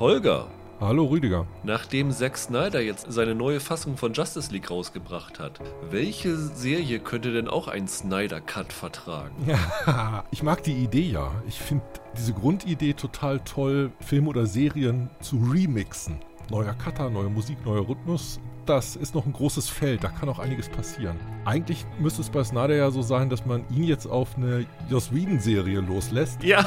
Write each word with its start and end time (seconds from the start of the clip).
Holger. 0.00 0.46
Hallo 0.80 1.04
Rüdiger. 1.04 1.46
Nachdem 1.62 2.10
Zack 2.10 2.38
Snyder 2.38 2.80
jetzt 2.80 3.04
seine 3.12 3.34
neue 3.34 3.60
Fassung 3.60 3.98
von 3.98 4.14
Justice 4.14 4.50
League 4.50 4.70
rausgebracht 4.70 5.38
hat, 5.38 5.60
welche 5.90 6.38
Serie 6.38 7.00
könnte 7.00 7.34
denn 7.34 7.48
auch 7.48 7.68
einen 7.68 7.86
Snyder 7.86 8.40
Cut 8.40 8.72
vertragen? 8.72 9.34
Ja, 9.46 10.24
ich 10.30 10.42
mag 10.42 10.62
die 10.62 10.72
Idee 10.72 11.10
ja. 11.10 11.30
Ich 11.46 11.58
finde 11.58 11.84
diese 12.16 12.32
Grundidee 12.32 12.94
total 12.94 13.40
toll, 13.40 13.92
Filme 14.00 14.30
oder 14.30 14.46
Serien 14.46 15.10
zu 15.20 15.36
remixen. 15.36 16.20
Neuer 16.50 16.74
Cutter, 16.74 17.08
neue 17.10 17.30
Musik, 17.30 17.64
neuer 17.64 17.88
Rhythmus 17.88 18.40
das 18.70 18.94
ist 18.94 19.16
noch 19.16 19.26
ein 19.26 19.32
großes 19.32 19.68
Feld, 19.68 20.04
da 20.04 20.08
kann 20.08 20.28
auch 20.28 20.38
einiges 20.38 20.68
passieren. 20.68 21.18
Eigentlich 21.44 21.84
müsste 21.98 22.20
es 22.20 22.30
bei 22.30 22.44
Snyder 22.44 22.76
ja 22.76 22.90
so 22.92 23.02
sein, 23.02 23.28
dass 23.28 23.44
man 23.44 23.64
ihn 23.68 23.82
jetzt 23.82 24.06
auf 24.06 24.36
eine 24.36 24.64
Joss 24.88 25.12
Whedon-Serie 25.12 25.80
loslässt. 25.80 26.42
Ja. 26.44 26.64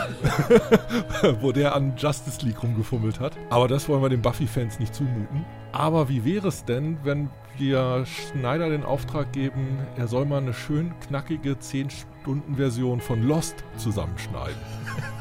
wo 1.41 1.53
der 1.53 1.73
an 1.73 1.93
Justice 1.97 2.45
League 2.45 2.61
rumgefummelt 2.61 3.21
hat. 3.21 3.37
Aber 3.49 3.69
das 3.69 3.87
wollen 3.87 4.01
wir 4.01 4.09
den 4.09 4.21
Buffy-Fans 4.21 4.79
nicht 4.79 4.93
zumuten. 4.93 5.45
Aber 5.71 6.09
wie 6.09 6.25
wäre 6.25 6.49
es 6.49 6.65
denn, 6.65 6.97
wenn 7.03 7.29
wir 7.57 8.05
Schneider 8.05 8.69
den 8.69 8.83
Auftrag 8.83 9.31
geben, 9.31 9.79
er 9.95 10.07
soll 10.07 10.25
mal 10.25 10.41
eine 10.41 10.53
schön 10.53 10.93
knackige 11.07 11.53
10-Stunden-Version 11.53 13.01
von 13.01 13.23
Lost 13.23 13.63
zusammenschneiden? 13.77 14.57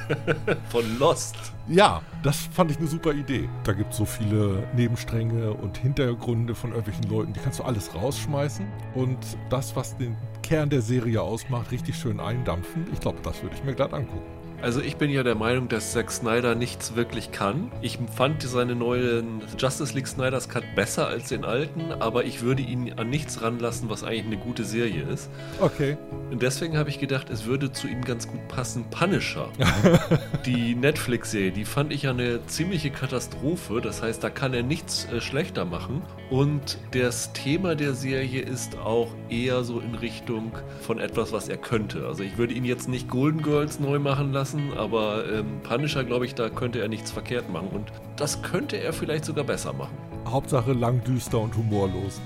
von 0.68 0.98
Lost? 0.98 1.36
Ja, 1.68 2.02
das 2.22 2.36
fand 2.52 2.70
ich 2.70 2.78
eine 2.78 2.86
super 2.86 3.12
Idee. 3.12 3.48
Da 3.64 3.72
gibt 3.72 3.92
es 3.92 3.98
so 3.98 4.04
viele 4.04 4.66
Nebenstränge 4.74 5.52
und 5.52 5.78
Hintergründe 5.78 6.54
von 6.54 6.70
irgendwelchen 6.70 7.10
Leuten, 7.10 7.32
die 7.32 7.40
kannst 7.40 7.60
du 7.60 7.64
alles 7.64 7.94
rausschmeißen 7.94 8.66
und 8.94 9.18
das, 9.50 9.76
was 9.76 9.96
den 9.96 10.16
Kern 10.42 10.70
der 10.70 10.82
Serie 10.82 11.22
ausmacht, 11.22 11.70
richtig 11.70 11.96
schön 11.96 12.20
eindampfen. 12.20 12.86
Ich 12.92 13.00
glaube, 13.00 13.18
das 13.22 13.42
würde 13.42 13.54
ich 13.56 13.64
mir 13.64 13.74
glatt 13.74 13.94
angucken. 13.94 14.41
Also 14.62 14.80
ich 14.80 14.96
bin 14.96 15.10
ja 15.10 15.24
der 15.24 15.34
Meinung, 15.34 15.68
dass 15.68 15.90
Zack 15.90 16.12
Snyder 16.12 16.54
nichts 16.54 16.94
wirklich 16.94 17.32
kann. 17.32 17.72
Ich 17.80 17.98
fand 18.14 18.42
seine 18.44 18.76
neuen 18.76 19.42
Justice 19.58 19.92
League 19.92 20.06
Snyders 20.06 20.48
Cut 20.48 20.62
besser 20.76 21.08
als 21.08 21.30
den 21.30 21.44
alten, 21.44 21.90
aber 21.90 22.24
ich 22.24 22.42
würde 22.42 22.62
ihn 22.62 22.92
an 22.92 23.10
nichts 23.10 23.42
ranlassen, 23.42 23.90
was 23.90 24.04
eigentlich 24.04 24.26
eine 24.26 24.36
gute 24.36 24.62
Serie 24.62 25.02
ist. 25.02 25.28
Okay. 25.58 25.96
Und 26.30 26.42
deswegen 26.42 26.78
habe 26.78 26.90
ich 26.90 27.00
gedacht, 27.00 27.28
es 27.28 27.44
würde 27.44 27.72
zu 27.72 27.88
ihm 27.88 28.04
ganz 28.04 28.28
gut 28.28 28.46
passen. 28.46 28.84
Punisher. 28.90 29.48
die 30.46 30.76
Netflix-Serie, 30.76 31.50
die 31.50 31.64
fand 31.64 31.92
ich 31.92 32.04
ja 32.04 32.10
eine 32.10 32.46
ziemliche 32.46 32.90
Katastrophe. 32.90 33.80
Das 33.80 34.00
heißt, 34.00 34.22
da 34.22 34.30
kann 34.30 34.54
er 34.54 34.62
nichts 34.62 35.08
äh, 35.12 35.20
schlechter 35.20 35.64
machen. 35.64 36.02
Und 36.30 36.78
das 36.92 37.32
Thema 37.32 37.74
der 37.74 37.94
Serie 37.94 38.42
ist 38.42 38.78
auch 38.78 39.08
eher 39.28 39.64
so 39.64 39.80
in 39.80 39.96
Richtung 39.96 40.52
von 40.82 41.00
etwas, 41.00 41.32
was 41.32 41.48
er 41.48 41.56
könnte. 41.56 42.06
Also 42.06 42.22
ich 42.22 42.38
würde 42.38 42.54
ihn 42.54 42.64
jetzt 42.64 42.88
nicht 42.88 43.08
Golden 43.08 43.42
Girls 43.42 43.80
neu 43.80 43.98
machen 43.98 44.32
lassen 44.32 44.51
lassen, 44.52 44.76
aber 44.76 45.24
ähm, 45.30 45.60
Punisher, 45.62 46.04
glaube 46.04 46.26
ich, 46.26 46.34
da 46.34 46.48
könnte 46.48 46.80
er 46.80 46.88
nichts 46.88 47.10
verkehrt 47.10 47.50
machen 47.50 47.68
und 47.68 47.92
das 48.16 48.42
könnte 48.42 48.76
er 48.76 48.92
vielleicht 48.92 49.24
sogar 49.24 49.44
besser 49.44 49.72
machen. 49.72 49.96
Hauptsache 50.26 50.72
lang, 50.72 51.02
düster 51.04 51.40
und 51.40 51.56
humorlos. 51.56 52.20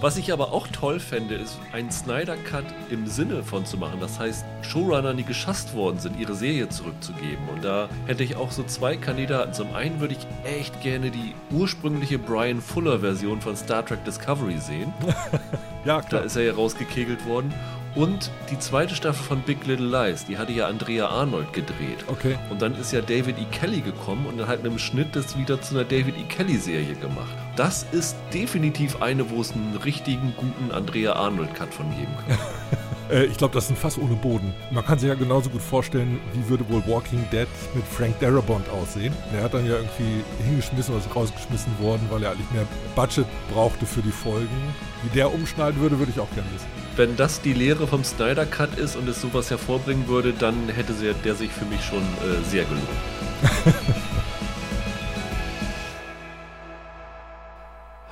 Was 0.00 0.16
ich 0.16 0.32
aber 0.32 0.52
auch 0.52 0.68
toll 0.68 1.00
fände, 1.00 1.34
ist 1.34 1.58
einen 1.72 1.90
Snyder 1.90 2.36
Cut 2.36 2.64
im 2.90 3.06
Sinne 3.06 3.42
von 3.42 3.64
zu 3.64 3.78
machen. 3.78 3.98
Das 3.98 4.20
heißt, 4.20 4.44
Showrunnern, 4.62 5.16
die 5.16 5.24
geschasst 5.24 5.74
worden 5.74 5.98
sind, 5.98 6.20
ihre 6.20 6.34
Serie 6.34 6.68
zurückzugeben. 6.68 7.48
Und 7.52 7.64
da 7.64 7.88
hätte 8.06 8.22
ich 8.22 8.36
auch 8.36 8.52
so 8.52 8.62
zwei 8.62 8.96
Kandidaten. 8.96 9.54
Zum 9.54 9.74
einen 9.74 9.98
würde 10.00 10.14
ich 10.14 10.26
echt 10.44 10.82
gerne 10.82 11.10
die 11.10 11.34
ursprüngliche 11.50 12.18
Brian 12.18 12.60
Fuller 12.60 13.00
Version 13.00 13.40
von 13.40 13.56
Star 13.56 13.84
Trek 13.84 14.04
Discovery 14.04 14.58
sehen. 14.58 14.92
ja, 15.84 16.00
klar. 16.02 16.20
Da 16.20 16.26
ist 16.26 16.36
er 16.36 16.42
ja 16.42 16.52
rausgekegelt 16.52 17.26
worden. 17.26 17.52
Und 17.96 18.30
die 18.50 18.58
zweite 18.58 18.94
Staffel 18.94 19.24
von 19.24 19.40
Big 19.40 19.66
Little 19.66 19.86
Lies, 19.86 20.26
die 20.26 20.36
hatte 20.36 20.52
ja 20.52 20.68
Andrea 20.68 21.08
Arnold 21.08 21.54
gedreht. 21.54 22.04
Okay. 22.08 22.36
Und 22.50 22.60
dann 22.60 22.78
ist 22.78 22.92
ja 22.92 23.00
David 23.00 23.38
E. 23.38 23.46
Kelly 23.50 23.80
gekommen 23.80 24.26
und 24.26 24.36
dann 24.36 24.46
hat 24.48 24.62
mit 24.62 24.70
dem 24.70 24.78
Schnitt 24.78 25.16
das 25.16 25.36
wieder 25.38 25.62
zu 25.62 25.74
einer 25.74 25.84
David 25.84 26.14
E. 26.18 26.24
Kelly-Serie 26.28 26.94
gemacht. 26.96 27.34
Das 27.56 27.86
ist 27.92 28.14
definitiv 28.34 29.00
eine, 29.00 29.30
wo 29.30 29.40
es 29.40 29.52
einen 29.52 29.76
richtigen 29.82 30.34
guten 30.36 30.72
Andrea 30.72 31.14
Arnold-Cut 31.14 31.72
von 31.72 31.88
geben 31.96 32.14
kann. 32.28 32.38
Äh, 33.10 33.26
ich 33.26 33.36
glaube, 33.36 33.54
das 33.54 33.64
ist 33.64 33.70
ein 33.70 33.76
Fass 33.76 33.98
ohne 33.98 34.14
Boden. 34.14 34.54
Man 34.70 34.84
kann 34.84 34.98
sich 34.98 35.08
ja 35.08 35.14
genauso 35.14 35.50
gut 35.50 35.62
vorstellen, 35.62 36.20
wie 36.32 36.48
würde 36.48 36.68
wohl 36.68 36.82
Walking 36.86 37.24
Dead 37.30 37.48
mit 37.74 37.84
Frank 37.84 38.18
Darabont 38.20 38.68
aussehen. 38.70 39.14
Der 39.32 39.42
hat 39.42 39.54
dann 39.54 39.66
ja 39.66 39.76
irgendwie 39.76 40.24
hingeschmissen 40.44 40.94
oder 40.94 41.04
ist 41.04 41.14
rausgeschmissen 41.14 41.72
worden, 41.80 42.06
weil 42.10 42.22
er 42.22 42.32
eigentlich 42.32 42.50
mehr 42.52 42.66
Budget 42.94 43.26
brauchte 43.52 43.86
für 43.86 44.02
die 44.02 44.10
Folgen. 44.10 44.48
Wie 45.02 45.10
der 45.10 45.32
umschneiden 45.32 45.80
würde, 45.80 45.98
würde 45.98 46.12
ich 46.14 46.20
auch 46.20 46.30
gerne 46.34 46.48
wissen 46.52 46.66
wenn 46.96 47.14
das 47.14 47.42
die 47.42 47.52
Lehre 47.52 47.86
vom 47.86 48.02
Snyder 48.04 48.46
Cut 48.46 48.78
ist 48.78 48.96
und 48.96 49.06
es 49.06 49.20
sowas 49.20 49.50
hervorbringen 49.50 50.08
würde, 50.08 50.32
dann 50.32 50.70
hätte 50.70 50.94
der 50.94 51.34
sich 51.34 51.52
für 51.52 51.66
mich 51.66 51.84
schon 51.84 51.98
äh, 51.98 52.42
sehr 52.42 52.64
gelohnt. 52.64 52.88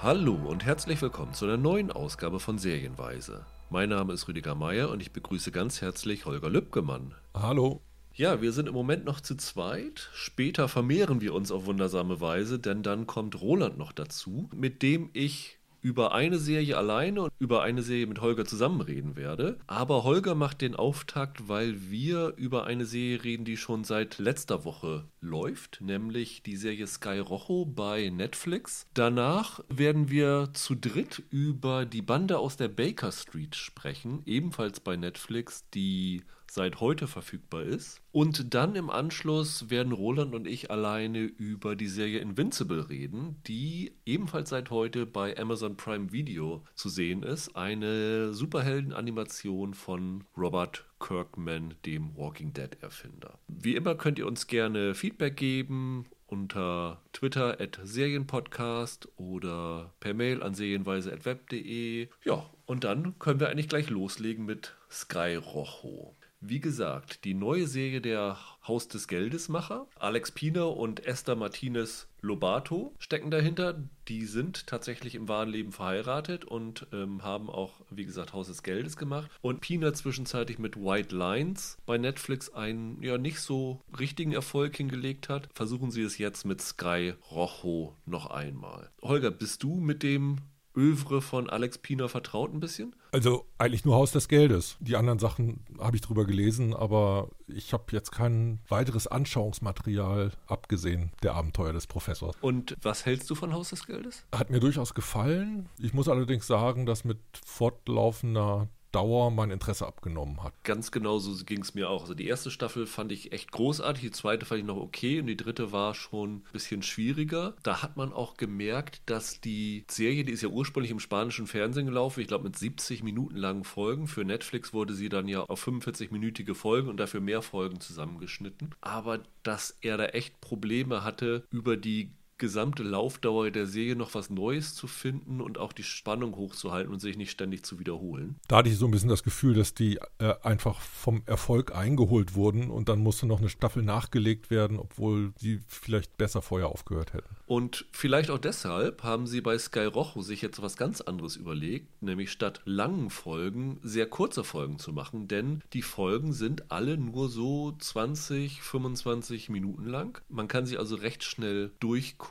Hallo 0.03 0.35
und 0.35 0.67
herzlich 0.67 1.01
willkommen 1.01 1.33
zu 1.33 1.47
einer 1.47 1.57
neuen 1.57 1.91
Ausgabe 1.91 2.41
von 2.41 2.59
Serienweise. 2.59 3.47
Mein 3.75 3.89
Name 3.89 4.13
ist 4.13 4.29
Rüdiger 4.29 4.55
Meier 4.55 4.89
und 4.89 5.01
ich 5.03 5.11
begrüße 5.11 5.51
ganz 5.51 5.81
herzlich 5.81 6.27
Holger 6.27 6.49
Lübgemann. 6.49 7.13
Hallo. 7.35 7.83
Ja, 8.15 8.41
wir 8.41 8.53
sind 8.53 8.69
im 8.69 8.75
Moment 8.75 9.05
noch 9.05 9.21
zu 9.21 9.35
zweit. 9.35 10.11
Später 10.15 10.69
vermehren 10.69 11.21
wir 11.21 11.35
uns 11.35 11.51
auf 11.51 11.67
wundersame 11.67 12.21
Weise, 12.21 12.61
denn 12.61 12.85
dann 12.85 13.09
kommt 13.09 13.41
Roland 13.41 13.77
noch 13.77 13.91
dazu, 13.91 14.49
mit 14.55 14.83
dem 14.83 15.11
ich 15.13 15.59
über 15.85 16.15
eine 16.15 16.39
Serie 16.39 16.79
alleine 16.79 17.25
und 17.25 17.33
über 17.39 17.63
eine 17.63 17.83
Serie 17.83 18.07
mit 18.07 18.23
Holger 18.23 18.47
zusammen 18.47 18.81
reden 18.81 19.17
werde. 19.17 19.59
Aber 19.67 20.03
Holger 20.03 20.35
macht 20.35 20.63
den 20.63 20.75
Auftakt, 20.75 21.47
weil 21.47 21.91
wir 21.91 22.33
über 22.39 22.65
eine 22.65 22.87
Serie 22.87 23.23
reden, 23.23 23.45
die 23.45 23.59
schon 23.59 23.85
seit 23.85 24.19
letzter 24.19 24.65
Woche 24.65 25.05
läuft, 25.21 25.83
nämlich 25.83 26.43
die 26.43 26.57
Serie 26.57 26.87
Sky 26.87 27.19
Rojo 27.19 27.67
bei 27.67 28.09
Netflix. 28.09 28.87
Danach 28.95 29.61
werden 29.69 30.09
wir 30.09 30.49
zu 30.55 30.75
dritt 30.75 31.23
über 31.29 31.85
die 31.85 32.03
Bande 32.03 32.39
aus 32.39 32.57
der 32.57 32.69
Baker 32.69 33.13
Street 33.13 33.55
sprechen, 33.55 34.23
ebenfalls 34.25 34.81
bei 34.81 34.97
Netflix, 34.97 35.69
die 35.75 36.23
seit 36.55 36.81
heute 36.81 37.09
verfügbar 37.09 37.65
ist. 37.65 38.01
Und 38.13 38.55
dann 38.55 38.77
im 38.77 38.89
Anschluss 38.89 39.71
werden 39.71 39.93
Roland 39.93 40.35
und 40.35 40.47
ich 40.47 40.71
alleine 40.71 41.19
über 41.19 41.75
die 41.75 41.89
Serie 41.89 42.21
Invincible 42.21 42.89
reden, 42.89 43.37
die 43.47 43.97
ebenfalls 44.07 44.51
seit 44.51 44.71
heute 44.71 45.05
bei 45.05 45.37
Amazon 45.37 45.77
Prime 45.77 46.13
Video 46.13 46.65
zu 46.75 46.89
sehen 46.89 47.25
ist. 47.25 47.57
Eine 47.57 48.33
Superhelden-Animation 48.33 49.75
von 49.75 50.25
Robert 50.37 50.85
Kirkman, 51.01 51.75
dem 51.85 52.17
Walking 52.17 52.53
Dead-Erfinder. 52.53 53.39
Wie 53.49 53.75
immer 53.75 53.97
könnt 53.97 54.21
ihr 54.21 54.27
uns 54.27 54.47
gerne 54.47 54.95
Feedback 54.95 55.37
geben 55.37 56.07
unter 56.27 57.03
Twitter 57.13 57.61
at 57.61 57.79
Serienpodcast 57.83 59.09
oder 59.17 59.93
per 60.01 60.15
Mail 60.15 60.43
an 60.43 60.55
serienweise.web.de. 60.55 62.09
Ja, 62.25 62.49
und 62.67 62.85
dann 62.85 63.19
können 63.19 63.41
wir 63.41 63.49
eigentlich 63.51 63.69
gleich 63.69 63.91
loslegen 63.91 64.45
mit 64.45 64.75
Sky 64.91 65.35
Rojo. 65.35 66.15
Wie 66.47 66.61
gesagt, 66.61 67.25
die 67.25 67.33
neue 67.33 67.67
Serie 67.67 68.03
der 68.03 68.37
Haus 68.69 68.87
des 68.87 69.09
Geldesmacher, 69.09 69.87
Alex 69.99 70.31
Pina 70.31 70.65
und 70.65 71.07
Esther 71.07 71.37
Martinez 71.37 72.07
Lobato 72.21 72.93
stecken 72.99 73.31
dahinter. 73.31 73.83
Die 74.09 74.27
sind 74.27 74.67
tatsächlich 74.67 75.15
im 75.15 75.27
wahren 75.27 75.49
Leben 75.49 75.73
verheiratet 75.73 76.45
und 76.45 76.87
ähm, 76.93 77.23
haben 77.23 77.49
auch, 77.49 77.81
wie 77.89 78.05
gesagt, 78.05 78.35
Haus 78.35 78.49
des 78.49 78.63
Geldes 78.63 78.99
gemacht. 78.99 79.31
Und 79.41 79.63
Pina 79.63 79.95
zwischenzeitlich 79.95 80.59
mit 80.59 80.77
White 80.77 81.17
Lines 81.17 81.79
bei 81.87 81.97
Netflix 81.97 82.51
einen 82.51 83.03
ja 83.03 83.17
nicht 83.17 83.41
so 83.41 83.81
richtigen 83.99 84.33
Erfolg 84.33 84.77
hingelegt 84.77 85.31
hat. 85.31 85.49
Versuchen 85.55 85.91
sie 85.91 86.03
es 86.03 86.19
jetzt 86.19 86.45
mit 86.45 86.61
Sky 86.61 87.15
Rojo 87.31 87.97
noch 88.05 88.27
einmal. 88.27 88.91
Holger, 89.01 89.31
bist 89.31 89.63
du 89.63 89.81
mit 89.81 90.03
dem 90.03 90.43
Övre 90.77 91.23
von 91.23 91.49
Alex 91.49 91.79
Pina 91.79 92.09
vertraut 92.09 92.53
ein 92.53 92.61
bisschen? 92.61 92.95
Also 93.13 93.47
eigentlich 93.59 93.85
nur 93.85 93.95
Haus 93.95 94.13
des 94.13 94.29
Geldes. 94.29 94.77
Die 94.81 94.97
anderen 94.97 95.19
Sachen 95.19 95.61
habe 95.79 95.97
ich 95.97 96.03
drüber 96.03 96.25
gelesen, 96.25 96.75
aber 96.75 97.31
ich 97.47 97.73
habe 97.73 97.85
jetzt 97.91 98.11
kein 98.11 98.59
weiteres 98.69 99.07
Anschauungsmaterial 99.07 100.33
abgesehen 100.47 101.13
der 101.23 101.35
Abenteuer 101.35 101.73
des 101.73 101.87
Professors. 101.87 102.35
Und 102.41 102.77
was 102.83 103.07
hältst 103.07 103.31
du 103.31 103.35
von 103.35 103.53
Haus 103.53 103.71
des 103.71 103.87
Geldes? 103.87 104.25
Hat 104.33 104.51
mir 104.51 104.61
durchaus 104.61 104.95
gefallen. 104.95 105.69
Ich 105.79 105.95
muss 105.95 106.09
allerdings 106.09 106.47
sagen, 106.47 106.87
dass 106.87 107.05
mit 107.05 107.19
fortlaufender 107.45 108.69
Dauer 108.95 109.31
mein 109.31 109.51
Interesse 109.51 109.87
abgenommen 109.87 110.43
hat. 110.43 110.53
Ganz 110.63 110.93
genau 110.93 111.19
so 111.19 111.45
ging 111.45 111.63
es 111.63 111.75
mir 111.75 111.91
auch. 111.91 112.03
Also 112.03 112.15
die 112.15 112.29
erste 112.29 112.51
Staffel 112.51 112.87
fand 112.87 113.11
ich 113.11 113.33
echt 113.33 113.51
großartig, 113.51 114.03
die 114.03 114.11
zweite 114.13 114.47
fand 114.47 114.61
ich 114.61 114.67
noch 114.67 114.77
okay 114.77 115.21
und 115.21 115.27
die 115.27 115.37
dritte 115.37 115.73
war 115.73 115.95
schon 115.95 116.37
ein 116.37 116.45
bisschen 116.53 116.83
schwieriger. 116.83 117.55
Da 117.63 117.83
hat 117.83 117.97
man 117.97 118.13
auch 118.13 118.37
gemerkt, 118.37 119.03
dass 119.07 119.41
die 119.41 119.85
Serie, 119.91 120.25
die 120.25 120.33
ist 120.33 120.43
ja 120.43 120.49
ursprünglich 120.49 120.93
im 120.93 121.01
spanischen 121.01 121.47
Fernsehen 121.47 121.87
gelaufen, 121.87 122.21
ich 122.21 122.29
glaube 122.29 122.45
mit 122.45 122.57
70 122.57 123.03
Minuten 123.03 123.37
langen 123.37 123.65
Folgen. 123.65 124.07
Für 124.07 124.25
Netflix 124.25 124.73
wurde 124.73 124.95
sie 124.95 125.09
dann 125.09 125.27
ja 125.27 125.41
auf 125.41 125.67
45-minütige 125.67 126.55
Folgen 126.55 126.89
und 126.89 126.99
dafür 126.99 127.21
mehr 127.21 127.43
Folgen 127.43 127.81
zusammengeschnitten. 127.81 128.75
Aber 128.81 129.21
dass 129.43 129.77
er 129.81 129.97
da 129.97 130.07
echt 130.07 130.41
Probleme 130.41 131.03
hatte, 131.03 131.47
über 131.51 131.77
die 131.77 132.13
gesamte 132.39 132.83
Laufdauer 132.83 133.51
der 133.51 133.67
Serie 133.67 133.97
noch 133.97 134.15
was 134.15 134.31
Neues 134.31 134.75
zu 134.75 134.87
finden 134.87 135.41
und 135.41 135.59
auch 135.59 135.73
die 135.73 135.83
Spannung 135.83 136.37
hochzuhalten 136.37 136.93
und 136.93 137.01
sich 137.01 137.17
nicht 137.17 137.31
ständig 137.31 137.65
zu 137.65 137.79
wiederholen. 137.79 138.37
Da 138.49 138.57
hatte 138.57 138.69
ich 138.69 138.77
so 138.77 138.87
ein 138.87 138.91
bisschen 138.91 139.09
das 139.09 139.23
Gefühl, 139.23 139.55
dass 139.55 139.75
die 139.75 139.99
äh, 140.19 140.35
einfach 140.43 140.81
vom 140.81 141.23
Erfolg 141.27 141.75
eingeholt 141.75 142.35
wurden 142.35 142.71
und 142.71 142.89
dann 142.89 142.99
musste 142.99 143.27
noch 143.27 143.39
eine 143.39 143.49
Staffel 143.49 143.83
nachgelegt 143.83 144.51
werden, 144.51 144.79
obwohl 144.79 145.33
sie 145.39 145.61
vielleicht 145.69 146.17
besser 146.17 146.43
vorher 146.43 146.69
aufgehört 146.69 147.13
hätten. 147.13 147.29
Und 147.47 147.87
vielleicht 147.93 148.31
auch 148.31 148.39
deshalb 148.39 149.03
haben 149.03 149.27
sie 149.27 149.41
bei 149.41 149.57
Sky 149.59 149.85
Rojo 149.85 150.23
sich 150.23 150.43
jetzt 150.43 150.61
was 150.61 150.77
ganz 150.77 151.01
anderes 151.01 151.37
überlegt, 151.37 152.03
nämlich 152.03 152.33
statt 152.33 152.63
langen 152.65 153.11
Folgen 153.11 153.79
sehr 153.83 154.07
kurze 154.07 154.45
Folgen 154.45 154.79
zu 154.79 154.93
machen, 154.93 155.29
denn 155.29 155.63
die 155.73 155.83
Folgen 155.83 156.33
sind 156.33 156.73
alle 156.73 156.97
nur 156.97 157.29
so 157.29 157.73
20, 157.79 158.61
25 158.61 159.51
Minuten 159.51 159.87
lang. 159.87 160.21
Man 160.29 160.49
kann 160.49 160.67
sie 160.67 160.79
also 160.79 160.97
recht 160.97 161.23
schnell 161.23 161.71
durchgucken. 161.81 162.24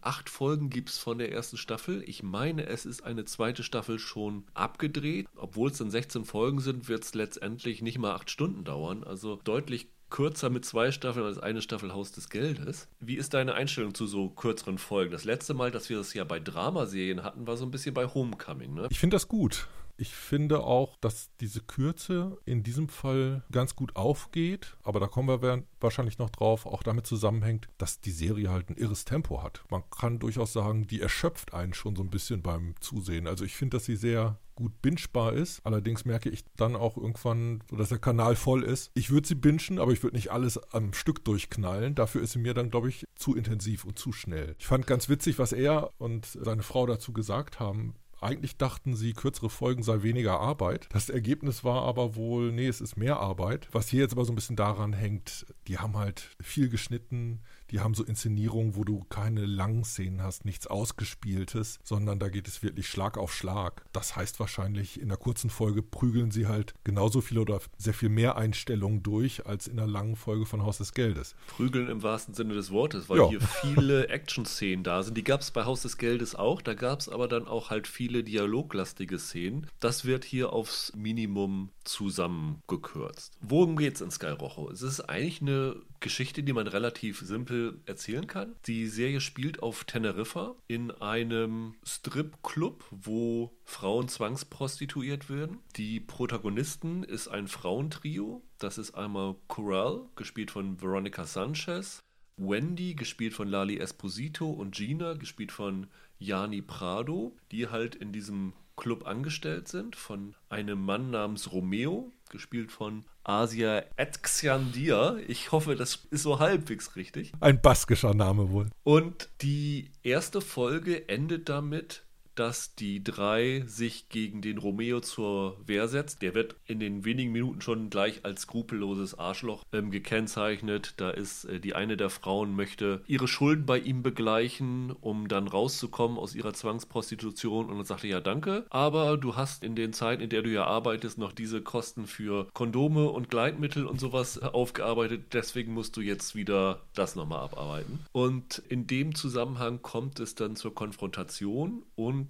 Acht 0.00 0.28
Folgen 0.28 0.70
gibt 0.70 0.90
es 0.90 0.98
von 0.98 1.18
der 1.18 1.32
ersten 1.32 1.56
Staffel. 1.56 2.02
Ich 2.06 2.22
meine, 2.22 2.66
es 2.66 2.86
ist 2.86 3.02
eine 3.04 3.24
zweite 3.24 3.62
Staffel 3.62 3.98
schon 3.98 4.44
abgedreht. 4.54 5.26
Obwohl 5.36 5.70
es 5.70 5.78
dann 5.78 5.90
16 5.90 6.24
Folgen 6.24 6.60
sind, 6.60 6.88
wird 6.88 7.04
es 7.04 7.14
letztendlich 7.14 7.82
nicht 7.82 7.98
mal 7.98 8.14
acht 8.14 8.30
Stunden 8.30 8.64
dauern. 8.64 9.04
Also 9.04 9.36
deutlich 9.42 9.88
kürzer 10.10 10.50
mit 10.50 10.64
zwei 10.64 10.92
Staffeln 10.92 11.26
als 11.26 11.38
eine 11.38 11.62
Staffel 11.62 11.92
Haus 11.92 12.12
des 12.12 12.28
Geldes. 12.28 12.86
Wie 13.00 13.16
ist 13.16 13.34
deine 13.34 13.54
Einstellung 13.54 13.94
zu 13.94 14.06
so 14.06 14.28
kürzeren 14.28 14.78
Folgen? 14.78 15.10
Das 15.10 15.24
letzte 15.24 15.54
Mal, 15.54 15.70
dass 15.70 15.88
wir 15.88 15.96
das 15.96 16.14
ja 16.14 16.22
bei 16.22 16.38
Dramaserien 16.38 17.24
hatten, 17.24 17.46
war 17.46 17.56
so 17.56 17.64
ein 17.64 17.70
bisschen 17.70 17.94
bei 17.94 18.06
Homecoming, 18.06 18.74
ne? 18.74 18.88
Ich 18.90 19.00
finde 19.00 19.16
das 19.16 19.26
gut. 19.26 19.66
Ich 20.02 20.16
finde 20.16 20.64
auch, 20.64 20.96
dass 20.96 21.30
diese 21.40 21.60
Kürze 21.60 22.36
in 22.44 22.64
diesem 22.64 22.88
Fall 22.88 23.44
ganz 23.52 23.76
gut 23.76 23.94
aufgeht, 23.94 24.76
aber 24.82 24.98
da 24.98 25.06
kommen 25.06 25.28
wir 25.28 25.62
wahrscheinlich 25.80 26.18
noch 26.18 26.30
drauf, 26.30 26.66
auch 26.66 26.82
damit 26.82 27.06
zusammenhängt, 27.06 27.68
dass 27.78 28.00
die 28.00 28.10
Serie 28.10 28.50
halt 28.50 28.68
ein 28.68 28.76
irres 28.76 29.04
Tempo 29.04 29.44
hat. 29.44 29.62
Man 29.70 29.84
kann 29.96 30.18
durchaus 30.18 30.52
sagen, 30.52 30.88
die 30.88 31.00
erschöpft 31.00 31.54
einen 31.54 31.72
schon 31.72 31.94
so 31.94 32.02
ein 32.02 32.10
bisschen 32.10 32.42
beim 32.42 32.74
Zusehen. 32.80 33.28
Also 33.28 33.44
ich 33.44 33.54
finde, 33.54 33.76
dass 33.76 33.84
sie 33.84 33.94
sehr 33.94 34.40
gut 34.56 34.82
bingebar 34.82 35.34
ist. 35.34 35.64
Allerdings 35.64 36.04
merke 36.04 36.30
ich 36.30 36.44
dann 36.56 36.74
auch 36.74 36.96
irgendwann, 36.96 37.62
dass 37.70 37.90
der 37.90 37.98
Kanal 37.98 38.34
voll 38.34 38.64
ist. 38.64 38.90
Ich 38.94 39.10
würde 39.10 39.28
sie 39.28 39.36
bingen, 39.36 39.78
aber 39.78 39.92
ich 39.92 40.02
würde 40.02 40.16
nicht 40.16 40.32
alles 40.32 40.58
am 40.72 40.94
Stück 40.94 41.24
durchknallen. 41.24 41.94
Dafür 41.94 42.22
ist 42.22 42.32
sie 42.32 42.40
mir 42.40 42.54
dann, 42.54 42.70
glaube 42.70 42.88
ich, 42.88 43.04
zu 43.14 43.36
intensiv 43.36 43.84
und 43.84 44.00
zu 44.00 44.12
schnell. 44.12 44.56
Ich 44.58 44.66
fand 44.66 44.88
ganz 44.88 45.08
witzig, 45.08 45.38
was 45.38 45.52
er 45.52 45.92
und 45.98 46.26
seine 46.26 46.64
Frau 46.64 46.86
dazu 46.86 47.12
gesagt 47.12 47.60
haben. 47.60 47.94
Eigentlich 48.22 48.56
dachten 48.56 48.94
sie, 48.94 49.14
kürzere 49.14 49.50
Folgen 49.50 49.82
sei 49.82 50.02
weniger 50.02 50.38
Arbeit. 50.40 50.88
Das 50.92 51.10
Ergebnis 51.10 51.64
war 51.64 51.82
aber 51.82 52.14
wohl, 52.14 52.52
nee, 52.52 52.68
es 52.68 52.80
ist 52.80 52.96
mehr 52.96 53.18
Arbeit. 53.18 53.68
Was 53.72 53.88
hier 53.88 54.02
jetzt 54.02 54.12
aber 54.12 54.24
so 54.24 54.32
ein 54.32 54.36
bisschen 54.36 54.56
daran 54.56 54.92
hängt, 54.92 55.46
die 55.66 55.78
haben 55.78 55.96
halt 55.96 56.36
viel 56.40 56.68
geschnitten, 56.68 57.40
die 57.72 57.80
haben 57.80 57.94
so 57.94 58.04
Inszenierungen, 58.04 58.76
wo 58.76 58.84
du 58.84 59.04
keine 59.08 59.46
langen 59.46 59.84
Szenen 59.84 60.22
hast, 60.22 60.44
nichts 60.44 60.66
Ausgespieltes, 60.66 61.80
sondern 61.82 62.18
da 62.18 62.28
geht 62.28 62.46
es 62.46 62.62
wirklich 62.62 62.86
Schlag 62.86 63.16
auf 63.16 63.32
Schlag. 63.34 63.84
Das 63.92 64.14
heißt 64.14 64.38
wahrscheinlich, 64.40 65.00
in 65.00 65.08
der 65.08 65.16
kurzen 65.16 65.50
Folge 65.50 65.82
prügeln 65.82 66.30
sie 66.30 66.46
halt 66.46 66.74
genauso 66.84 67.20
viel 67.22 67.38
oder 67.38 67.60
sehr 67.78 67.94
viel 67.94 68.10
mehr 68.10 68.36
Einstellungen 68.36 69.02
durch, 69.02 69.46
als 69.46 69.66
in 69.66 69.78
einer 69.78 69.88
langen 69.88 70.16
Folge 70.16 70.44
von 70.44 70.62
Haus 70.62 70.78
des 70.78 70.92
Geldes. 70.92 71.34
Prügeln 71.46 71.88
im 71.88 72.02
wahrsten 72.02 72.34
Sinne 72.34 72.54
des 72.54 72.70
Wortes, 72.70 73.08
weil 73.08 73.18
ja. 73.18 73.28
hier 73.30 73.40
viele 73.40 74.08
Action-Szenen 74.10 74.84
da 74.84 75.02
sind. 75.02 75.16
Die 75.16 75.24
gab 75.24 75.40
es 75.40 75.50
bei 75.50 75.64
Haus 75.64 75.82
des 75.82 75.96
Geldes 75.96 76.34
auch, 76.34 76.60
da 76.60 76.74
gab 76.74 77.00
es 77.00 77.08
aber 77.08 77.26
dann 77.26 77.48
auch 77.48 77.70
halt 77.70 77.86
viele 77.86 78.22
dialoglastige 78.22 79.18
Szenen. 79.18 79.66
Das 79.80 80.04
wird 80.04 80.24
hier 80.24 80.52
aufs 80.52 80.92
Minimum 80.94 81.70
zusammengekürzt. 81.84 83.38
Worum 83.40 83.76
geht 83.76 83.94
es 83.94 84.02
in 84.02 84.10
Sky 84.10 84.26
Rojo? 84.26 84.70
Es 84.70 84.82
ist 84.82 85.00
eigentlich 85.00 85.40
eine 85.40 85.76
Geschichte, 86.02 86.42
die 86.42 86.52
man 86.52 86.66
relativ 86.66 87.20
simpel 87.20 87.80
erzählen 87.86 88.26
kann. 88.26 88.54
Die 88.66 88.86
Serie 88.88 89.22
spielt 89.22 89.62
auf 89.62 89.84
Teneriffa 89.84 90.54
in 90.68 90.90
einem 90.90 91.76
Strip-Club, 91.84 92.84
wo 92.90 93.52
Frauen 93.64 94.08
zwangsprostituiert 94.08 95.30
werden. 95.30 95.60
Die 95.76 96.00
Protagonisten 96.00 97.04
ist 97.04 97.28
ein 97.28 97.48
Frauentrio. 97.48 98.42
Das 98.58 98.76
ist 98.76 98.94
einmal 98.94 99.36
Coral, 99.48 100.02
gespielt 100.16 100.50
von 100.50 100.80
Veronica 100.82 101.24
Sanchez, 101.24 102.02
Wendy, 102.36 102.94
gespielt 102.94 103.32
von 103.32 103.48
Lali 103.48 103.78
Esposito 103.78 104.50
und 104.50 104.74
Gina, 104.74 105.14
gespielt 105.14 105.52
von 105.52 105.86
Jani 106.18 106.62
Prado, 106.62 107.36
die 107.50 107.68
halt 107.68 107.94
in 107.94 108.12
diesem 108.12 108.52
Club 108.76 109.06
angestellt 109.06 109.68
sind 109.68 109.96
von 109.96 110.34
einem 110.48 110.82
Mann 110.84 111.10
namens 111.10 111.52
Romeo, 111.52 112.10
gespielt 112.32 112.72
von 112.72 113.04
Asia 113.22 113.84
Etxiandia. 113.96 115.16
Ich 115.28 115.52
hoffe, 115.52 115.76
das 115.76 116.06
ist 116.10 116.22
so 116.22 116.40
halbwegs 116.40 116.96
richtig. 116.96 117.32
Ein 117.40 117.60
baskischer 117.60 118.14
Name 118.14 118.50
wohl. 118.50 118.70
Und 118.82 119.28
die 119.42 119.90
erste 120.02 120.40
Folge 120.40 121.08
endet 121.08 121.48
damit, 121.48 122.02
dass 122.34 122.74
die 122.74 123.02
drei 123.02 123.64
sich 123.66 124.08
gegen 124.08 124.40
den 124.40 124.58
Romeo 124.58 125.00
zur 125.00 125.56
Wehr 125.66 125.88
setzt. 125.88 126.22
Der 126.22 126.34
wird 126.34 126.56
in 126.66 126.80
den 126.80 127.04
wenigen 127.04 127.32
Minuten 127.32 127.60
schon 127.60 127.90
gleich 127.90 128.24
als 128.24 128.42
skrupelloses 128.42 129.18
Arschloch 129.18 129.64
ähm, 129.72 129.90
gekennzeichnet. 129.90 130.94
Da 130.96 131.10
ist 131.10 131.44
äh, 131.44 131.60
die 131.60 131.74
eine 131.74 131.96
der 131.96 132.10
Frauen 132.10 132.56
möchte 132.56 133.02
ihre 133.06 133.28
Schulden 133.28 133.66
bei 133.66 133.78
ihm 133.78 134.02
begleichen, 134.02 134.92
um 135.00 135.28
dann 135.28 135.48
rauszukommen 135.48 136.18
aus 136.18 136.34
ihrer 136.34 136.54
Zwangsprostitution 136.54 137.68
und 137.68 137.76
dann 137.76 137.84
sagt 137.84 138.04
er 138.04 138.10
ja 138.10 138.20
danke, 138.20 138.66
aber 138.70 139.16
du 139.16 139.36
hast 139.36 139.64
in 139.64 139.74
den 139.74 139.92
Zeiten, 139.92 140.22
in 140.22 140.30
der 140.30 140.42
du 140.42 140.50
ja 140.50 140.64
arbeitest, 140.64 141.18
noch 141.18 141.32
diese 141.32 141.62
Kosten 141.62 142.06
für 142.06 142.48
Kondome 142.52 143.08
und 143.08 143.30
Gleitmittel 143.30 143.86
und 143.86 144.00
sowas 144.00 144.38
aufgearbeitet. 144.38 145.32
Deswegen 145.32 145.74
musst 145.74 145.96
du 145.96 146.00
jetzt 146.00 146.34
wieder 146.34 146.82
das 146.94 147.16
nochmal 147.16 147.40
abarbeiten. 147.40 148.00
Und 148.12 148.58
in 148.68 148.86
dem 148.86 149.14
Zusammenhang 149.14 149.82
kommt 149.82 150.20
es 150.20 150.34
dann 150.34 150.56
zur 150.56 150.74
Konfrontation 150.74 151.82
und 151.94 152.21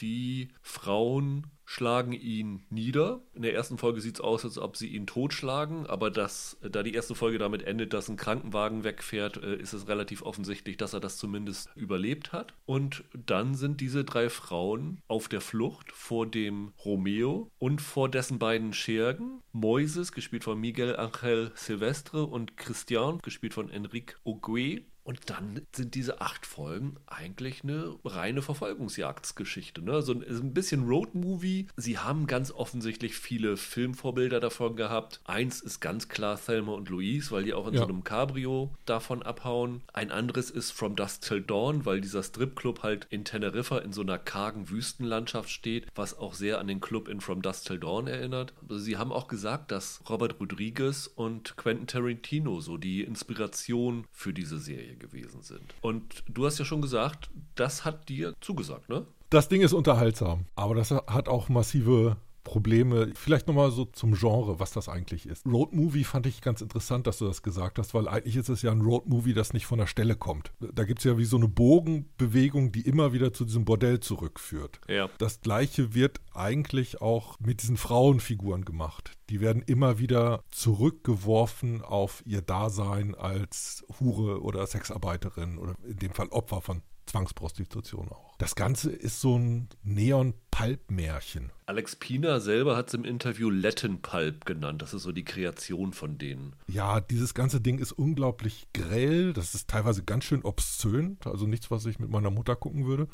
die 0.00 0.48
Frauen 0.62 1.46
schlagen 1.70 2.12
ihn 2.12 2.64
nieder. 2.68 3.22
In 3.32 3.42
der 3.42 3.54
ersten 3.54 3.78
Folge 3.78 4.00
sieht 4.00 4.16
es 4.16 4.20
aus, 4.20 4.44
als 4.44 4.58
ob 4.58 4.76
sie 4.76 4.88
ihn 4.88 5.06
totschlagen, 5.06 5.86
aber 5.86 6.10
das, 6.10 6.58
da 6.68 6.82
die 6.82 6.94
erste 6.94 7.14
Folge 7.14 7.38
damit 7.38 7.62
endet, 7.62 7.92
dass 7.92 8.08
ein 8.08 8.16
Krankenwagen 8.16 8.82
wegfährt, 8.82 9.36
äh, 9.36 9.54
ist 9.54 9.72
es 9.72 9.86
relativ 9.86 10.22
offensichtlich, 10.22 10.78
dass 10.78 10.94
er 10.94 11.00
das 11.00 11.16
zumindest 11.16 11.70
überlebt 11.76 12.32
hat. 12.32 12.54
Und 12.66 13.04
dann 13.12 13.54
sind 13.54 13.80
diese 13.80 14.02
drei 14.02 14.30
Frauen 14.30 15.00
auf 15.06 15.28
der 15.28 15.40
Flucht 15.40 15.92
vor 15.92 16.26
dem 16.26 16.72
Romeo 16.84 17.52
und 17.60 17.80
vor 17.80 18.08
dessen 18.08 18.40
beiden 18.40 18.72
Schergen. 18.72 19.40
Moises, 19.52 20.10
gespielt 20.10 20.42
von 20.42 20.58
Miguel 20.58 20.96
Angel 20.96 21.52
Silvestre, 21.54 22.26
und 22.26 22.56
Christian, 22.56 23.20
gespielt 23.22 23.54
von 23.54 23.70
Enrique 23.70 24.16
Ogue. 24.24 24.82
Und 25.10 25.28
dann 25.28 25.62
sind 25.72 25.96
diese 25.96 26.20
acht 26.20 26.46
Folgen 26.46 26.94
eigentlich 27.08 27.64
eine 27.64 27.96
reine 28.04 28.42
Verfolgungsjagdsgeschichte. 28.42 29.82
Ne? 29.82 30.02
So 30.02 30.12
ein, 30.12 30.22
ein 30.22 30.54
bisschen 30.54 30.86
Roadmovie. 30.86 31.66
Sie 31.74 31.98
haben 31.98 32.28
ganz 32.28 32.52
offensichtlich 32.52 33.16
viele 33.16 33.56
Filmvorbilder 33.56 34.38
davon 34.38 34.76
gehabt. 34.76 35.20
Eins 35.24 35.62
ist 35.62 35.80
ganz 35.80 36.08
klar 36.08 36.38
Thelma 36.40 36.74
und 36.74 36.90
Louise, 36.90 37.32
weil 37.32 37.42
die 37.42 37.54
auch 37.54 37.66
in 37.66 37.74
ja. 37.74 37.80
so 37.80 37.88
einem 37.88 38.04
Cabrio 38.04 38.70
davon 38.86 39.24
abhauen. 39.24 39.82
Ein 39.92 40.12
anderes 40.12 40.48
ist 40.48 40.70
From 40.70 40.94
Dusk 40.94 41.22
Till 41.22 41.40
Dawn, 41.40 41.84
weil 41.84 42.00
dieser 42.00 42.22
Stripclub 42.22 42.84
halt 42.84 43.08
in 43.10 43.24
Teneriffa 43.24 43.78
in 43.78 43.92
so 43.92 44.02
einer 44.02 44.16
kargen 44.16 44.70
Wüstenlandschaft 44.70 45.50
steht, 45.50 45.88
was 45.96 46.16
auch 46.16 46.34
sehr 46.34 46.60
an 46.60 46.68
den 46.68 46.80
Club 46.80 47.08
in 47.08 47.20
From 47.20 47.42
Dusk 47.42 47.64
Till 47.64 47.80
Dawn 47.80 48.06
erinnert. 48.06 48.54
Also 48.62 48.78
sie 48.78 48.96
haben 48.96 49.10
auch 49.10 49.26
gesagt, 49.26 49.72
dass 49.72 50.02
Robert 50.08 50.38
Rodriguez 50.38 51.08
und 51.12 51.56
Quentin 51.56 51.88
Tarantino 51.88 52.60
so 52.60 52.76
die 52.76 53.02
Inspiration 53.02 54.06
für 54.12 54.32
diese 54.32 54.60
Serie 54.60 54.99
gewesen 55.00 55.42
sind. 55.42 55.74
Und 55.80 56.22
du 56.28 56.46
hast 56.46 56.58
ja 56.58 56.64
schon 56.64 56.80
gesagt, 56.80 57.28
das 57.56 57.84
hat 57.84 58.08
dir 58.08 58.34
zugesagt, 58.40 58.88
ne? 58.88 59.06
Das 59.30 59.48
Ding 59.48 59.62
ist 59.62 59.72
unterhaltsam, 59.72 60.46
aber 60.54 60.74
das 60.74 60.90
hat 60.90 61.28
auch 61.28 61.48
massive 61.48 62.16
Probleme. 62.44 63.12
Vielleicht 63.14 63.46
nochmal 63.46 63.70
so 63.70 63.84
zum 63.84 64.14
Genre, 64.14 64.58
was 64.58 64.72
das 64.72 64.88
eigentlich 64.88 65.26
ist. 65.26 65.46
Roadmovie 65.46 66.04
fand 66.04 66.26
ich 66.26 66.40
ganz 66.40 66.60
interessant, 66.60 67.06
dass 67.06 67.18
du 67.18 67.26
das 67.26 67.42
gesagt 67.42 67.78
hast, 67.78 67.94
weil 67.94 68.08
eigentlich 68.08 68.36
ist 68.36 68.48
es 68.48 68.62
ja 68.62 68.72
ein 68.72 68.80
Roadmovie, 68.80 69.34
das 69.34 69.52
nicht 69.52 69.66
von 69.66 69.78
der 69.78 69.86
Stelle 69.86 70.16
kommt. 70.16 70.52
Da 70.60 70.84
gibt 70.84 71.00
es 71.00 71.04
ja 71.04 71.18
wie 71.18 71.24
so 71.24 71.36
eine 71.36 71.48
Bogenbewegung, 71.48 72.72
die 72.72 72.82
immer 72.82 73.12
wieder 73.12 73.32
zu 73.32 73.44
diesem 73.44 73.64
Bordell 73.64 74.00
zurückführt. 74.00 74.80
Ja. 74.88 75.08
Das 75.18 75.40
gleiche 75.40 75.94
wird 75.94 76.20
eigentlich 76.34 77.00
auch 77.00 77.38
mit 77.40 77.62
diesen 77.62 77.76
Frauenfiguren 77.76 78.64
gemacht. 78.64 79.12
Die 79.28 79.40
werden 79.40 79.62
immer 79.66 79.98
wieder 79.98 80.42
zurückgeworfen 80.50 81.82
auf 81.82 82.22
ihr 82.26 82.42
Dasein 82.42 83.14
als 83.14 83.84
Hure 84.00 84.42
oder 84.42 84.66
Sexarbeiterin 84.66 85.58
oder 85.58 85.74
in 85.84 85.96
dem 85.96 86.12
Fall 86.12 86.28
Opfer 86.28 86.60
von 86.60 86.82
Zwangsprostitution 87.10 88.08
auch. 88.08 88.36
Das 88.38 88.54
Ganze 88.54 88.90
ist 88.90 89.20
so 89.20 89.36
ein 89.36 89.68
Neon-Pulp-Märchen. 89.82 91.50
Alex 91.66 91.96
Pina 91.96 92.38
selber 92.38 92.76
hat 92.76 92.88
es 92.88 92.94
im 92.94 93.04
Interview 93.04 93.50
Latin 93.50 94.00
Pulp 94.00 94.44
genannt. 94.44 94.80
Das 94.80 94.94
ist 94.94 95.02
so 95.02 95.10
die 95.10 95.24
Kreation 95.24 95.92
von 95.92 96.18
denen. 96.18 96.54
Ja, 96.68 97.00
dieses 97.00 97.34
ganze 97.34 97.60
Ding 97.60 97.78
ist 97.78 97.92
unglaublich 97.92 98.68
grell. 98.72 99.32
Das 99.32 99.54
ist 99.54 99.68
teilweise 99.68 100.04
ganz 100.04 100.24
schön 100.24 100.42
obszön. 100.42 101.18
Also 101.24 101.46
nichts, 101.46 101.70
was 101.72 101.84
ich 101.86 101.98
mit 101.98 102.10
meiner 102.10 102.30
Mutter 102.30 102.54
gucken 102.54 102.86
würde. 102.86 103.08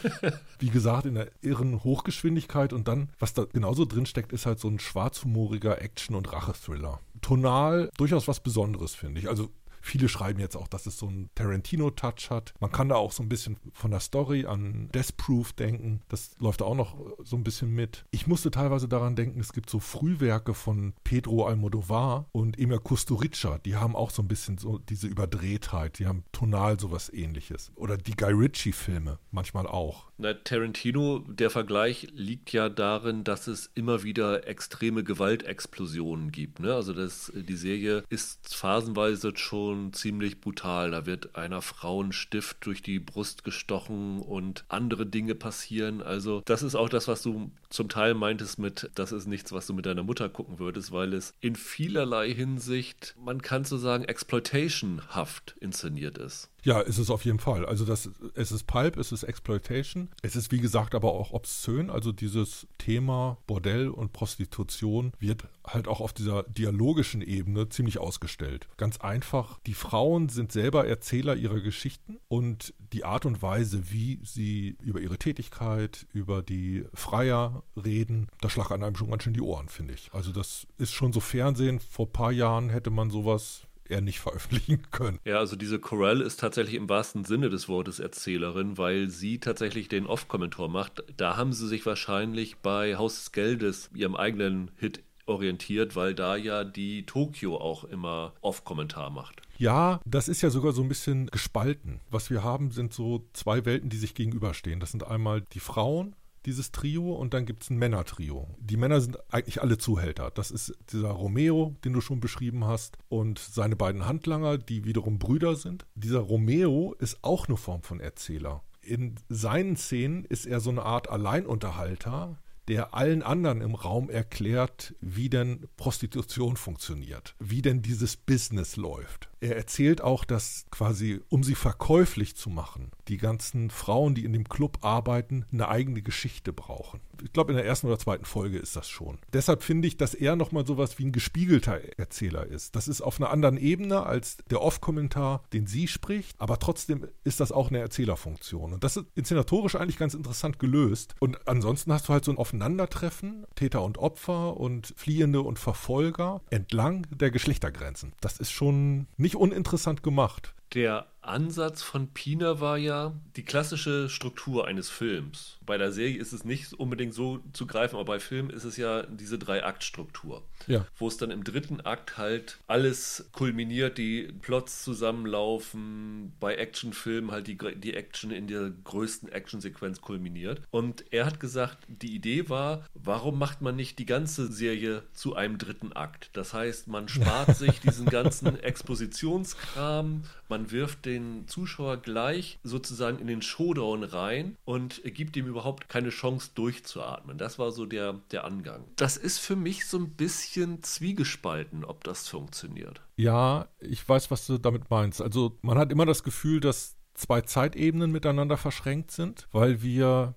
Wie 0.58 0.70
gesagt, 0.70 1.04
in 1.04 1.14
der 1.14 1.30
irren 1.42 1.84
Hochgeschwindigkeit. 1.84 2.72
Und 2.72 2.88
dann, 2.88 3.10
was 3.18 3.34
da 3.34 3.44
genauso 3.44 3.84
drin 3.84 4.06
steckt, 4.06 4.32
ist 4.32 4.46
halt 4.46 4.58
so 4.58 4.68
ein 4.68 4.78
schwarzhumoriger 4.78 5.82
Action- 5.82 6.16
und 6.16 6.32
Rachethriller. 6.32 7.00
Tonal 7.20 7.90
durchaus 7.96 8.26
was 8.26 8.40
Besonderes, 8.40 8.94
finde 8.94 9.20
ich. 9.20 9.28
Also 9.28 9.50
Viele 9.84 10.08
schreiben 10.08 10.40
jetzt 10.40 10.56
auch, 10.56 10.66
dass 10.66 10.86
es 10.86 10.98
so 10.98 11.08
einen 11.08 11.28
Tarantino-Touch 11.34 12.30
hat. 12.30 12.54
Man 12.58 12.72
kann 12.72 12.88
da 12.88 12.94
auch 12.94 13.12
so 13.12 13.22
ein 13.22 13.28
bisschen 13.28 13.58
von 13.74 13.90
der 13.90 14.00
Story 14.00 14.46
an 14.46 14.88
Death 14.94 15.18
Proof 15.18 15.52
denken. 15.52 16.00
Das 16.08 16.30
läuft 16.38 16.62
da 16.62 16.64
auch 16.64 16.74
noch 16.74 16.96
so 17.22 17.36
ein 17.36 17.44
bisschen 17.44 17.68
mit. 17.68 18.06
Ich 18.10 18.26
musste 18.26 18.50
teilweise 18.50 18.88
daran 18.88 19.14
denken, 19.14 19.40
es 19.40 19.52
gibt 19.52 19.68
so 19.68 19.80
Frühwerke 19.80 20.54
von 20.54 20.94
Pedro 21.04 21.44
Almodovar 21.46 22.30
und 22.32 22.58
Emir 22.58 22.78
Kusturica. 22.78 23.58
Die 23.58 23.76
haben 23.76 23.94
auch 23.94 24.08
so 24.08 24.22
ein 24.22 24.28
bisschen 24.28 24.56
so 24.56 24.78
diese 24.78 25.06
Überdrehtheit. 25.06 25.98
Die 25.98 26.06
haben 26.06 26.24
tonal 26.32 26.80
sowas 26.80 27.12
ähnliches. 27.12 27.70
Oder 27.76 27.98
die 27.98 28.16
Guy 28.16 28.32
Ritchie-Filme 28.32 29.18
manchmal 29.32 29.66
auch. 29.66 30.06
Na, 30.16 30.32
Tarantino, 30.32 31.18
der 31.28 31.50
Vergleich 31.50 32.08
liegt 32.14 32.52
ja 32.52 32.70
darin, 32.70 33.22
dass 33.22 33.48
es 33.48 33.70
immer 33.74 34.02
wieder 34.02 34.46
extreme 34.48 35.04
Gewaltexplosionen 35.04 36.32
gibt. 36.32 36.60
Ne? 36.60 36.72
Also 36.72 36.94
das, 36.94 37.30
die 37.34 37.56
Serie 37.56 38.02
ist 38.08 38.54
phasenweise 38.54 39.32
schon 39.36 39.73
ziemlich 39.92 40.40
brutal. 40.40 40.90
Da 40.90 41.06
wird 41.06 41.36
einer 41.36 41.62
Frau 41.62 42.02
ein 42.02 42.12
Stift 42.12 42.66
durch 42.66 42.82
die 42.82 42.98
Brust 42.98 43.44
gestochen 43.44 44.20
und 44.20 44.64
andere 44.68 45.06
Dinge 45.06 45.34
passieren. 45.34 46.02
Also 46.02 46.42
das 46.44 46.62
ist 46.62 46.74
auch 46.74 46.88
das, 46.88 47.08
was 47.08 47.22
du 47.22 47.50
zum 47.70 47.88
Teil 47.88 48.14
meintest 48.14 48.58
mit, 48.58 48.90
das 48.94 49.12
ist 49.12 49.26
nichts, 49.26 49.52
was 49.52 49.66
du 49.66 49.74
mit 49.74 49.86
deiner 49.86 50.02
Mutter 50.02 50.28
gucken 50.28 50.58
würdest, 50.58 50.92
weil 50.92 51.12
es 51.12 51.34
in 51.40 51.56
vielerlei 51.56 52.32
Hinsicht, 52.32 53.14
man 53.22 53.42
kann 53.42 53.64
so 53.64 53.76
sagen, 53.76 54.04
exploitationhaft 54.04 55.56
inszeniert 55.60 56.18
ist. 56.18 56.50
Ja, 56.64 56.80
ist 56.80 56.98
es 56.98 57.10
auf 57.10 57.24
jeden 57.24 57.38
Fall. 57.38 57.66
Also 57.66 57.84
das, 57.84 58.10
es 58.34 58.50
ist 58.50 58.66
Pulp, 58.66 58.96
es 58.96 59.12
ist 59.12 59.22
Exploitation. 59.22 60.08
Es 60.22 60.34
ist 60.34 60.50
wie 60.50 60.60
gesagt 60.60 60.94
aber 60.94 61.12
auch 61.12 61.32
obszön. 61.32 61.90
Also 61.90 62.10
dieses 62.10 62.66
Thema 62.78 63.36
Bordell 63.46 63.88
und 63.88 64.12
Prostitution 64.12 65.12
wird 65.18 65.44
halt 65.66 65.88
auch 65.88 66.00
auf 66.00 66.14
dieser 66.14 66.42
dialogischen 66.44 67.20
Ebene 67.20 67.68
ziemlich 67.68 67.98
ausgestellt. 67.98 68.66
Ganz 68.78 68.98
einfach, 68.98 69.60
die 69.66 69.74
Frauen 69.74 70.30
sind 70.30 70.52
selber 70.52 70.86
Erzähler 70.86 71.36
ihrer 71.36 71.60
Geschichten 71.60 72.18
und 72.28 72.72
die 72.92 73.04
Art 73.04 73.26
und 73.26 73.42
Weise, 73.42 73.90
wie 73.90 74.20
sie 74.22 74.76
über 74.82 75.00
ihre 75.00 75.18
Tätigkeit, 75.18 76.06
über 76.12 76.42
die 76.42 76.84
Freier 76.94 77.62
reden, 77.76 78.28
da 78.40 78.48
schlag 78.48 78.70
an 78.70 78.82
einem 78.82 78.96
schon 78.96 79.10
ganz 79.10 79.22
schön 79.22 79.34
die 79.34 79.40
Ohren, 79.40 79.68
finde 79.68 79.94
ich. 79.94 80.10
Also 80.12 80.32
das 80.32 80.66
ist 80.78 80.92
schon 80.92 81.12
so 81.12 81.20
Fernsehen. 81.20 81.80
Vor 81.80 82.06
ein 82.06 82.12
paar 82.12 82.32
Jahren 82.32 82.70
hätte 82.70 82.90
man 82.90 83.10
sowas 83.10 83.66
er 83.88 84.00
nicht 84.00 84.20
veröffentlichen 84.20 84.82
können. 84.90 85.20
Ja, 85.24 85.38
also 85.38 85.56
diese 85.56 85.78
Corell 85.78 86.20
ist 86.20 86.40
tatsächlich 86.40 86.74
im 86.74 86.88
wahrsten 86.88 87.24
Sinne 87.24 87.50
des 87.50 87.68
Wortes 87.68 88.00
Erzählerin, 88.00 88.78
weil 88.78 89.10
sie 89.10 89.38
tatsächlich 89.38 89.88
den 89.88 90.06
Off-Kommentar 90.06 90.68
macht. 90.68 91.04
Da 91.16 91.36
haben 91.36 91.52
sie 91.52 91.68
sich 91.68 91.84
wahrscheinlich 91.86 92.56
bei 92.58 92.96
Haus 92.96 93.16
des 93.16 93.32
Geldes, 93.32 93.90
ihrem 93.94 94.16
eigenen 94.16 94.70
Hit, 94.76 95.02
orientiert, 95.26 95.96
weil 95.96 96.14
da 96.14 96.36
ja 96.36 96.64
die 96.64 97.06
Tokio 97.06 97.56
auch 97.56 97.84
immer 97.84 98.34
Off-Kommentar 98.40 99.10
macht. 99.10 99.40
Ja, 99.56 100.00
das 100.04 100.28
ist 100.28 100.42
ja 100.42 100.50
sogar 100.50 100.72
so 100.72 100.82
ein 100.82 100.88
bisschen 100.88 101.28
gespalten. 101.28 102.00
Was 102.10 102.30
wir 102.30 102.42
haben, 102.42 102.70
sind 102.70 102.92
so 102.92 103.24
zwei 103.32 103.64
Welten, 103.64 103.88
die 103.88 103.96
sich 103.96 104.14
gegenüberstehen. 104.14 104.80
Das 104.80 104.90
sind 104.90 105.06
einmal 105.06 105.42
die 105.52 105.60
Frauen 105.60 106.14
dieses 106.46 106.72
Trio 106.72 107.12
und 107.12 107.34
dann 107.34 107.46
gibt 107.46 107.62
es 107.62 107.70
ein 107.70 107.78
Männertrio. 107.78 108.48
Die 108.58 108.76
Männer 108.76 109.00
sind 109.00 109.18
eigentlich 109.32 109.62
alle 109.62 109.78
Zuhälter. 109.78 110.30
Das 110.30 110.50
ist 110.50 110.76
dieser 110.92 111.10
Romeo, 111.10 111.76
den 111.84 111.92
du 111.92 112.00
schon 112.00 112.20
beschrieben 112.20 112.64
hast, 112.64 112.98
und 113.08 113.38
seine 113.38 113.76
beiden 113.76 114.06
Handlanger, 114.06 114.58
die 114.58 114.84
wiederum 114.84 115.18
Brüder 115.18 115.56
sind. 115.56 115.86
Dieser 115.94 116.20
Romeo 116.20 116.94
ist 116.98 117.18
auch 117.22 117.48
eine 117.48 117.56
Form 117.56 117.82
von 117.82 118.00
Erzähler. 118.00 118.62
In 118.82 119.14
seinen 119.28 119.76
Szenen 119.76 120.24
ist 120.24 120.46
er 120.46 120.60
so 120.60 120.70
eine 120.70 120.82
Art 120.82 121.08
Alleinunterhalter, 121.08 122.38
der 122.68 122.94
allen 122.94 123.22
anderen 123.22 123.60
im 123.60 123.74
Raum 123.74 124.10
erklärt, 124.10 124.94
wie 125.00 125.28
denn 125.28 125.66
Prostitution 125.76 126.56
funktioniert, 126.56 127.34
wie 127.38 127.62
denn 127.62 127.82
dieses 127.82 128.16
Business 128.16 128.76
läuft. 128.76 129.28
Er 129.44 129.56
erzählt 129.56 130.00
auch, 130.00 130.24
dass 130.24 130.64
quasi, 130.70 131.20
um 131.28 131.44
sie 131.44 131.54
verkäuflich 131.54 132.34
zu 132.34 132.48
machen, 132.48 132.92
die 133.08 133.18
ganzen 133.18 133.68
Frauen, 133.68 134.14
die 134.14 134.24
in 134.24 134.32
dem 134.32 134.48
Club 134.48 134.78
arbeiten, 134.80 135.44
eine 135.52 135.68
eigene 135.68 136.00
Geschichte 136.00 136.54
brauchen. 136.54 137.00
Ich 137.22 137.32
glaube, 137.32 137.52
in 137.52 137.58
der 137.58 137.66
ersten 137.66 137.88
oder 137.88 137.98
zweiten 137.98 138.24
Folge 138.24 138.58
ist 138.58 138.74
das 138.74 138.88
schon. 138.88 139.18
Deshalb 139.34 139.62
finde 139.62 139.86
ich, 139.86 139.98
dass 139.98 140.14
er 140.14 140.34
nochmal 140.34 140.66
sowas 140.66 140.98
wie 140.98 141.04
ein 141.04 141.12
gespiegelter 141.12 141.78
Erzähler 141.98 142.46
ist. 142.46 142.74
Das 142.74 142.88
ist 142.88 143.02
auf 143.02 143.20
einer 143.20 143.30
anderen 143.30 143.58
Ebene 143.58 144.04
als 144.04 144.38
der 144.48 144.62
Off-Kommentar, 144.62 145.44
den 145.52 145.66
sie 145.66 145.88
spricht, 145.88 146.40
aber 146.40 146.58
trotzdem 146.58 147.06
ist 147.22 147.40
das 147.40 147.52
auch 147.52 147.68
eine 147.68 147.80
Erzählerfunktion. 147.80 148.72
Und 148.72 148.82
das 148.82 148.96
ist 148.96 149.06
inszenatorisch 149.14 149.74
eigentlich 149.74 149.98
ganz 149.98 150.14
interessant 150.14 150.58
gelöst. 150.58 151.14
Und 151.20 151.46
ansonsten 151.46 151.92
hast 151.92 152.08
du 152.08 152.14
halt 152.14 152.24
so 152.24 152.32
ein 152.32 152.38
Aufeinandertreffen, 152.54 153.48
Täter 153.56 153.82
und 153.82 153.98
Opfer 153.98 154.56
und 154.56 154.94
Fliehende 154.96 155.42
und 155.42 155.58
Verfolger 155.58 156.40
entlang 156.50 157.04
der 157.10 157.32
Geschlechtergrenzen. 157.32 158.12
Das 158.20 158.38
ist 158.38 158.52
schon 158.52 159.08
nicht 159.16 159.34
uninteressant 159.34 160.04
gemacht. 160.04 160.54
Der 160.72 161.08
Ansatz 161.26 161.82
von 161.82 162.08
Pina 162.08 162.60
war 162.60 162.78
ja 162.78 163.12
die 163.36 163.44
klassische 163.44 164.08
Struktur 164.08 164.66
eines 164.66 164.90
Films. 164.90 165.58
Bei 165.66 165.78
der 165.78 165.92
Serie 165.92 166.18
ist 166.18 166.32
es 166.32 166.44
nicht 166.44 166.74
unbedingt 166.74 167.14
so 167.14 167.40
zu 167.52 167.66
greifen, 167.66 167.96
aber 167.96 168.04
bei 168.04 168.20
Film 168.20 168.50
ist 168.50 168.64
es 168.64 168.76
ja 168.76 169.04
diese 169.04 169.38
Drei-Akt-Struktur. 169.38 170.42
Ja. 170.66 170.86
Wo 170.98 171.08
es 171.08 171.16
dann 171.16 171.30
im 171.30 171.44
dritten 171.44 171.80
Akt 171.80 172.18
halt 172.18 172.58
alles 172.66 173.28
kulminiert, 173.32 173.98
die 173.98 174.32
Plots 174.40 174.84
zusammenlaufen, 174.84 176.32
bei 176.40 176.56
Actionfilmen 176.56 177.30
halt 177.30 177.46
die, 177.46 177.58
die 177.76 177.94
Action 177.94 178.30
in 178.30 178.46
der 178.46 178.70
größten 178.70 179.30
Actionsequenz 179.30 180.00
kulminiert. 180.00 180.60
Und 180.70 181.04
er 181.12 181.26
hat 181.26 181.40
gesagt, 181.40 181.78
die 181.88 182.14
Idee 182.14 182.48
war, 182.48 182.84
warum 182.94 183.38
macht 183.38 183.62
man 183.62 183.76
nicht 183.76 183.98
die 183.98 184.06
ganze 184.06 184.52
Serie 184.52 185.02
zu 185.12 185.34
einem 185.34 185.58
dritten 185.58 185.92
Akt? 185.92 186.30
Das 186.34 186.52
heißt, 186.52 186.88
man 186.88 187.08
spart 187.08 187.56
sich 187.56 187.80
diesen 187.80 188.06
ganzen 188.06 188.58
Expositionskram, 188.58 190.24
man 190.48 190.70
wirft 190.70 191.06
den 191.06 191.13
Zuschauer 191.46 191.98
gleich 191.98 192.58
sozusagen 192.62 193.18
in 193.18 193.26
den 193.26 193.42
Showdown 193.42 194.04
rein 194.04 194.56
und 194.64 195.02
gibt 195.04 195.36
ihm 195.36 195.46
überhaupt 195.46 195.88
keine 195.88 196.10
Chance 196.10 196.50
durchzuatmen. 196.54 197.38
Das 197.38 197.58
war 197.58 197.72
so 197.72 197.86
der, 197.86 198.20
der 198.30 198.44
Angang. 198.44 198.84
Das 198.96 199.16
ist 199.16 199.38
für 199.38 199.56
mich 199.56 199.86
so 199.86 199.98
ein 199.98 200.10
bisschen 200.10 200.82
zwiegespalten, 200.82 201.84
ob 201.84 202.04
das 202.04 202.28
funktioniert. 202.28 203.00
Ja, 203.16 203.68
ich 203.80 204.06
weiß, 204.08 204.30
was 204.30 204.46
du 204.46 204.58
damit 204.58 204.90
meinst. 204.90 205.22
Also 205.22 205.58
man 205.62 205.78
hat 205.78 205.92
immer 205.92 206.06
das 206.06 206.22
Gefühl, 206.22 206.60
dass 206.60 206.96
zwei 207.14 207.40
Zeitebenen 207.42 208.10
miteinander 208.10 208.56
verschränkt 208.56 209.10
sind, 209.10 209.48
weil 209.52 209.82
wir 209.82 210.34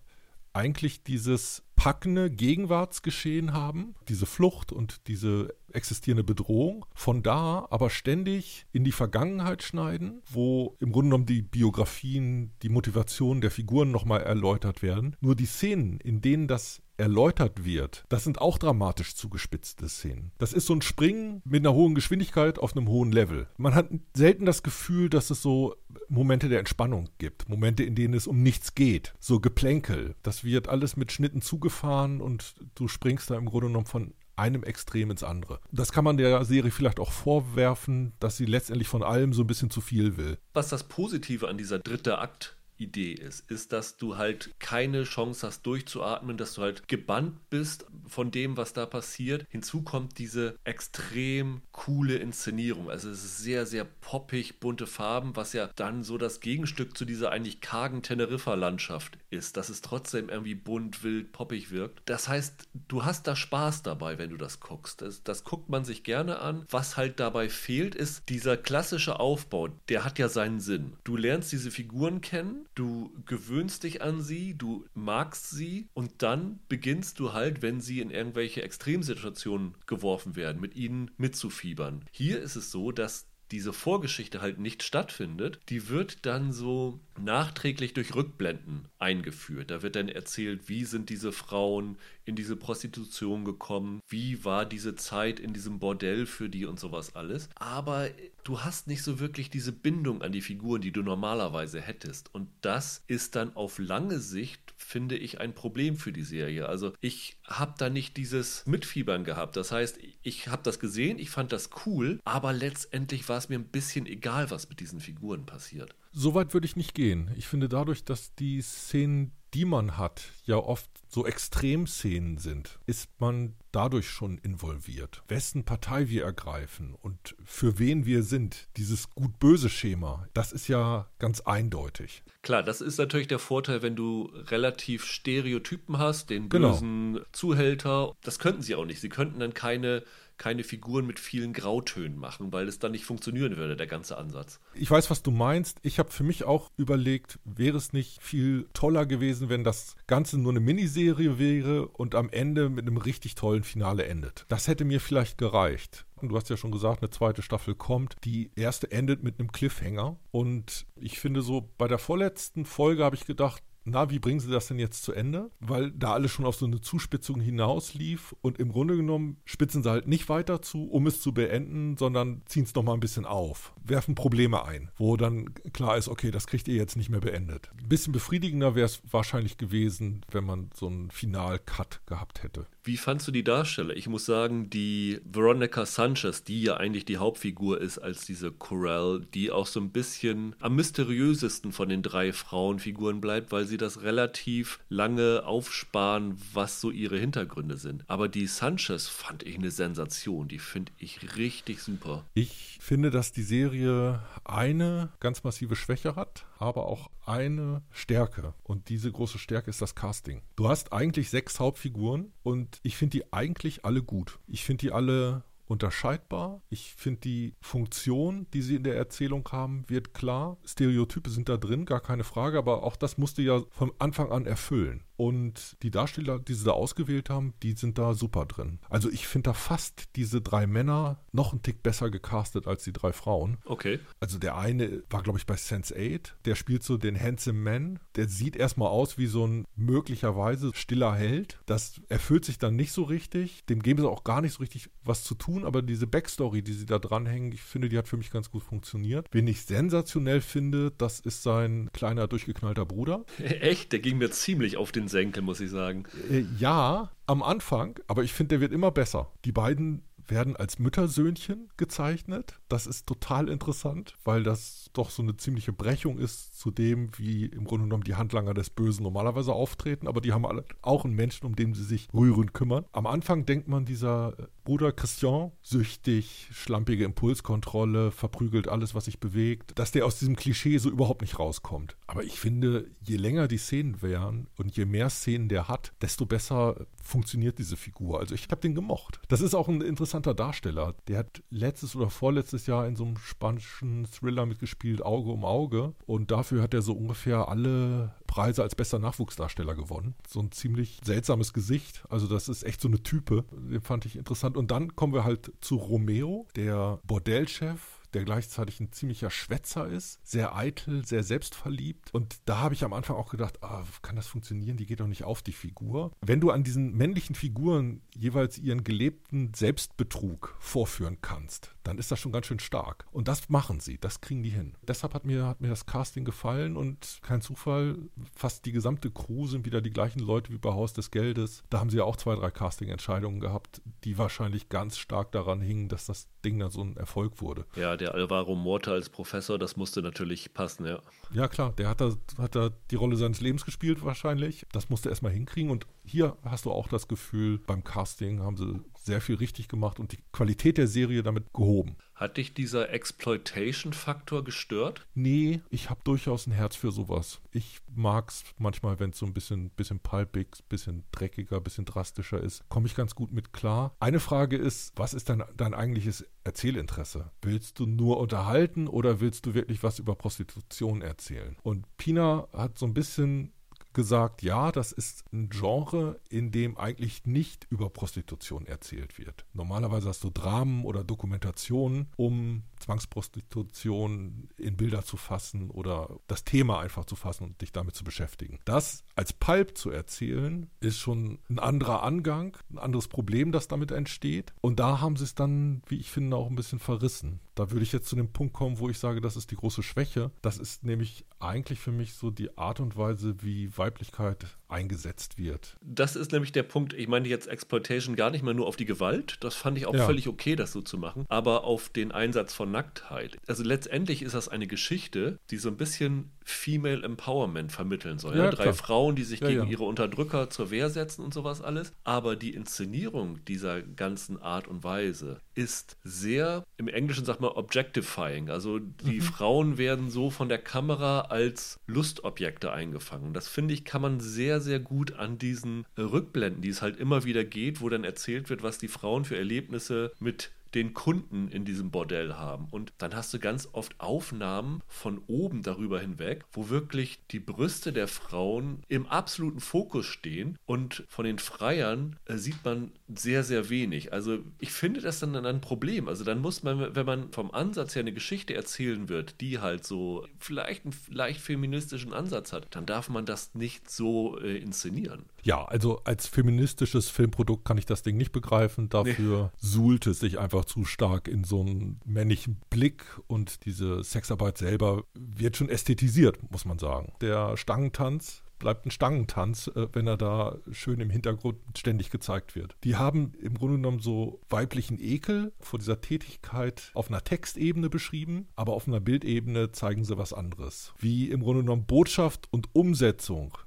eigentlich 0.53 1.03
dieses 1.03 1.63
packende 1.77 2.29
Gegenwartsgeschehen 2.29 3.53
haben, 3.53 3.95
diese 4.09 4.25
Flucht 4.25 4.73
und 4.73 5.07
diese 5.07 5.55
existierende 5.71 6.23
Bedrohung, 6.23 6.85
von 6.93 7.23
da 7.23 7.67
aber 7.69 7.89
ständig 7.89 8.65
in 8.73 8.83
die 8.83 8.91
Vergangenheit 8.91 9.63
schneiden, 9.63 10.21
wo 10.29 10.75
im 10.79 10.91
Grunde 10.91 11.09
genommen 11.09 11.25
die 11.27 11.43
Biografien, 11.43 12.51
die 12.63 12.69
Motivationen 12.69 13.41
der 13.41 13.51
Figuren 13.51 13.91
nochmal 13.91 14.21
erläutert 14.21 14.81
werden. 14.81 15.15
Nur 15.21 15.35
die 15.35 15.45
Szenen, 15.45 15.99
in 15.99 16.19
denen 16.19 16.47
das 16.47 16.81
erläutert 16.97 17.63
wird, 17.63 18.05
das 18.09 18.23
sind 18.23 18.41
auch 18.41 18.57
dramatisch 18.57 19.15
zugespitzte 19.15 19.87
Szenen. 19.87 20.31
Das 20.37 20.53
ist 20.53 20.65
so 20.65 20.73
ein 20.73 20.81
Springen 20.81 21.41
mit 21.45 21.61
einer 21.61 21.73
hohen 21.73 21.95
Geschwindigkeit 21.95 22.59
auf 22.59 22.75
einem 22.75 22.87
hohen 22.87 23.11
Level. 23.11 23.47
Man 23.57 23.75
hat 23.75 23.89
selten 24.15 24.45
das 24.45 24.63
Gefühl, 24.63 25.09
dass 25.09 25.29
es 25.29 25.41
so 25.41 25.75
Momente 26.09 26.49
der 26.49 26.59
Entspannung 26.59 27.09
gibt, 27.17 27.47
Momente, 27.49 27.83
in 27.83 27.95
denen 27.95 28.13
es 28.13 28.27
um 28.27 28.41
nichts 28.41 28.75
geht, 28.75 29.13
so 29.19 29.39
Geplänkel. 29.39 30.15
Das 30.23 30.43
wird 30.43 30.67
alles 30.67 30.97
mit 30.97 31.11
Schnitten 31.11 31.41
zugefahren 31.41 32.21
und 32.21 32.55
du 32.75 32.87
springst 32.87 33.29
da 33.29 33.35
im 33.35 33.45
Grunde 33.45 33.67
genommen 33.67 33.85
von 33.85 34.13
einem 34.37 34.63
Extrem 34.63 35.11
ins 35.11 35.23
andere. 35.23 35.59
Das 35.71 35.91
kann 35.91 36.03
man 36.03 36.17
der 36.17 36.45
Serie 36.45 36.71
vielleicht 36.71 36.99
auch 36.99 37.11
vorwerfen, 37.11 38.13
dass 38.19 38.37
sie 38.37 38.45
letztendlich 38.45 38.87
von 38.87 39.03
allem 39.03 39.33
so 39.33 39.43
ein 39.43 39.47
bisschen 39.47 39.69
zu 39.69 39.81
viel 39.81 40.17
will. 40.17 40.37
Was 40.53 40.69
das 40.69 40.83
Positive 40.83 41.47
an 41.47 41.57
dieser 41.57 41.79
dritte 41.79 42.19
Akt 42.19 42.56
Idee 42.77 43.13
ist, 43.13 43.49
ist, 43.49 43.73
dass 43.73 43.97
du 43.97 44.17
halt 44.17 44.51
keine 44.59 45.03
Chance 45.03 45.45
hast 45.47 45.65
durchzuatmen, 45.65 46.37
dass 46.37 46.53
du 46.53 46.61
halt 46.61 46.87
gebannt 46.87 47.49
bist 47.49 47.85
von 48.07 48.31
dem, 48.31 48.57
was 48.57 48.73
da 48.73 48.85
passiert. 48.85 49.45
Hinzu 49.49 49.81
kommt 49.81 50.17
diese 50.17 50.57
extrem 50.63 51.61
coole 51.71 52.15
Inszenierung. 52.15 52.89
Also 52.89 53.09
es 53.09 53.23
ist 53.23 53.37
sehr, 53.39 53.65
sehr 53.65 53.85
poppig, 53.85 54.59
bunte 54.59 54.87
Farben, 54.87 55.35
was 55.35 55.53
ja 55.53 55.69
dann 55.75 56.03
so 56.03 56.17
das 56.17 56.39
Gegenstück 56.39 56.97
zu 56.97 57.05
dieser 57.05 57.31
eigentlich 57.31 57.61
kargen 57.61 58.01
Teneriffa-Landschaft 58.01 59.17
ist, 59.29 59.57
dass 59.57 59.69
es 59.69 59.81
trotzdem 59.81 60.29
irgendwie 60.29 60.55
bunt, 60.55 61.03
wild, 61.03 61.31
poppig 61.31 61.71
wirkt. 61.71 62.01
Das 62.05 62.27
heißt, 62.27 62.67
du 62.87 63.05
hast 63.05 63.27
da 63.27 63.35
Spaß 63.35 63.83
dabei, 63.83 64.17
wenn 64.17 64.29
du 64.29 64.37
das 64.37 64.59
guckst. 64.59 65.01
Das, 65.01 65.23
das 65.23 65.43
guckt 65.43 65.69
man 65.69 65.85
sich 65.85 66.03
gerne 66.03 66.39
an. 66.39 66.65
Was 66.69 66.97
halt 66.97 67.19
dabei 67.19 67.49
fehlt, 67.49 67.95
ist 67.95 68.29
dieser 68.29 68.57
klassische 68.57 69.19
Aufbau. 69.19 69.69
Der 69.89 70.03
hat 70.03 70.19
ja 70.19 70.29
seinen 70.29 70.59
Sinn. 70.59 70.93
Du 71.03 71.17
lernst 71.17 71.51
diese 71.51 71.71
Figuren 71.71 72.21
kennen, 72.21 72.65
du 72.75 73.11
gewöhnst 73.25 73.83
dich 73.83 74.01
an 74.01 74.21
sie, 74.21 74.55
du 74.57 74.85
magst 74.93 75.49
sie 75.49 75.89
und 75.93 76.21
dann 76.21 76.59
beginnst 76.69 77.19
du 77.19 77.33
halt, 77.33 77.61
wenn 77.61 77.81
sie 77.81 77.99
in 77.99 78.11
irgendwelche 78.11 78.61
Extremsituationen 78.61 79.75
geworfen 79.85 80.35
werden, 80.35 80.61
mit 80.61 80.75
ihnen 80.75 81.11
mitzufiebern. 81.17 82.05
Hier 82.11 82.41
ist 82.41 82.55
es 82.55 82.71
so, 82.71 82.91
dass 82.91 83.27
diese 83.51 83.73
Vorgeschichte 83.73 84.41
halt 84.41 84.59
nicht 84.59 84.83
stattfindet, 84.83 85.59
die 85.69 85.89
wird 85.89 86.25
dann 86.25 86.51
so 86.51 86.99
nachträglich 87.19 87.93
durch 87.93 88.15
Rückblenden 88.15 88.85
eingeführt. 88.99 89.71
Da 89.71 89.81
wird 89.81 89.95
dann 89.95 90.09
erzählt, 90.09 90.67
wie 90.67 90.85
sind 90.85 91.09
diese 91.09 91.31
Frauen 91.31 91.97
in 92.25 92.35
diese 92.35 92.55
Prostitution 92.55 93.45
gekommen, 93.45 94.01
wie 94.07 94.43
war 94.43 94.65
diese 94.65 94.95
Zeit 94.95 95.39
in 95.39 95.53
diesem 95.53 95.79
Bordell 95.79 96.25
für 96.25 96.49
die 96.49 96.65
und 96.65 96.79
sowas 96.79 97.15
alles. 97.15 97.49
Aber 97.55 98.09
du 98.47 98.61
hast 98.61 98.87
nicht 98.87 99.03
so 99.03 99.19
wirklich 99.19 99.49
diese 99.49 99.73
Bindung 99.73 100.21
an 100.21 100.31
die 100.31 100.41
Figuren, 100.41 100.79
die 100.79 100.93
du 100.93 101.03
normalerweise 101.03 101.81
hättest. 101.81 102.33
Und 102.33 102.47
das 102.61 103.03
ist 103.07 103.35
dann 103.35 103.53
auf 103.57 103.77
lange 103.77 104.19
Sicht, 104.19 104.73
finde 104.77 105.17
ich, 105.17 105.41
ein 105.41 105.53
Problem 105.53 105.97
für 105.97 106.13
die 106.13 106.23
Serie. 106.23 106.69
Also 106.69 106.93
ich 107.01 107.37
habe 107.43 107.73
da 107.77 107.89
nicht 107.89 108.15
dieses 108.15 108.65
Mitfiebern 108.65 109.25
gehabt. 109.25 109.57
Das 109.57 109.73
heißt, 109.73 109.99
ich 110.21 110.47
habe 110.47 110.63
das 110.63 110.79
gesehen, 110.79 111.19
ich 111.19 111.29
fand 111.29 111.51
das 111.51 111.71
cool, 111.85 112.21
aber 112.23 112.53
letztendlich 112.53 113.27
war 113.27 113.37
es 113.37 113.49
mir 113.49 113.59
ein 113.59 113.67
bisschen 113.67 114.05
egal, 114.05 114.49
was 114.49 114.69
mit 114.69 114.79
diesen 114.79 115.01
Figuren 115.01 115.45
passiert. 115.45 115.93
Soweit 116.19 116.55
würde 116.55 116.65
ich 116.65 116.75
nicht 116.75 116.95
gehen. 116.95 117.29
Ich 117.35 117.47
finde 117.47 117.69
dadurch, 117.69 118.03
dass 118.03 118.33
die 118.33 118.59
Szenen, 118.63 119.33
die 119.53 119.65
man 119.65 119.99
hat, 119.99 120.31
ja 120.45 120.55
oft 120.55 120.89
so 121.07 121.27
Extremszenen 121.27 122.39
sind, 122.39 122.79
ist 122.87 123.11
man 123.19 123.53
dadurch 123.71 124.09
schon 124.09 124.39
involviert. 124.39 125.21
Wessen 125.27 125.63
Partei 125.63 126.09
wir 126.09 126.23
ergreifen 126.23 126.95
und 126.99 127.35
für 127.45 127.77
wen 127.77 128.07
wir 128.07 128.23
sind, 128.23 128.67
dieses 128.77 129.11
gut-böse 129.11 129.69
Schema, 129.69 130.27
das 130.33 130.51
ist 130.51 130.67
ja 130.67 131.07
ganz 131.19 131.41
eindeutig. 131.41 132.23
Klar, 132.41 132.63
das 132.63 132.81
ist 132.81 132.97
natürlich 132.97 133.27
der 133.27 133.37
Vorteil, 133.37 133.83
wenn 133.83 133.95
du 133.95 134.31
relativ 134.47 135.05
Stereotypen 135.05 135.99
hast, 135.99 136.31
den 136.31 136.49
genau. 136.49 136.71
bösen 136.71 137.13
genau. 137.13 137.25
Zuhälter. 137.31 138.13
Das 138.23 138.39
könnten 138.39 138.63
sie 138.63 138.73
auch 138.73 138.85
nicht. 138.85 139.01
Sie 139.01 139.09
könnten 139.09 139.39
dann 139.39 139.53
keine 139.53 140.03
keine 140.37 140.63
Figuren 140.63 141.05
mit 141.05 141.19
vielen 141.19 141.53
Grautönen 141.53 142.17
machen, 142.17 142.51
weil 142.53 142.67
es 142.67 142.79
dann 142.79 142.91
nicht 142.91 143.05
funktionieren 143.05 143.57
würde, 143.57 143.75
der 143.75 143.87
ganze 143.87 144.17
Ansatz. 144.17 144.59
Ich 144.73 144.89
weiß, 144.89 145.09
was 145.09 145.23
du 145.23 145.31
meinst. 145.31 145.79
Ich 145.81 145.99
habe 145.99 146.11
für 146.11 146.23
mich 146.23 146.43
auch 146.43 146.71
überlegt, 146.77 147.39
wäre 147.43 147.77
es 147.77 147.93
nicht 147.93 148.21
viel 148.21 148.67
toller 148.73 149.05
gewesen, 149.05 149.49
wenn 149.49 149.63
das 149.63 149.95
Ganze 150.05 150.37
nur 150.37 150.51
eine 150.51 150.59
Miniserie 150.59 151.39
wäre 151.39 151.87
und 151.87 152.15
am 152.15 152.29
Ende 152.29 152.69
mit 152.69 152.87
einem 152.87 152.97
richtig 152.97 153.35
tollen 153.35 153.63
Finale 153.63 154.05
endet. 154.05 154.45
Das 154.49 154.67
hätte 154.67 154.85
mir 154.85 154.99
vielleicht 154.99 155.37
gereicht. 155.37 156.05
Du 156.21 156.35
hast 156.35 156.49
ja 156.49 156.57
schon 156.57 156.71
gesagt, 156.71 157.01
eine 157.01 157.11
zweite 157.11 157.41
Staffel 157.41 157.75
kommt. 157.75 158.15
Die 158.23 158.51
erste 158.55 158.91
endet 158.91 159.23
mit 159.23 159.39
einem 159.39 159.51
Cliffhanger. 159.51 160.17
Und 160.31 160.87
ich 160.95 161.19
finde 161.19 161.41
so, 161.41 161.69
bei 161.77 161.87
der 161.87 161.99
vorletzten 161.99 162.65
Folge 162.65 163.03
habe 163.03 163.15
ich 163.15 163.25
gedacht, 163.25 163.61
na, 163.89 164.09
wie 164.09 164.19
bringen 164.19 164.39
sie 164.39 164.51
das 164.51 164.67
denn 164.67 164.79
jetzt 164.79 165.03
zu 165.03 165.13
Ende? 165.13 165.49
Weil 165.59 165.91
da 165.91 166.13
alles 166.13 166.31
schon 166.31 166.45
auf 166.45 166.55
so 166.55 166.65
eine 166.65 166.81
Zuspitzung 166.81 167.39
hinauslief 167.39 168.35
und 168.41 168.59
im 168.59 168.71
Grunde 168.71 168.97
genommen 168.97 169.37
spitzen 169.45 169.83
sie 169.83 169.89
halt 169.89 170.07
nicht 170.07 170.29
weiter 170.29 170.61
zu, 170.61 170.89
um 170.89 171.07
es 171.07 171.21
zu 171.21 171.33
beenden, 171.33 171.97
sondern 171.97 172.41
ziehen 172.45 172.63
es 172.63 172.75
nochmal 172.75 172.95
ein 172.95 172.99
bisschen 172.99 173.25
auf, 173.25 173.73
werfen 173.83 174.15
Probleme 174.15 174.65
ein, 174.65 174.91
wo 174.97 175.17
dann 175.17 175.53
klar 175.73 175.97
ist, 175.97 176.09
okay, 176.09 176.31
das 176.31 176.47
kriegt 176.47 176.67
ihr 176.67 176.75
jetzt 176.75 176.97
nicht 176.97 177.09
mehr 177.09 177.21
beendet. 177.21 177.71
Ein 177.79 177.89
bisschen 177.89 178.13
befriedigender 178.13 178.75
wäre 178.75 178.85
es 178.85 179.01
wahrscheinlich 179.09 179.57
gewesen, 179.57 180.25
wenn 180.31 180.43
man 180.43 180.69
so 180.73 180.87
einen 180.87 181.09
Final-Cut 181.11 182.01
gehabt 182.05 182.43
hätte. 182.43 182.67
Wie 182.87 182.97
fandst 182.97 183.27
du 183.27 183.31
die 183.31 183.43
Darsteller? 183.43 183.95
Ich 183.95 184.07
muss 184.07 184.25
sagen, 184.25 184.69
die 184.69 185.21
Veronica 185.23 185.85
Sanchez, 185.85 186.43
die 186.43 186.63
ja 186.63 186.75
eigentlich 186.75 187.05
die 187.05 187.17
Hauptfigur 187.17 187.79
ist 187.79 187.99
als 187.99 188.25
diese 188.25 188.51
Corell, 188.51 189.25
die 189.33 189.49
auch 189.51 189.67
so 189.67 189.79
ein 189.79 189.91
bisschen 189.91 190.55
am 190.59 190.75
mysteriösesten 190.75 191.71
von 191.71 191.87
den 191.87 192.01
drei 192.03 192.33
Frauenfiguren 192.33 193.21
bleibt, 193.21 193.51
weil 193.51 193.65
sie 193.65 193.77
sie 193.77 193.85
das 193.85 194.01
relativ 194.01 194.79
lange 194.89 195.43
aufsparen, 195.45 196.37
was 196.53 196.81
so 196.81 196.89
ihre 196.89 197.17
Hintergründe 197.17 197.77
sind. 197.77 198.03
Aber 198.07 198.27
die 198.27 198.47
Sanchez 198.47 199.07
fand 199.07 199.43
ich 199.43 199.57
eine 199.57 199.71
Sensation. 199.71 200.47
Die 200.47 200.59
finde 200.59 200.91
ich 200.97 201.37
richtig 201.37 201.81
super. 201.81 202.25
Ich 202.33 202.79
finde, 202.81 203.11
dass 203.11 203.31
die 203.31 203.43
Serie 203.43 204.21
eine 204.43 205.09
ganz 205.19 205.43
massive 205.43 205.75
Schwäche 205.75 206.15
hat, 206.15 206.45
aber 206.57 206.87
auch 206.87 207.09
eine 207.25 207.83
Stärke. 207.91 208.53
Und 208.63 208.89
diese 208.89 209.11
große 209.11 209.37
Stärke 209.37 209.69
ist 209.69 209.81
das 209.81 209.95
Casting. 209.95 210.41
Du 210.55 210.69
hast 210.69 210.93
eigentlich 210.93 211.29
sechs 211.29 211.59
Hauptfiguren 211.59 212.31
und 212.41 212.76
ich 212.83 212.97
finde 212.97 213.17
die 213.17 213.33
eigentlich 213.33 213.85
alle 213.85 214.03
gut. 214.03 214.39
Ich 214.47 214.63
finde 214.63 214.87
die 214.87 214.91
alle 214.91 215.43
unterscheidbar. 215.67 216.61
Ich 216.69 216.95
finde 216.95 217.21
die 217.21 217.53
Funktion, 217.61 218.47
die 218.53 218.61
sie 218.61 218.75
in 218.75 218.83
der 218.83 218.95
Erzählung 218.95 219.47
haben, 219.51 219.83
wird 219.87 220.13
klar. 220.13 220.57
Stereotype 220.65 221.29
sind 221.29 221.49
da 221.49 221.57
drin, 221.57 221.85
gar 221.85 221.99
keine 221.99 222.23
Frage, 222.23 222.57
aber 222.57 222.83
auch 222.83 222.95
das 222.95 223.17
musste 223.17 223.41
ja 223.41 223.61
von 223.69 223.91
Anfang 223.99 224.31
an 224.31 224.45
erfüllen. 224.45 225.03
Und 225.17 225.77
die 225.81 225.91
Darsteller, 225.91 226.39
die 226.39 226.53
sie 226.53 226.63
da 226.63 226.71
ausgewählt 226.71 227.29
haben, 227.29 227.53
die 227.63 227.73
sind 227.73 227.97
da 227.97 228.13
super 228.13 228.45
drin. 228.45 228.79
Also 228.89 229.09
ich 229.09 229.27
finde 229.27 229.49
da 229.49 229.53
fast 229.53 230.15
diese 230.15 230.41
drei 230.41 230.67
Männer 230.67 231.19
noch 231.31 231.51
einen 231.51 231.63
Tick 231.63 231.81
besser 231.81 232.11
gecastet 232.11 232.67
als 232.67 232.83
die 232.83 232.93
drei 232.93 233.11
Frauen. 233.11 233.57
Okay. 233.65 233.99
Also 234.19 234.37
der 234.37 234.57
eine 234.57 235.03
war, 235.09 235.23
glaube 235.23 235.39
ich, 235.39 235.47
bei 235.47 235.55
Sense8. 235.55 236.33
Der 236.45 236.55
spielt 236.55 236.83
so 236.83 236.97
den 236.97 237.19
Handsome 237.19 237.59
Man. 237.59 237.99
Der 238.15 238.29
sieht 238.29 238.55
erstmal 238.55 238.89
aus 238.89 239.17
wie 239.17 239.25
so 239.25 239.45
ein 239.45 239.65
möglicherweise 239.75 240.71
stiller 240.75 241.15
Held. 241.15 241.59
Das 241.65 241.99
erfüllt 242.09 242.45
sich 242.45 242.59
dann 242.59 242.75
nicht 242.75 242.91
so 242.91 243.03
richtig. 243.03 243.65
Dem 243.65 243.81
geben 243.81 244.01
sie 244.01 244.09
auch 244.09 244.23
gar 244.23 244.41
nicht 244.41 244.53
so 244.53 244.59
richtig 244.59 244.89
was 245.03 245.23
zu 245.23 245.33
tun. 245.33 245.65
Aber 245.65 245.81
diese 245.81 246.05
Backstory, 246.05 246.61
die 246.61 246.73
sie 246.73 246.85
da 246.85 246.99
dranhängen, 246.99 247.51
ich 247.51 247.61
finde, 247.61 247.89
die 247.89 247.97
hat 247.97 248.07
für 248.07 248.17
mich 248.17 248.29
ganz 248.29 248.51
gut 248.51 248.61
funktioniert. 248.61 249.27
Wen 249.31 249.47
ich 249.47 249.63
sensationell 249.63 250.41
finde, 250.41 250.91
das 250.95 251.19
ist 251.19 251.41
sein 251.41 251.89
kleiner, 251.91 252.27
durchgeknallter 252.27 252.85
Bruder. 252.85 253.25
Echt? 253.39 253.91
Der 253.91 253.99
ging 253.99 254.19
mir 254.19 254.29
ziemlich 254.29 254.77
auf 254.77 254.91
den 254.91 255.06
Senkel, 255.07 255.43
muss 255.43 255.59
ich 255.59 255.69
sagen. 255.71 256.03
Äh, 256.29 256.45
ja, 256.57 257.11
am 257.25 257.43
Anfang, 257.43 257.99
aber 258.07 258.23
ich 258.23 258.33
finde, 258.33 258.55
der 258.55 258.61
wird 258.61 258.71
immer 258.71 258.91
besser. 258.91 259.31
Die 259.45 259.51
beiden 259.51 260.03
werden 260.29 260.55
als 260.55 260.79
Müttersöhnchen 260.79 261.69
gezeichnet. 261.77 262.59
Das 262.69 262.87
ist 262.87 263.07
total 263.07 263.49
interessant, 263.49 264.15
weil 264.23 264.43
das 264.43 264.89
doch 264.93 265.09
so 265.09 265.21
eine 265.21 265.37
ziemliche 265.37 265.73
Brechung 265.73 266.17
ist 266.17 266.59
zu 266.59 266.71
dem, 266.71 267.09
wie 267.17 267.45
im 267.45 267.65
Grunde 267.65 267.85
genommen 267.85 268.03
die 268.03 268.15
Handlanger 268.15 268.53
des 268.53 268.69
Bösen 268.69 269.03
normalerweise 269.03 269.53
auftreten. 269.53 270.07
Aber 270.07 270.21
die 270.21 270.33
haben 270.33 270.45
alle 270.45 270.65
auch 270.81 271.05
einen 271.05 271.15
Menschen, 271.15 271.45
um 271.45 271.55
den 271.55 271.73
sie 271.73 271.83
sich 271.83 272.07
rührend 272.13 272.53
kümmern. 272.53 272.85
Am 272.91 273.07
Anfang 273.07 273.45
denkt 273.45 273.67
man, 273.67 273.85
dieser 273.85 274.35
Bruder 274.63 274.91
Christian, 274.91 275.51
süchtig, 275.61 276.49
schlampige 276.51 277.05
Impulskontrolle, 277.05 278.11
verprügelt 278.11 278.67
alles, 278.67 278.95
was 278.95 279.05
sich 279.05 279.19
bewegt, 279.19 279.77
dass 279.79 279.91
der 279.91 280.05
aus 280.05 280.19
diesem 280.19 280.35
Klischee 280.35 280.77
so 280.77 280.89
überhaupt 280.89 281.21
nicht 281.21 281.39
rauskommt. 281.39 281.95
Aber 282.07 282.23
ich 282.23 282.39
finde, 282.39 282.89
je 283.01 283.17
länger 283.17 283.47
die 283.47 283.57
Szenen 283.57 284.01
wären 284.01 284.47
und 284.57 284.75
je 284.75 284.85
mehr 284.85 285.09
Szenen 285.09 285.49
der 285.49 285.67
hat, 285.67 285.93
desto 286.01 286.25
besser 286.25 286.85
funktioniert 287.07 287.57
diese 287.57 287.77
Figur. 287.77 288.19
Also 288.19 288.35
ich 288.35 288.47
habe 288.49 288.61
den 288.61 288.75
gemocht. 288.75 289.19
Das 289.29 289.41
ist 289.41 289.55
auch 289.55 289.67
ein 289.67 289.81
interessanter 289.81 290.33
Darsteller. 290.33 290.95
Der 291.07 291.19
hat 291.19 291.41
letztes 291.49 291.95
oder 291.95 292.09
vorletztes 292.09 292.67
Jahr 292.67 292.85
in 292.87 292.95
so 292.95 293.05
einem 293.05 293.17
spanischen 293.17 294.05
Thriller 294.05 294.45
mitgespielt, 294.45 295.01
Auge 295.01 295.31
um 295.31 295.45
Auge. 295.45 295.93
Und 296.05 296.31
dafür 296.31 296.61
hat 296.61 296.73
er 296.73 296.81
so 296.81 296.93
ungefähr 296.93 297.47
alle 297.47 298.15
Preise 298.27 298.61
als 298.61 298.75
bester 298.75 298.99
Nachwuchsdarsteller 298.99 299.75
gewonnen. 299.75 300.15
So 300.27 300.41
ein 300.41 300.51
ziemlich 300.51 300.99
seltsames 301.03 301.53
Gesicht. 301.53 302.03
Also 302.09 302.27
das 302.27 302.49
ist 302.49 302.63
echt 302.63 302.81
so 302.81 302.87
eine 302.87 303.01
Type. 303.01 303.45
Den 303.51 303.81
fand 303.81 304.05
ich 304.05 304.17
interessant. 304.17 304.57
Und 304.57 304.71
dann 304.71 304.95
kommen 304.95 305.13
wir 305.13 305.23
halt 305.23 305.51
zu 305.61 305.77
Romeo, 305.77 306.47
der 306.55 306.99
Bordellchef 307.05 307.96
der 308.13 308.23
gleichzeitig 308.23 308.79
ein 308.79 308.91
ziemlicher 308.91 309.29
Schwätzer 309.29 309.87
ist, 309.87 310.19
sehr 310.23 310.55
eitel, 310.55 311.05
sehr 311.05 311.23
selbstverliebt. 311.23 312.13
Und 312.13 312.37
da 312.45 312.59
habe 312.59 312.73
ich 312.73 312.83
am 312.83 312.93
Anfang 312.93 313.15
auch 313.15 313.29
gedacht, 313.29 313.63
ah, 313.63 313.83
kann 314.01 314.15
das 314.15 314.27
funktionieren? 314.27 314.77
Die 314.77 314.85
geht 314.85 314.99
doch 314.99 315.07
nicht 315.07 315.23
auf 315.23 315.41
die 315.41 315.53
Figur. 315.53 316.11
Wenn 316.21 316.41
du 316.41 316.51
an 316.51 316.63
diesen 316.63 316.95
männlichen 316.95 317.35
Figuren 317.35 318.01
jeweils 318.15 318.57
ihren 318.57 318.83
gelebten 318.83 319.53
Selbstbetrug 319.53 320.55
vorführen 320.59 321.17
kannst, 321.21 321.75
dann 321.87 321.97
ist 321.97 322.11
das 322.11 322.19
schon 322.19 322.31
ganz 322.31 322.45
schön 322.45 322.59
stark. 322.59 323.05
Und 323.11 323.27
das 323.27 323.49
machen 323.49 323.79
sie, 323.79 323.97
das 323.97 324.21
kriegen 324.21 324.43
die 324.43 324.49
hin. 324.49 324.75
Deshalb 324.87 325.13
hat 325.13 325.25
mir, 325.25 325.45
hat 325.45 325.61
mir 325.61 325.69
das 325.69 325.85
Casting 325.85 326.25
gefallen 326.25 326.77
und 326.77 327.19
kein 327.21 327.41
Zufall, 327.41 327.97
fast 328.35 328.65
die 328.65 328.71
gesamte 328.71 329.11
Crew 329.11 329.47
sind 329.47 329.65
wieder 329.65 329.81
die 329.81 329.91
gleichen 329.91 330.19
Leute 330.19 330.51
wie 330.51 330.57
bei 330.57 330.71
Haus 330.71 330.93
des 330.93 331.11
Geldes. 331.11 331.63
Da 331.69 331.79
haben 331.79 331.89
sie 331.89 331.97
ja 331.97 332.03
auch 332.03 332.17
zwei, 332.17 332.35
drei 332.35 332.51
Casting-Entscheidungen 332.51 333.39
gehabt, 333.39 333.81
die 334.03 334.17
wahrscheinlich 334.17 334.69
ganz 334.69 334.97
stark 334.97 335.31
daran 335.31 335.61
hingen, 335.61 335.89
dass 335.89 336.05
das 336.05 336.27
Ding 336.43 336.59
dann 336.59 336.71
so 336.71 336.81
ein 336.81 336.97
Erfolg 336.97 337.41
wurde. 337.41 337.65
Ja, 337.75 337.97
der 337.97 338.13
Alvaro 338.13 338.55
Morta 338.55 338.91
als 338.91 339.09
Professor, 339.09 339.57
das 339.57 339.77
musste 339.77 340.01
natürlich 340.01 340.53
passen, 340.53 340.85
ja. 340.85 340.99
Ja, 341.31 341.47
klar, 341.47 341.73
der 341.73 341.89
hat 341.89 342.01
da, 342.01 342.13
hat 342.37 342.55
da 342.55 342.69
die 342.91 342.95
Rolle 342.95 343.17
seines 343.17 343.41
Lebens 343.41 343.65
gespielt 343.65 344.03
wahrscheinlich. 344.03 344.65
Das 344.71 344.89
musste 344.89 345.09
er 345.09 345.11
erstmal 345.11 345.31
hinkriegen 345.31 345.71
und 345.71 345.87
hier 346.07 346.37
hast 346.43 346.65
du 346.65 346.71
auch 346.71 346.87
das 346.87 347.07
Gefühl, 347.07 347.59
beim 347.59 347.83
Casting 347.83 348.41
haben 348.41 348.57
sie 348.57 348.81
sehr 349.07 349.21
viel 349.21 349.35
richtig 349.35 349.67
gemacht 349.67 349.99
und 349.99 350.11
die 350.11 350.19
Qualität 350.31 350.77
der 350.77 350.87
Serie 350.87 351.23
damit 351.23 351.53
gehoben. 351.53 351.95
Hat 352.13 352.37
dich 352.37 352.53
dieser 352.53 352.89
Exploitation-Faktor 352.89 354.43
gestört? 354.43 355.05
Nee, 355.13 355.61
ich 355.69 355.89
habe 355.91 356.01
durchaus 356.03 356.47
ein 356.47 356.51
Herz 356.51 356.75
für 356.75 356.91
sowas. 356.91 357.39
Ich 357.51 357.79
mag 357.95 358.29
es 358.29 358.43
manchmal, 358.57 358.99
wenn 358.99 359.11
es 359.11 359.19
so 359.19 359.25
ein 359.27 359.33
bisschen, 359.33 359.69
bisschen 359.69 359.99
palpig, 359.99 360.47
bisschen 360.67 361.05
dreckiger, 361.11 361.61
bisschen 361.61 361.85
drastischer 361.85 362.41
ist. 362.41 362.67
Komme 362.69 362.87
ich 362.87 362.95
ganz 362.95 363.13
gut 363.13 363.31
mit 363.31 363.53
klar. 363.53 363.95
Eine 363.99 364.19
Frage 364.19 364.57
ist, 364.57 364.93
was 364.95 365.13
ist 365.13 365.29
dein, 365.29 365.43
dein 365.55 365.75
eigentliches 365.75 366.25
Erzählinteresse? 366.43 367.31
Willst 367.43 367.79
du 367.79 367.85
nur 367.85 368.19
unterhalten 368.19 368.87
oder 368.87 369.19
willst 369.19 369.45
du 369.45 369.53
wirklich 369.53 369.83
was 369.83 369.99
über 369.99 370.15
Prostitution 370.15 371.03
erzählen? 371.03 371.55
Und 371.61 371.85
Pina 371.97 372.47
hat 372.51 372.79
so 372.79 372.87
ein 372.87 372.95
bisschen 372.95 373.53
gesagt, 373.97 374.43
ja, 374.43 374.71
das 374.71 374.91
ist 374.91 375.25
ein 375.33 375.49
Genre, 375.49 376.19
in 376.29 376.51
dem 376.51 376.77
eigentlich 376.77 377.25
nicht 377.25 377.65
über 377.71 377.89
Prostitution 377.89 378.67
erzählt 378.67 379.17
wird. 379.17 379.43
Normalerweise 379.53 380.09
hast 380.09 380.23
du 380.23 380.29
Dramen 380.29 380.85
oder 380.85 381.03
Dokumentationen 381.03 382.07
um 382.15 382.61
Zwangsprostitution 382.79 384.49
in 384.57 384.77
Bilder 384.77 385.03
zu 385.03 385.17
fassen 385.17 385.69
oder 385.69 386.19
das 386.27 386.43
Thema 386.43 386.79
einfach 386.79 387.05
zu 387.05 387.15
fassen 387.15 387.43
und 387.43 387.61
dich 387.61 387.71
damit 387.71 387.95
zu 387.95 388.03
beschäftigen. 388.03 388.59
Das 388.65 389.03
als 389.15 389.33
Pulp 389.33 389.77
zu 389.77 389.89
erzählen, 389.89 390.69
ist 390.79 390.99
schon 390.99 391.39
ein 391.49 391.59
anderer 391.59 392.03
Angang, 392.03 392.57
ein 392.69 392.77
anderes 392.77 393.07
Problem, 393.07 393.51
das 393.51 393.67
damit 393.67 393.91
entsteht. 393.91 394.53
Und 394.61 394.79
da 394.79 395.01
haben 395.01 395.15
sie 395.15 395.23
es 395.23 395.35
dann, 395.35 395.81
wie 395.87 395.97
ich 395.97 396.11
finde, 396.11 396.37
auch 396.37 396.49
ein 396.49 396.55
bisschen 396.55 396.79
verrissen. 396.79 397.39
Da 397.55 397.71
würde 397.71 397.83
ich 397.83 397.91
jetzt 397.91 398.07
zu 398.07 398.15
dem 398.15 398.31
Punkt 398.31 398.53
kommen, 398.53 398.79
wo 398.79 398.89
ich 398.89 398.99
sage, 398.99 399.21
das 399.21 399.35
ist 399.35 399.51
die 399.51 399.55
große 399.55 399.81
Schwäche. 399.81 400.31
Das 400.41 400.57
ist 400.57 400.83
nämlich 400.83 401.25
eigentlich 401.39 401.79
für 401.79 401.91
mich 401.91 402.13
so 402.13 402.29
die 402.29 402.57
Art 402.57 402.79
und 402.79 402.97
Weise, 402.97 403.41
wie 403.41 403.75
Weiblichkeit 403.77 404.56
eingesetzt 404.69 405.37
wird. 405.37 405.77
Das 405.81 406.15
ist 406.15 406.31
nämlich 406.31 406.51
der 406.51 406.63
Punkt, 406.63 406.93
ich 406.93 407.07
meine 407.07 407.27
jetzt 407.27 407.47
Exploitation 407.47 408.15
gar 408.15 408.29
nicht 408.29 408.43
mal 408.43 408.53
nur 408.53 408.67
auf 408.67 408.75
die 408.75 408.85
Gewalt, 408.85 409.37
das 409.41 409.55
fand 409.55 409.77
ich 409.77 409.85
auch 409.85 409.93
ja. 409.93 410.05
völlig 410.05 410.27
okay, 410.27 410.55
das 410.55 410.71
so 410.71 410.81
zu 410.81 410.97
machen, 410.97 411.25
aber 411.29 411.63
auf 411.63 411.89
den 411.89 412.11
Einsatz 412.11 412.53
von 412.53 412.71
Nacktheit. 412.71 413.37
Also 413.47 413.63
letztendlich 413.63 414.21
ist 414.21 414.35
das 414.35 414.49
eine 414.49 414.67
Geschichte, 414.67 415.39
die 415.49 415.57
so 415.57 415.69
ein 415.69 415.77
bisschen 415.77 416.31
Female 416.49 417.03
Empowerment 417.03 417.73
vermitteln 417.73 418.19
soll. 418.19 418.37
Ja, 418.37 418.45
ja? 418.45 418.51
Drei 418.51 418.63
klar. 418.63 418.73
Frauen, 418.73 419.15
die 419.17 419.23
sich 419.23 419.41
gegen 419.41 419.67
ihre 419.67 419.83
Unterdrücker 419.83 420.49
zur 420.49 420.71
Wehr 420.71 420.89
setzen 420.89 421.21
und 421.21 421.33
sowas 421.33 421.61
alles. 421.61 421.91
Aber 422.05 422.37
die 422.37 422.53
Inszenierung 422.53 423.43
dieser 423.45 423.81
ganzen 423.81 424.41
Art 424.41 424.69
und 424.69 424.81
Weise 424.83 425.41
ist 425.55 425.97
sehr, 426.05 426.63
im 426.77 426.87
Englischen 426.87 427.25
sagt 427.25 427.41
man 427.41 427.51
objectifying. 427.51 428.49
Also 428.49 428.79
die 428.79 429.17
mhm. 429.17 429.21
Frauen 429.21 429.77
werden 429.77 430.09
so 430.09 430.29
von 430.29 430.47
der 430.47 430.59
Kamera 430.59 431.21
als 431.21 431.81
Lustobjekte 431.85 432.71
eingefangen. 432.71 433.33
Das 433.33 433.49
finde 433.49 433.73
ich, 433.73 433.83
kann 433.83 434.01
man 434.01 434.21
sehr, 434.21 434.61
sehr 434.61 434.79
gut 434.79 435.13
an 435.13 435.37
diesen 435.37 435.85
Rückblenden, 435.97 436.61
die 436.61 436.69
es 436.69 436.81
halt 436.81 436.97
immer 436.97 437.25
wieder 437.25 437.43
geht, 437.43 437.81
wo 437.81 437.89
dann 437.89 438.05
erzählt 438.05 438.49
wird, 438.49 438.63
was 438.63 438.77
die 438.77 438.87
Frauen 438.87 439.25
für 439.25 439.37
Erlebnisse 439.37 440.13
mit 440.19 440.51
den 440.77 440.93
Kunden 440.93 441.47
in 441.47 441.65
diesem 441.65 441.89
Bordell 441.89 442.35
haben. 442.35 442.67
Und 442.69 442.93
dann 442.99 443.15
hast 443.15 443.33
du 443.33 443.39
ganz 443.39 443.67
oft 443.71 443.99
Aufnahmen 443.99 444.83
von 444.87 445.19
oben 445.25 445.63
darüber 445.63 445.99
hinweg, 445.99 446.45
wo 446.51 446.69
wirklich 446.69 447.19
die 447.31 447.39
Brüste 447.39 447.91
der 447.91 448.07
Frauen 448.07 448.83
im 448.87 449.07
absoluten 449.07 449.59
Fokus 449.59 450.05
stehen 450.05 450.59
und 450.67 451.03
von 451.09 451.25
den 451.25 451.39
Freiern 451.39 452.17
äh, 452.25 452.37
sieht 452.37 452.63
man 452.63 452.91
sehr, 453.07 453.43
sehr 453.43 453.71
wenig. 453.71 454.13
Also 454.13 454.37
ich 454.59 454.71
finde 454.71 455.01
das 455.01 455.19
dann 455.19 455.35
ein 455.47 455.61
Problem. 455.61 456.07
Also 456.07 456.23
dann 456.23 456.41
muss 456.41 456.61
man, 456.61 456.95
wenn 456.95 457.05
man 457.07 457.31
vom 457.31 457.49
Ansatz 457.49 457.95
her 457.95 458.01
eine 458.01 458.13
Geschichte 458.13 458.53
erzählen 458.53 459.09
wird, 459.09 459.41
die 459.41 459.57
halt 459.57 459.83
so 459.83 460.27
vielleicht 460.37 460.85
einen 460.85 460.93
leicht 461.09 461.41
feministischen 461.41 462.13
Ansatz 462.13 462.53
hat, 462.53 462.67
dann 462.75 462.85
darf 462.85 463.09
man 463.09 463.25
das 463.25 463.55
nicht 463.55 463.89
so 463.89 464.39
äh, 464.39 464.57
inszenieren. 464.57 465.25
Ja, 465.47 465.63
also 465.63 466.01
als 466.03 466.27
feministisches 466.27 467.09
Filmprodukt 467.09 467.63
kann 467.63 467.77
ich 467.77 467.85
das 467.85 468.03
Ding 468.03 468.17
nicht 468.17 468.33
begreifen. 468.33 468.89
Dafür 468.89 469.43
nee. 469.43 469.49
suhlt 469.65 470.05
es 470.05 470.19
sich 470.19 470.39
einfach 470.39 470.65
zu 470.65 470.83
stark 470.83 471.29
in 471.29 471.45
so 471.45 471.61
einen 471.61 472.01
männlichen 472.03 472.57
Blick 472.69 473.05
und 473.27 473.63
diese 473.63 474.03
Sexarbeit 474.03 474.57
selber 474.57 475.05
wird 475.13 475.55
schon 475.55 475.69
ästhetisiert, 475.69 476.51
muss 476.51 476.65
man 476.65 476.79
sagen. 476.79 477.13
Der 477.21 477.55
Stangentanz 477.55 478.43
bleibt 478.59 478.85
ein 478.85 478.91
Stangentanz, 478.91 479.67
äh, 479.67 479.87
wenn 479.93 480.05
er 480.05 480.17
da 480.17 480.57
schön 480.71 480.99
im 480.99 481.09
Hintergrund 481.09 481.59
ständig 481.77 482.09
gezeigt 482.09 482.55
wird. 482.55 482.75
Die 482.83 482.97
haben 482.97 483.31
im 483.41 483.53
Grunde 483.53 483.77
genommen 483.77 483.99
so 483.99 484.41
weiblichen 484.49 484.99
Ekel 484.99 485.53
vor 485.61 485.79
dieser 485.79 486.01
Tätigkeit 486.01 486.91
auf 486.93 487.07
einer 487.07 487.23
Textebene 487.23 487.89
beschrieben, 487.89 488.49
aber 488.57 488.73
auf 488.73 488.85
einer 488.85 488.99
Bildebene 488.99 489.71
zeigen 489.71 490.03
sie 490.03 490.17
was 490.17 490.33
anderes. 490.33 490.93
Wie 490.99 491.29
im 491.29 491.41
Grunde 491.41 491.61
genommen 491.61 491.85
Botschaft 491.85 492.49
und 492.51 492.67
Umsetzung 492.73 493.57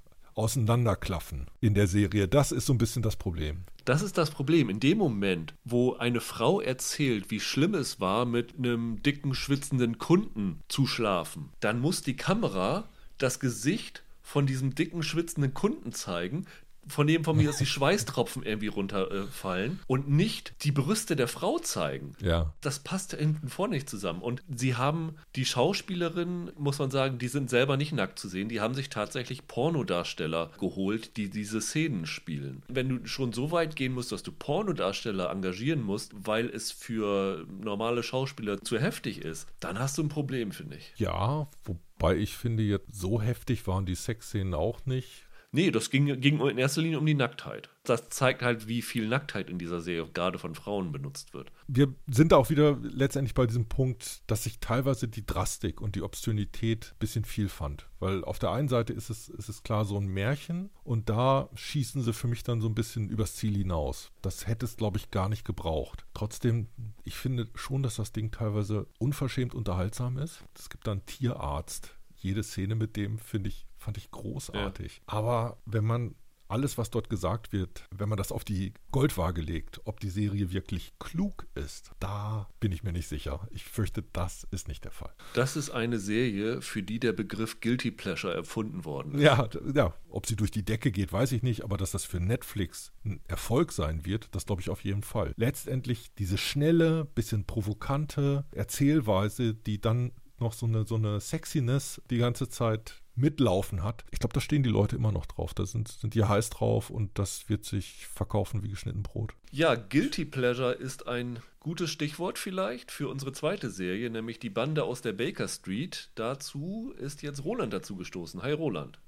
auseinanderklaffen 0.40 1.46
in 1.61 1.74
der 1.74 1.87
Serie. 1.87 2.26
Das 2.26 2.50
ist 2.50 2.66
so 2.66 2.72
ein 2.72 2.79
bisschen 2.79 3.03
das 3.03 3.16
Problem. 3.16 3.64
Das 3.85 4.03
ist 4.03 4.18
das 4.18 4.31
Problem. 4.31 4.70
In 4.70 4.81
dem 4.81 4.98
Moment, 4.98 5.55
wo 5.64 5.94
eine 5.94 6.20
Frau 6.20 6.61
erzählt, 6.61 7.31
wie 7.31 7.40
schlimm 7.40 7.74
es 7.74 8.00
war, 8.00 8.24
mit 8.24 8.57
einem 8.57 9.03
dicken, 9.03 9.35
schwitzenden 9.35 9.98
Kunden 9.98 10.61
zu 10.68 10.87
schlafen, 10.87 11.50
dann 11.61 11.81
muss 11.81 12.03
die 12.03 12.16
Kamera 12.16 12.88
das 13.18 13.38
Gesicht 13.38 14.03
von 14.22 14.46
diesem 14.46 14.74
dicken, 14.74 15.03
schwitzenden 15.03 15.55
Kunden 15.55 15.92
zeigen, 15.92 16.46
von 16.87 17.07
dem 17.07 17.25
von 17.25 17.37
mir 17.37 17.51
aus 17.51 17.59
die 17.59 17.66
Schweißtropfen 17.66 18.43
irgendwie 18.43 18.69
runterfallen 18.69 19.73
äh, 19.73 19.85
und 19.87 20.09
nicht 20.09 20.55
die 20.62 20.73
Brüste 20.73 21.16
der 21.16 21.29
Frau 21.29 21.59
zeigen. 21.59 22.14
Ja. 22.21 22.53
Das 22.61 22.81
passt 22.81 23.14
hinten 23.14 23.49
vorne 23.49 23.75
nicht 23.75 23.88
zusammen. 23.88 24.23
Und 24.23 24.43
sie 24.49 24.75
haben 24.77 25.16
die 25.37 25.45
Schauspielerinnen, 25.45 26.53
muss 26.57 26.79
man 26.79 26.90
sagen, 26.90 27.19
die 27.19 27.29
sind 27.29 27.51
selber 27.51 27.77
nicht 27.77 27.93
nackt 27.93 28.19
zu 28.19 28.29
sehen. 28.29 28.49
Die 28.49 28.61
haben 28.61 28.75
sich 28.75 28.88
tatsächlich 28.88 29.47
Pornodarsteller 29.47 30.51
geholt, 30.59 31.16
die 31.16 31.31
diese 31.31 31.61
Szenen 31.61 32.07
spielen. 32.07 32.62
Wenn 32.69 32.88
du 32.88 33.07
schon 33.07 33.33
so 33.33 33.51
weit 33.51 33.77
gehen 33.77 33.93
musst, 33.93 34.12
dass 34.12 34.23
du 34.23 34.33
Pornodarsteller 34.33 35.31
engagieren 35.31 35.83
musst, 35.83 36.12
weil 36.14 36.49
es 36.49 36.73
für 36.73 37.47
normale 37.62 38.03
Schauspieler 38.03 38.62
zu 38.62 38.79
heftig 38.79 39.23
ist, 39.23 39.47
dann 39.61 39.79
hast 39.79 39.99
du 39.99 40.03
ein 40.03 40.09
Problem, 40.09 40.53
finde 40.53 40.77
ich. 40.77 40.93
Ja, 40.97 41.49
wobei 41.64 42.16
ich 42.16 42.37
finde, 42.37 42.62
jetzt 42.62 42.95
so 42.95 43.21
heftig 43.21 43.66
waren 43.66 43.87
die 43.87 43.95
Sexszenen 43.95 44.55
auch 44.55 44.87
nicht. 44.87 45.25
Nee, 45.52 45.72
das 45.72 45.90
ging, 45.90 46.20
ging 46.20 46.40
in 46.40 46.58
erster 46.58 46.80
Linie 46.80 46.98
um 46.98 47.06
die 47.06 47.14
Nacktheit. 47.14 47.70
Das 47.82 48.08
zeigt 48.08 48.42
halt, 48.42 48.68
wie 48.68 48.82
viel 48.82 49.08
Nacktheit 49.08 49.50
in 49.50 49.58
dieser 49.58 49.80
Serie 49.80 50.08
gerade 50.12 50.38
von 50.38 50.54
Frauen 50.54 50.92
benutzt 50.92 51.34
wird. 51.34 51.50
Wir 51.66 51.92
sind 52.08 52.30
da 52.30 52.36
auch 52.36 52.50
wieder 52.50 52.78
letztendlich 52.80 53.34
bei 53.34 53.46
diesem 53.46 53.66
Punkt, 53.66 54.22
dass 54.28 54.46
ich 54.46 54.60
teilweise 54.60 55.08
die 55.08 55.26
Drastik 55.26 55.80
und 55.80 55.96
die 55.96 56.02
Obszönität 56.02 56.92
ein 56.94 56.98
bisschen 57.00 57.24
viel 57.24 57.48
fand. 57.48 57.88
Weil 57.98 58.24
auf 58.24 58.38
der 58.38 58.52
einen 58.52 58.68
Seite 58.68 58.92
ist 58.92 59.10
es, 59.10 59.28
ist 59.28 59.48
es 59.48 59.62
klar 59.64 59.84
so 59.84 59.96
ein 59.96 60.06
Märchen 60.06 60.70
und 60.84 61.08
da 61.08 61.48
schießen 61.54 62.02
sie 62.02 62.12
für 62.12 62.28
mich 62.28 62.44
dann 62.44 62.60
so 62.60 62.68
ein 62.68 62.74
bisschen 62.74 63.08
übers 63.08 63.34
Ziel 63.34 63.56
hinaus. 63.56 64.12
Das 64.22 64.46
hätte 64.46 64.66
es, 64.66 64.76
glaube 64.76 64.98
ich, 64.98 65.10
gar 65.10 65.28
nicht 65.28 65.44
gebraucht. 65.44 66.06
Trotzdem, 66.14 66.68
ich 67.02 67.16
finde 67.16 67.48
schon, 67.56 67.82
dass 67.82 67.96
das 67.96 68.12
Ding 68.12 68.30
teilweise 68.30 68.86
unverschämt 68.98 69.54
unterhaltsam 69.54 70.16
ist. 70.16 70.44
Es 70.56 70.70
gibt 70.70 70.86
dann 70.86 71.04
Tierarzt. 71.06 71.96
Jede 72.16 72.42
Szene 72.42 72.74
mit 72.74 72.96
dem 72.96 73.18
finde 73.18 73.48
ich 73.48 73.66
Fand 73.81 73.97
ich 73.97 74.11
großartig. 74.11 74.97
Ja. 74.97 75.03
Aber 75.07 75.57
wenn 75.64 75.85
man 75.85 76.14
alles, 76.51 76.77
was 76.77 76.90
dort 76.90 77.09
gesagt 77.09 77.53
wird, 77.53 77.87
wenn 77.97 78.09
man 78.09 78.19
das 78.19 78.33
auf 78.33 78.45
die 78.45 78.75
Goldwaage 78.90 79.40
legt, 79.40 79.81
ob 79.85 80.01
die 80.01 80.11
Serie 80.11 80.53
wirklich 80.53 80.93
klug 80.99 81.47
ist, 81.55 81.93
da 82.01 82.49
bin 82.59 82.73
ich 82.73 82.83
mir 82.83 82.93
nicht 82.93 83.09
sicher. 83.09 83.49
Ich 83.53 83.64
fürchte, 83.64 84.03
das 84.12 84.47
ist 84.51 84.69
nicht 84.69 84.85
der 84.85 84.90
Fall. 84.90 85.14
Das 85.33 85.57
ist 85.57 85.71
eine 85.71 85.99
Serie, 85.99 86.61
für 86.61 86.83
die 86.83 86.99
der 86.99 87.12
Begriff 87.12 87.61
Guilty 87.61 87.90
Pleasure 87.90 88.35
erfunden 88.35 88.85
worden 88.85 89.14
ist. 89.14 89.23
Ja, 89.23 89.49
ja, 89.75 89.95
ob 90.11 90.27
sie 90.27 90.37
durch 90.37 90.51
die 90.51 90.64
Decke 90.64 90.90
geht, 90.90 91.12
weiß 91.12 91.33
ich 91.33 91.43
nicht, 91.43 91.62
aber 91.62 91.77
dass 91.77 91.93
das 91.93 92.05
für 92.05 92.21
Netflix 92.21 92.93
ein 93.05 93.21
Erfolg 93.29 93.73
sein 93.73 94.05
wird, 94.05 94.29
das 94.33 94.45
glaube 94.45 94.61
ich 94.61 94.69
auf 94.69 94.85
jeden 94.85 95.03
Fall. 95.03 95.33
Letztendlich 95.37 96.12
diese 96.19 96.37
schnelle, 96.37 97.05
bisschen 97.05 97.47
provokante 97.47 98.45
Erzählweise, 98.51 99.55
die 99.55 99.81
dann 99.81 100.12
noch 100.40 100.53
so 100.53 100.66
eine, 100.66 100.87
so 100.87 100.97
eine 100.97 101.21
Sexiness 101.21 102.01
die 102.11 102.19
ganze 102.19 102.49
Zeit 102.49 102.99
mitlaufen 103.14 103.83
hat. 103.83 104.05
Ich 104.11 104.18
glaube, 104.18 104.33
da 104.33 104.40
stehen 104.40 104.62
die 104.62 104.70
Leute 104.70 104.96
immer 104.96 105.12
noch 105.12 105.27
drauf. 105.27 105.55
Da 105.55 105.66
sind, 105.66 105.88
sind 105.88 106.14
die 106.14 106.25
heiß 106.25 106.51
drauf 106.51 106.90
und 106.90 107.18
das 107.18 107.49
wird 107.49 107.64
sich 107.64 108.07
verkaufen 108.07 108.62
wie 108.62 108.68
geschnitten 108.68 109.03
Brot. 109.03 109.35
Ja, 109.51 109.75
Guilty 109.75 110.25
Pleasure 110.25 110.73
ist 110.73 111.07
ein 111.07 111.40
gutes 111.61 111.90
Stichwort 111.90 112.38
vielleicht 112.38 112.90
für 112.90 113.09
unsere 113.09 113.33
zweite 113.33 113.70
Serie, 113.70 114.11
nämlich 114.11 114.38
die 114.38 114.51
Bande 114.51 114.85
aus 114.85 115.03
der 115.03 115.12
Baker 115.12 115.49
Street. 115.49 116.11
Dazu 116.14 116.94
ist 116.99 117.23
jetzt 117.23 117.44
Roland 117.44 117.73
dazu 117.73 117.96
gestoßen. 117.96 118.42
Hi 118.42 118.53
Roland. 118.53 118.99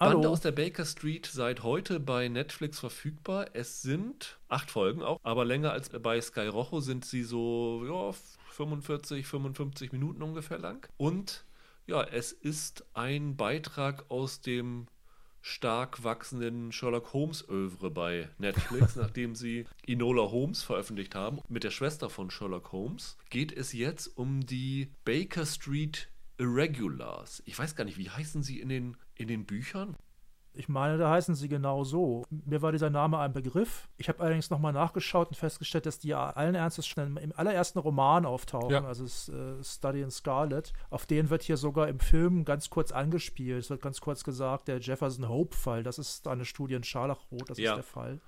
Hallo. 0.00 0.14
Bande 0.14 0.28
aus 0.28 0.40
der 0.40 0.52
Baker 0.52 0.84
Street 0.84 1.26
seit 1.26 1.62
heute 1.62 2.00
bei 2.00 2.28
Netflix 2.28 2.80
verfügbar. 2.80 3.46
Es 3.52 3.80
sind 3.80 4.38
acht 4.48 4.70
Folgen 4.70 5.02
auch, 5.02 5.20
aber 5.22 5.44
länger 5.44 5.70
als 5.70 5.88
bei 5.88 6.20
Sky 6.20 6.48
Rojo 6.48 6.80
sind 6.80 7.04
sie 7.04 7.22
so 7.22 7.84
ja, 7.86 8.12
45, 8.50 9.26
55 9.26 9.92
Minuten 9.92 10.22
ungefähr 10.22 10.58
lang. 10.58 10.88
Und 10.96 11.43
ja, 11.86 12.02
es 12.02 12.32
ist 12.32 12.84
ein 12.94 13.36
Beitrag 13.36 14.10
aus 14.10 14.40
dem 14.40 14.86
stark 15.40 16.02
wachsenden 16.02 16.72
Sherlock 16.72 17.12
Holmes 17.12 17.46
Övre 17.48 17.90
bei 17.90 18.30
Netflix, 18.38 18.96
nachdem 18.96 19.34
sie 19.34 19.66
Enola 19.86 20.30
Holmes 20.30 20.62
veröffentlicht 20.62 21.14
haben. 21.14 21.40
Mit 21.48 21.64
der 21.64 21.70
Schwester 21.70 22.08
von 22.08 22.30
Sherlock 22.30 22.72
Holmes 22.72 23.18
geht 23.28 23.52
es 23.52 23.74
jetzt 23.74 24.06
um 24.16 24.46
die 24.46 24.90
Baker 25.04 25.44
Street 25.44 26.08
Irregulars. 26.38 27.42
Ich 27.44 27.58
weiß 27.58 27.76
gar 27.76 27.84
nicht, 27.84 27.98
wie 27.98 28.10
heißen 28.10 28.42
sie 28.42 28.58
in 28.58 28.68
den, 28.70 28.96
in 29.14 29.28
den 29.28 29.44
Büchern? 29.44 29.96
Ich 30.56 30.68
meine, 30.68 30.98
da 30.98 31.10
heißen 31.10 31.34
sie 31.34 31.48
genau 31.48 31.82
so. 31.82 32.24
Mir 32.30 32.62
war 32.62 32.70
dieser 32.70 32.88
Name 32.88 33.18
ein 33.18 33.32
Begriff. 33.32 33.88
Ich 33.96 34.08
habe 34.08 34.20
allerdings 34.20 34.50
nochmal 34.50 34.72
nachgeschaut 34.72 35.28
und 35.28 35.36
festgestellt, 35.36 35.86
dass 35.86 35.98
die 35.98 36.14
allen 36.14 36.54
Ernstes 36.54 36.86
schon 36.86 37.16
im 37.16 37.32
allerersten 37.34 37.80
Roman 37.80 38.24
auftauchen, 38.24 38.70
ja. 38.70 38.84
also 38.84 39.04
äh, 39.32 39.62
Study 39.64 40.02
in 40.02 40.10
Scarlet. 40.10 40.72
Auf 40.90 41.06
den 41.06 41.28
wird 41.30 41.42
hier 41.42 41.56
sogar 41.56 41.88
im 41.88 41.98
Film 41.98 42.44
ganz 42.44 42.70
kurz 42.70 42.92
angespielt. 42.92 43.64
Es 43.64 43.70
wird 43.70 43.82
ganz 43.82 44.00
kurz 44.00 44.22
gesagt, 44.22 44.68
der 44.68 44.78
Jefferson 44.78 45.28
Hope-Fall, 45.28 45.82
das 45.82 45.98
ist 45.98 46.28
eine 46.28 46.44
Studie 46.44 46.74
in 46.74 46.84
Scharlachrot, 46.84 47.50
das 47.50 47.58
ja. 47.58 47.72
ist 47.72 47.76
der 47.76 47.84
Fall, 47.84 48.20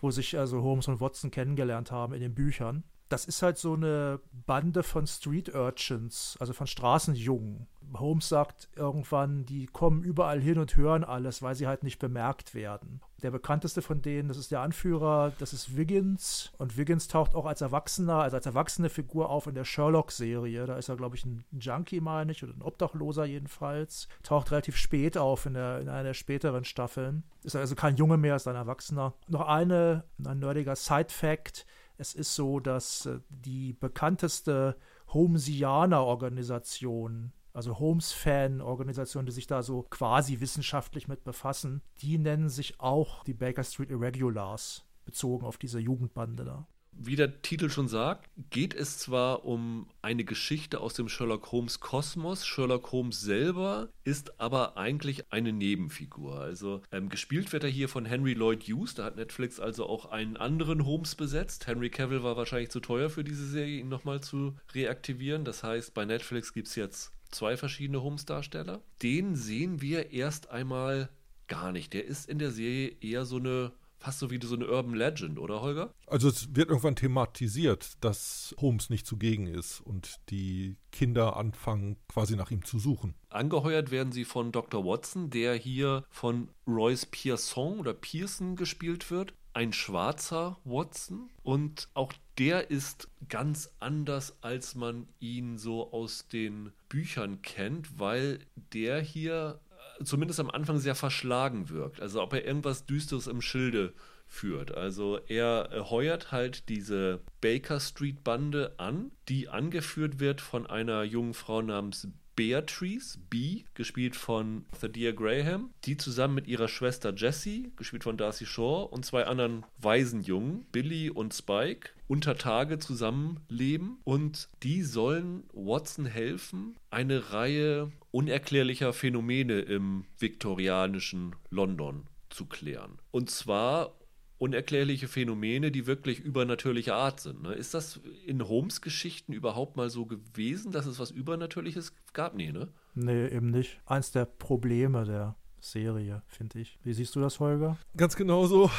wo 0.00 0.10
sich 0.10 0.36
also 0.36 0.62
Holmes 0.62 0.88
und 0.88 1.00
Watson 1.00 1.30
kennengelernt 1.30 1.92
haben 1.92 2.12
in 2.12 2.20
den 2.20 2.34
Büchern. 2.34 2.82
Das 3.12 3.26
ist 3.26 3.42
halt 3.42 3.58
so 3.58 3.74
eine 3.74 4.20
Bande 4.46 4.82
von 4.82 5.06
Street 5.06 5.54
Urchins, 5.54 6.38
also 6.40 6.54
von 6.54 6.66
Straßenjungen. 6.66 7.66
Holmes 7.92 8.30
sagt 8.30 8.70
irgendwann, 8.74 9.44
die 9.44 9.66
kommen 9.66 10.02
überall 10.02 10.40
hin 10.40 10.58
und 10.58 10.78
hören 10.78 11.04
alles, 11.04 11.42
weil 11.42 11.54
sie 11.54 11.66
halt 11.66 11.82
nicht 11.82 11.98
bemerkt 11.98 12.54
werden. 12.54 13.02
Der 13.22 13.30
bekannteste 13.30 13.82
von 13.82 14.00
denen, 14.00 14.28
das 14.28 14.38
ist 14.38 14.50
der 14.50 14.60
Anführer, 14.60 15.32
das 15.38 15.52
ist 15.52 15.76
Wiggins. 15.76 16.52
Und 16.56 16.78
Wiggins 16.78 17.06
taucht 17.06 17.34
auch 17.34 17.44
als 17.44 17.60
Erwachsener, 17.60 18.16
also 18.16 18.36
als 18.36 18.46
erwachsene 18.46 18.88
Figur 18.88 19.28
auf 19.28 19.46
in 19.46 19.54
der 19.54 19.66
Sherlock-Serie. 19.66 20.64
Da 20.64 20.76
ist 20.76 20.88
er, 20.88 20.96
glaube 20.96 21.16
ich, 21.16 21.26
ein 21.26 21.44
Junkie, 21.52 22.00
meine 22.00 22.32
ich, 22.32 22.42
oder 22.42 22.54
ein 22.54 22.62
Obdachloser 22.62 23.26
jedenfalls. 23.26 24.08
Taucht 24.22 24.50
relativ 24.52 24.76
spät 24.78 25.18
auf 25.18 25.44
in, 25.44 25.52
der, 25.52 25.80
in 25.80 25.90
einer 25.90 26.02
der 26.02 26.14
späteren 26.14 26.64
Staffeln. 26.64 27.24
Ist 27.44 27.56
also 27.56 27.74
kein 27.74 27.96
Junge 27.96 28.16
mehr, 28.16 28.36
ist 28.36 28.48
ein 28.48 28.56
Erwachsener. 28.56 29.12
Noch 29.28 29.46
eine, 29.46 30.04
ein 30.24 30.38
nerdiger 30.38 30.76
Side-Fact. 30.76 31.66
Es 32.02 32.14
ist 32.14 32.34
so, 32.34 32.58
dass 32.58 33.06
äh, 33.06 33.20
die 33.30 33.74
bekannteste 33.74 34.76
Holmesianer-Organisation 35.06 37.32
also 37.52 37.78
Holmes-Fan-Organisationen, 37.78 39.26
die 39.26 39.32
sich 39.32 39.46
da 39.46 39.62
so 39.62 39.82
quasi 39.82 40.40
wissenschaftlich 40.40 41.06
mit 41.06 41.22
befassen, 41.22 41.80
die 42.00 42.18
nennen 42.18 42.48
sich 42.48 42.80
auch 42.80 43.22
die 43.24 43.34
Baker 43.34 43.62
Street 43.62 43.90
Irregulars, 43.90 44.84
bezogen 45.04 45.46
auf 45.46 45.58
diese 45.58 45.78
Jugendbande 45.78 46.44
da. 46.44 46.66
Wie 46.94 47.16
der 47.16 47.42
Titel 47.42 47.68
schon 47.70 47.88
sagt, 47.88 48.28
geht 48.50 48.74
es 48.74 48.98
zwar 48.98 49.44
um 49.44 49.88
eine 50.02 50.24
Geschichte 50.24 50.80
aus 50.80 50.94
dem 50.94 51.08
Sherlock 51.08 51.50
Holmes 51.50 51.80
Kosmos. 51.80 52.46
Sherlock 52.46 52.92
Holmes 52.92 53.20
selber 53.20 53.88
ist 54.04 54.38
aber 54.40 54.76
eigentlich 54.76 55.32
eine 55.32 55.52
Nebenfigur. 55.52 56.38
Also 56.38 56.82
ähm, 56.92 57.08
gespielt 57.08 57.52
wird 57.52 57.64
er 57.64 57.70
hier 57.70 57.88
von 57.88 58.04
Henry 58.04 58.34
Lloyd 58.34 58.64
Hughes. 58.64 58.94
Da 58.94 59.04
hat 59.04 59.16
Netflix 59.16 59.58
also 59.58 59.86
auch 59.86 60.06
einen 60.06 60.36
anderen 60.36 60.84
Holmes 60.84 61.14
besetzt. 61.14 61.66
Henry 61.66 61.90
Cavill 61.90 62.22
war 62.22 62.36
wahrscheinlich 62.36 62.70
zu 62.70 62.80
teuer 62.80 63.10
für 63.10 63.24
diese 63.24 63.46
Serie, 63.46 63.80
ihn 63.80 63.88
nochmal 63.88 64.20
zu 64.20 64.54
reaktivieren. 64.72 65.44
Das 65.44 65.64
heißt, 65.64 65.94
bei 65.94 66.04
Netflix 66.04 66.52
gibt 66.52 66.68
es 66.68 66.76
jetzt 66.76 67.12
zwei 67.30 67.56
verschiedene 67.56 68.02
Holmes-Darsteller. 68.02 68.80
Den 69.02 69.34
sehen 69.34 69.80
wir 69.80 70.12
erst 70.12 70.50
einmal 70.50 71.08
gar 71.48 71.72
nicht. 71.72 71.92
Der 71.94 72.04
ist 72.04 72.28
in 72.28 72.38
der 72.38 72.50
Serie 72.50 72.96
eher 73.00 73.24
so 73.24 73.36
eine 73.36 73.72
fast 74.02 74.18
so 74.18 74.30
wie 74.30 74.40
so 74.42 74.54
eine 74.54 74.66
Urban 74.66 74.94
Legend, 74.94 75.38
oder 75.38 75.60
Holger? 75.60 75.94
Also 76.06 76.28
es 76.28 76.54
wird 76.54 76.68
irgendwann 76.68 76.96
thematisiert, 76.96 77.92
dass 78.00 78.54
Holmes 78.60 78.90
nicht 78.90 79.06
zugegen 79.06 79.46
ist 79.46 79.80
und 79.80 80.16
die 80.30 80.76
Kinder 80.90 81.36
anfangen 81.36 81.96
quasi 82.08 82.36
nach 82.36 82.50
ihm 82.50 82.64
zu 82.64 82.78
suchen. 82.78 83.14
Angeheuert 83.28 83.90
werden 83.90 84.12
sie 84.12 84.24
von 84.24 84.52
Dr. 84.52 84.84
Watson, 84.84 85.30
der 85.30 85.54
hier 85.54 86.04
von 86.10 86.48
Royce 86.66 87.06
Pearson 87.06 87.78
oder 87.78 87.94
Pearson 87.94 88.56
gespielt 88.56 89.10
wird. 89.10 89.34
Ein 89.54 89.72
schwarzer 89.72 90.58
Watson 90.64 91.28
und 91.42 91.88
auch 91.94 92.12
der 92.38 92.70
ist 92.70 93.08
ganz 93.28 93.70
anders, 93.80 94.38
als 94.40 94.74
man 94.74 95.08
ihn 95.20 95.58
so 95.58 95.92
aus 95.92 96.26
den 96.28 96.72
Büchern 96.88 97.42
kennt, 97.42 97.98
weil 97.98 98.40
der 98.72 99.00
hier 99.00 99.60
zumindest 100.06 100.40
am 100.40 100.50
Anfang 100.50 100.78
sehr 100.78 100.94
verschlagen 100.94 101.68
wirkt. 101.68 102.00
Also 102.00 102.22
ob 102.22 102.32
er 102.32 102.44
irgendwas 102.44 102.86
Düsteres 102.86 103.26
im 103.26 103.40
Schilde 103.40 103.92
führt. 104.26 104.74
Also 104.74 105.18
er 105.28 105.70
äh, 105.72 105.80
heuert 105.80 106.32
halt 106.32 106.68
diese 106.68 107.20
Baker 107.40 107.80
Street 107.80 108.24
Bande 108.24 108.74
an, 108.78 109.10
die 109.28 109.48
angeführt 109.48 110.20
wird 110.20 110.40
von 110.40 110.66
einer 110.66 111.02
jungen 111.02 111.34
Frau 111.34 111.60
namens 111.60 112.08
Beatrice 112.34 113.18
B, 113.28 113.64
gespielt 113.74 114.16
von 114.16 114.64
Thadia 114.80 115.12
Graham, 115.12 115.70
die 115.84 115.96
zusammen 115.96 116.34
mit 116.34 116.48
ihrer 116.48 116.68
Schwester 116.68 117.12
Jessie, 117.14 117.72
gespielt 117.76 118.04
von 118.04 118.16
Darcy 118.16 118.46
Shaw, 118.46 118.88
und 118.90 119.04
zwei 119.04 119.24
anderen 119.24 119.64
Waisenjungen, 119.78 120.64
Billy 120.72 121.10
und 121.10 121.34
Spike, 121.34 121.90
unter 122.06 122.36
Tage 122.36 122.78
zusammenleben 122.78 123.98
und 124.04 124.48
die 124.62 124.82
sollen 124.82 125.44
Watson 125.52 126.06
helfen, 126.06 126.76
eine 126.90 127.32
Reihe 127.32 127.90
unerklärlicher 128.10 128.92
Phänomene 128.92 129.60
im 129.60 130.04
viktorianischen 130.18 131.34
London 131.50 132.06
zu 132.28 132.46
klären. 132.46 132.98
Und 133.10 133.30
zwar 133.30 133.94
unerklärliche 134.42 135.06
Phänomene, 135.06 135.70
die 135.70 135.86
wirklich 135.86 136.18
übernatürlicher 136.18 136.96
Art 136.96 137.20
sind. 137.20 137.44
Ne? 137.44 137.54
Ist 137.54 137.74
das 137.74 138.00
in 138.26 138.48
Holmes 138.48 138.80
Geschichten 138.80 139.32
überhaupt 139.32 139.76
mal 139.76 139.88
so 139.88 140.04
gewesen, 140.04 140.72
dass 140.72 140.86
es 140.86 140.98
was 140.98 141.12
Übernatürliches 141.12 141.94
gab? 142.12 142.34
Nee, 142.34 142.50
ne? 142.50 142.68
Nee, 142.94 143.28
eben 143.28 143.50
nicht. 143.52 143.80
Eins 143.86 144.10
der 144.10 144.24
Probleme 144.24 145.04
der 145.04 145.36
Serie, 145.62 146.22
finde 146.26 146.58
ich. 146.58 146.78
Wie 146.82 146.92
siehst 146.92 147.14
du 147.14 147.20
das, 147.20 147.38
Holger? 147.40 147.78
Ganz 147.96 148.16
genau 148.16 148.46
so. 148.46 148.70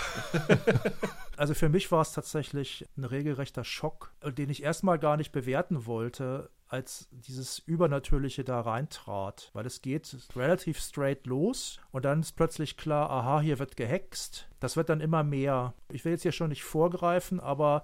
also 1.37 1.53
für 1.53 1.69
mich 1.69 1.91
war 1.91 2.01
es 2.01 2.11
tatsächlich 2.11 2.85
ein 2.97 3.05
regelrechter 3.05 3.63
Schock, 3.63 4.13
den 4.37 4.49
ich 4.49 4.63
erstmal 4.63 4.99
gar 4.99 5.15
nicht 5.15 5.31
bewerten 5.31 5.85
wollte, 5.85 6.49
als 6.67 7.07
dieses 7.11 7.59
Übernatürliche 7.59 8.43
da 8.43 8.59
reintrat. 8.59 9.49
Weil 9.53 9.65
es 9.65 9.81
geht 9.81 10.15
relativ 10.35 10.79
straight 10.79 11.25
los 11.25 11.79
und 11.91 12.03
dann 12.03 12.19
ist 12.19 12.33
plötzlich 12.33 12.75
klar, 12.75 13.09
aha, 13.09 13.39
hier 13.39 13.59
wird 13.59 13.77
gehext. 13.77 14.49
Das 14.59 14.75
wird 14.75 14.89
dann 14.89 14.99
immer 14.99 15.23
mehr. 15.23 15.73
Ich 15.89 16.03
will 16.03 16.11
jetzt 16.11 16.23
hier 16.23 16.31
schon 16.31 16.49
nicht 16.49 16.63
vorgreifen, 16.63 17.39
aber 17.39 17.83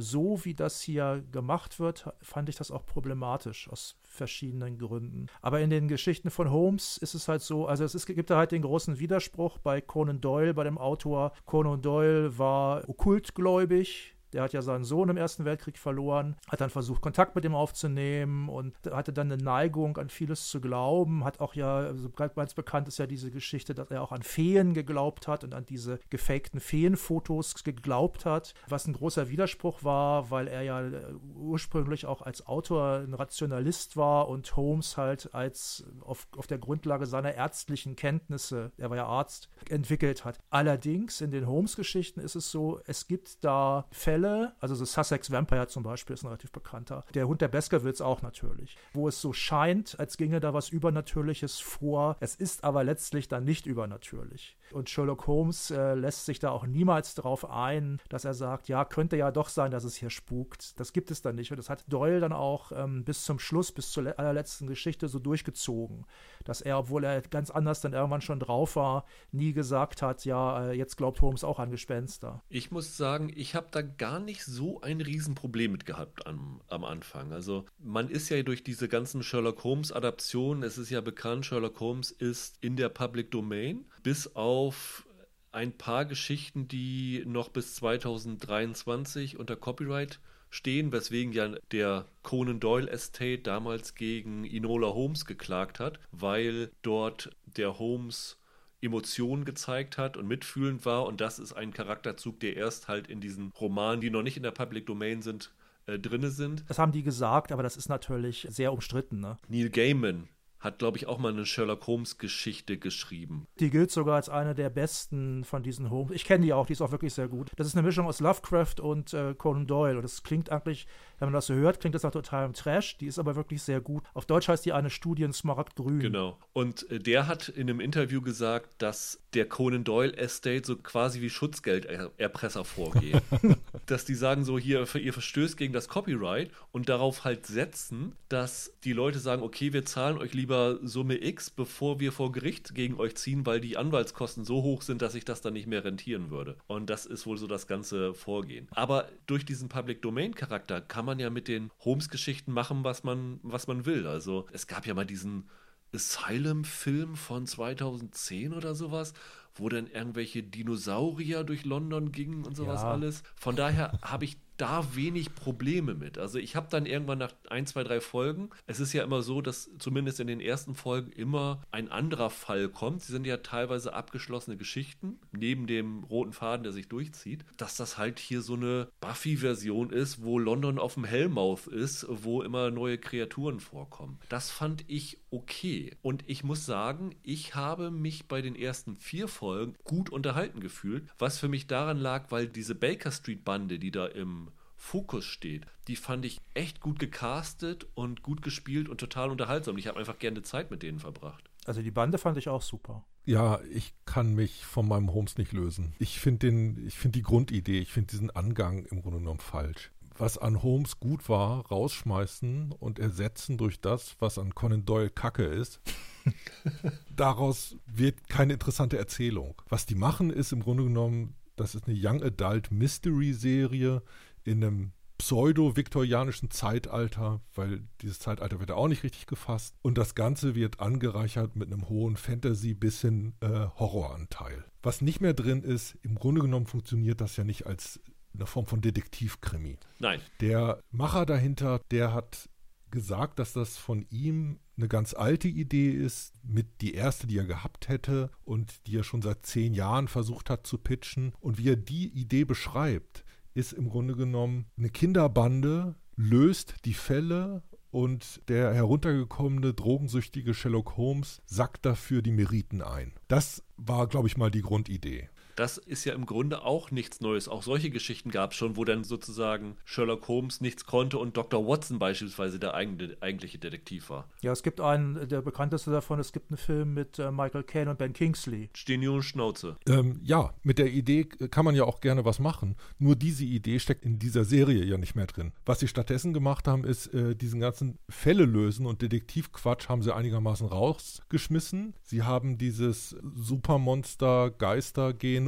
so 0.00 0.44
wie 0.44 0.54
das 0.54 0.80
hier 0.80 1.24
gemacht 1.32 1.80
wird, 1.80 2.12
fand 2.22 2.48
ich 2.48 2.56
das 2.56 2.70
auch 2.70 2.84
problematisch 2.84 3.68
aus 3.68 3.96
verschiedenen 4.02 4.78
Gründen. 4.78 5.26
Aber 5.40 5.60
in 5.60 5.70
den 5.70 5.88
Geschichten 5.88 6.30
von 6.30 6.50
Holmes 6.50 6.98
ist 6.98 7.14
es 7.14 7.28
halt 7.28 7.42
so, 7.42 7.66
also 7.66 7.84
es 7.84 7.94
ist, 7.94 8.06
gibt 8.06 8.30
da 8.30 8.36
halt 8.36 8.52
den 8.52 8.62
großen 8.62 8.98
Widerspruch 8.98 9.58
bei 9.58 9.80
Conan 9.80 10.20
Doyle, 10.20 10.54
bei 10.54 10.64
dem 10.64 10.78
Autor. 10.78 11.32
Conan 11.46 11.82
Doyle 11.82 12.38
war 12.38 12.88
okkultgläubig, 12.88 14.14
der 14.32 14.42
hat 14.42 14.52
ja 14.52 14.62
seinen 14.62 14.84
Sohn 14.84 15.08
im 15.08 15.16
Ersten 15.16 15.44
Weltkrieg 15.44 15.78
verloren, 15.78 16.36
hat 16.48 16.60
dann 16.60 16.70
versucht, 16.70 17.00
Kontakt 17.00 17.34
mit 17.34 17.44
ihm 17.44 17.54
aufzunehmen 17.54 18.48
und 18.48 18.74
hatte 18.90 19.12
dann 19.12 19.30
eine 19.30 19.42
Neigung, 19.42 19.96
an 19.96 20.08
vieles 20.08 20.48
zu 20.48 20.60
glauben. 20.60 21.24
Hat 21.24 21.40
auch 21.40 21.54
ja, 21.54 21.78
also 21.78 22.10
ganz 22.10 22.54
bekannt 22.54 22.88
ist 22.88 22.98
ja 22.98 23.06
diese 23.06 23.30
Geschichte, 23.30 23.74
dass 23.74 23.90
er 23.90 24.02
auch 24.02 24.12
an 24.12 24.22
Feen 24.22 24.74
geglaubt 24.74 25.28
hat 25.28 25.44
und 25.44 25.54
an 25.54 25.66
diese 25.66 26.00
gefakten 26.10 26.60
Feenfotos 26.60 27.62
geglaubt 27.64 28.24
hat, 28.24 28.54
was 28.68 28.86
ein 28.86 28.92
großer 28.92 29.28
Widerspruch 29.28 29.84
war, 29.84 30.30
weil 30.30 30.48
er 30.48 30.62
ja 30.62 30.80
äh, 30.80 31.14
ursprünglich 31.34 32.06
auch 32.06 32.22
als 32.22 32.46
Autor 32.46 33.00
ein 33.00 33.14
Rationalist 33.14 33.96
war 33.96 34.28
und 34.28 34.56
Holmes 34.56 34.96
halt 34.96 35.34
als 35.34 35.84
auf, 36.00 36.28
auf 36.36 36.46
der 36.46 36.58
Grundlage 36.58 37.06
seiner 37.06 37.34
ärztlichen 37.34 37.96
Kenntnisse, 37.96 38.72
er 38.76 38.90
war 38.90 38.96
ja 38.96 39.06
Arzt, 39.06 39.48
entwickelt 39.68 40.24
hat. 40.24 40.38
Allerdings 40.50 41.20
in 41.20 41.30
den 41.30 41.46
Holmes-Geschichten 41.46 42.20
ist 42.20 42.36
es 42.36 42.50
so, 42.50 42.80
es 42.86 43.06
gibt 43.06 43.44
da 43.44 43.86
Fälle, 43.90 44.19
Fälle, 44.20 44.52
also 44.60 44.74
The 44.74 44.86
Sussex 44.86 45.30
Vampire 45.30 45.66
zum 45.68 45.82
Beispiel 45.82 46.14
ist 46.14 46.22
ein 46.22 46.28
relativ 46.28 46.52
bekannter. 46.52 47.04
Der 47.14 47.26
Hund 47.26 47.40
der 47.40 47.48
Baskervilles 47.48 48.00
auch 48.00 48.22
natürlich. 48.22 48.76
Wo 48.92 49.08
es 49.08 49.20
so 49.20 49.32
scheint, 49.32 49.98
als 49.98 50.16
ginge 50.16 50.40
da 50.40 50.54
was 50.54 50.68
Übernatürliches 50.68 51.58
vor. 51.58 52.16
Es 52.20 52.34
ist 52.34 52.64
aber 52.64 52.84
letztlich 52.84 53.28
dann 53.28 53.44
nicht 53.44 53.66
übernatürlich. 53.66 54.56
Und 54.72 54.90
Sherlock 54.90 55.26
Holmes 55.26 55.70
äh, 55.70 55.94
lässt 55.94 56.26
sich 56.26 56.38
da 56.38 56.50
auch 56.50 56.66
niemals 56.66 57.14
darauf 57.14 57.50
ein, 57.50 58.00
dass 58.08 58.24
er 58.24 58.34
sagt, 58.34 58.68
ja, 58.68 58.84
könnte 58.84 59.16
ja 59.16 59.30
doch 59.30 59.48
sein, 59.48 59.70
dass 59.70 59.84
es 59.84 59.96
hier 59.96 60.10
spukt. 60.10 60.78
Das 60.78 60.92
gibt 60.92 61.10
es 61.10 61.22
dann 61.22 61.34
nicht. 61.34 61.50
Und 61.50 61.56
das 61.56 61.70
hat 61.70 61.84
Doyle 61.88 62.20
dann 62.20 62.32
auch 62.32 62.72
ähm, 62.72 63.04
bis 63.04 63.24
zum 63.24 63.38
Schluss, 63.38 63.72
bis 63.72 63.90
zur 63.90 64.18
allerletzten 64.18 64.66
Geschichte 64.66 65.08
so 65.08 65.18
durchgezogen. 65.18 66.06
Dass 66.44 66.60
er, 66.60 66.78
obwohl 66.78 67.04
er 67.04 67.20
ganz 67.22 67.50
anders 67.50 67.80
dann 67.80 67.92
irgendwann 67.92 68.20
schon 68.20 68.40
drauf 68.40 68.76
war, 68.76 69.04
nie 69.32 69.52
gesagt 69.52 70.02
hat, 70.02 70.24
ja, 70.24 70.70
äh, 70.70 70.72
jetzt 70.72 70.96
glaubt 70.96 71.20
Holmes 71.20 71.44
auch 71.44 71.58
an 71.58 71.70
Gespenster. 71.70 72.42
Ich 72.48 72.70
muss 72.70 72.96
sagen, 72.96 73.32
ich 73.34 73.54
habe 73.54 73.68
da 73.70 73.82
gar 73.82 74.20
nicht 74.20 74.44
so 74.44 74.80
ein 74.80 75.00
Riesenproblem 75.00 75.72
mit 75.72 75.86
gehabt 75.86 76.26
am, 76.26 76.60
am 76.68 76.84
Anfang. 76.84 77.32
Also 77.32 77.64
man 77.78 78.08
ist 78.08 78.28
ja 78.28 78.42
durch 78.42 78.62
diese 78.62 78.88
ganzen 78.88 79.22
Sherlock 79.22 79.64
Holmes 79.64 79.92
Adaptionen, 79.92 80.62
es 80.62 80.78
ist 80.78 80.90
ja 80.90 81.00
bekannt, 81.00 81.46
Sherlock 81.46 81.80
Holmes 81.80 82.10
ist 82.10 82.58
in 82.60 82.76
der 82.76 82.88
Public 82.88 83.30
Domain 83.30 83.84
bis 84.02 84.34
auf 84.34 85.06
ein 85.52 85.76
paar 85.76 86.04
Geschichten, 86.04 86.68
die 86.68 87.24
noch 87.26 87.48
bis 87.48 87.74
2023 87.76 89.38
unter 89.38 89.56
Copyright 89.56 90.20
stehen, 90.50 90.92
weswegen 90.92 91.32
ja 91.32 91.54
der 91.72 92.06
Conan 92.22 92.60
Doyle 92.60 92.90
Estate 92.90 93.38
damals 93.38 93.94
gegen 93.94 94.44
Enola 94.44 94.88
Holmes 94.88 95.24
geklagt 95.24 95.80
hat, 95.80 96.00
weil 96.10 96.70
dort 96.82 97.30
der 97.44 97.78
Holmes 97.78 98.36
Emotionen 98.82 99.44
gezeigt 99.44 99.98
hat 99.98 100.16
und 100.16 100.26
mitfühlend 100.26 100.84
war 100.86 101.06
und 101.06 101.20
das 101.20 101.38
ist 101.38 101.52
ein 101.52 101.72
Charakterzug, 101.72 102.40
der 102.40 102.56
erst 102.56 102.88
halt 102.88 103.08
in 103.08 103.20
diesen 103.20 103.52
Romanen, 103.60 104.00
die 104.00 104.10
noch 104.10 104.22
nicht 104.22 104.36
in 104.36 104.42
der 104.42 104.52
Public 104.52 104.86
Domain 104.86 105.20
sind, 105.22 105.52
äh, 105.86 105.98
drinne 105.98 106.30
sind. 106.30 106.64
Das 106.68 106.78
haben 106.78 106.92
die 106.92 107.02
gesagt, 107.02 107.52
aber 107.52 107.62
das 107.62 107.76
ist 107.76 107.88
natürlich 107.88 108.46
sehr 108.48 108.72
umstritten. 108.72 109.20
Ne? 109.20 109.36
Neil 109.48 109.68
Gaiman 109.68 110.28
hat, 110.60 110.78
glaube 110.78 110.98
ich, 110.98 111.06
auch 111.06 111.18
mal 111.18 111.32
eine 111.32 111.46
Sherlock 111.46 111.86
Holmes-Geschichte 111.86 112.76
geschrieben. 112.76 113.46
Die 113.58 113.70
gilt 113.70 113.90
sogar 113.90 114.16
als 114.16 114.28
eine 114.28 114.54
der 114.54 114.68
besten 114.68 115.44
von 115.44 115.62
diesen 115.62 115.90
Holmes. 115.90 116.12
Ich 116.14 116.24
kenne 116.24 116.44
die 116.44 116.52
auch, 116.52 116.66
die 116.66 116.74
ist 116.74 116.82
auch 116.82 116.92
wirklich 116.92 117.14
sehr 117.14 117.28
gut. 117.28 117.50
Das 117.56 117.66
ist 117.66 117.74
eine 117.74 117.86
Mischung 117.86 118.06
aus 118.06 118.20
Lovecraft 118.20 118.80
und 118.80 119.14
äh, 119.14 119.34
Conan 119.34 119.66
Doyle. 119.66 119.96
Und 119.96 120.02
das 120.02 120.22
klingt 120.22 120.50
eigentlich, 120.50 120.86
wenn 121.18 121.26
man 121.26 121.32
das 121.32 121.46
so 121.46 121.54
hört, 121.54 121.80
klingt 121.80 121.94
das 121.94 122.02
nach 122.02 122.12
totalem 122.12 122.52
Trash. 122.52 122.98
Die 122.98 123.06
ist 123.06 123.18
aber 123.18 123.36
wirklich 123.36 123.62
sehr 123.62 123.80
gut. 123.80 124.04
Auf 124.12 124.26
Deutsch 124.26 124.48
heißt 124.48 124.64
die 124.66 124.74
eine 124.74 124.90
Studie 124.90 125.22
in 125.22 125.32
Smaragdgrün. 125.32 126.00
Genau. 126.00 126.38
Und 126.52 126.90
äh, 126.90 126.98
der 126.98 127.26
hat 127.26 127.48
in 127.48 127.70
einem 127.70 127.80
Interview 127.80 128.20
gesagt, 128.20 128.82
dass 128.82 129.18
der 129.32 129.48
Conan 129.48 129.84
Doyle 129.84 130.14
Estate 130.16 130.66
so 130.66 130.76
quasi 130.76 131.22
wie 131.22 131.30
Schutzgelderpresser 131.30 132.66
vorgeht. 132.66 133.22
dass 133.86 134.04
die 134.04 134.14
sagen 134.14 134.44
so, 134.44 134.58
hier, 134.58 134.86
ihr 134.94 135.12
verstößt 135.12 135.56
gegen 135.56 135.72
das 135.72 135.88
Copyright 135.88 136.50
und 136.70 136.90
darauf 136.90 137.24
halt 137.24 137.46
setzen, 137.46 138.12
dass 138.28 138.72
die 138.84 138.92
Leute 138.92 139.20
sagen, 139.20 139.42
okay, 139.42 139.72
wir 139.72 139.84
zahlen 139.86 140.18
euch 140.18 140.34
lieber 140.34 140.49
Summe 140.82 141.22
X, 141.22 141.50
bevor 141.50 142.00
wir 142.00 142.12
vor 142.12 142.32
Gericht 142.32 142.74
gegen 142.74 142.98
euch 142.98 143.16
ziehen, 143.16 143.46
weil 143.46 143.60
die 143.60 143.76
Anwaltskosten 143.76 144.44
so 144.44 144.62
hoch 144.62 144.82
sind, 144.82 145.02
dass 145.02 145.12
sich 145.12 145.24
das 145.24 145.40
dann 145.40 145.54
nicht 145.54 145.66
mehr 145.66 145.84
rentieren 145.84 146.30
würde. 146.30 146.56
Und 146.66 146.90
das 146.90 147.06
ist 147.06 147.26
wohl 147.26 147.38
so 147.38 147.46
das 147.46 147.66
ganze 147.66 148.14
Vorgehen. 148.14 148.68
Aber 148.72 149.08
durch 149.26 149.44
diesen 149.44 149.68
Public 149.68 150.02
Domain 150.02 150.34
Charakter 150.34 150.80
kann 150.80 151.04
man 151.04 151.18
ja 151.18 151.30
mit 151.30 151.48
den 151.48 151.70
Holmes-Geschichten 151.84 152.52
machen, 152.52 152.84
was 152.84 153.04
man, 153.04 153.40
was 153.42 153.66
man 153.66 153.86
will. 153.86 154.06
Also 154.06 154.46
es 154.52 154.66
gab 154.66 154.86
ja 154.86 154.94
mal 154.94 155.06
diesen 155.06 155.48
Asylum-Film 155.94 157.16
von 157.16 157.46
2010 157.46 158.52
oder 158.52 158.74
sowas, 158.74 159.12
wo 159.54 159.68
dann 159.68 159.86
irgendwelche 159.86 160.42
Dinosaurier 160.42 161.44
durch 161.44 161.64
London 161.64 162.12
gingen 162.12 162.44
und 162.44 162.56
sowas 162.56 162.82
ja. 162.82 162.92
alles. 162.92 163.22
Von 163.36 163.56
daher 163.56 163.98
habe 164.02 164.24
ich 164.24 164.36
da 164.60 164.94
wenig 164.94 165.34
Probleme 165.34 165.94
mit. 165.94 166.18
Also 166.18 166.38
ich 166.38 166.56
habe 166.56 166.68
dann 166.70 166.86
irgendwann 166.86 167.18
nach 167.18 167.32
ein, 167.48 167.66
zwei, 167.66 167.82
drei 167.82 168.00
Folgen, 168.00 168.50
es 168.66 168.80
ist 168.80 168.92
ja 168.92 169.02
immer 169.02 169.22
so, 169.22 169.40
dass 169.40 169.70
zumindest 169.78 170.20
in 170.20 170.26
den 170.26 170.40
ersten 170.40 170.74
Folgen 170.74 171.12
immer 171.12 171.62
ein 171.70 171.90
anderer 171.90 172.30
Fall 172.30 172.68
kommt. 172.68 173.02
Sie 173.02 173.12
sind 173.12 173.26
ja 173.26 173.38
teilweise 173.38 173.94
abgeschlossene 173.94 174.56
Geschichten, 174.56 175.18
neben 175.32 175.66
dem 175.66 176.04
roten 176.04 176.32
Faden, 176.32 176.62
der 176.62 176.72
sich 176.72 176.88
durchzieht, 176.88 177.44
dass 177.56 177.76
das 177.76 177.98
halt 177.98 178.18
hier 178.18 178.42
so 178.42 178.54
eine 178.54 178.88
Buffy-Version 179.00 179.90
ist, 179.90 180.22
wo 180.22 180.38
London 180.38 180.78
auf 180.78 180.94
dem 180.94 181.04
Hellmouth 181.04 181.66
ist, 181.66 182.06
wo 182.08 182.42
immer 182.42 182.70
neue 182.70 182.98
Kreaturen 182.98 183.60
vorkommen. 183.60 184.18
Das 184.28 184.50
fand 184.50 184.84
ich 184.88 185.18
okay. 185.30 185.96
Und 186.02 186.24
ich 186.26 186.44
muss 186.44 186.66
sagen, 186.66 187.14
ich 187.22 187.54
habe 187.54 187.90
mich 187.90 188.28
bei 188.28 188.42
den 188.42 188.56
ersten 188.56 188.96
vier 188.96 189.28
Folgen 189.28 189.74
gut 189.84 190.10
unterhalten 190.10 190.60
gefühlt, 190.60 191.04
was 191.18 191.38
für 191.38 191.48
mich 191.48 191.66
daran 191.66 191.98
lag, 191.98 192.30
weil 192.30 192.48
diese 192.48 192.74
Baker 192.74 193.10
Street 193.10 193.44
Bande, 193.44 193.78
die 193.78 193.90
da 193.90 194.06
im 194.06 194.49
Fokus 194.80 195.26
steht, 195.26 195.66
die 195.88 195.94
fand 195.94 196.24
ich 196.24 196.40
echt 196.54 196.80
gut 196.80 196.98
gecastet 196.98 197.86
und 197.94 198.22
gut 198.22 198.40
gespielt 198.40 198.88
und 198.88 198.98
total 198.98 199.30
unterhaltsam. 199.30 199.76
Ich 199.76 199.86
habe 199.86 199.98
einfach 199.98 200.18
gerne 200.18 200.42
Zeit 200.42 200.70
mit 200.70 200.82
denen 200.82 200.98
verbracht. 200.98 201.50
Also 201.66 201.82
die 201.82 201.90
Bande 201.90 202.16
fand 202.16 202.38
ich 202.38 202.48
auch 202.48 202.62
super. 202.62 203.04
Ja, 203.26 203.60
ich 203.70 203.92
kann 204.06 204.34
mich 204.34 204.64
von 204.64 204.88
meinem 204.88 205.12
Holmes 205.12 205.36
nicht 205.36 205.52
lösen. 205.52 205.94
Ich 205.98 206.18
finde 206.18 206.74
find 206.88 207.14
die 207.14 207.22
Grundidee, 207.22 207.78
ich 207.78 207.92
finde 207.92 208.10
diesen 208.10 208.30
Angang 208.30 208.86
im 208.86 209.02
Grunde 209.02 209.18
genommen 209.18 209.38
falsch. 209.38 209.92
Was 210.16 210.38
an 210.38 210.62
Holmes 210.62 210.98
gut 210.98 211.28
war, 211.28 211.66
rausschmeißen 211.66 212.72
und 212.72 212.98
ersetzen 212.98 213.58
durch 213.58 213.80
das, 213.80 214.16
was 214.18 214.38
an 214.38 214.54
Conan 214.54 214.86
Doyle 214.86 215.10
Kacke 215.10 215.44
ist. 215.44 215.80
Daraus 217.14 217.76
wird 217.86 218.28
keine 218.28 218.54
interessante 218.54 218.96
Erzählung. 218.96 219.60
Was 219.68 219.84
die 219.84 219.94
machen, 219.94 220.30
ist 220.30 220.52
im 220.52 220.62
Grunde 220.62 220.84
genommen, 220.84 221.36
das 221.56 221.74
ist 221.74 221.86
eine 221.86 221.96
Young 221.96 222.22
Adult 222.22 222.72
Mystery 222.72 223.34
Serie 223.34 224.02
in 224.44 224.64
einem 224.64 224.92
pseudo-viktorianischen 225.18 226.50
Zeitalter, 226.50 227.42
weil 227.54 227.82
dieses 228.00 228.20
Zeitalter 228.20 228.58
wird 228.58 228.70
auch 228.70 228.88
nicht 228.88 229.02
richtig 229.02 229.26
gefasst. 229.26 229.74
Und 229.82 229.98
das 229.98 230.14
Ganze 230.14 230.54
wird 230.54 230.80
angereichert 230.80 231.56
mit 231.56 231.70
einem 231.70 231.90
hohen 231.90 232.16
Fantasy- 232.16 232.72
bis 232.72 233.02
hin 233.02 233.34
äh, 233.40 233.48
Horroranteil. 233.48 234.64
Was 234.82 235.02
nicht 235.02 235.20
mehr 235.20 235.34
drin 235.34 235.62
ist, 235.62 235.98
im 236.02 236.14
Grunde 236.14 236.40
genommen 236.40 236.66
funktioniert 236.66 237.20
das 237.20 237.36
ja 237.36 237.44
nicht 237.44 237.66
als 237.66 238.00
eine 238.32 238.46
Form 238.46 238.66
von 238.66 238.80
Detektivkrimi. 238.80 239.76
Nein. 239.98 240.20
Der 240.40 240.80
Macher 240.90 241.26
dahinter, 241.26 241.80
der 241.90 242.14
hat 242.14 242.48
gesagt, 242.90 243.38
dass 243.38 243.52
das 243.52 243.76
von 243.76 244.06
ihm 244.08 244.58
eine 244.76 244.88
ganz 244.88 245.12
alte 245.12 245.48
Idee 245.48 245.90
ist, 245.90 246.32
mit 246.42 246.80
die 246.80 246.94
erste, 246.94 247.26
die 247.26 247.36
er 247.36 247.44
gehabt 247.44 247.88
hätte 247.88 248.30
und 248.44 248.86
die 248.86 248.96
er 248.96 249.04
schon 249.04 249.20
seit 249.20 249.44
zehn 249.44 249.74
Jahren 249.74 250.08
versucht 250.08 250.48
hat 250.48 250.66
zu 250.66 250.78
pitchen. 250.78 251.34
Und 251.40 251.58
wie 251.58 251.68
er 251.68 251.76
die 251.76 252.08
Idee 252.08 252.44
beschreibt, 252.44 253.24
ist 253.54 253.72
im 253.72 253.88
Grunde 253.88 254.14
genommen 254.14 254.66
eine 254.76 254.90
Kinderbande, 254.90 255.94
löst 256.16 256.74
die 256.84 256.94
Fälle 256.94 257.62
und 257.90 258.42
der 258.48 258.72
heruntergekommene 258.72 259.74
drogensüchtige 259.74 260.54
Sherlock 260.54 260.96
Holmes 260.96 261.42
sackt 261.46 261.84
dafür 261.84 262.22
die 262.22 262.32
Meriten 262.32 262.82
ein. 262.82 263.12
Das 263.28 263.64
war, 263.76 264.06
glaube 264.06 264.28
ich, 264.28 264.36
mal 264.36 264.50
die 264.50 264.62
Grundidee 264.62 265.28
das 265.60 265.76
ist 265.76 266.06
ja 266.06 266.14
im 266.14 266.24
Grunde 266.24 266.62
auch 266.62 266.90
nichts 266.90 267.20
Neues. 267.20 267.46
Auch 267.46 267.62
solche 267.62 267.90
Geschichten 267.90 268.30
gab 268.30 268.52
es 268.52 268.56
schon, 268.56 268.78
wo 268.78 268.86
dann 268.86 269.04
sozusagen 269.04 269.76
Sherlock 269.84 270.26
Holmes 270.26 270.62
nichts 270.62 270.86
konnte 270.86 271.18
und 271.18 271.36
Dr. 271.36 271.66
Watson 271.66 271.98
beispielsweise 271.98 272.58
der 272.58 272.72
eigentliche 272.72 273.58
Detektiv 273.58 274.08
war. 274.08 274.26
Ja, 274.40 274.52
es 274.52 274.62
gibt 274.62 274.80
einen, 274.80 275.28
der 275.28 275.42
bekannteste 275.42 275.90
davon, 275.90 276.18
es 276.18 276.32
gibt 276.32 276.50
einen 276.50 276.56
Film 276.56 276.94
mit 276.94 277.18
äh, 277.18 277.30
Michael 277.30 277.64
Caine 277.64 277.90
und 277.90 277.98
Ben 277.98 278.14
Kingsley. 278.14 278.70
Stehen 278.74 279.06
und 279.06 279.22
Schnauze. 279.22 279.76
Ähm, 279.86 280.20
ja, 280.22 280.54
mit 280.62 280.78
der 280.78 280.90
Idee 280.90 281.24
kann 281.24 281.66
man 281.66 281.74
ja 281.74 281.84
auch 281.84 282.00
gerne 282.00 282.24
was 282.24 282.38
machen. 282.38 282.74
Nur 282.98 283.14
diese 283.14 283.44
Idee 283.44 283.80
steckt 283.80 284.06
in 284.06 284.18
dieser 284.18 284.44
Serie 284.44 284.82
ja 284.84 284.96
nicht 284.96 285.14
mehr 285.14 285.26
drin. 285.26 285.52
Was 285.66 285.80
sie 285.80 285.88
stattdessen 285.88 286.32
gemacht 286.32 286.68
haben, 286.68 286.84
ist 286.84 287.08
äh, 287.08 287.36
diesen 287.36 287.60
ganzen 287.60 287.98
Fälle 288.08 288.46
lösen 288.46 288.86
und 288.86 289.02
Detektivquatsch 289.02 289.90
haben 289.90 290.00
sie 290.00 290.14
einigermaßen 290.14 290.66
rausgeschmissen. 290.66 291.92
Sie 292.02 292.22
haben 292.22 292.56
dieses 292.56 293.14
Supermonster 293.36 294.50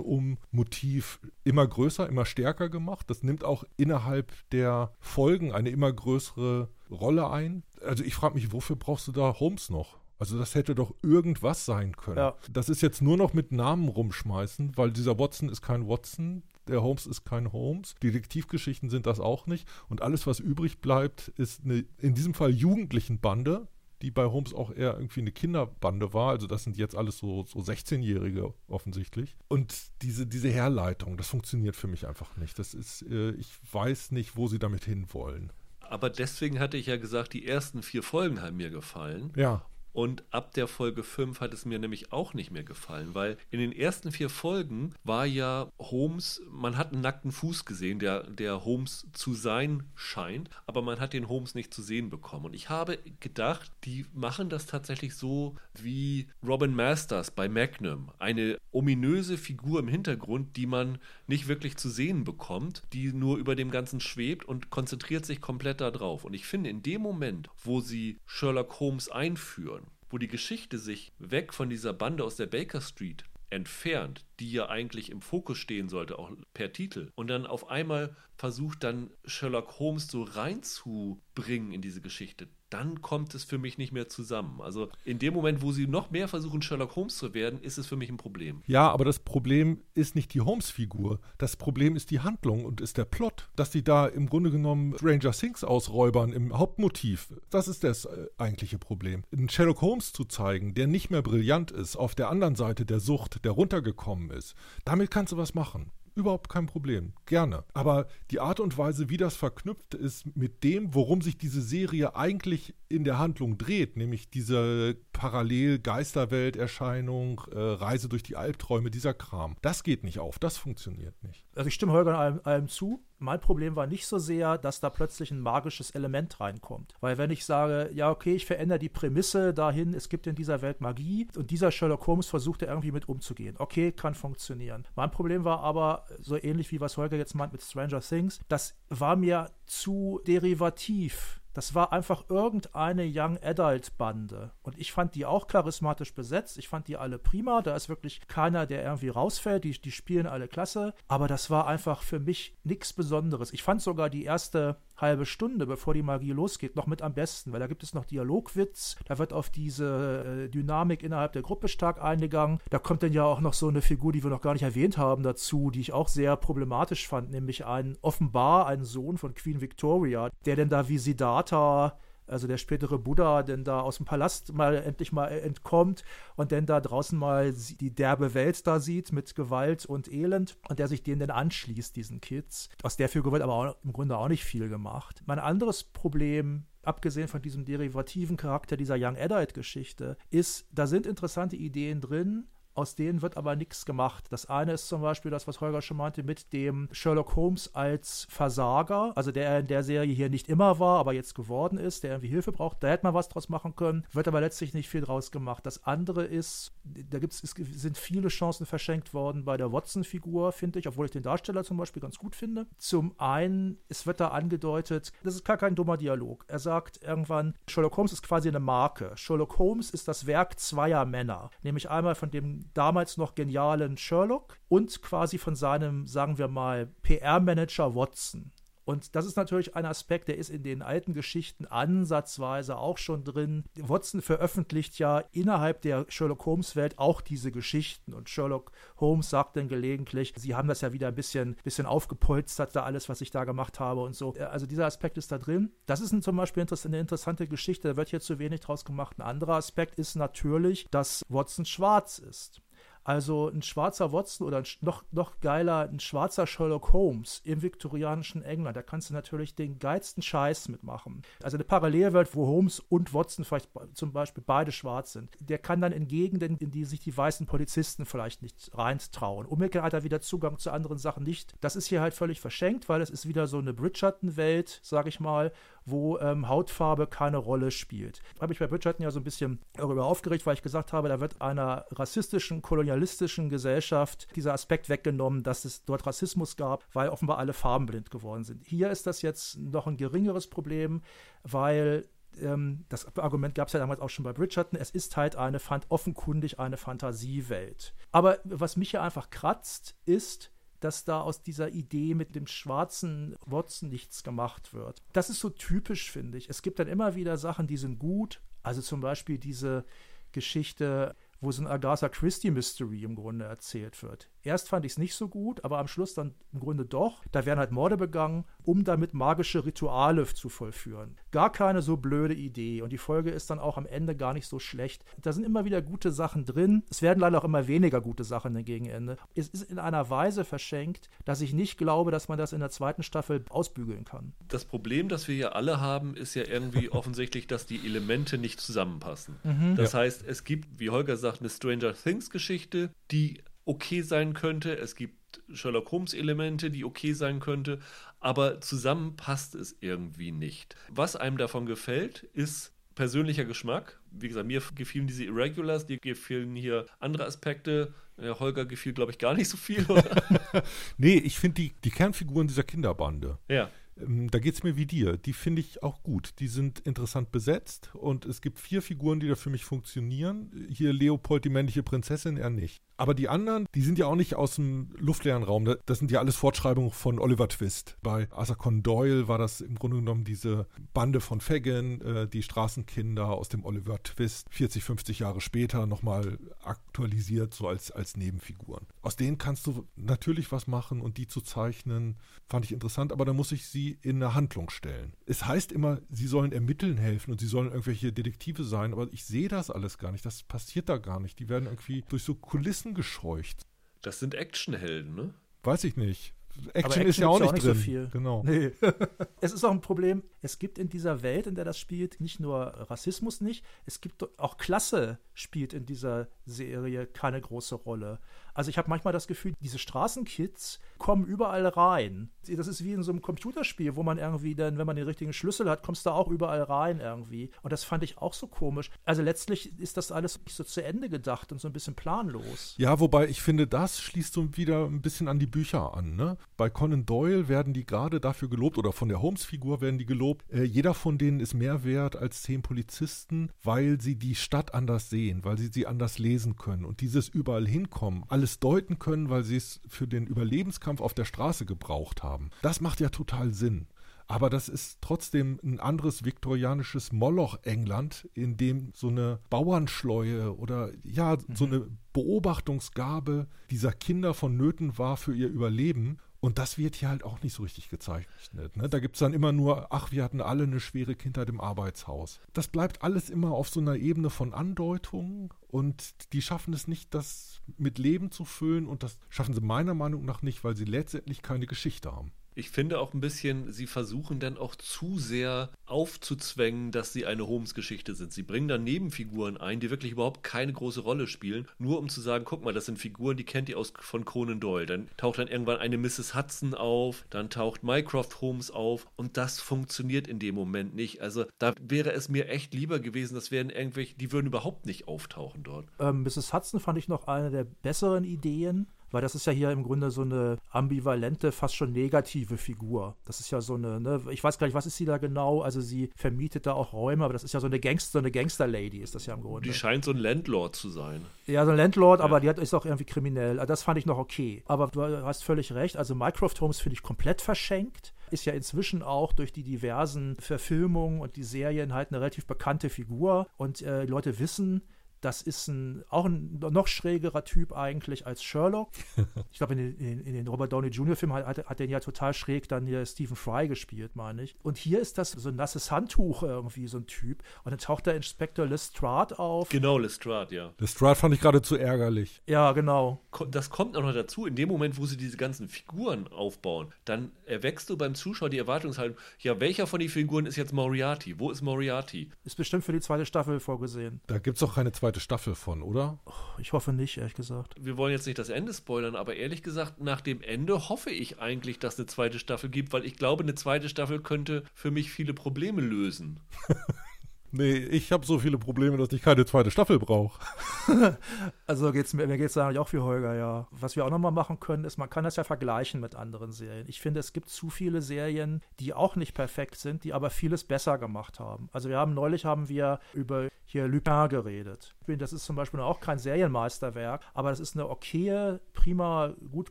Geister 0.02 0.08
gehen 0.08 0.12
um 0.12 0.38
Motiv 0.50 1.20
immer 1.44 1.66
größer, 1.66 2.08
immer 2.08 2.24
stärker 2.24 2.68
gemacht. 2.68 3.08
Das 3.08 3.22
nimmt 3.22 3.44
auch 3.44 3.64
innerhalb 3.76 4.32
der 4.50 4.92
Folgen 4.98 5.52
eine 5.52 5.70
immer 5.70 5.92
größere 5.92 6.68
Rolle 6.90 7.30
ein. 7.30 7.62
Also 7.84 8.04
ich 8.04 8.14
frage 8.14 8.34
mich, 8.34 8.52
wofür 8.52 8.76
brauchst 8.76 9.08
du 9.08 9.12
da 9.12 9.34
Holmes 9.38 9.70
noch? 9.70 9.98
Also 10.18 10.38
das 10.38 10.54
hätte 10.54 10.74
doch 10.74 10.94
irgendwas 11.02 11.64
sein 11.64 11.96
können. 11.96 12.18
Ja. 12.18 12.34
Das 12.50 12.68
ist 12.68 12.80
jetzt 12.80 13.02
nur 13.02 13.16
noch 13.16 13.32
mit 13.32 13.50
Namen 13.50 13.88
rumschmeißen, 13.88 14.76
weil 14.76 14.92
dieser 14.92 15.18
Watson 15.18 15.48
ist 15.48 15.62
kein 15.62 15.88
Watson, 15.88 16.44
der 16.68 16.80
Holmes 16.80 17.06
ist 17.06 17.24
kein 17.24 17.52
Holmes. 17.52 17.96
Detektivgeschichten 18.02 18.88
sind 18.88 19.06
das 19.06 19.18
auch 19.18 19.46
nicht. 19.48 19.66
Und 19.88 20.00
alles, 20.00 20.28
was 20.28 20.38
übrig 20.38 20.80
bleibt, 20.80 21.28
ist 21.36 21.64
eine, 21.64 21.84
in 21.98 22.14
diesem 22.14 22.34
Fall 22.34 22.50
jugendlichen 22.50 23.18
Bande, 23.18 23.66
die 24.02 24.10
bei 24.10 24.26
Holmes 24.26 24.52
auch 24.52 24.70
eher 24.70 24.94
irgendwie 24.94 25.20
eine 25.20 25.32
Kinderbande 25.32 26.12
war. 26.12 26.30
Also 26.30 26.46
das 26.46 26.64
sind 26.64 26.76
jetzt 26.76 26.96
alles 26.96 27.18
so, 27.18 27.44
so 27.44 27.60
16-Jährige 27.60 28.52
offensichtlich. 28.68 29.36
Und 29.48 29.74
diese, 30.02 30.26
diese 30.26 30.50
Herleitung, 30.50 31.16
das 31.16 31.28
funktioniert 31.28 31.76
für 31.76 31.86
mich 31.86 32.06
einfach 32.06 32.36
nicht. 32.36 32.58
Das 32.58 32.74
ist, 32.74 33.02
äh, 33.02 33.30
ich 33.32 33.52
weiß 33.72 34.10
nicht, 34.10 34.36
wo 34.36 34.48
sie 34.48 34.58
damit 34.58 34.84
hinwollen. 34.84 35.52
Aber 35.80 36.10
deswegen 36.10 36.58
hatte 36.58 36.76
ich 36.76 36.86
ja 36.86 36.96
gesagt, 36.96 37.32
die 37.32 37.46
ersten 37.46 37.82
vier 37.82 38.02
Folgen 38.02 38.42
haben 38.42 38.56
mir 38.56 38.70
gefallen. 38.70 39.32
Ja. 39.36 39.64
Und 39.92 40.24
ab 40.30 40.54
der 40.54 40.68
Folge 40.68 41.02
5 41.02 41.40
hat 41.40 41.52
es 41.52 41.64
mir 41.64 41.78
nämlich 41.78 42.12
auch 42.12 42.34
nicht 42.34 42.50
mehr 42.50 42.64
gefallen, 42.64 43.14
weil 43.14 43.36
in 43.50 43.60
den 43.60 43.72
ersten 43.72 44.10
vier 44.10 44.30
Folgen 44.30 44.94
war 45.04 45.26
ja 45.26 45.68
Holmes, 45.78 46.42
man 46.50 46.76
hat 46.76 46.92
einen 46.92 47.02
nackten 47.02 47.32
Fuß 47.32 47.64
gesehen, 47.64 47.98
der, 47.98 48.22
der 48.24 48.64
Holmes 48.64 49.06
zu 49.12 49.34
sein 49.34 49.84
scheint, 49.94 50.48
aber 50.66 50.82
man 50.82 50.98
hat 50.98 51.12
den 51.12 51.28
Holmes 51.28 51.54
nicht 51.54 51.74
zu 51.74 51.82
sehen 51.82 52.08
bekommen. 52.08 52.46
Und 52.46 52.54
ich 52.54 52.70
habe 52.70 52.98
gedacht, 53.20 53.70
die 53.84 54.06
machen 54.14 54.48
das 54.48 54.66
tatsächlich 54.66 55.14
so 55.14 55.56
wie 55.74 56.28
Robin 56.46 56.74
Masters 56.74 57.30
bei 57.30 57.48
Magnum. 57.48 58.10
Eine 58.18 58.58
ominöse 58.70 59.36
Figur 59.36 59.80
im 59.80 59.88
Hintergrund, 59.88 60.56
die 60.56 60.66
man 60.66 60.98
nicht 61.32 61.48
wirklich 61.48 61.78
zu 61.78 61.88
sehen 61.88 62.24
bekommt, 62.24 62.82
die 62.92 63.10
nur 63.10 63.38
über 63.38 63.56
dem 63.56 63.70
Ganzen 63.70 64.00
schwebt 64.00 64.44
und 64.44 64.68
konzentriert 64.68 65.24
sich 65.24 65.40
komplett 65.40 65.80
darauf. 65.80 66.24
Und 66.24 66.34
ich 66.34 66.44
finde, 66.44 66.68
in 66.68 66.82
dem 66.82 67.00
Moment, 67.00 67.48
wo 67.64 67.80
sie 67.80 68.18
Sherlock 68.26 68.80
Holmes 68.80 69.10
einführen, 69.10 69.84
wo 70.10 70.18
die 70.18 70.28
Geschichte 70.28 70.78
sich 70.78 71.10
weg 71.18 71.54
von 71.54 71.70
dieser 71.70 71.94
Bande 71.94 72.22
aus 72.22 72.36
der 72.36 72.46
Baker 72.46 72.82
Street 72.82 73.24
entfernt, 73.48 74.26
die 74.40 74.52
ja 74.52 74.68
eigentlich 74.68 75.10
im 75.10 75.22
Fokus 75.22 75.58
stehen 75.58 75.88
sollte, 75.88 76.18
auch 76.18 76.30
per 76.54 76.72
Titel, 76.72 77.10
und 77.14 77.28
dann 77.28 77.46
auf 77.46 77.70
einmal 77.70 78.16
versucht 78.36 78.82
dann 78.82 79.10
Sherlock 79.24 79.78
Holmes 79.78 80.08
so 80.08 80.22
reinzubringen 80.22 81.72
in 81.72 81.80
diese 81.80 82.00
Geschichte, 82.00 82.48
dann 82.72 83.02
kommt 83.02 83.34
es 83.34 83.44
für 83.44 83.58
mich 83.58 83.76
nicht 83.76 83.92
mehr 83.92 84.08
zusammen. 84.08 84.60
Also 84.62 84.88
in 85.04 85.18
dem 85.18 85.34
Moment, 85.34 85.60
wo 85.60 85.72
sie 85.72 85.86
noch 85.86 86.10
mehr 86.10 86.26
versuchen, 86.26 86.62
Sherlock 86.62 86.96
Holmes 86.96 87.18
zu 87.18 87.34
werden, 87.34 87.60
ist 87.60 87.76
es 87.76 87.86
für 87.86 87.96
mich 87.96 88.08
ein 88.08 88.16
Problem. 88.16 88.62
Ja, 88.66 88.90
aber 88.90 89.04
das 89.04 89.18
Problem 89.18 89.82
ist 89.94 90.14
nicht 90.14 90.32
die 90.32 90.40
Holmes-Figur. 90.40 91.20
Das 91.36 91.56
Problem 91.56 91.96
ist 91.96 92.10
die 92.10 92.20
Handlung 92.20 92.64
und 92.64 92.80
ist 92.80 92.96
der 92.96 93.04
Plot, 93.04 93.50
dass 93.56 93.72
sie 93.72 93.84
da 93.84 94.06
im 94.06 94.26
Grunde 94.28 94.50
genommen 94.50 94.96
Stranger 94.96 95.32
Things 95.32 95.64
ausräubern 95.64 96.32
im 96.32 96.56
Hauptmotiv. 96.56 97.34
Das 97.50 97.68
ist 97.68 97.84
das 97.84 98.06
äh, 98.06 98.26
eigentliche 98.38 98.78
Problem. 98.78 99.24
Einen 99.32 99.50
Sherlock 99.50 99.82
Holmes 99.82 100.14
zu 100.14 100.24
zeigen, 100.24 100.72
der 100.72 100.86
nicht 100.86 101.10
mehr 101.10 101.22
brillant 101.22 101.70
ist, 101.72 101.96
auf 101.96 102.14
der 102.14 102.30
anderen 102.30 102.54
Seite 102.54 102.86
der 102.86 103.00
Sucht, 103.00 103.44
der 103.44 103.52
runtergekommen 103.52 104.30
ist, 104.32 104.54
damit 104.84 105.10
kannst 105.10 105.32
du 105.32 105.36
was 105.36 105.54
machen. 105.54 105.90
Überhaupt 106.14 106.50
kein 106.50 106.66
Problem. 106.66 107.14
Gerne. 107.24 107.64
Aber 107.72 108.06
die 108.30 108.40
Art 108.40 108.60
und 108.60 108.76
Weise, 108.76 109.08
wie 109.08 109.16
das 109.16 109.34
verknüpft 109.34 109.94
ist 109.94 110.26
mit 110.36 110.62
dem, 110.62 110.94
worum 110.94 111.22
sich 111.22 111.38
diese 111.38 111.62
Serie 111.62 112.14
eigentlich 112.14 112.74
in 112.90 113.04
der 113.04 113.18
Handlung 113.18 113.56
dreht, 113.56 113.96
nämlich 113.96 114.28
diese 114.28 114.98
Parallel-Geisterwelt-Erscheinung, 115.14 117.40
äh, 117.50 117.58
Reise 117.58 118.10
durch 118.10 118.22
die 118.22 118.36
Albträume, 118.36 118.90
dieser 118.90 119.14
Kram, 119.14 119.56
das 119.62 119.84
geht 119.84 120.04
nicht 120.04 120.18
auf. 120.18 120.38
Das 120.38 120.58
funktioniert 120.58 121.14
nicht. 121.22 121.46
Also 121.54 121.68
ich 121.68 121.74
stimme 121.74 121.92
Holger 121.92 122.18
allem, 122.18 122.40
allem 122.44 122.68
zu 122.68 123.02
Mein 123.22 123.40
Problem 123.40 123.76
war 123.76 123.86
nicht 123.86 124.06
so 124.06 124.18
sehr, 124.18 124.58
dass 124.58 124.80
da 124.80 124.90
plötzlich 124.90 125.30
ein 125.30 125.40
magisches 125.40 125.92
Element 125.92 126.40
reinkommt. 126.40 126.94
Weil 127.00 127.18
wenn 127.18 127.30
ich 127.30 127.44
sage, 127.44 127.88
ja, 127.94 128.10
okay, 128.10 128.34
ich 128.34 128.46
verändere 128.46 128.80
die 128.80 128.88
Prämisse 128.88 129.54
dahin, 129.54 129.94
es 129.94 130.08
gibt 130.08 130.26
in 130.26 130.34
dieser 130.34 130.60
Welt 130.60 130.80
Magie 130.80 131.28
und 131.36 131.52
dieser 131.52 131.70
Sherlock 131.70 132.06
Holmes 132.08 132.26
versucht 132.26 132.62
irgendwie 132.62 132.90
mit 132.90 133.08
umzugehen. 133.08 133.54
Okay, 133.58 133.92
kann 133.92 134.14
funktionieren. 134.14 134.88
Mein 134.96 135.12
Problem 135.12 135.44
war 135.44 135.60
aber, 135.60 136.04
so 136.20 136.36
ähnlich 136.36 136.72
wie 136.72 136.80
was 136.80 136.96
Holger 136.96 137.16
jetzt 137.16 137.36
meint 137.36 137.52
mit 137.52 137.62
Stranger 137.62 138.00
Things, 138.00 138.40
das 138.48 138.74
war 138.88 139.14
mir 139.14 139.50
zu 139.66 140.20
derivativ 140.26 141.41
das 141.54 141.74
war 141.74 141.92
einfach 141.92 142.24
irgendeine 142.28 143.04
Young 143.04 143.38
Adult 143.42 143.96
Bande. 143.98 144.52
Und 144.62 144.78
ich 144.78 144.92
fand 144.92 145.14
die 145.14 145.26
auch 145.26 145.46
charismatisch 145.46 146.14
besetzt. 146.14 146.58
Ich 146.58 146.68
fand 146.68 146.88
die 146.88 146.96
alle 146.96 147.18
prima. 147.18 147.62
Da 147.62 147.76
ist 147.76 147.88
wirklich 147.88 148.26
keiner, 148.26 148.66
der 148.66 148.82
irgendwie 148.82 149.10
rausfällt. 149.10 149.64
Die, 149.64 149.78
die 149.78 149.92
spielen 149.92 150.26
alle 150.26 150.48
klasse. 150.48 150.94
Aber 151.08 151.28
das 151.28 151.50
war 151.50 151.66
einfach 151.66 152.02
für 152.02 152.20
mich 152.20 152.56
nichts 152.64 152.92
Besonderes. 152.92 153.52
Ich 153.52 153.62
fand 153.62 153.82
sogar 153.82 154.08
die 154.08 154.24
erste 154.24 154.76
halbe 155.02 155.26
Stunde, 155.26 155.66
bevor 155.66 155.92
die 155.92 156.02
Magie 156.02 156.32
losgeht, 156.32 156.76
noch 156.76 156.86
mit 156.86 157.02
am 157.02 157.12
besten, 157.12 157.52
weil 157.52 157.60
da 157.60 157.66
gibt 157.66 157.82
es 157.82 157.92
noch 157.92 158.06
Dialogwitz, 158.06 158.96
da 159.04 159.18
wird 159.18 159.34
auf 159.34 159.50
diese 159.50 160.46
äh, 160.46 160.48
Dynamik 160.48 161.02
innerhalb 161.02 161.32
der 161.32 161.42
Gruppe 161.42 161.68
stark 161.68 162.02
eingegangen. 162.02 162.60
Da 162.70 162.78
kommt 162.78 163.02
dann 163.02 163.12
ja 163.12 163.24
auch 163.24 163.40
noch 163.40 163.52
so 163.52 163.68
eine 163.68 163.82
Figur, 163.82 164.12
die 164.12 164.22
wir 164.22 164.30
noch 164.30 164.40
gar 164.40 164.54
nicht 164.54 164.62
erwähnt 164.62 164.96
haben, 164.96 165.22
dazu, 165.22 165.70
die 165.70 165.80
ich 165.80 165.92
auch 165.92 166.08
sehr 166.08 166.36
problematisch 166.36 167.06
fand, 167.06 167.30
nämlich 167.30 167.66
ein 167.66 167.98
offenbar 168.00 168.66
ein 168.66 168.84
Sohn 168.84 169.18
von 169.18 169.34
Queen 169.34 169.60
Victoria, 169.60 170.30
der 170.46 170.56
denn 170.56 170.70
da 170.70 170.88
wie 170.88 170.98
Siddhartha 170.98 171.98
also 172.26 172.46
der 172.46 172.56
spätere 172.56 172.98
Buddha, 172.98 173.42
denn 173.42 173.64
da 173.64 173.80
aus 173.80 173.96
dem 173.96 174.06
Palast 174.06 174.52
mal 174.52 174.76
endlich 174.76 175.12
mal 175.12 175.28
entkommt 175.28 176.04
und 176.36 176.52
dann 176.52 176.66
da 176.66 176.80
draußen 176.80 177.18
mal 177.18 177.52
die 177.52 177.94
derbe 177.94 178.34
Welt 178.34 178.66
da 178.66 178.80
sieht 178.80 179.12
mit 179.12 179.34
Gewalt 179.34 179.86
und 179.86 180.12
Elend 180.12 180.56
und 180.68 180.78
der 180.78 180.88
sich 180.88 181.02
denen 181.02 181.20
dann 181.20 181.30
anschließt, 181.30 181.94
diesen 181.94 182.20
Kids. 182.20 182.68
Aus 182.82 182.96
der 182.96 183.08
Figur 183.08 183.32
wird 183.32 183.42
aber 183.42 183.54
auch, 183.54 183.76
im 183.84 183.92
Grunde 183.92 184.16
auch 184.16 184.28
nicht 184.28 184.44
viel 184.44 184.68
gemacht. 184.68 185.22
Mein 185.26 185.38
anderes 185.38 185.84
Problem 185.84 186.64
abgesehen 186.82 187.28
von 187.28 187.42
diesem 187.42 187.64
derivativen 187.64 188.36
Charakter 188.36 188.76
dieser 188.76 188.96
Young 188.98 189.16
Adult-Geschichte, 189.16 190.16
ist, 190.30 190.66
da 190.72 190.86
sind 190.86 191.06
interessante 191.06 191.56
Ideen 191.56 192.00
drin, 192.00 192.48
aus 192.74 192.94
denen 192.94 193.22
wird 193.22 193.36
aber 193.36 193.56
nichts 193.56 193.84
gemacht. 193.84 194.24
Das 194.30 194.46
eine 194.46 194.72
ist 194.72 194.88
zum 194.88 195.02
Beispiel 195.02 195.30
das, 195.30 195.46
was 195.46 195.60
Holger 195.60 195.82
schon 195.82 195.96
meinte, 195.96 196.22
mit 196.22 196.52
dem 196.52 196.88
Sherlock 196.92 197.36
Holmes 197.36 197.74
als 197.74 198.26
Versager, 198.30 199.12
also 199.14 199.32
der 199.32 199.60
in 199.60 199.66
der 199.66 199.82
Serie 199.82 200.14
hier 200.14 200.30
nicht 200.30 200.48
immer 200.48 200.78
war, 200.78 200.98
aber 200.98 201.12
jetzt 201.12 201.34
geworden 201.34 201.78
ist, 201.78 202.02
der 202.02 202.12
irgendwie 202.12 202.28
Hilfe 202.28 202.52
braucht. 202.52 202.82
Da 202.82 202.88
hätte 202.88 203.04
man 203.04 203.14
was 203.14 203.28
draus 203.28 203.48
machen 203.48 203.76
können, 203.76 204.04
wird 204.12 204.28
aber 204.28 204.40
letztlich 204.40 204.74
nicht 204.74 204.88
viel 204.88 205.02
draus 205.02 205.30
gemacht. 205.30 205.66
Das 205.66 205.84
andere 205.84 206.24
ist, 206.24 206.72
da 206.84 207.18
gibt's, 207.18 207.42
es 207.42 207.54
sind 207.80 207.98
viele 207.98 208.28
Chancen 208.28 208.66
verschenkt 208.66 209.14
worden 209.14 209.44
bei 209.44 209.56
der 209.56 209.72
Watson-Figur, 209.72 210.52
finde 210.52 210.78
ich, 210.78 210.88
obwohl 210.88 211.06
ich 211.06 211.12
den 211.12 211.22
Darsteller 211.22 211.64
zum 211.64 211.76
Beispiel 211.76 212.02
ganz 212.02 212.18
gut 212.18 212.34
finde. 212.34 212.66
Zum 212.78 213.14
einen, 213.18 213.78
es 213.88 214.06
wird 214.06 214.20
da 214.20 214.28
angedeutet, 214.28 215.12
das 215.22 215.34
ist 215.34 215.44
gar 215.44 215.56
kein 215.56 215.74
dummer 215.74 215.96
Dialog. 215.96 216.44
Er 216.48 216.58
sagt 216.58 217.02
irgendwann, 217.02 217.54
Sherlock 217.68 217.96
Holmes 217.96 218.12
ist 218.12 218.22
quasi 218.22 218.48
eine 218.48 218.60
Marke. 218.60 219.12
Sherlock 219.16 219.58
Holmes 219.58 219.90
ist 219.90 220.08
das 220.08 220.26
Werk 220.26 220.58
zweier 220.58 221.04
Männer, 221.04 221.50
nämlich 221.62 221.90
einmal 221.90 222.14
von 222.14 222.30
dem 222.30 222.61
damals 222.74 223.16
noch 223.16 223.34
genialen 223.34 223.96
Sherlock 223.96 224.58
und 224.68 225.02
quasi 225.02 225.38
von 225.38 225.54
seinem, 225.54 226.06
sagen 226.06 226.38
wir 226.38 226.48
mal, 226.48 226.86
PR-Manager 227.02 227.94
Watson. 227.94 228.52
Und 228.84 229.14
das 229.14 229.26
ist 229.26 229.36
natürlich 229.36 229.76
ein 229.76 229.86
Aspekt, 229.86 230.28
der 230.28 230.38
ist 230.38 230.50
in 230.50 230.62
den 230.62 230.82
alten 230.82 231.14
Geschichten 231.14 231.66
ansatzweise 231.66 232.78
auch 232.78 232.98
schon 232.98 233.24
drin. 233.24 233.64
Watson 233.76 234.22
veröffentlicht 234.22 234.98
ja 234.98 235.24
innerhalb 235.32 235.82
der 235.82 236.06
Sherlock 236.08 236.46
Holmes-Welt 236.46 236.98
auch 236.98 237.20
diese 237.20 237.52
Geschichten. 237.52 238.14
Und 238.14 238.28
Sherlock 238.28 238.72
Holmes 238.98 239.30
sagt 239.30 239.56
dann 239.56 239.68
gelegentlich, 239.68 240.32
sie 240.36 240.54
haben 240.54 240.68
das 240.68 240.80
ja 240.80 240.92
wieder 240.92 241.08
ein 241.08 241.14
bisschen, 241.14 241.56
bisschen 241.62 241.86
aufgepolstert, 241.86 242.74
da 242.74 242.82
alles, 242.82 243.08
was 243.08 243.20
ich 243.20 243.30
da 243.30 243.44
gemacht 243.44 243.78
habe 243.80 244.02
und 244.02 244.14
so. 244.14 244.34
Also 244.34 244.66
dieser 244.66 244.86
Aspekt 244.86 245.18
ist 245.18 245.30
da 245.30 245.38
drin. 245.38 245.72
Das 245.86 246.00
ist 246.00 246.12
ein, 246.12 246.22
zum 246.22 246.36
Beispiel 246.36 246.64
eine 246.84 246.98
interessante 246.98 247.46
Geschichte, 247.46 247.88
da 247.88 247.96
wird 247.96 248.08
hier 248.08 248.20
zu 248.20 248.38
wenig 248.38 248.60
draus 248.60 248.84
gemacht. 248.84 249.18
Ein 249.18 249.22
anderer 249.22 249.54
Aspekt 249.54 249.98
ist 249.98 250.14
natürlich, 250.16 250.86
dass 250.90 251.22
Watson 251.28 251.64
schwarz 251.64 252.18
ist. 252.18 252.61
Also 253.04 253.48
ein 253.48 253.62
schwarzer 253.62 254.12
Watson 254.12 254.46
oder 254.46 254.58
ein, 254.58 254.64
noch, 254.80 255.04
noch 255.10 255.40
geiler, 255.40 255.88
ein 255.88 256.00
schwarzer 256.00 256.46
Sherlock 256.46 256.92
Holmes 256.92 257.40
im 257.44 257.62
viktorianischen 257.62 258.42
England. 258.42 258.76
Da 258.76 258.82
kannst 258.82 259.10
du 259.10 259.14
natürlich 259.14 259.54
den 259.54 259.78
geilsten 259.78 260.22
Scheiß 260.22 260.68
mitmachen. 260.68 261.22
Also 261.42 261.56
eine 261.56 261.64
Parallelwelt, 261.64 262.34
wo 262.34 262.46
Holmes 262.46 262.80
und 262.80 263.12
Watson 263.12 263.44
vielleicht 263.44 263.68
zum 263.94 264.12
Beispiel 264.12 264.44
beide 264.46 264.72
schwarz 264.72 265.12
sind. 265.12 265.30
Der 265.40 265.58
kann 265.58 265.80
dann 265.80 265.92
in 265.92 266.06
Gegenden, 266.06 266.56
in 266.58 266.70
die 266.70 266.84
sich 266.84 267.00
die 267.00 267.16
weißen 267.16 267.46
Polizisten 267.46 268.06
vielleicht 268.06 268.42
nicht 268.42 268.70
reintrauen. 268.74 269.46
Umgekehrt 269.46 269.84
hat 269.84 269.92
er 269.94 270.04
wieder 270.04 270.20
Zugang 270.20 270.58
zu 270.58 270.70
anderen 270.70 270.98
Sachen 270.98 271.24
nicht. 271.24 271.54
Das 271.60 271.76
ist 271.76 271.86
hier 271.86 272.00
halt 272.00 272.14
völlig 272.14 272.40
verschenkt, 272.40 272.88
weil 272.88 273.00
es 273.00 273.10
ist 273.10 273.26
wieder 273.26 273.46
so 273.46 273.58
eine 273.58 273.72
Bridgerton-Welt, 273.72 274.80
sag 274.82 275.06
ich 275.06 275.18
mal, 275.18 275.52
wo 275.84 276.18
ähm, 276.18 276.48
Hautfarbe 276.48 277.06
keine 277.06 277.38
Rolle 277.38 277.70
spielt. 277.70 278.22
Habe 278.40 278.52
ich 278.52 278.58
bei 278.58 278.66
Bridgerton 278.66 279.02
ja 279.02 279.10
so 279.10 279.20
ein 279.20 279.24
bisschen 279.24 279.60
darüber 279.74 280.04
aufgeregt, 280.04 280.46
weil 280.46 280.54
ich 280.54 280.62
gesagt 280.62 280.92
habe, 280.92 281.08
da 281.08 281.20
wird 281.20 281.40
einer 281.40 281.86
rassistischen, 281.90 282.62
kolonialistischen 282.62 283.48
Gesellschaft 283.48 284.28
dieser 284.36 284.52
Aspekt 284.52 284.88
weggenommen, 284.88 285.42
dass 285.42 285.64
es 285.64 285.84
dort 285.84 286.06
Rassismus 286.06 286.56
gab, 286.56 286.84
weil 286.92 287.08
offenbar 287.08 287.38
alle 287.38 287.52
farbenblind 287.52 288.10
geworden 288.10 288.44
sind. 288.44 288.64
Hier 288.64 288.90
ist 288.90 289.06
das 289.06 289.22
jetzt 289.22 289.58
noch 289.58 289.86
ein 289.86 289.96
geringeres 289.96 290.48
Problem, 290.48 291.02
weil 291.42 292.08
ähm, 292.40 292.84
das 292.88 293.16
Argument 293.18 293.54
gab 293.54 293.68
es 293.68 293.74
ja 293.74 293.80
damals 293.80 294.00
auch 294.00 294.10
schon 294.10 294.24
bei 294.24 294.32
Bridgerton, 294.32 294.78
es 294.78 294.90
ist 294.90 295.16
halt 295.16 295.36
eine, 295.36 295.60
offenkundig 295.88 296.58
eine 296.58 296.76
Fantasiewelt. 296.76 297.94
Aber 298.10 298.38
was 298.44 298.76
mich 298.76 298.90
hier 298.90 299.02
einfach 299.02 299.30
kratzt, 299.30 299.96
ist, 300.04 300.52
dass 300.84 301.04
da 301.04 301.20
aus 301.20 301.42
dieser 301.42 301.70
Idee 301.70 302.14
mit 302.14 302.34
dem 302.34 302.46
schwarzen 302.46 303.36
Watson 303.46 303.88
nichts 303.88 304.22
gemacht 304.22 304.74
wird. 304.74 305.02
Das 305.12 305.30
ist 305.30 305.40
so 305.40 305.50
typisch, 305.50 306.10
finde 306.10 306.38
ich. 306.38 306.48
Es 306.48 306.62
gibt 306.62 306.78
dann 306.78 306.88
immer 306.88 307.14
wieder 307.14 307.36
Sachen, 307.36 307.66
die 307.66 307.76
sind 307.76 307.98
gut. 307.98 308.40
Also 308.62 308.80
zum 308.80 309.00
Beispiel 309.00 309.38
diese 309.38 309.84
Geschichte, 310.32 311.14
wo 311.40 311.52
so 311.52 311.62
ein 311.62 311.68
Agatha 311.68 312.08
Christie 312.08 312.50
Mystery 312.50 313.02
im 313.04 313.14
Grunde 313.14 313.44
erzählt 313.44 314.02
wird. 314.02 314.28
Erst 314.42 314.68
fand 314.68 314.84
ich 314.84 314.92
es 314.92 314.98
nicht 314.98 315.14
so 315.14 315.28
gut, 315.28 315.64
aber 315.64 315.78
am 315.78 315.86
Schluss 315.86 316.14
dann 316.14 316.34
im 316.52 316.60
Grunde 316.60 316.84
doch. 316.84 317.22
Da 317.30 317.46
werden 317.46 317.58
halt 317.58 317.70
Morde 317.70 317.96
begangen, 317.96 318.44
um 318.64 318.84
damit 318.84 319.14
magische 319.14 319.64
Rituale 319.64 320.26
zu 320.26 320.48
vollführen. 320.48 321.16
Gar 321.30 321.52
keine 321.52 321.82
so 321.82 321.96
blöde 321.96 322.34
Idee. 322.34 322.82
Und 322.82 322.90
die 322.90 322.98
Folge 322.98 323.30
ist 323.30 323.50
dann 323.50 323.58
auch 323.58 323.78
am 323.78 323.86
Ende 323.86 324.16
gar 324.16 324.34
nicht 324.34 324.46
so 324.46 324.58
schlecht. 324.58 325.04
Da 325.20 325.32
sind 325.32 325.44
immer 325.44 325.64
wieder 325.64 325.80
gute 325.80 326.10
Sachen 326.10 326.44
drin. 326.44 326.82
Es 326.90 327.02
werden 327.02 327.20
leider 327.20 327.38
auch 327.38 327.44
immer 327.44 327.68
weniger 327.68 328.00
gute 328.00 328.24
Sachen 328.24 328.56
im 328.56 328.64
Gegenende. 328.64 329.16
Es 329.34 329.48
ist 329.48 329.70
in 329.70 329.78
einer 329.78 330.10
Weise 330.10 330.44
verschenkt, 330.44 331.08
dass 331.24 331.40
ich 331.40 331.52
nicht 331.52 331.78
glaube, 331.78 332.10
dass 332.10 332.28
man 332.28 332.38
das 332.38 332.52
in 332.52 332.60
der 332.60 332.70
zweiten 332.70 333.02
Staffel 333.02 333.44
ausbügeln 333.48 334.04
kann. 334.04 334.32
Das 334.48 334.64
Problem, 334.64 335.08
das 335.08 335.28
wir 335.28 335.34
hier 335.34 335.54
alle 335.54 335.80
haben, 335.80 336.16
ist 336.16 336.34
ja 336.34 336.44
irgendwie 336.46 336.88
offensichtlich, 336.92 337.46
dass 337.46 337.66
die 337.66 337.84
Elemente 337.84 338.38
nicht 338.38 338.60
zusammenpassen. 338.60 339.36
Mhm. 339.44 339.76
Das 339.76 339.92
ja. 339.92 340.00
heißt, 340.00 340.24
es 340.26 340.44
gibt, 340.44 340.80
wie 340.80 340.90
Holger 340.90 341.16
sagt, 341.16 341.40
eine 341.40 341.50
Stranger 341.50 341.94
Things 341.94 342.30
Geschichte, 342.30 342.90
die 343.10 343.42
okay 343.64 344.02
sein 344.02 344.34
könnte. 344.34 344.76
Es 344.76 344.96
gibt 344.96 345.42
Sherlock 345.52 345.90
Holmes-Elemente, 345.90 346.70
die 346.70 346.84
okay 346.84 347.12
sein 347.12 347.40
könnte, 347.40 347.78
aber 348.20 348.60
zusammen 348.60 349.16
passt 349.16 349.54
es 349.54 349.76
irgendwie 349.80 350.32
nicht. 350.32 350.76
Was 350.88 351.16
einem 351.16 351.38
davon 351.38 351.66
gefällt, 351.66 352.24
ist 352.34 352.72
persönlicher 352.94 353.44
Geschmack. 353.44 354.00
Wie 354.10 354.28
gesagt, 354.28 354.46
mir 354.46 354.62
gefielen 354.74 355.06
diese 355.06 355.24
Irregulars, 355.24 355.86
dir 355.86 355.98
gefielen 355.98 356.54
hier 356.54 356.86
andere 356.98 357.26
Aspekte. 357.26 357.94
Ja, 358.20 358.38
Holger 358.38 358.66
gefiel, 358.66 358.92
glaube 358.92 359.10
ich, 359.10 359.18
gar 359.18 359.34
nicht 359.34 359.48
so 359.48 359.56
viel, 359.56 359.84
oder? 359.86 360.22
nee, 360.98 361.16
ich 361.16 361.38
finde 361.38 361.62
die, 361.62 361.72
die 361.82 361.90
Kernfiguren 361.90 362.46
dieser 362.46 362.62
Kinderbande. 362.62 363.38
Ja. 363.48 363.70
Ähm, 363.98 364.30
da 364.30 364.38
geht 364.38 364.54
es 364.54 364.62
mir 364.62 364.76
wie 364.76 364.86
dir. 364.86 365.16
Die 365.16 365.32
finde 365.32 365.60
ich 365.60 365.82
auch 365.82 366.02
gut. 366.02 366.34
Die 366.38 366.48
sind 366.48 366.80
interessant 366.80 367.32
besetzt 367.32 367.90
und 367.94 368.26
es 368.26 368.40
gibt 368.40 368.60
vier 368.60 368.82
Figuren, 368.82 369.20
die 369.20 369.28
da 369.28 369.34
für 369.34 369.50
mich 369.50 369.64
funktionieren. 369.64 370.68
Hier 370.70 370.92
Leopold, 370.92 371.44
die 371.44 371.50
männliche 371.50 371.82
Prinzessin, 371.82 372.36
er 372.36 372.50
nicht. 372.50 372.82
Aber 372.96 373.14
die 373.14 373.28
anderen, 373.28 373.66
die 373.74 373.82
sind 373.82 373.98
ja 373.98 374.06
auch 374.06 374.14
nicht 374.14 374.36
aus 374.36 374.56
dem 374.56 374.90
luftleeren 374.98 375.42
Raum. 375.42 375.68
Das 375.86 375.98
sind 375.98 376.10
ja 376.10 376.20
alles 376.20 376.36
Fortschreibungen 376.36 376.90
von 376.90 377.18
Oliver 377.18 377.48
Twist. 377.48 377.96
Bei 378.02 378.28
Arthur 378.30 378.56
Conan 378.56 378.82
Doyle 378.82 379.28
war 379.28 379.38
das 379.38 379.60
im 379.60 379.76
Grunde 379.76 379.96
genommen 379.96 380.24
diese 380.24 380.66
Bande 380.94 381.20
von 381.20 381.40
Fagin, 381.40 382.00
äh, 382.00 382.28
die 382.28 382.42
Straßenkinder 382.42 383.28
aus 383.28 383.48
dem 383.48 383.64
Oliver 383.64 384.02
Twist, 384.02 384.46
40, 384.50 384.84
50 384.84 385.18
Jahre 385.20 385.40
später 385.40 385.86
nochmal 385.86 386.38
aktualisiert, 386.62 387.54
so 387.54 387.68
als, 387.68 387.90
als 387.90 388.16
Nebenfiguren. 388.16 388.86
Aus 389.00 389.16
denen 389.16 389.38
kannst 389.38 389.66
du 389.66 389.88
natürlich 389.96 390.52
was 390.52 390.66
machen 390.66 391.00
und 391.00 391.16
die 391.16 391.26
zu 391.26 391.40
zeichnen, 391.40 392.16
fand 392.48 392.64
ich 392.64 392.72
interessant, 392.72 393.12
aber 393.12 393.24
da 393.24 393.32
muss 393.32 393.52
ich 393.52 393.66
sie 393.66 393.98
in 394.02 394.22
eine 394.22 394.34
Handlung 394.34 394.70
stellen. 394.70 395.14
Es 395.26 395.46
heißt 395.46 395.72
immer, 395.72 396.00
sie 396.10 396.26
sollen 396.26 396.52
ermitteln 396.52 396.98
helfen 396.98 397.32
und 397.32 397.40
sie 397.40 397.46
sollen 397.46 397.68
irgendwelche 397.68 398.12
Detektive 398.12 398.64
sein, 398.64 398.92
aber 398.92 399.12
ich 399.12 399.24
sehe 399.24 399.48
das 399.48 399.70
alles 399.70 399.98
gar 399.98 400.12
nicht. 400.12 400.24
Das 400.24 400.42
passiert 400.42 400.88
da 400.88 400.98
gar 400.98 401.20
nicht. 401.20 401.38
Die 401.38 401.48
werden 401.48 401.64
irgendwie 401.66 402.04
durch 402.08 402.22
so 402.22 402.34
Kulissen 402.34 402.81
gescheucht. 402.94 403.62
Das 404.02 404.18
sind 404.18 404.34
Actionhelden, 404.34 405.14
ne? 405.14 405.34
Weiß 405.62 405.84
ich 405.84 405.96
nicht. 405.96 406.34
Action, 406.74 406.74
Action 406.74 407.06
ist 407.06 407.18
ja 407.18 407.28
auch 407.28 407.40
nicht, 407.40 407.48
auch 407.48 407.52
nicht 407.52 407.64
drin. 407.64 407.74
So 407.74 407.80
viel. 407.80 408.08
Genau. 408.12 408.42
Nee. 408.44 408.72
es 409.40 409.52
ist 409.52 409.64
auch 409.64 409.70
ein 409.70 409.80
Problem, 409.80 410.22
es 410.42 410.58
gibt 410.58 410.78
in 410.78 410.88
dieser 410.88 411.22
Welt, 411.22 411.46
in 411.46 411.54
der 411.54 411.64
das 411.64 411.78
spielt, 411.78 412.20
nicht 412.20 412.40
nur 412.40 412.66
Rassismus 412.90 413.40
nicht, 413.40 413.64
es 413.86 414.00
gibt 414.00 414.38
auch 414.38 414.58
Klasse 414.58 415.18
spielt 415.34 415.72
in 415.72 415.86
dieser 415.86 416.28
Serie 416.44 417.06
keine 417.06 417.40
große 417.40 417.74
Rolle. 417.74 418.18
Also 418.54 418.70
ich 418.70 418.78
habe 418.78 418.88
manchmal 418.88 419.12
das 419.12 419.26
Gefühl, 419.26 419.54
diese 419.60 419.78
Straßenkids 419.78 420.80
kommen 420.98 421.24
überall 421.24 421.66
rein. 421.66 422.30
Das 422.48 422.66
ist 422.66 422.84
wie 422.84 422.92
in 422.92 423.02
so 423.02 423.12
einem 423.12 423.22
Computerspiel, 423.22 423.96
wo 423.96 424.02
man 424.02 424.18
irgendwie 424.18 424.54
dann, 424.54 424.78
wenn 424.78 424.86
man 424.86 424.96
den 424.96 425.06
richtigen 425.06 425.32
Schlüssel 425.32 425.68
hat, 425.68 425.82
kommst 425.82 426.06
du 426.06 426.10
auch 426.10 426.28
überall 426.28 426.62
rein 426.62 427.00
irgendwie. 427.00 427.50
Und 427.62 427.72
das 427.72 427.84
fand 427.84 428.04
ich 428.04 428.18
auch 428.18 428.34
so 428.34 428.46
komisch. 428.46 428.90
Also 429.04 429.22
letztlich 429.22 429.78
ist 429.78 429.96
das 429.96 430.12
alles 430.12 430.40
nicht 430.44 430.56
so 430.56 430.64
zu 430.64 430.82
Ende 430.84 431.08
gedacht 431.08 431.52
und 431.52 431.60
so 431.60 431.68
ein 431.68 431.72
bisschen 431.72 431.94
planlos. 431.94 432.74
Ja, 432.78 433.00
wobei 433.00 433.28
ich 433.28 433.42
finde, 433.42 433.66
das 433.66 434.00
schließt 434.00 434.32
so 434.32 434.56
wieder 434.56 434.86
ein 434.86 435.02
bisschen 435.02 435.28
an 435.28 435.38
die 435.38 435.46
Bücher 435.46 435.96
an. 435.96 436.16
Ne? 436.16 436.36
Bei 436.56 436.70
Conan 436.70 437.06
Doyle 437.06 437.48
werden 437.48 437.72
die 437.72 437.86
gerade 437.86 438.20
dafür 438.20 438.48
gelobt 438.48 438.78
oder 438.78 438.92
von 438.92 439.08
der 439.08 439.22
Holmes-Figur 439.22 439.80
werden 439.80 439.98
die 439.98 440.06
gelobt. 440.06 440.44
Äh, 440.52 440.64
jeder 440.64 440.94
von 440.94 441.18
denen 441.18 441.40
ist 441.40 441.54
mehr 441.54 441.84
wert 441.84 442.16
als 442.16 442.42
zehn 442.42 442.62
Polizisten, 442.62 443.50
weil 443.62 444.00
sie 444.00 444.16
die 444.16 444.34
Stadt 444.34 444.74
anders 444.74 445.10
sehen, 445.10 445.44
weil 445.44 445.58
sie 445.58 445.68
sie 445.68 445.86
anders 445.86 446.18
lesen 446.18 446.56
können 446.56 446.84
und 446.84 447.00
dieses 447.00 447.28
überall 447.28 447.66
hinkommen. 447.66 448.24
Alle 448.28 448.41
alles 448.42 448.58
deuten 448.58 448.98
können, 448.98 449.30
weil 449.30 449.44
sie 449.44 449.54
es 449.54 449.80
für 449.86 450.08
den 450.08 450.26
Überlebenskampf 450.26 451.00
auf 451.00 451.14
der 451.14 451.24
Straße 451.24 451.64
gebraucht 451.64 452.24
haben. 452.24 452.50
Das 452.60 452.80
macht 452.80 452.98
ja 452.98 453.08
total 453.08 453.54
Sinn. 453.54 453.86
Aber 454.26 454.50
das 454.50 454.68
ist 454.68 454.98
trotzdem 455.00 455.60
ein 455.62 455.78
anderes 455.78 456.24
viktorianisches 456.24 457.12
Moloch-England, 457.12 458.28
in 458.34 458.56
dem 458.56 458.90
so 458.94 459.08
eine 459.08 459.38
Bauernschleue 459.48 460.56
oder 460.56 460.90
ja, 461.04 461.36
mhm. 461.36 461.54
so 461.54 461.66
eine 461.66 461.86
Beobachtungsgabe 462.12 463.46
dieser 463.70 463.92
Kinder 463.92 464.34
vonnöten 464.34 464.98
war 464.98 465.16
für 465.16 465.34
ihr 465.34 465.48
Überleben. 465.48 466.18
Und 466.40 466.58
das 466.58 466.78
wird 466.78 466.96
hier 466.96 467.10
halt 467.10 467.22
auch 467.22 467.40
nicht 467.44 467.54
so 467.54 467.62
richtig 467.62 467.90
gezeichnet. 467.90 468.76
Ne? 468.76 468.88
Da 468.88 468.98
gibt 468.98 469.14
es 469.14 469.20
dann 469.20 469.34
immer 469.34 469.52
nur, 469.52 469.92
ach, 469.92 470.10
wir 470.10 470.24
hatten 470.24 470.40
alle 470.40 470.64
eine 470.64 470.80
schwere 470.80 471.14
Kindheit 471.14 471.48
im 471.48 471.60
Arbeitshaus. 471.60 472.40
Das 472.52 472.66
bleibt 472.66 473.04
alles 473.04 473.30
immer 473.30 473.52
auf 473.52 473.68
so 473.68 473.78
einer 473.78 473.94
Ebene 473.94 474.30
von 474.30 474.52
Andeutungen 474.52 475.50
und 475.72 476.34
die 476.34 476.42
schaffen 476.42 476.74
es 476.74 476.86
nicht, 476.86 477.14
das 477.14 477.62
mit 477.78 477.98
Leben 477.98 478.30
zu 478.30 478.44
füllen 478.44 478.86
und 478.86 479.02
das 479.02 479.18
schaffen 479.30 479.54
sie 479.54 479.62
meiner 479.62 479.94
Meinung 479.94 480.26
nach 480.26 480.42
nicht, 480.42 480.64
weil 480.64 480.76
sie 480.76 480.84
letztendlich 480.84 481.40
keine 481.40 481.66
Geschichte 481.66 482.12
haben. 482.12 482.30
Ich 482.54 482.70
finde 482.70 483.00
auch 483.00 483.14
ein 483.14 483.20
bisschen, 483.20 483.72
sie 483.72 483.86
versuchen 483.86 484.40
dann 484.40 484.58
auch 484.58 484.74
zu 484.74 485.18
sehr 485.18 485.70
aufzuzwängen, 485.86 486.90
dass 486.90 487.12
sie 487.12 487.26
eine 487.26 487.46
Holmes-Geschichte 487.46 488.14
sind. 488.14 488.32
Sie 488.32 488.42
bringen 488.42 488.68
dann 488.68 488.84
Nebenfiguren 488.84 489.56
ein, 489.56 489.80
die 489.80 489.90
wirklich 489.90 490.12
überhaupt 490.12 490.42
keine 490.42 490.72
große 490.72 491.00
Rolle 491.00 491.26
spielen, 491.26 491.66
nur 491.78 491.98
um 491.98 492.08
zu 492.08 492.20
sagen, 492.20 492.44
guck 492.44 492.64
mal, 492.64 492.74
das 492.74 492.86
sind 492.86 492.98
Figuren, 492.98 493.36
die 493.36 493.44
kennt 493.44 493.68
ihr 493.68 493.78
aus 493.78 493.92
von 493.98 494.24
Conan 494.24 494.60
Doyle. 494.60 494.86
Dann 494.86 495.08
taucht 495.16 495.38
dann 495.38 495.48
irgendwann 495.48 495.78
eine 495.78 495.98
Mrs. 495.98 496.34
Hudson 496.34 496.74
auf, 496.74 497.24
dann 497.30 497.50
taucht 497.50 497.82
Mycroft 497.82 498.40
Holmes 498.40 498.70
auf 498.70 499.06
und 499.16 499.36
das 499.36 499.60
funktioniert 499.60 500.26
in 500.26 500.38
dem 500.38 500.54
Moment 500.54 500.94
nicht. 500.94 501.20
Also 501.22 501.44
da 501.58 501.74
wäre 501.80 502.12
es 502.12 502.28
mir 502.28 502.48
echt 502.48 502.74
lieber 502.74 503.00
gewesen, 503.00 503.34
das 503.34 503.50
wären 503.50 503.70
irgendwelche, 503.70 504.14
die 504.16 504.32
würden 504.32 504.46
überhaupt 504.46 504.86
nicht 504.86 505.08
auftauchen 505.08 505.62
dort. 505.62 505.86
Ähm, 505.98 506.22
Mrs. 506.22 506.52
Hudson 506.52 506.80
fand 506.80 506.98
ich 506.98 507.08
noch 507.08 507.26
eine 507.26 507.50
der 507.50 507.64
besseren 507.64 508.24
Ideen 508.24 508.86
weil 509.12 509.22
das 509.22 509.34
ist 509.34 509.46
ja 509.46 509.52
hier 509.52 509.70
im 509.70 509.82
Grunde 509.82 510.10
so 510.10 510.22
eine 510.22 510.58
ambivalente, 510.70 511.52
fast 511.52 511.76
schon 511.76 511.92
negative 511.92 512.56
Figur. 512.56 513.16
Das 513.24 513.40
ist 513.40 513.50
ja 513.50 513.60
so 513.60 513.74
eine, 513.74 514.00
ne, 514.00 514.22
ich 514.30 514.42
weiß 514.42 514.58
gar 514.58 514.66
nicht, 514.66 514.74
was 514.74 514.86
ist 514.86 514.96
sie 514.96 515.04
da 515.04 515.18
genau? 515.18 515.60
Also 515.62 515.80
sie 515.80 516.10
vermietet 516.16 516.66
da 516.66 516.72
auch 516.72 516.92
Räume, 516.92 517.24
aber 517.24 517.32
das 517.32 517.44
ist 517.44 517.54
ja 517.54 517.60
so 517.60 517.66
eine 517.66 517.78
Gangster, 517.78 518.12
so 518.12 518.18
eine 518.18 518.30
Gangster-Lady 518.30 518.98
ist 518.98 519.14
das 519.14 519.26
ja 519.26 519.34
im 519.34 519.42
Grunde. 519.42 519.68
Die 519.68 519.74
scheint 519.74 520.04
so 520.04 520.10
ein 520.10 520.16
Landlord 520.16 520.74
zu 520.74 520.88
sein. 520.88 521.24
Ja, 521.46 521.64
so 521.64 521.70
ein 521.70 521.76
Landlord, 521.76 522.20
ja. 522.20 522.24
aber 522.24 522.40
die 522.40 522.48
hat, 522.48 522.58
ist 522.58 522.74
auch 522.74 522.84
irgendwie 522.84 523.04
kriminell. 523.04 523.60
Also 523.60 523.68
das 523.68 523.82
fand 523.82 523.98
ich 523.98 524.06
noch 524.06 524.18
okay. 524.18 524.62
Aber 524.66 524.88
du 524.88 525.02
hast 525.02 525.44
völlig 525.44 525.72
recht. 525.72 525.96
Also 525.96 526.14
Mycroft 526.14 526.60
Holmes 526.60 526.80
finde 526.80 526.94
ich 526.94 527.02
komplett 527.02 527.40
verschenkt 527.40 528.14
ist 528.32 528.46
ja 528.46 528.54
inzwischen 528.54 529.02
auch 529.02 529.32
durch 529.34 529.52
die 529.52 529.62
diversen 529.62 530.36
Verfilmungen 530.36 531.20
und 531.20 531.36
die 531.36 531.44
Serien 531.44 531.92
halt 531.92 532.10
eine 532.10 532.20
relativ 532.20 532.46
bekannte 532.46 532.88
Figur 532.88 533.46
und 533.58 533.82
äh, 533.82 534.04
Leute 534.04 534.38
wissen, 534.38 534.82
das 535.22 535.40
ist 535.40 535.68
ein, 535.68 536.04
auch 536.10 536.26
ein 536.26 536.58
noch 536.58 536.88
schrägerer 536.88 537.44
Typ 537.44 537.72
eigentlich 537.72 538.26
als 538.26 538.42
Sherlock. 538.42 538.90
Ich 539.50 539.58
glaube, 539.58 539.74
in, 539.74 539.96
in, 539.98 540.20
in, 540.20 540.34
den 540.34 540.48
Robert 540.48 540.72
Downey 540.72 540.88
Jr. 540.88 541.14
Filmen 541.14 541.34
hat, 541.34 541.46
hat, 541.46 541.66
hat 541.66 541.78
den 541.78 541.90
ja 541.90 542.00
total 542.00 542.32
schräg 542.32 542.68
dann 542.68 542.86
hier 542.86 543.04
Stephen 543.04 543.36
Fry 543.36 543.68
gespielt, 543.68 544.16
meine 544.16 544.42
ich. 544.42 544.56
Und 544.62 544.78
hier 544.78 545.00
ist 545.00 545.18
das 545.18 545.32
so 545.32 545.48
ein 545.48 545.56
nasses 545.56 545.90
Handtuch 545.90 546.42
irgendwie, 546.42 546.86
so 546.86 546.98
ein 546.98 547.06
Typ. 547.06 547.42
Und 547.64 547.70
dann 547.70 547.78
taucht 547.78 548.06
der 548.06 548.14
Inspektor 548.14 548.66
Lestrade 548.66 549.38
auf. 549.38 549.68
Genau, 549.68 549.98
Lestrade, 549.98 550.54
ja. 550.54 550.72
Lestrade 550.78 551.16
fand 551.16 551.34
ich 551.34 551.40
geradezu 551.40 551.76
ärgerlich. 551.76 552.42
Ja, 552.46 552.72
genau. 552.72 553.20
Das 553.50 553.70
kommt 553.70 553.96
auch 553.96 554.02
noch 554.02 554.14
dazu, 554.14 554.46
in 554.46 554.54
dem 554.54 554.68
Moment, 554.68 554.98
wo 554.98 555.06
sie 555.06 555.16
diese 555.16 555.36
ganzen 555.36 555.68
Figuren 555.68 556.28
aufbauen, 556.28 556.92
dann 557.04 557.30
erwächst 557.44 557.90
du 557.90 557.96
beim 557.96 558.14
Zuschauer 558.14 558.50
die 558.50 558.58
Erwartungshaltung, 558.58 559.16
ja, 559.38 559.60
welcher 559.60 559.86
von 559.86 560.00
den 560.00 560.08
Figuren 560.08 560.46
ist 560.46 560.56
jetzt 560.56 560.72
Moriarty? 560.72 561.38
Wo 561.38 561.50
ist 561.50 561.62
Moriarty? 561.62 562.30
Ist 562.44 562.56
bestimmt 562.56 562.84
für 562.84 562.92
die 562.92 563.00
zweite 563.00 563.26
Staffel 563.26 563.60
vorgesehen. 563.60 564.20
Da 564.26 564.38
gibt 564.38 564.56
es 564.56 564.62
auch 564.62 564.74
keine 564.74 564.92
zweite 564.92 565.11
zweite 565.12 565.20
Staffel 565.20 565.54
von, 565.54 565.82
oder? 565.82 566.18
Ich 566.58 566.72
hoffe 566.72 566.92
nicht, 566.92 567.18
ehrlich 567.18 567.34
gesagt. 567.34 567.74
Wir 567.78 567.98
wollen 567.98 568.12
jetzt 568.12 568.26
nicht 568.26 568.38
das 568.38 568.48
Ende 568.48 568.72
spoilern, 568.72 569.14
aber 569.14 569.36
ehrlich 569.36 569.62
gesagt, 569.62 570.00
nach 570.00 570.22
dem 570.22 570.40
Ende 570.40 570.88
hoffe 570.88 571.10
ich 571.10 571.38
eigentlich, 571.38 571.78
dass 571.78 571.94
es 571.94 572.00
eine 572.00 572.06
zweite 572.06 572.38
Staffel 572.38 572.70
gibt, 572.70 572.94
weil 572.94 573.04
ich 573.04 573.16
glaube, 573.16 573.42
eine 573.42 573.54
zweite 573.54 573.90
Staffel 573.90 574.20
könnte 574.20 574.62
für 574.72 574.90
mich 574.90 575.10
viele 575.10 575.34
Probleme 575.34 575.82
lösen. 575.82 576.40
Nee, 577.54 577.76
ich 577.76 578.12
habe 578.12 578.24
so 578.24 578.38
viele 578.38 578.56
Probleme, 578.56 578.96
dass 578.96 579.12
ich 579.12 579.20
keine 579.20 579.44
zweite 579.44 579.70
Staffel 579.70 579.98
brauche. 579.98 580.40
also 581.66 581.92
geht's 581.92 582.14
mir, 582.14 582.26
mir 582.26 582.38
geht 582.38 582.48
es 582.48 582.56
eigentlich 582.56 582.78
auch 582.78 582.90
wie 582.94 582.98
Holger, 582.98 583.34
ja. 583.34 583.68
Was 583.70 583.94
wir 583.94 584.06
auch 584.06 584.10
nochmal 584.10 584.32
machen 584.32 584.58
können, 584.58 584.84
ist, 584.84 584.96
man 584.96 585.10
kann 585.10 585.24
das 585.24 585.36
ja 585.36 585.44
vergleichen 585.44 586.00
mit 586.00 586.14
anderen 586.14 586.50
Serien. 586.50 586.86
Ich 586.88 587.02
finde, 587.02 587.20
es 587.20 587.34
gibt 587.34 587.50
zu 587.50 587.68
viele 587.68 588.00
Serien, 588.00 588.62
die 588.80 588.94
auch 588.94 589.16
nicht 589.16 589.34
perfekt 589.34 589.76
sind, 589.76 590.02
die 590.02 590.14
aber 590.14 590.30
vieles 590.30 590.64
besser 590.64 590.96
gemacht 590.96 591.40
haben. 591.40 591.68
Also 591.72 591.90
wir 591.90 591.98
haben 591.98 592.14
neulich 592.14 592.46
haben 592.46 592.70
wir 592.70 593.00
über 593.12 593.48
hier 593.64 593.86
Lupin 593.86 594.28
geredet. 594.28 594.94
Das 595.06 595.32
ist 595.32 595.44
zum 595.44 595.56
Beispiel 595.56 595.80
auch 595.80 596.00
kein 596.00 596.18
Serienmeisterwerk, 596.18 597.22
aber 597.34 597.50
das 597.50 597.60
ist 597.60 597.76
eine 597.76 597.88
okaye, 597.88 598.60
prima, 598.72 599.34
gut 599.50 599.70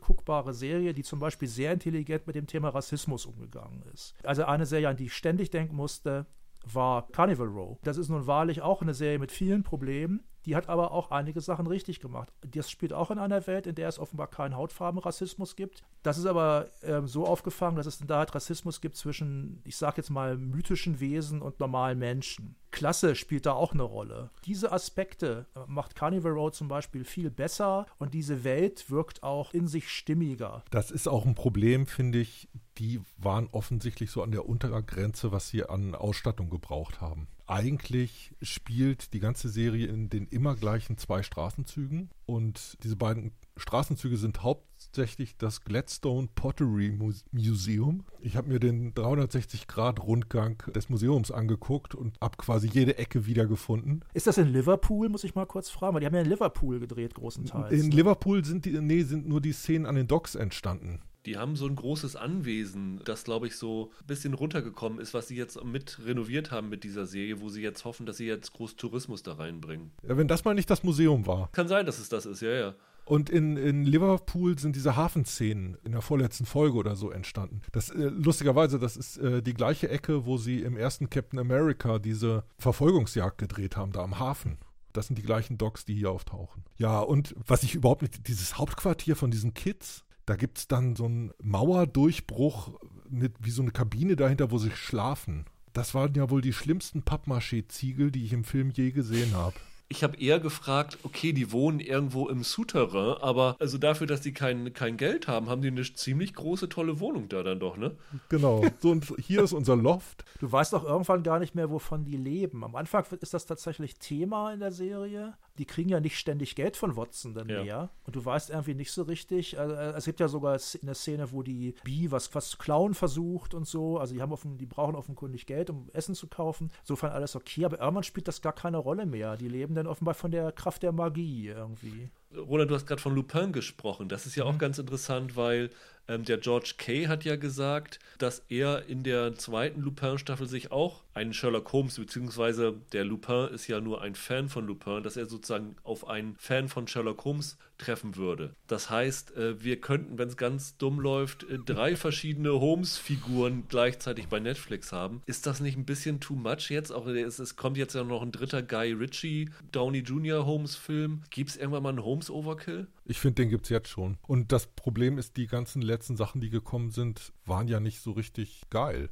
guckbare 0.00 0.54
Serie, 0.54 0.92
die 0.92 1.02
zum 1.02 1.18
Beispiel 1.18 1.48
sehr 1.48 1.72
intelligent 1.72 2.26
mit 2.26 2.36
dem 2.36 2.46
Thema 2.46 2.70
Rassismus 2.70 3.26
umgegangen 3.26 3.82
ist. 3.92 4.14
Also 4.22 4.44
eine 4.44 4.66
Serie, 4.66 4.88
an 4.88 4.96
die 4.96 5.06
ich 5.06 5.14
ständig 5.14 5.50
denken 5.50 5.76
musste, 5.76 6.26
war 6.70 7.08
Carnival 7.08 7.48
Row. 7.48 7.78
Das 7.82 7.96
ist 7.96 8.08
nun 8.08 8.26
wahrlich 8.26 8.62
auch 8.62 8.82
eine 8.82 8.94
Serie 8.94 9.18
mit 9.18 9.32
vielen 9.32 9.62
Problemen, 9.62 10.22
die 10.46 10.56
hat 10.56 10.68
aber 10.68 10.90
auch 10.90 11.10
einige 11.10 11.40
Sachen 11.40 11.66
richtig 11.66 12.00
gemacht. 12.00 12.32
Das 12.40 12.70
spielt 12.70 12.92
auch 12.92 13.10
in 13.10 13.18
einer 13.18 13.46
Welt, 13.46 13.66
in 13.66 13.74
der 13.74 13.88
es 13.88 13.98
offenbar 13.98 14.28
keinen 14.28 14.56
Hautfarbenrassismus 14.56 15.56
gibt. 15.56 15.84
Das 16.02 16.18
ist 16.18 16.26
aber 16.26 16.68
ähm, 16.82 17.06
so 17.06 17.26
aufgefangen, 17.26 17.76
dass 17.76 17.86
es 17.86 17.98
da 17.98 18.18
halt 18.18 18.34
Rassismus 18.34 18.80
gibt 18.80 18.96
zwischen, 18.96 19.60
ich 19.64 19.76
sag 19.76 19.96
jetzt 19.96 20.10
mal, 20.10 20.36
mythischen 20.36 20.98
Wesen 20.98 21.42
und 21.42 21.60
normalen 21.60 21.98
Menschen. 21.98 22.56
Klasse 22.72 23.14
spielt 23.14 23.46
da 23.46 23.52
auch 23.52 23.72
eine 23.72 23.82
Rolle. 23.82 24.30
Diese 24.46 24.72
Aspekte 24.72 25.46
äh, 25.54 25.60
macht 25.66 25.94
Carnival 25.94 26.32
Road 26.32 26.54
zum 26.54 26.68
Beispiel 26.68 27.04
viel 27.04 27.30
besser 27.30 27.86
und 27.98 28.14
diese 28.14 28.44
Welt 28.44 28.90
wirkt 28.90 29.22
auch 29.22 29.52
in 29.52 29.68
sich 29.68 29.88
stimmiger. 29.88 30.64
Das 30.70 30.90
ist 30.90 31.06
auch 31.06 31.24
ein 31.24 31.34
Problem, 31.34 31.86
finde 31.86 32.18
ich. 32.18 32.48
Die 32.78 33.00
waren 33.18 33.48
offensichtlich 33.52 34.10
so 34.10 34.22
an 34.22 34.30
der 34.32 34.48
Untergrenze, 34.48 35.32
was 35.32 35.48
sie 35.48 35.64
an 35.64 35.94
Ausstattung 35.94 36.50
gebraucht 36.50 37.00
haben 37.00 37.28
eigentlich 37.52 38.34
spielt 38.40 39.12
die 39.12 39.20
ganze 39.20 39.50
Serie 39.50 39.86
in 39.86 40.08
den 40.08 40.26
immer 40.26 40.54
gleichen 40.54 40.96
zwei 40.96 41.22
Straßenzügen 41.22 42.08
und 42.24 42.78
diese 42.82 42.96
beiden 42.96 43.32
Straßenzüge 43.58 44.16
sind 44.16 44.42
hauptsächlich 44.42 45.36
das 45.36 45.62
Gladstone 45.62 46.28
Pottery 46.34 46.98
Museum. 47.30 48.06
Ich 48.20 48.36
habe 48.36 48.48
mir 48.48 48.58
den 48.58 48.94
360-Grad-Rundgang 48.94 50.62
des 50.74 50.88
Museums 50.88 51.30
angeguckt 51.30 51.94
und 51.94 52.16
habe 52.22 52.38
quasi 52.38 52.68
jede 52.68 52.96
Ecke 52.96 53.26
wiedergefunden. 53.26 54.02
Ist 54.14 54.26
das 54.26 54.38
in 54.38 54.48
Liverpool, 54.48 55.10
muss 55.10 55.24
ich 55.24 55.34
mal 55.34 55.46
kurz 55.46 55.68
fragen? 55.68 55.94
Weil 55.94 56.00
die 56.00 56.06
haben 56.06 56.14
ja 56.14 56.22
in 56.22 56.30
Liverpool 56.30 56.80
gedreht, 56.80 57.14
großenteils. 57.14 57.70
In 57.72 57.90
ne? 57.90 57.96
Liverpool 57.96 58.42
sind, 58.46 58.64
die, 58.64 58.80
nee, 58.80 59.02
sind 59.02 59.28
nur 59.28 59.42
die 59.42 59.52
Szenen 59.52 59.84
an 59.84 59.96
den 59.96 60.06
Docks 60.06 60.34
entstanden. 60.34 61.00
Die 61.26 61.36
haben 61.36 61.54
so 61.54 61.66
ein 61.66 61.76
großes 61.76 62.16
Anwesen, 62.16 63.00
das, 63.04 63.24
glaube 63.24 63.46
ich, 63.46 63.56
so 63.56 63.92
ein 64.00 64.06
bisschen 64.06 64.34
runtergekommen 64.34 64.98
ist, 64.98 65.14
was 65.14 65.28
sie 65.28 65.36
jetzt 65.36 65.62
mit 65.64 66.00
renoviert 66.04 66.50
haben 66.50 66.68
mit 66.68 66.82
dieser 66.82 67.06
Serie, 67.06 67.40
wo 67.40 67.48
sie 67.48 67.62
jetzt 67.62 67.84
hoffen, 67.84 68.06
dass 68.06 68.16
sie 68.16 68.26
jetzt 68.26 68.52
groß 68.52 68.76
Tourismus 68.76 69.22
da 69.22 69.34
reinbringen. 69.34 69.92
Ja, 70.06 70.16
wenn 70.16 70.28
das 70.28 70.44
mal 70.44 70.54
nicht 70.54 70.68
das 70.68 70.82
Museum 70.82 71.26
war. 71.26 71.50
Kann 71.52 71.68
sein, 71.68 71.86
dass 71.86 71.98
es 71.98 72.08
das 72.08 72.26
ist, 72.26 72.42
ja, 72.42 72.50
ja. 72.50 72.74
Und 73.04 73.30
in, 73.30 73.56
in 73.56 73.84
Liverpool 73.84 74.58
sind 74.58 74.76
diese 74.76 74.96
Hafenszenen 74.96 75.76
in 75.84 75.92
der 75.92 76.02
vorletzten 76.02 76.46
Folge 76.46 76.76
oder 76.76 76.94
so 76.94 77.10
entstanden. 77.10 77.60
Das 77.72 77.90
äh, 77.90 77.98
lustigerweise, 77.98 78.78
das 78.78 78.96
ist 78.96 79.18
äh, 79.18 79.42
die 79.42 79.54
gleiche 79.54 79.88
Ecke, 79.88 80.24
wo 80.24 80.36
sie 80.36 80.60
im 80.60 80.76
ersten 80.76 81.10
Captain 81.10 81.38
America 81.38 81.98
diese 81.98 82.44
Verfolgungsjagd 82.58 83.38
gedreht 83.38 83.76
haben, 83.76 83.92
da 83.92 84.02
am 84.02 84.18
Hafen. 84.18 84.58
Das 84.92 85.06
sind 85.06 85.18
die 85.18 85.22
gleichen 85.22 85.58
Docks, 85.58 85.84
die 85.84 85.94
hier 85.94 86.10
auftauchen. 86.10 86.64
Ja, 86.76 87.00
und 87.00 87.34
was 87.46 87.62
ich 87.62 87.74
überhaupt 87.74 88.02
nicht, 88.02 88.28
dieses 88.28 88.58
Hauptquartier 88.58 89.16
von 89.16 89.30
diesen 89.30 89.54
Kids, 89.54 90.04
da 90.26 90.36
gibt 90.36 90.58
es 90.58 90.68
dann 90.68 90.96
so 90.96 91.04
einen 91.04 91.32
Mauerdurchbruch 91.42 92.78
mit 93.08 93.34
wie 93.40 93.50
so 93.50 93.62
eine 93.62 93.72
Kabine 93.72 94.16
dahinter, 94.16 94.50
wo 94.50 94.58
sie 94.58 94.70
schlafen. 94.70 95.46
Das 95.72 95.94
waren 95.94 96.14
ja 96.14 96.30
wohl 96.30 96.42
die 96.42 96.52
schlimmsten 96.52 97.02
Pappmaché-Ziegel, 97.02 98.10
die 98.10 98.24
ich 98.24 98.32
im 98.32 98.44
Film 98.44 98.70
je 98.70 98.90
gesehen 98.90 99.34
habe. 99.34 99.54
Ich 99.88 100.02
habe 100.02 100.16
eher 100.16 100.40
gefragt, 100.40 100.96
okay, 101.02 101.34
die 101.34 101.52
wohnen 101.52 101.78
irgendwo 101.78 102.28
im 102.28 102.44
Souterrain, 102.44 103.20
aber 103.20 103.56
also 103.58 103.76
dafür, 103.76 104.06
dass 104.06 104.22
die 104.22 104.32
kein, 104.32 104.72
kein 104.72 104.96
Geld 104.96 105.28
haben, 105.28 105.50
haben 105.50 105.60
die 105.60 105.68
eine 105.68 105.82
ziemlich 105.82 106.32
große, 106.32 106.70
tolle 106.70 106.98
Wohnung 106.98 107.28
da 107.28 107.42
dann 107.42 107.60
doch, 107.60 107.76
ne? 107.76 107.94
Genau. 108.30 108.64
So, 108.80 108.90
und 108.90 109.12
hier 109.18 109.42
ist 109.42 109.52
unser 109.52 109.76
Loft. 109.76 110.24
Du 110.40 110.50
weißt 110.50 110.74
auch 110.74 110.84
irgendwann 110.84 111.22
gar 111.22 111.38
nicht 111.38 111.54
mehr, 111.54 111.70
wovon 111.70 112.06
die 112.06 112.16
leben. 112.16 112.64
Am 112.64 112.74
Anfang 112.74 113.04
ist 113.20 113.34
das 113.34 113.44
tatsächlich 113.44 113.98
Thema 113.98 114.54
in 114.54 114.60
der 114.60 114.72
Serie. 114.72 115.34
Die 115.58 115.66
kriegen 115.66 115.90
ja 115.90 116.00
nicht 116.00 116.18
ständig 116.18 116.54
Geld 116.54 116.76
von 116.76 116.96
Watson 116.96 117.34
dann 117.34 117.48
ja. 117.48 117.62
mehr. 117.62 117.90
Und 118.04 118.16
du 118.16 118.24
weißt 118.24 118.50
irgendwie 118.50 118.74
nicht 118.74 118.92
so 118.92 119.02
richtig. 119.02 119.58
Also, 119.58 119.74
es 119.74 120.04
gibt 120.04 120.20
ja 120.20 120.28
sogar 120.28 120.58
eine 120.82 120.94
Szene, 120.94 121.32
wo 121.32 121.42
die 121.42 121.74
Bee 121.84 122.10
was, 122.10 122.34
was 122.34 122.50
zu 122.50 122.58
klauen 122.58 122.94
versucht 122.94 123.54
und 123.54 123.66
so. 123.66 123.98
Also 123.98 124.14
die 124.14 124.22
haben 124.22 124.32
offen, 124.32 124.58
die 124.58 124.66
brauchen 124.66 124.94
offenkundig 124.94 125.46
Geld, 125.46 125.70
um 125.70 125.90
Essen 125.92 126.14
zu 126.14 126.26
kaufen. 126.26 126.70
Insofern 126.80 127.12
alles 127.12 127.36
okay. 127.36 127.64
Aber 127.64 127.80
irgendwann 127.80 128.02
spielt 128.02 128.28
das 128.28 128.40
gar 128.42 128.54
keine 128.54 128.78
Rolle 128.78 129.06
mehr. 129.06 129.36
Die 129.36 129.48
leben 129.48 129.74
dann 129.74 129.86
offenbar 129.86 130.14
von 130.14 130.30
der 130.30 130.52
Kraft 130.52 130.82
der 130.82 130.92
Magie 130.92 131.48
irgendwie. 131.48 132.10
Roland, 132.36 132.70
du 132.70 132.74
hast 132.74 132.86
gerade 132.86 133.00
von 133.00 133.14
Lupin 133.14 133.52
gesprochen. 133.52 134.08
Das 134.08 134.26
ist 134.26 134.36
ja 134.36 134.44
auch 134.44 134.52
mhm. 134.54 134.58
ganz 134.58 134.78
interessant, 134.78 135.36
weil 135.36 135.70
ähm, 136.08 136.24
der 136.24 136.38
George 136.38 136.74
Kay 136.78 137.06
hat 137.06 137.24
ja 137.24 137.36
gesagt, 137.36 137.98
dass 138.18 138.42
er 138.48 138.86
in 138.86 139.02
der 139.02 139.34
zweiten 139.36 139.80
Lupin-Staffel 139.80 140.46
sich 140.46 140.72
auch 140.72 141.02
einen 141.14 141.32
Sherlock 141.32 141.72
Holmes, 141.72 141.96
beziehungsweise 141.96 142.74
der 142.92 143.04
Lupin 143.04 143.48
ist 143.54 143.68
ja 143.68 143.80
nur 143.80 144.02
ein 144.02 144.14
Fan 144.14 144.48
von 144.48 144.66
Lupin, 144.66 145.02
dass 145.02 145.16
er 145.16 145.26
sozusagen 145.26 145.76
auf 145.84 146.08
einen 146.08 146.36
Fan 146.36 146.68
von 146.68 146.88
Sherlock 146.88 147.24
Holmes 147.24 147.56
treffen 147.82 148.16
würde. 148.16 148.54
Das 148.66 148.90
heißt, 148.90 149.36
äh, 149.36 149.62
wir 149.62 149.80
könnten, 149.80 150.18
wenn 150.18 150.28
es 150.28 150.36
ganz 150.36 150.76
dumm 150.76 151.00
läuft, 151.00 151.44
äh, 151.44 151.58
drei 151.58 151.96
verschiedene 151.96 152.52
Holmes-Figuren 152.52 153.64
gleichzeitig 153.68 154.28
bei 154.28 154.40
Netflix 154.40 154.92
haben. 154.92 155.22
Ist 155.26 155.46
das 155.46 155.60
nicht 155.60 155.76
ein 155.76 155.84
bisschen 155.84 156.20
too 156.20 156.34
much 156.34 156.70
jetzt? 156.70 156.92
Auch 156.92 157.06
es, 157.06 157.38
es 157.38 157.56
kommt 157.56 157.76
jetzt 157.76 157.94
ja 157.94 158.04
noch 158.04 158.22
ein 158.22 158.32
dritter 158.32 158.62
Guy 158.62 158.92
Ritchie, 158.92 159.50
Downey 159.72 159.98
Jr. 159.98 160.46
Holmes-Film. 160.46 161.22
Gibt 161.30 161.50
es 161.50 161.56
irgendwann 161.56 161.82
mal 161.82 161.88
einen 161.90 162.04
Holmes-Overkill? 162.04 162.86
Ich 163.04 163.18
finde, 163.18 163.42
den 163.42 163.50
gibt 163.50 163.64
es 163.64 163.70
jetzt 163.70 163.88
schon. 163.88 164.18
Und 164.26 164.52
das 164.52 164.66
Problem 164.66 165.18
ist, 165.18 165.36
die 165.36 165.46
ganzen 165.46 165.82
letzten 165.82 166.16
Sachen, 166.16 166.40
die 166.40 166.50
gekommen 166.50 166.90
sind, 166.90 167.32
waren 167.44 167.68
ja 167.68 167.80
nicht 167.80 168.00
so 168.00 168.12
richtig 168.12 168.62
geil. 168.70 169.10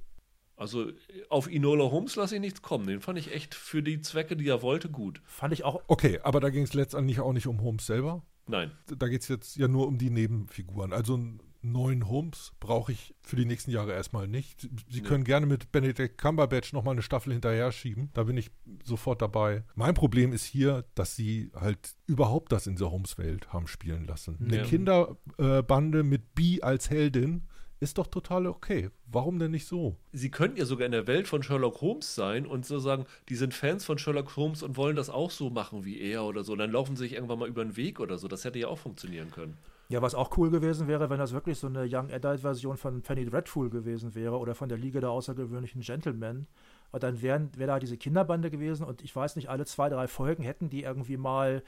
Also 0.60 0.92
auf 1.30 1.50
Inola 1.50 1.90
Holmes 1.90 2.16
lasse 2.16 2.34
ich 2.34 2.40
nichts 2.42 2.60
kommen. 2.60 2.86
Den 2.86 3.00
fand 3.00 3.18
ich 3.18 3.32
echt 3.32 3.54
für 3.54 3.82
die 3.82 4.02
Zwecke, 4.02 4.36
die 4.36 4.46
er 4.46 4.60
wollte, 4.60 4.90
gut. 4.90 5.22
Fand 5.24 5.54
ich 5.54 5.64
auch. 5.64 5.80
Okay, 5.86 6.20
aber 6.22 6.38
da 6.38 6.50
ging 6.50 6.64
es 6.64 6.74
letztendlich 6.74 7.20
auch 7.20 7.32
nicht 7.32 7.46
um 7.46 7.62
Holmes 7.62 7.86
selber. 7.86 8.22
Nein. 8.50 8.72
Da 8.86 9.08
geht 9.08 9.22
es 9.22 9.28
jetzt 9.28 9.56
ja 9.56 9.68
nur 9.68 9.86
um 9.86 9.98
die 9.98 10.10
Nebenfiguren. 10.10 10.92
Also 10.92 11.14
einen 11.14 11.40
neuen 11.62 12.08
Holmes 12.08 12.52
brauche 12.60 12.92
ich 12.92 13.14
für 13.20 13.36
die 13.36 13.44
nächsten 13.44 13.70
Jahre 13.70 13.92
erstmal 13.92 14.26
nicht. 14.28 14.62
Sie 14.88 15.00
nee. 15.00 15.06
können 15.06 15.24
gerne 15.24 15.46
mit 15.46 15.72
Benedict 15.72 16.18
Cumberbatch 16.18 16.72
nochmal 16.72 16.92
eine 16.92 17.02
Staffel 17.02 17.32
hinterher 17.32 17.70
schieben. 17.72 18.10
Da 18.14 18.24
bin 18.24 18.36
ich 18.36 18.50
sofort 18.82 19.22
dabei. 19.22 19.64
Mein 19.74 19.94
Problem 19.94 20.32
ist 20.32 20.44
hier, 20.44 20.84
dass 20.94 21.16
sie 21.16 21.50
halt 21.54 21.94
überhaupt 22.06 22.52
das 22.52 22.66
in 22.66 22.76
der 22.76 22.90
Holmes-Welt 22.90 23.52
haben 23.52 23.66
spielen 23.66 24.06
lassen. 24.06 24.38
Ja. 24.40 24.58
Eine 24.58 24.62
Kinderbande 24.66 26.02
mit 26.02 26.34
Bee 26.34 26.62
als 26.62 26.90
Heldin 26.90 27.42
ist 27.80 27.96
doch 27.96 28.06
total 28.06 28.46
okay. 28.46 28.90
Warum 29.10 29.38
denn 29.38 29.50
nicht 29.50 29.66
so? 29.66 29.96
Sie 30.12 30.30
könnten 30.30 30.58
ja 30.58 30.66
sogar 30.66 30.86
in 30.86 30.92
der 30.92 31.06
Welt 31.06 31.26
von 31.26 31.42
Sherlock 31.42 31.80
Holmes 31.80 32.14
sein 32.14 32.46
und 32.46 32.66
so 32.66 32.78
sagen, 32.78 33.06
die 33.28 33.34
sind 33.34 33.54
Fans 33.54 33.84
von 33.84 33.98
Sherlock 33.98 34.36
Holmes 34.36 34.62
und 34.62 34.76
wollen 34.76 34.96
das 34.96 35.08
auch 35.08 35.30
so 35.30 35.48
machen 35.50 35.84
wie 35.84 35.98
er 35.98 36.24
oder 36.24 36.44
so. 36.44 36.54
dann 36.54 36.70
laufen 36.70 36.94
sie 36.94 37.04
sich 37.04 37.14
irgendwann 37.14 37.38
mal 37.38 37.48
über 37.48 37.64
den 37.64 37.76
Weg 37.76 37.98
oder 37.98 38.18
so. 38.18 38.28
Das 38.28 38.44
hätte 38.44 38.58
ja 38.58 38.68
auch 38.68 38.78
funktionieren 38.78 39.30
können. 39.30 39.56
Ja, 39.88 40.00
was 40.02 40.14
auch 40.14 40.36
cool 40.36 40.50
gewesen 40.50 40.86
wäre, 40.86 41.10
wenn 41.10 41.18
das 41.18 41.32
wirklich 41.32 41.58
so 41.58 41.66
eine 41.66 41.84
Young 41.90 42.12
Adult-Version 42.12 42.76
von 42.76 43.02
Penny 43.02 43.24
Dreadful 43.24 43.70
gewesen 43.70 44.14
wäre 44.14 44.38
oder 44.38 44.54
von 44.54 44.68
der 44.68 44.78
Liga 44.78 45.00
der 45.00 45.10
außergewöhnlichen 45.10 45.80
Gentlemen. 45.80 46.46
Und 46.92 47.02
dann 47.02 47.22
wären, 47.22 47.50
wäre 47.56 47.68
da 47.68 47.78
diese 47.78 47.96
Kinderbande 47.96 48.50
gewesen 48.50 48.84
und 48.84 49.02
ich 49.02 49.14
weiß 49.14 49.36
nicht, 49.36 49.48
alle 49.48 49.64
zwei, 49.64 49.88
drei 49.88 50.08
Folgen 50.08 50.42
hätten 50.42 50.70
die 50.70 50.82
irgendwie 50.82 51.16
mal 51.16 51.62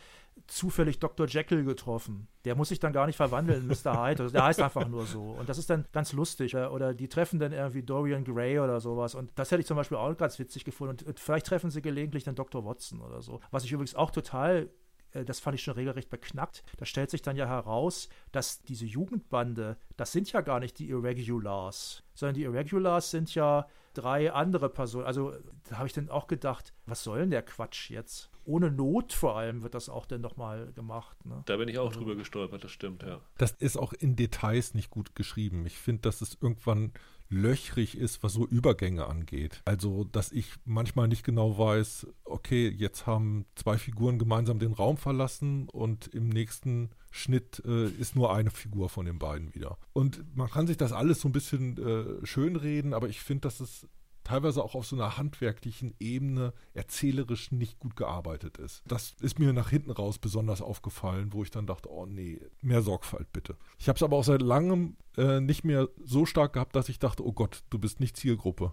zufällig 0.46 0.98
Dr. 0.98 1.26
Jekyll 1.26 1.64
getroffen. 1.64 2.26
Der 2.44 2.54
muss 2.56 2.70
sich 2.70 2.80
dann 2.80 2.92
gar 2.92 3.06
nicht 3.06 3.16
verwandeln 3.16 3.62
in 3.62 3.68
Mr. 3.68 4.02
Hyde. 4.04 4.22
Also 4.24 4.32
der 4.32 4.44
heißt 4.44 4.60
einfach 4.60 4.88
nur 4.88 5.06
so. 5.06 5.22
Und 5.38 5.48
das 5.48 5.58
ist 5.58 5.70
dann 5.70 5.84
ganz 5.92 6.12
lustig. 6.12 6.56
Oder 6.56 6.94
die 6.94 7.08
treffen 7.08 7.38
dann 7.38 7.52
irgendwie 7.52 7.82
Dorian 7.82 8.24
Gray 8.24 8.58
oder 8.58 8.80
sowas. 8.80 9.14
Und 9.14 9.30
das 9.36 9.50
hätte 9.50 9.60
ich 9.60 9.66
zum 9.66 9.76
Beispiel 9.76 9.98
auch 9.98 10.16
ganz 10.16 10.38
witzig 10.38 10.64
gefunden. 10.64 11.04
Und 11.06 11.20
vielleicht 11.20 11.46
treffen 11.46 11.70
sie 11.70 11.82
gelegentlich 11.82 12.24
dann 12.24 12.34
Dr. 12.34 12.64
Watson 12.64 13.00
oder 13.00 13.22
so. 13.22 13.40
Was 13.50 13.64
ich 13.64 13.72
übrigens 13.72 13.94
auch 13.94 14.10
total 14.10 14.70
äh, 15.12 15.24
das 15.24 15.40
fand 15.40 15.54
ich 15.54 15.62
schon 15.62 15.74
regelrecht 15.74 16.10
beknackt. 16.10 16.62
Da 16.78 16.84
stellt 16.84 17.10
sich 17.10 17.22
dann 17.22 17.36
ja 17.36 17.46
heraus, 17.46 18.08
dass 18.32 18.62
diese 18.62 18.86
Jugendbande, 18.86 19.76
das 19.96 20.12
sind 20.12 20.32
ja 20.32 20.40
gar 20.40 20.60
nicht 20.60 20.78
die 20.78 20.88
Irregulars, 20.88 22.02
sondern 22.14 22.34
die 22.34 22.42
Irregulars 22.42 23.10
sind 23.10 23.34
ja 23.34 23.66
drei 23.94 24.32
andere 24.32 24.68
Personen. 24.68 25.06
Also 25.06 25.32
da 25.68 25.78
habe 25.78 25.86
ich 25.86 25.92
dann 25.92 26.08
auch 26.08 26.26
gedacht, 26.26 26.72
was 26.86 27.02
soll 27.02 27.20
denn 27.20 27.30
der 27.30 27.42
Quatsch 27.42 27.90
jetzt? 27.90 28.30
Ohne 28.44 28.70
Not 28.70 29.12
vor 29.12 29.36
allem 29.36 29.62
wird 29.62 29.74
das 29.74 29.88
auch 29.88 30.06
dann 30.06 30.20
nochmal 30.20 30.72
gemacht. 30.72 31.24
Ne? 31.24 31.42
Da 31.46 31.56
bin 31.56 31.68
ich 31.68 31.78
auch 31.78 31.88
also, 31.88 32.00
drüber 32.00 32.16
gestolpert, 32.16 32.64
das 32.64 32.72
stimmt, 32.72 33.02
ja. 33.02 33.20
Das 33.38 33.52
ist 33.52 33.76
auch 33.76 33.92
in 33.92 34.16
Details 34.16 34.74
nicht 34.74 34.90
gut 34.90 35.14
geschrieben. 35.14 35.64
Ich 35.66 35.78
finde, 35.78 36.02
dass 36.02 36.20
es 36.22 36.36
irgendwann 36.40 36.92
löchrig 37.28 37.96
ist, 37.96 38.22
was 38.22 38.34
so 38.34 38.46
Übergänge 38.46 39.06
angeht. 39.06 39.62
Also, 39.64 40.04
dass 40.04 40.32
ich 40.32 40.52
manchmal 40.64 41.08
nicht 41.08 41.24
genau 41.24 41.56
weiß, 41.56 42.06
okay, 42.24 42.68
jetzt 42.68 43.06
haben 43.06 43.46
zwei 43.54 43.78
Figuren 43.78 44.18
gemeinsam 44.18 44.58
den 44.58 44.72
Raum 44.72 44.96
verlassen 44.96 45.68
und 45.68 46.08
im 46.08 46.28
nächsten 46.28 46.90
Schnitt 47.12 47.62
äh, 47.64 47.88
ist 47.88 48.16
nur 48.16 48.34
eine 48.34 48.50
Figur 48.50 48.88
von 48.88 49.06
den 49.06 49.18
beiden 49.18 49.54
wieder. 49.54 49.78
Und 49.92 50.36
man 50.36 50.50
kann 50.50 50.66
sich 50.66 50.78
das 50.78 50.92
alles 50.92 51.20
so 51.20 51.28
ein 51.28 51.32
bisschen 51.32 51.76
äh, 51.78 52.26
schönreden, 52.26 52.94
aber 52.94 53.08
ich 53.08 53.20
finde, 53.20 53.42
dass 53.42 53.60
es 53.60 53.86
teilweise 54.24 54.62
auch 54.62 54.74
auf 54.74 54.86
so 54.86 54.96
einer 54.96 55.16
handwerklichen 55.16 55.94
Ebene 55.98 56.52
erzählerisch 56.74 57.52
nicht 57.52 57.78
gut 57.78 57.96
gearbeitet 57.96 58.58
ist. 58.58 58.82
Das 58.86 59.14
ist 59.20 59.38
mir 59.38 59.52
nach 59.52 59.70
hinten 59.70 59.90
raus 59.90 60.18
besonders 60.18 60.62
aufgefallen, 60.62 61.32
wo 61.32 61.42
ich 61.42 61.50
dann 61.50 61.66
dachte, 61.66 61.90
oh 61.90 62.06
nee, 62.06 62.40
mehr 62.60 62.82
Sorgfalt 62.82 63.32
bitte. 63.32 63.56
Ich 63.78 63.88
habe 63.88 63.96
es 63.96 64.02
aber 64.02 64.16
auch 64.16 64.24
seit 64.24 64.42
langem 64.42 64.96
äh, 65.16 65.40
nicht 65.40 65.64
mehr 65.64 65.88
so 66.02 66.24
stark 66.24 66.54
gehabt, 66.54 66.76
dass 66.76 66.88
ich 66.88 66.98
dachte, 66.98 67.26
oh 67.26 67.32
Gott, 67.32 67.62
du 67.70 67.78
bist 67.78 68.00
nicht 68.00 68.16
Zielgruppe. 68.16 68.72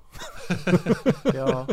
ja. 1.33 1.67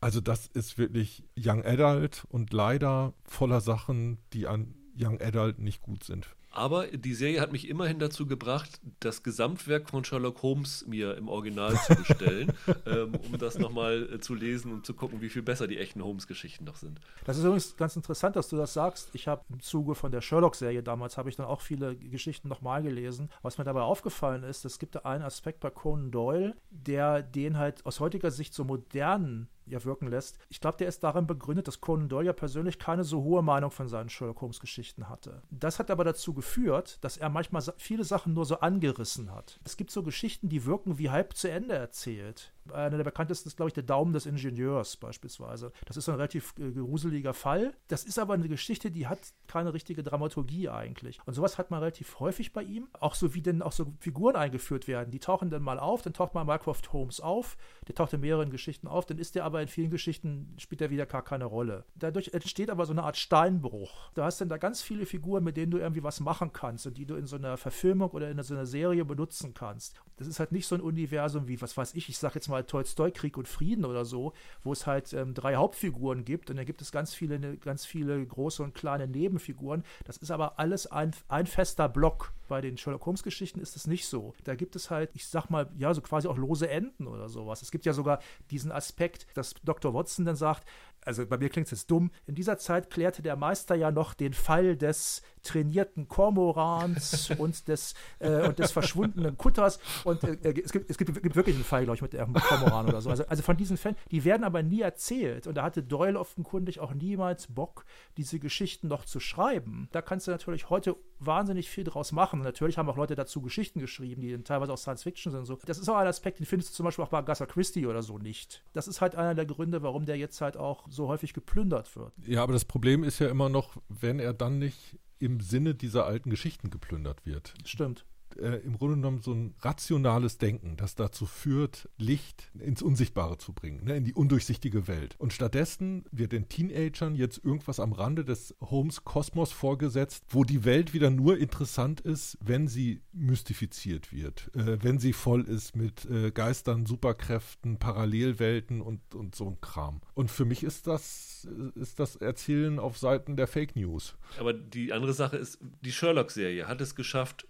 Also 0.00 0.20
das 0.20 0.46
ist 0.46 0.78
wirklich 0.78 1.24
Young 1.38 1.64
Adult 1.64 2.24
und 2.28 2.52
leider 2.52 3.14
voller 3.24 3.60
Sachen, 3.60 4.18
die 4.32 4.46
an 4.46 4.74
Young 4.98 5.20
Adult 5.20 5.58
nicht 5.58 5.82
gut 5.82 6.04
sind. 6.04 6.28
Aber 6.50 6.86
die 6.86 7.14
Serie 7.14 7.40
hat 7.40 7.52
mich 7.52 7.68
immerhin 7.68 7.98
dazu 7.98 8.26
gebracht, 8.26 8.80
das 9.00 9.22
Gesamtwerk 9.22 9.90
von 9.90 10.04
Sherlock 10.04 10.42
Holmes 10.42 10.86
mir 10.86 11.16
im 11.16 11.28
Original 11.28 11.78
zu 11.86 11.94
bestellen, 11.94 12.52
ähm, 12.86 13.14
um 13.14 13.38
das 13.38 13.58
nochmal 13.58 14.14
äh, 14.14 14.20
zu 14.20 14.34
lesen 14.34 14.72
und 14.72 14.86
zu 14.86 14.94
gucken, 14.94 15.20
wie 15.20 15.28
viel 15.28 15.42
besser 15.42 15.66
die 15.66 15.78
echten 15.78 16.02
Holmes-Geschichten 16.02 16.64
noch 16.64 16.76
sind. 16.76 17.00
Das 17.24 17.36
ist 17.36 17.44
übrigens 17.44 17.76
ganz 17.76 17.96
interessant, 17.96 18.34
dass 18.34 18.48
du 18.48 18.56
das 18.56 18.72
sagst. 18.72 19.10
Ich 19.12 19.28
habe 19.28 19.44
im 19.50 19.60
Zuge 19.60 19.94
von 19.94 20.10
der 20.10 20.22
Sherlock-Serie 20.22 20.82
damals, 20.82 21.18
habe 21.18 21.28
ich 21.28 21.36
dann 21.36 21.46
auch 21.46 21.60
viele 21.60 21.94
Geschichten 21.96 22.48
nochmal 22.48 22.82
gelesen. 22.82 23.30
Was 23.42 23.58
mir 23.58 23.64
dabei 23.64 23.82
aufgefallen 23.82 24.42
ist, 24.42 24.64
es 24.64 24.78
gibt 24.78 24.94
da 24.94 25.00
einen 25.00 25.22
Aspekt 25.22 25.60
bei 25.60 25.70
Conan 25.70 26.10
Doyle, 26.10 26.56
der 26.70 27.22
den 27.22 27.58
halt 27.58 27.84
aus 27.84 28.00
heutiger 28.00 28.30
Sicht 28.30 28.54
so 28.54 28.64
modernen 28.64 29.48
ja 29.70 29.84
wirken 29.84 30.08
lässt. 30.08 30.38
Ich 30.48 30.60
glaube, 30.60 30.78
der 30.78 30.88
ist 30.88 31.02
darin 31.04 31.26
begründet, 31.26 31.68
dass 31.68 31.80
Conan 31.80 32.08
Doyle 32.08 32.26
ja 32.26 32.32
persönlich 32.32 32.78
keine 32.78 33.04
so 33.04 33.22
hohe 33.22 33.42
Meinung 33.42 33.70
von 33.70 33.88
seinen 33.88 34.08
Sherlock 34.08 34.40
Holmes 34.40 34.60
Geschichten 34.60 35.08
hatte. 35.08 35.42
Das 35.50 35.78
hat 35.78 35.90
aber 35.90 36.04
dazu 36.04 36.34
geführt, 36.34 36.98
dass 37.02 37.16
er 37.16 37.28
manchmal 37.28 37.62
viele 37.76 38.04
Sachen 38.04 38.34
nur 38.34 38.44
so 38.44 38.60
angerissen 38.60 39.32
hat. 39.32 39.60
Es 39.64 39.76
gibt 39.76 39.90
so 39.90 40.02
Geschichten, 40.02 40.48
die 40.48 40.64
wirken 40.64 40.98
wie 40.98 41.10
halb 41.10 41.34
zu 41.34 41.50
Ende 41.50 41.74
erzählt. 41.74 42.52
Einer 42.72 42.96
der 42.96 43.04
bekanntesten 43.04 43.48
ist, 43.48 43.56
glaube 43.56 43.68
ich, 43.68 43.74
der 43.74 43.82
Daumen 43.82 44.12
des 44.12 44.26
Ingenieurs 44.26 44.96
beispielsweise. 44.96 45.72
Das 45.86 45.96
ist 45.96 46.08
ein 46.08 46.16
relativ 46.16 46.54
äh, 46.58 46.70
gruseliger 46.72 47.34
Fall. 47.34 47.72
Das 47.88 48.04
ist 48.04 48.18
aber 48.18 48.34
eine 48.34 48.48
Geschichte, 48.48 48.90
die 48.90 49.06
hat 49.06 49.18
keine 49.46 49.74
richtige 49.74 50.02
Dramaturgie 50.02 50.68
eigentlich. 50.68 51.20
Und 51.26 51.34
sowas 51.34 51.58
hat 51.58 51.70
man 51.70 51.80
relativ 51.80 52.20
häufig 52.20 52.52
bei 52.52 52.62
ihm. 52.62 52.88
Auch 53.00 53.14
so 53.14 53.34
wie 53.34 53.42
denn 53.42 53.62
auch 53.62 53.72
so 53.72 53.92
Figuren 54.00 54.36
eingeführt 54.36 54.88
werden. 54.88 55.10
Die 55.10 55.20
tauchen 55.20 55.50
dann 55.50 55.62
mal 55.62 55.78
auf, 55.78 56.02
dann 56.02 56.12
taucht 56.12 56.34
mal 56.34 56.44
Mycroft 56.44 56.92
Holmes 56.92 57.20
auf. 57.20 57.56
Der 57.86 57.94
taucht 57.94 58.12
in 58.12 58.20
mehreren 58.20 58.50
Geschichten 58.50 58.88
auf, 58.88 59.06
dann 59.06 59.18
ist 59.18 59.34
der 59.34 59.44
aber 59.44 59.62
in 59.62 59.68
vielen 59.68 59.90
Geschichten, 59.90 60.54
spielt 60.58 60.80
er 60.80 60.90
wieder 60.90 61.06
gar 61.06 61.22
keine 61.22 61.44
Rolle. 61.44 61.84
Dadurch 61.94 62.28
entsteht 62.34 62.70
aber 62.70 62.86
so 62.86 62.92
eine 62.92 63.02
Art 63.02 63.16
Steinbruch. 63.16 64.10
Du 64.14 64.22
hast 64.22 64.40
dann 64.40 64.48
da 64.48 64.58
ganz 64.58 64.82
viele 64.82 65.06
Figuren, 65.06 65.44
mit 65.44 65.56
denen 65.56 65.70
du 65.70 65.78
irgendwie 65.78 66.02
was 66.02 66.20
machen 66.20 66.52
kannst 66.52 66.86
und 66.86 66.98
die 66.98 67.06
du 67.06 67.16
in 67.16 67.26
so 67.26 67.36
einer 67.36 67.56
Verfilmung 67.56 68.10
oder 68.10 68.30
in 68.30 68.42
so 68.42 68.54
einer 68.54 68.66
Serie 68.66 69.04
benutzen 69.04 69.54
kannst. 69.54 69.94
Das 70.16 70.26
ist 70.26 70.40
halt 70.40 70.52
nicht 70.52 70.66
so 70.66 70.74
ein 70.74 70.80
Universum 70.80 71.48
wie, 71.48 71.60
was 71.60 71.76
weiß 71.76 71.94
ich, 71.94 72.08
ich 72.08 72.18
sag 72.18 72.34
jetzt 72.34 72.48
mal 72.48 72.57
Tolstoi 72.62 73.10
Krieg 73.10 73.36
und 73.36 73.48
Frieden 73.48 73.84
oder 73.84 74.04
so, 74.04 74.32
wo 74.62 74.72
es 74.72 74.86
halt 74.86 75.12
ähm, 75.12 75.34
drei 75.34 75.56
Hauptfiguren 75.56 76.24
gibt 76.24 76.50
und 76.50 76.56
dann 76.56 76.66
gibt 76.66 76.82
es 76.82 76.92
ganz 76.92 77.14
viele, 77.14 77.38
ne, 77.38 77.56
ganz 77.56 77.84
viele 77.84 78.24
große 78.24 78.62
und 78.62 78.74
kleine 78.74 79.06
Nebenfiguren. 79.06 79.84
Das 80.04 80.16
ist 80.16 80.30
aber 80.30 80.58
alles 80.58 80.86
ein, 80.86 81.12
ein 81.28 81.46
fester 81.46 81.88
Block. 81.88 82.32
Bei 82.48 82.62
den 82.62 82.78
Sherlock 82.78 83.04
Holmes 83.04 83.22
Geschichten 83.22 83.60
ist 83.60 83.76
es 83.76 83.86
nicht 83.86 84.06
so. 84.06 84.34
Da 84.44 84.54
gibt 84.54 84.74
es 84.74 84.90
halt, 84.90 85.10
ich 85.12 85.26
sag 85.26 85.50
mal, 85.50 85.70
ja, 85.76 85.92
so 85.92 86.00
quasi 86.00 86.28
auch 86.28 86.38
lose 86.38 86.68
Enden 86.68 87.06
oder 87.06 87.28
sowas. 87.28 87.60
Es 87.60 87.70
gibt 87.70 87.84
ja 87.84 87.92
sogar 87.92 88.20
diesen 88.50 88.72
Aspekt, 88.72 89.26
dass 89.34 89.54
Dr. 89.64 89.92
Watson 89.92 90.24
dann 90.24 90.36
sagt, 90.36 90.66
also 91.04 91.26
bei 91.26 91.38
mir 91.38 91.48
klingt 91.48 91.66
es 91.66 91.70
jetzt 91.72 91.90
dumm, 91.90 92.10
in 92.26 92.34
dieser 92.34 92.58
Zeit 92.58 92.90
klärte 92.90 93.22
der 93.22 93.36
Meister 93.36 93.74
ja 93.74 93.90
noch 93.90 94.14
den 94.14 94.32
Fall 94.34 94.76
des 94.76 95.22
trainierten 95.42 96.08
Kormorans 96.08 97.30
und 97.38 97.68
des, 97.68 97.94
äh, 98.18 98.46
und 98.46 98.58
des 98.58 98.72
verschwundenen 98.72 99.36
Kutters. 99.38 99.78
Und 100.04 100.22
äh, 100.24 100.36
äh, 100.42 100.62
es, 100.62 100.72
gibt, 100.72 100.90
es 100.90 100.98
gibt, 100.98 101.22
gibt, 101.22 101.36
wirklich 101.36 101.56
einen 101.56 101.64
Fall, 101.64 101.84
glaube 101.84 101.96
ich, 101.96 102.02
mit 102.02 102.12
dem 102.12 102.34
Kormoran 102.48 102.88
oder 102.88 103.00
so. 103.00 103.10
Also, 103.10 103.24
also 103.26 103.42
von 103.42 103.56
diesen 103.56 103.76
Fällen, 103.76 103.96
die 104.10 104.24
werden 104.24 104.44
aber 104.44 104.62
nie 104.62 104.80
erzählt. 104.80 105.46
Und 105.46 105.56
da 105.56 105.62
hatte 105.62 105.82
Doyle 105.82 106.18
offenkundig 106.18 106.80
auch 106.80 106.94
niemals 106.94 107.46
Bock, 107.46 107.84
diese 108.16 108.38
Geschichten 108.38 108.88
noch 108.88 109.04
zu 109.04 109.20
schreiben. 109.20 109.88
Da 109.92 110.02
kannst 110.02 110.26
du 110.26 110.30
natürlich 110.30 110.70
heute 110.70 110.96
wahnsinnig 111.18 111.68
viel 111.68 111.84
draus 111.84 112.12
machen. 112.12 112.40
Und 112.40 112.44
natürlich 112.44 112.78
haben 112.78 112.88
auch 112.88 112.96
Leute 112.96 113.14
dazu 113.14 113.42
Geschichten 113.42 113.80
geschrieben, 113.80 114.22
die 114.22 114.36
teilweise 114.42 114.72
auch 114.72 114.78
Science 114.78 115.02
Fiction 115.02 115.32
sind. 115.32 115.44
So. 115.44 115.58
Das 115.66 115.78
ist 115.78 115.88
auch 115.88 115.96
ein 115.96 116.06
Aspekt, 116.06 116.38
den 116.38 116.46
findest 116.46 116.70
du 116.70 116.74
zum 116.74 116.84
Beispiel 116.84 117.04
auch 117.04 117.10
bei 117.10 117.18
Agatha 117.18 117.46
Christie 117.46 117.86
oder 117.86 118.02
so 118.02 118.18
nicht. 118.18 118.64
Das 118.72 118.88
ist 118.88 119.00
halt 119.00 119.14
einer 119.14 119.34
der 119.34 119.46
Gründe, 119.46 119.82
warum 119.82 120.06
der 120.06 120.16
jetzt 120.16 120.40
halt 120.40 120.56
auch 120.56 120.86
so 120.88 121.08
häufig 121.08 121.34
geplündert 121.34 121.94
wird. 121.96 122.12
Ja, 122.26 122.42
aber 122.42 122.52
das 122.52 122.64
Problem 122.64 123.04
ist 123.04 123.18
ja 123.18 123.28
immer 123.28 123.48
noch, 123.48 123.76
wenn 123.88 124.18
er 124.18 124.32
dann 124.32 124.58
nicht 124.58 124.98
im 125.18 125.40
Sinne 125.40 125.74
dieser 125.74 126.06
alten 126.06 126.30
Geschichten 126.30 126.70
geplündert 126.70 127.26
wird. 127.26 127.54
Stimmt 127.64 128.04
äh, 128.38 128.60
im 128.64 128.76
Grunde 128.76 128.96
genommen 128.96 129.20
so 129.20 129.32
ein 129.32 129.54
rationales 129.60 130.38
Denken, 130.38 130.76
das 130.76 130.94
dazu 130.94 131.26
führt, 131.26 131.88
Licht 131.96 132.50
ins 132.58 132.82
Unsichtbare 132.82 133.38
zu 133.38 133.52
bringen, 133.52 133.84
ne, 133.84 133.96
in 133.96 134.04
die 134.04 134.14
undurchsichtige 134.14 134.88
Welt. 134.88 135.14
Und 135.18 135.32
stattdessen 135.32 136.04
wird 136.10 136.32
den 136.32 136.48
Teenagern 136.48 137.14
jetzt 137.14 137.44
irgendwas 137.44 137.80
am 137.80 137.92
Rande 137.92 138.24
des 138.24 138.54
Holmes 138.60 139.04
Kosmos 139.04 139.52
vorgesetzt, 139.52 140.24
wo 140.28 140.44
die 140.44 140.64
Welt 140.64 140.94
wieder 140.94 141.10
nur 141.10 141.38
interessant 141.38 142.00
ist, 142.00 142.38
wenn 142.40 142.68
sie 142.68 143.02
mystifiziert 143.12 144.12
wird, 144.12 144.50
äh, 144.54 144.82
wenn 144.82 144.98
sie 144.98 145.12
voll 145.12 145.42
ist 145.42 145.76
mit 145.76 146.04
äh, 146.06 146.30
Geistern, 146.30 146.86
Superkräften, 146.86 147.78
Parallelwelten 147.78 148.80
und, 148.80 149.14
und 149.14 149.34
so 149.34 149.48
ein 149.48 149.60
Kram. 149.60 150.00
Und 150.14 150.30
für 150.30 150.44
mich 150.44 150.62
ist 150.62 150.86
das, 150.86 151.48
ist 151.74 151.98
das 151.98 152.16
Erzählen 152.16 152.78
auf 152.78 152.98
Seiten 152.98 153.36
der 153.36 153.46
Fake 153.46 153.76
News. 153.76 154.16
Aber 154.38 154.52
die 154.52 154.92
andere 154.92 155.12
Sache 155.12 155.36
ist, 155.36 155.58
die 155.82 155.92
Sherlock-Serie 155.92 156.66
hat 156.66 156.80
es 156.80 156.94
geschafft, 156.94 157.46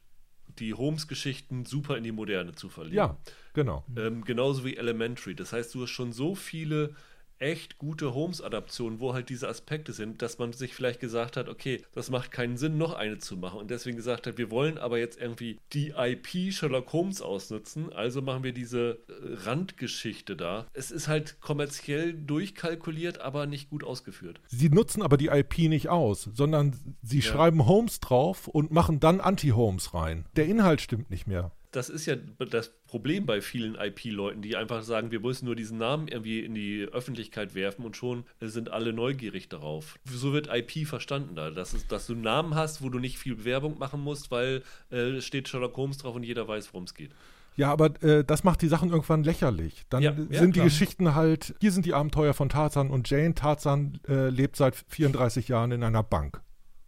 die 0.61 0.75
Holmes-Geschichten 0.75 1.65
super 1.65 1.97
in 1.97 2.05
die 2.05 2.13
Moderne 2.13 2.55
zu 2.55 2.69
verlieren. 2.69 2.97
Ja, 2.97 3.17
genau. 3.53 3.85
Ähm, 3.97 4.25
genauso 4.25 4.65
wie 4.65 4.77
Elementary. 4.77 5.35
Das 5.35 5.53
heißt, 5.53 5.75
du 5.75 5.83
hast 5.83 5.91
schon 5.91 6.13
so 6.13 6.35
viele 6.35 6.95
echt 7.39 7.79
gute 7.79 8.15
Holmes-Adaptionen, 8.15 9.01
wo 9.01 9.15
halt 9.15 9.29
diese 9.29 9.49
Aspekte 9.49 9.93
sind, 9.93 10.23
dass 10.23 10.39
man 10.39 10.53
sich 10.53 10.75
vielleicht 10.75 11.01
gesagt 11.01 11.37
hat, 11.37 11.49
okay, 11.49 11.83
das 11.95 12.11
macht 12.11 12.31
keinen 12.31 12.57
Sinn, 12.57 12.79
noch 12.79 12.95
eine 12.95 13.19
zu 13.19 13.37
machen. 13.37 13.61
Und 13.61 13.71
deswegen 13.71 13.97
gesagt 13.97 14.27
hat, 14.27 14.39
wir 14.39 14.51
wollen 14.51 14.79
aber 14.79 14.99
jetzt 14.99 15.21
irgendwie 15.21 15.59
die 15.73 15.95
IP 15.97 16.53
Sherlock 16.53 16.93
Holmes 16.93 17.23
ausnutzen, 17.23 17.93
also 17.93 18.23
machen 18.23 18.43
wir 18.43 18.53
diese 18.53 18.99
äh, 19.09 19.35
Randgeschichte 19.45 20.37
da. 20.37 20.67
Es 20.73 20.91
ist 20.91 21.09
halt 21.09 21.41
kommerziell 21.41 22.13
durchkalkuliert, 22.15 23.21
aber 23.21 23.47
nicht 23.47 23.71
gut 23.71 23.85
ausgeführt. 23.85 24.41
Sie 24.47 24.69
nutzen 24.69 25.03
aber 25.03 25.17
die 25.17 25.29
IP 25.29 25.59
nicht 25.59 25.89
aus, 25.89 26.29
sondern 26.35 26.77
sie 27.03 27.21
ja. 27.21 27.23
schreiben 27.23 27.67
Holmes 27.67 28.01
drauf 28.01 28.49
und 28.49 28.71
machen 28.71 29.01
dann 29.01 29.21
Anti-Holmes 29.21 29.95
rein. 29.95 30.27
Der 30.37 30.47
Inhalt 30.47 30.81
stimmt 30.81 31.11
nicht 31.11 31.27
mehr 31.27 31.53
das 31.71 31.91
ist 31.91 32.07
ja 32.07 32.17
das 32.17 32.71
Problem 32.87 33.27
bei 33.27 33.41
vielen 33.41 33.75
IP-Leuten, 33.75 34.41
die 34.41 34.57
einfach 34.57 34.83
sagen, 34.83 35.11
wir 35.11 35.21
müssen 35.21 35.45
nur 35.45 35.57
diesen 35.57 35.79
Namen 35.79 36.09
irgendwie 36.09 36.41
in 36.41 36.55
die 36.55 36.89
Öffentlichkeit 36.91 37.55
werfen 37.55 37.85
und 37.85 37.97
schon 37.97 38.25
sind 38.41 38.71
alle 38.71 38.93
neugierig 38.93 39.49
darauf. 39.49 39.99
So 40.05 40.33
wird 40.33 40.49
IP 40.53 40.87
verstanden 40.87 41.35
da, 41.35 41.51
dass, 41.51 41.75
es, 41.75 41.87
dass 41.87 42.07
du 42.07 42.15
einen 42.15 42.23
Namen 42.23 42.55
hast, 42.55 42.83
wo 42.83 42.89
du 42.89 42.99
nicht 42.99 43.19
viel 43.19 43.45
Werbung 43.45 43.79
machen 43.79 44.01
musst, 44.01 44.31
weil 44.31 44.63
äh, 44.91 45.21
steht 45.21 45.49
Sherlock 45.49 45.77
Holmes 45.77 45.99
drauf 45.99 46.15
und 46.17 46.23
jeder 46.23 46.49
weiß, 46.49 46.73
worum 46.73 46.85
es 46.85 46.95
geht. 46.95 47.11
Ja, 47.57 47.73
aber 47.73 48.03
äh, 48.03 48.25
das 48.25 48.45
macht 48.45 48.63
die 48.63 48.69
Sachen 48.69 48.91
irgendwann 48.91 49.25
lächerlich. 49.25 49.85
Dann 49.91 50.03
ja, 50.03 50.15
sind 50.15 50.31
ja, 50.31 50.47
die 50.47 50.61
Geschichten 50.61 51.17
halt, 51.17 51.57
hier 51.61 51.73
sind 51.73 51.85
die 51.87 51.93
Abenteuer 51.93 52.33
von 52.33 52.49
Tarzan 52.49 52.89
und 52.89 53.11
Jane. 53.11 53.35
Tarzan 53.35 53.99
äh, 54.09 54.29
lebt 54.29 54.55
seit 54.55 54.77
34 54.77 55.49
Jahren 55.49 55.73
in 55.73 55.83
einer 55.83 56.03
Bank. 56.03 56.41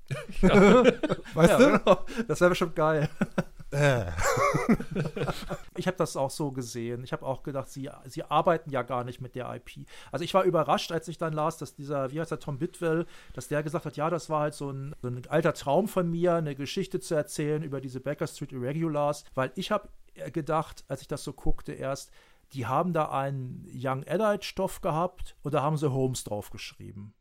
Ja. 0.42 0.82
weißt 1.34 1.60
du? 1.60 1.78
Genau. 1.78 2.04
Das 2.26 2.40
wäre 2.40 2.50
bestimmt 2.50 2.74
geil. 2.74 3.08
Äh. 3.70 4.06
ich 5.76 5.86
habe 5.86 5.96
das 5.96 6.16
auch 6.16 6.30
so 6.30 6.50
gesehen. 6.50 7.04
Ich 7.04 7.12
habe 7.12 7.24
auch 7.24 7.42
gedacht, 7.42 7.68
sie, 7.68 7.88
sie 8.06 8.24
arbeiten 8.24 8.70
ja 8.70 8.82
gar 8.82 9.04
nicht 9.04 9.20
mit 9.20 9.34
der 9.34 9.54
IP. 9.54 9.86
Also 10.10 10.24
ich 10.24 10.34
war 10.34 10.44
überrascht, 10.44 10.90
als 10.92 11.08
ich 11.08 11.18
dann 11.18 11.32
las, 11.32 11.58
dass 11.58 11.74
dieser, 11.74 12.10
wie 12.10 12.20
heißt 12.20 12.30
der, 12.30 12.40
Tom 12.40 12.58
Bitwell, 12.58 13.06
dass 13.32 13.48
der 13.48 13.62
gesagt 13.62 13.84
hat, 13.84 13.96
ja, 13.96 14.10
das 14.10 14.28
war 14.28 14.40
halt 14.40 14.54
so 14.54 14.70
ein, 14.70 14.94
so 15.00 15.08
ein 15.08 15.22
alter 15.28 15.54
Traum 15.54 15.88
von 15.88 16.10
mir, 16.10 16.34
eine 16.34 16.54
Geschichte 16.54 17.00
zu 17.00 17.14
erzählen 17.14 17.62
über 17.62 17.80
diese 17.80 18.00
Baker 18.00 18.26
Street 18.26 18.52
Irregulars, 18.52 19.24
weil 19.34 19.52
ich 19.54 19.70
habe 19.70 19.88
gedacht, 20.32 20.84
als 20.88 21.02
ich 21.02 21.08
das 21.08 21.22
so 21.22 21.32
guckte 21.32 21.72
erst, 21.72 22.10
die 22.52 22.66
haben 22.66 22.92
da 22.92 23.10
einen 23.10 23.66
Young 23.72 24.04
Adult 24.08 24.44
Stoff 24.44 24.80
gehabt 24.80 25.36
und 25.42 25.54
da 25.54 25.62
haben 25.62 25.76
sie 25.76 25.92
Holmes 25.92 26.24
draufgeschrieben. 26.24 27.14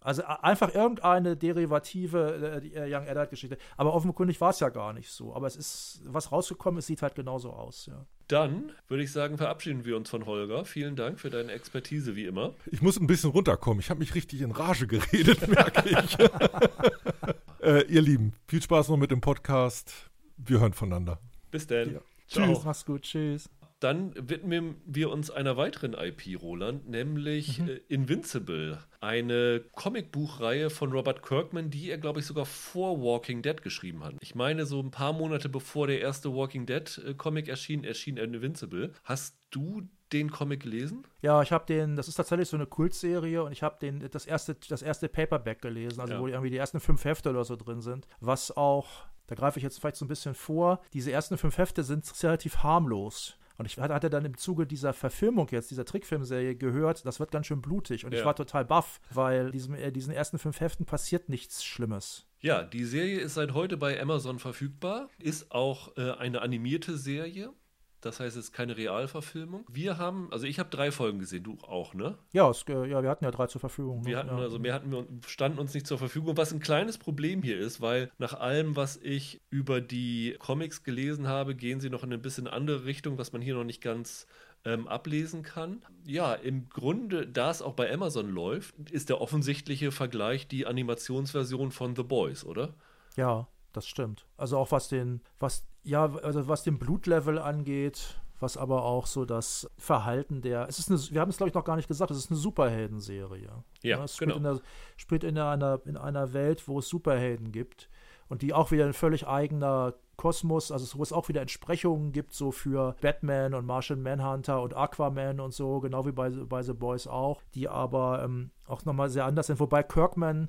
Also 0.00 0.22
einfach 0.24 0.74
irgendeine 0.74 1.36
derivative 1.36 2.62
äh, 2.62 2.68
äh, 2.68 2.94
Young 2.94 3.08
Adult 3.08 3.30
Geschichte. 3.30 3.58
Aber 3.76 3.94
offenkundig 3.94 4.40
war 4.40 4.50
es 4.50 4.60
ja 4.60 4.68
gar 4.68 4.92
nicht 4.92 5.10
so. 5.10 5.34
Aber 5.34 5.46
es 5.46 5.56
ist, 5.56 6.02
was 6.04 6.30
rausgekommen 6.30 6.78
ist, 6.78 6.86
sieht 6.86 7.02
halt 7.02 7.16
genauso 7.16 7.50
aus, 7.52 7.86
ja. 7.86 8.06
Dann 8.28 8.72
würde 8.88 9.02
ich 9.02 9.10
sagen, 9.10 9.38
verabschieden 9.38 9.84
wir 9.84 9.96
uns 9.96 10.10
von 10.10 10.26
Holger. 10.26 10.64
Vielen 10.64 10.96
Dank 10.96 11.18
für 11.18 11.30
deine 11.30 11.50
Expertise, 11.50 12.14
wie 12.14 12.26
immer. 12.26 12.54
Ich 12.66 12.82
muss 12.82 13.00
ein 13.00 13.06
bisschen 13.06 13.30
runterkommen. 13.30 13.80
Ich 13.80 13.90
habe 13.90 14.00
mich 14.00 14.14
richtig 14.14 14.42
in 14.42 14.52
Rage 14.52 14.86
geredet, 14.86 15.48
merke 15.48 15.88
ich. 15.88 16.18
äh, 17.62 17.82
ihr 17.86 18.02
Lieben, 18.02 18.34
viel 18.46 18.62
Spaß 18.62 18.90
noch 18.90 18.98
mit 18.98 19.10
dem 19.10 19.20
Podcast. 19.20 19.92
Wir 20.36 20.60
hören 20.60 20.74
voneinander. 20.74 21.18
Bis 21.50 21.66
dann. 21.66 21.94
Ja. 21.94 22.00
Tschüss, 22.28 22.62
mach's 22.64 22.84
gut, 22.84 23.02
tschüss. 23.02 23.48
Dann 23.80 24.12
widmen 24.16 24.76
wir 24.84 25.10
uns 25.10 25.30
einer 25.30 25.56
weiteren 25.56 25.94
IP, 25.94 26.40
Roland, 26.40 26.88
nämlich 26.88 27.60
mhm. 27.60 27.68
Äh, 27.68 27.80
Invincible. 27.88 28.78
Eine 29.00 29.62
Comicbuchreihe 29.76 30.70
von 30.70 30.90
Robert 30.90 31.22
Kirkman, 31.22 31.70
die 31.70 31.90
er, 31.90 31.98
glaube 31.98 32.18
ich, 32.20 32.26
sogar 32.26 32.46
vor 32.46 33.00
Walking 33.00 33.42
Dead 33.42 33.62
geschrieben 33.62 34.02
hat. 34.02 34.14
Ich 34.20 34.34
meine, 34.34 34.66
so 34.66 34.80
ein 34.80 34.90
paar 34.90 35.12
Monate 35.12 35.48
bevor 35.48 35.86
der 35.86 36.00
erste 36.00 36.34
Walking 36.34 36.66
Dead-Comic 36.66 37.46
äh, 37.46 37.50
erschien, 37.50 37.84
erschien 37.84 38.16
Invincible. 38.16 38.92
Hast 39.04 39.38
du 39.50 39.82
den 40.12 40.30
Comic 40.30 40.62
gelesen? 40.62 41.06
Ja, 41.22 41.42
ich 41.42 41.52
habe 41.52 41.66
den, 41.66 41.94
das 41.94 42.08
ist 42.08 42.14
tatsächlich 42.14 42.48
so 42.48 42.56
eine 42.56 42.66
Kultserie 42.66 43.42
und 43.42 43.52
ich 43.52 43.62
habe 43.62 43.76
den 43.80 44.08
das 44.10 44.26
erste 44.26 44.54
das 44.54 44.82
erste 44.82 45.08
Paperback 45.08 45.60
gelesen, 45.60 46.00
also 46.00 46.14
ja. 46.14 46.20
wo 46.20 46.26
irgendwie 46.26 46.50
die 46.50 46.56
ersten 46.56 46.80
fünf 46.80 47.04
Hefte 47.04 47.30
oder 47.30 47.44
so 47.44 47.56
drin 47.56 47.82
sind, 47.82 48.08
was 48.20 48.56
auch 48.56 49.06
da 49.28 49.34
greife 49.34 49.58
ich 49.58 49.62
jetzt 49.62 49.78
vielleicht 49.78 49.96
so 49.96 50.06
ein 50.06 50.08
bisschen 50.08 50.34
vor. 50.34 50.80
Diese 50.94 51.12
ersten 51.12 51.36
fünf 51.36 51.58
Hefte 51.58 51.84
sind 51.84 52.10
relativ 52.22 52.62
harmlos. 52.62 53.37
Und 53.58 53.66
ich 53.66 53.76
hatte 53.76 54.08
dann 54.08 54.24
im 54.24 54.36
Zuge 54.36 54.66
dieser 54.66 54.92
Verfilmung 54.92 55.48
jetzt, 55.50 55.70
dieser 55.72 55.84
Trickfilmserie 55.84 56.54
gehört, 56.54 57.04
das 57.04 57.18
wird 57.18 57.32
ganz 57.32 57.46
schön 57.46 57.60
blutig. 57.60 58.04
Und 58.04 58.12
ja. 58.12 58.20
ich 58.20 58.24
war 58.24 58.36
total 58.36 58.64
baff, 58.64 59.00
weil 59.10 59.50
diesem, 59.50 59.74
äh, 59.74 59.90
diesen 59.90 60.14
ersten 60.14 60.38
fünf 60.38 60.60
Heften 60.60 60.86
passiert 60.86 61.28
nichts 61.28 61.64
Schlimmes. 61.64 62.28
Ja, 62.40 62.62
die 62.62 62.84
Serie 62.84 63.18
ist 63.18 63.34
seit 63.34 63.52
heute 63.54 63.76
bei 63.76 64.00
Amazon 64.00 64.38
verfügbar, 64.38 65.08
ist 65.18 65.50
auch 65.50 65.96
äh, 65.96 66.12
eine 66.12 66.40
animierte 66.40 66.96
Serie. 66.96 67.52
Das 68.00 68.20
heißt, 68.20 68.36
es 68.36 68.46
ist 68.46 68.52
keine 68.52 68.76
Realverfilmung. 68.76 69.64
Wir 69.68 69.98
haben, 69.98 70.28
also 70.30 70.46
ich 70.46 70.58
habe 70.58 70.70
drei 70.70 70.92
Folgen 70.92 71.18
gesehen, 71.18 71.42
du 71.42 71.58
auch, 71.62 71.94
ne? 71.94 72.16
Ja, 72.32 72.48
es, 72.48 72.64
ja 72.68 73.02
wir 73.02 73.10
hatten 73.10 73.24
ja 73.24 73.30
drei 73.30 73.46
zur 73.46 73.60
Verfügung. 73.60 74.06
Wir 74.06 74.16
ne? 74.16 74.18
hatten, 74.18 74.38
ja. 74.38 74.42
also 74.44 74.58
mehr 74.58 74.74
hatten 74.74 74.92
wir, 74.92 75.06
standen 75.26 75.58
uns 75.58 75.74
nicht 75.74 75.86
zur 75.86 75.98
Verfügung, 75.98 76.36
was 76.36 76.52
ein 76.52 76.60
kleines 76.60 76.98
Problem 76.98 77.42
hier 77.42 77.58
ist, 77.58 77.80
weil 77.80 78.10
nach 78.18 78.34
allem, 78.34 78.76
was 78.76 78.96
ich 78.96 79.40
über 79.50 79.80
die 79.80 80.36
Comics 80.38 80.84
gelesen 80.84 81.26
habe, 81.26 81.54
gehen 81.54 81.80
sie 81.80 81.90
noch 81.90 82.04
in 82.04 82.12
ein 82.12 82.22
bisschen 82.22 82.46
andere 82.46 82.84
Richtung, 82.84 83.18
was 83.18 83.32
man 83.32 83.42
hier 83.42 83.54
noch 83.54 83.64
nicht 83.64 83.80
ganz 83.80 84.26
ähm, 84.64 84.86
ablesen 84.88 85.42
kann. 85.42 85.82
Ja, 86.04 86.34
im 86.34 86.68
Grunde, 86.68 87.26
da 87.26 87.50
es 87.50 87.62
auch 87.62 87.74
bei 87.74 87.92
Amazon 87.92 88.28
läuft, 88.28 88.74
ist 88.90 89.08
der 89.08 89.20
offensichtliche 89.20 89.90
Vergleich 89.90 90.48
die 90.48 90.66
Animationsversion 90.66 91.70
von 91.72 91.96
The 91.96 92.02
Boys, 92.02 92.44
oder? 92.44 92.74
Ja, 93.16 93.48
das 93.72 93.86
stimmt. 93.86 94.26
Also 94.36 94.58
auch 94.58 94.72
was 94.72 94.88
den, 94.88 95.20
was, 95.38 95.64
ja, 95.82 96.04
also 96.22 96.48
was 96.48 96.62
den 96.62 96.78
Blutlevel 96.78 97.38
angeht, 97.38 98.20
was 98.40 98.56
aber 98.56 98.84
auch 98.84 99.06
so 99.06 99.24
das 99.24 99.70
Verhalten 99.78 100.42
der. 100.42 100.68
Es 100.68 100.78
ist 100.78 100.90
eine, 100.90 100.98
wir 101.10 101.20
haben 101.20 101.30
es 101.30 101.36
glaube 101.36 101.48
ich 101.48 101.54
noch 101.54 101.64
gar 101.64 101.76
nicht 101.76 101.88
gesagt, 101.88 102.10
es 102.10 102.18
ist 102.18 102.30
eine 102.30 102.38
Superhelden-Serie. 102.38 103.64
Ja, 103.82 104.04
es 104.04 104.16
genau. 104.16 104.34
spielt, 104.34 104.36
in, 104.36 104.42
der, 104.42 104.60
spielt 104.96 105.24
in, 105.24 105.38
einer, 105.38 105.80
in 105.84 105.96
einer 105.96 106.32
Welt, 106.32 106.68
wo 106.68 106.78
es 106.78 106.88
Superhelden 106.88 107.52
gibt 107.52 107.88
und 108.28 108.42
die 108.42 108.52
auch 108.52 108.70
wieder 108.70 108.86
ein 108.86 108.92
völlig 108.92 109.26
eigener 109.26 109.94
Kosmos, 110.16 110.72
also 110.72 110.98
wo 110.98 111.02
es 111.02 111.12
auch 111.12 111.28
wieder 111.28 111.40
Entsprechungen 111.40 112.12
gibt, 112.12 112.34
so 112.34 112.50
für 112.50 112.96
Batman 113.00 113.54
und 113.54 113.64
Martian 113.64 114.02
Manhunter 114.02 114.60
und 114.62 114.76
Aquaman 114.76 115.40
und 115.40 115.54
so, 115.54 115.80
genau 115.80 116.06
wie 116.06 116.12
bei, 116.12 116.28
bei 116.28 116.62
The 116.62 116.72
Boys 116.72 117.06
auch, 117.06 117.40
die 117.54 117.68
aber 117.68 118.22
ähm, 118.24 118.50
auch 118.66 118.84
nochmal 118.84 119.10
sehr 119.10 119.24
anders 119.24 119.46
sind. 119.46 119.60
Wobei 119.60 119.82
Kirkman 119.84 120.48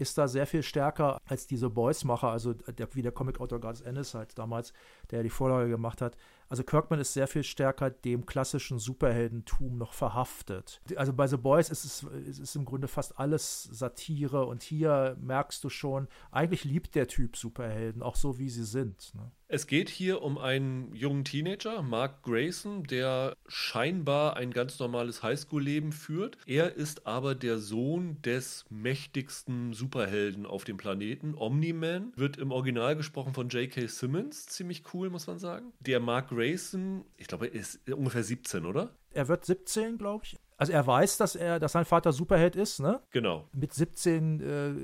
ist 0.00 0.16
da 0.18 0.28
sehr 0.28 0.46
viel 0.46 0.62
stärker 0.62 1.20
als 1.26 1.46
diese 1.46 1.68
Boys-Macher, 1.70 2.30
also 2.30 2.54
der, 2.54 2.88
wie 2.94 3.02
der 3.02 3.12
Comic-Autor 3.12 3.60
Garth 3.60 3.82
Ennis 3.82 4.14
halt 4.14 4.38
damals, 4.38 4.72
der 5.10 5.22
die 5.22 5.30
Vorlage 5.30 5.68
gemacht 5.68 6.00
hat. 6.00 6.16
Also 6.50 6.64
Kirkman 6.64 6.98
ist 6.98 7.14
sehr 7.14 7.28
viel 7.28 7.44
stärker 7.44 7.90
dem 7.90 8.26
klassischen 8.26 8.80
Superheldentum 8.80 9.78
noch 9.78 9.92
verhaftet. 9.92 10.80
Also 10.96 11.12
bei 11.12 11.28
The 11.28 11.36
Boys 11.36 11.70
ist 11.70 11.84
es 11.84 12.38
ist 12.40 12.56
im 12.56 12.64
Grunde 12.64 12.88
fast 12.88 13.18
alles 13.18 13.62
Satire 13.62 14.44
und 14.46 14.62
hier 14.62 15.16
merkst 15.20 15.62
du 15.62 15.68
schon, 15.68 16.08
eigentlich 16.32 16.64
liebt 16.64 16.96
der 16.96 17.06
Typ 17.06 17.36
Superhelden, 17.36 18.02
auch 18.02 18.16
so 18.16 18.38
wie 18.38 18.48
sie 18.48 18.64
sind. 18.64 19.14
Ne? 19.14 19.30
Es 19.52 19.66
geht 19.66 19.88
hier 19.88 20.22
um 20.22 20.38
einen 20.38 20.94
jungen 20.94 21.24
Teenager, 21.24 21.82
Mark 21.82 22.22
Grayson, 22.22 22.84
der 22.84 23.36
scheinbar 23.48 24.36
ein 24.36 24.52
ganz 24.52 24.78
normales 24.78 25.24
Highschool-Leben 25.24 25.90
führt. 25.90 26.38
Er 26.46 26.76
ist 26.76 27.04
aber 27.04 27.34
der 27.34 27.58
Sohn 27.58 28.22
des 28.22 28.64
mächtigsten 28.70 29.72
Superhelden 29.72 30.46
auf 30.46 30.62
dem 30.62 30.76
Planeten. 30.76 31.34
Omni-Man 31.34 32.12
wird 32.14 32.36
im 32.36 32.52
Original 32.52 32.94
gesprochen 32.94 33.34
von 33.34 33.48
J.K. 33.48 33.88
Simmons. 33.88 34.46
Ziemlich 34.46 34.84
cool, 34.94 35.10
muss 35.10 35.26
man 35.26 35.40
sagen. 35.40 35.72
Der 35.80 35.98
Mark 35.98 36.28
Grayson, 36.28 36.39
ich 36.42 37.26
glaube, 37.26 37.46
er 37.46 37.54
ist 37.54 37.80
ungefähr 37.90 38.22
17, 38.22 38.66
oder? 38.66 38.90
Er 39.12 39.28
wird 39.28 39.44
17, 39.44 39.98
glaube 39.98 40.24
ich. 40.24 40.38
Also 40.56 40.72
er 40.72 40.86
weiß, 40.86 41.16
dass 41.16 41.36
er, 41.36 41.58
dass 41.58 41.72
sein 41.72 41.86
Vater 41.86 42.12
Superheld 42.12 42.54
ist, 42.54 42.80
ne? 42.80 43.00
Genau. 43.12 43.48
Mit 43.52 43.72
17 43.72 44.40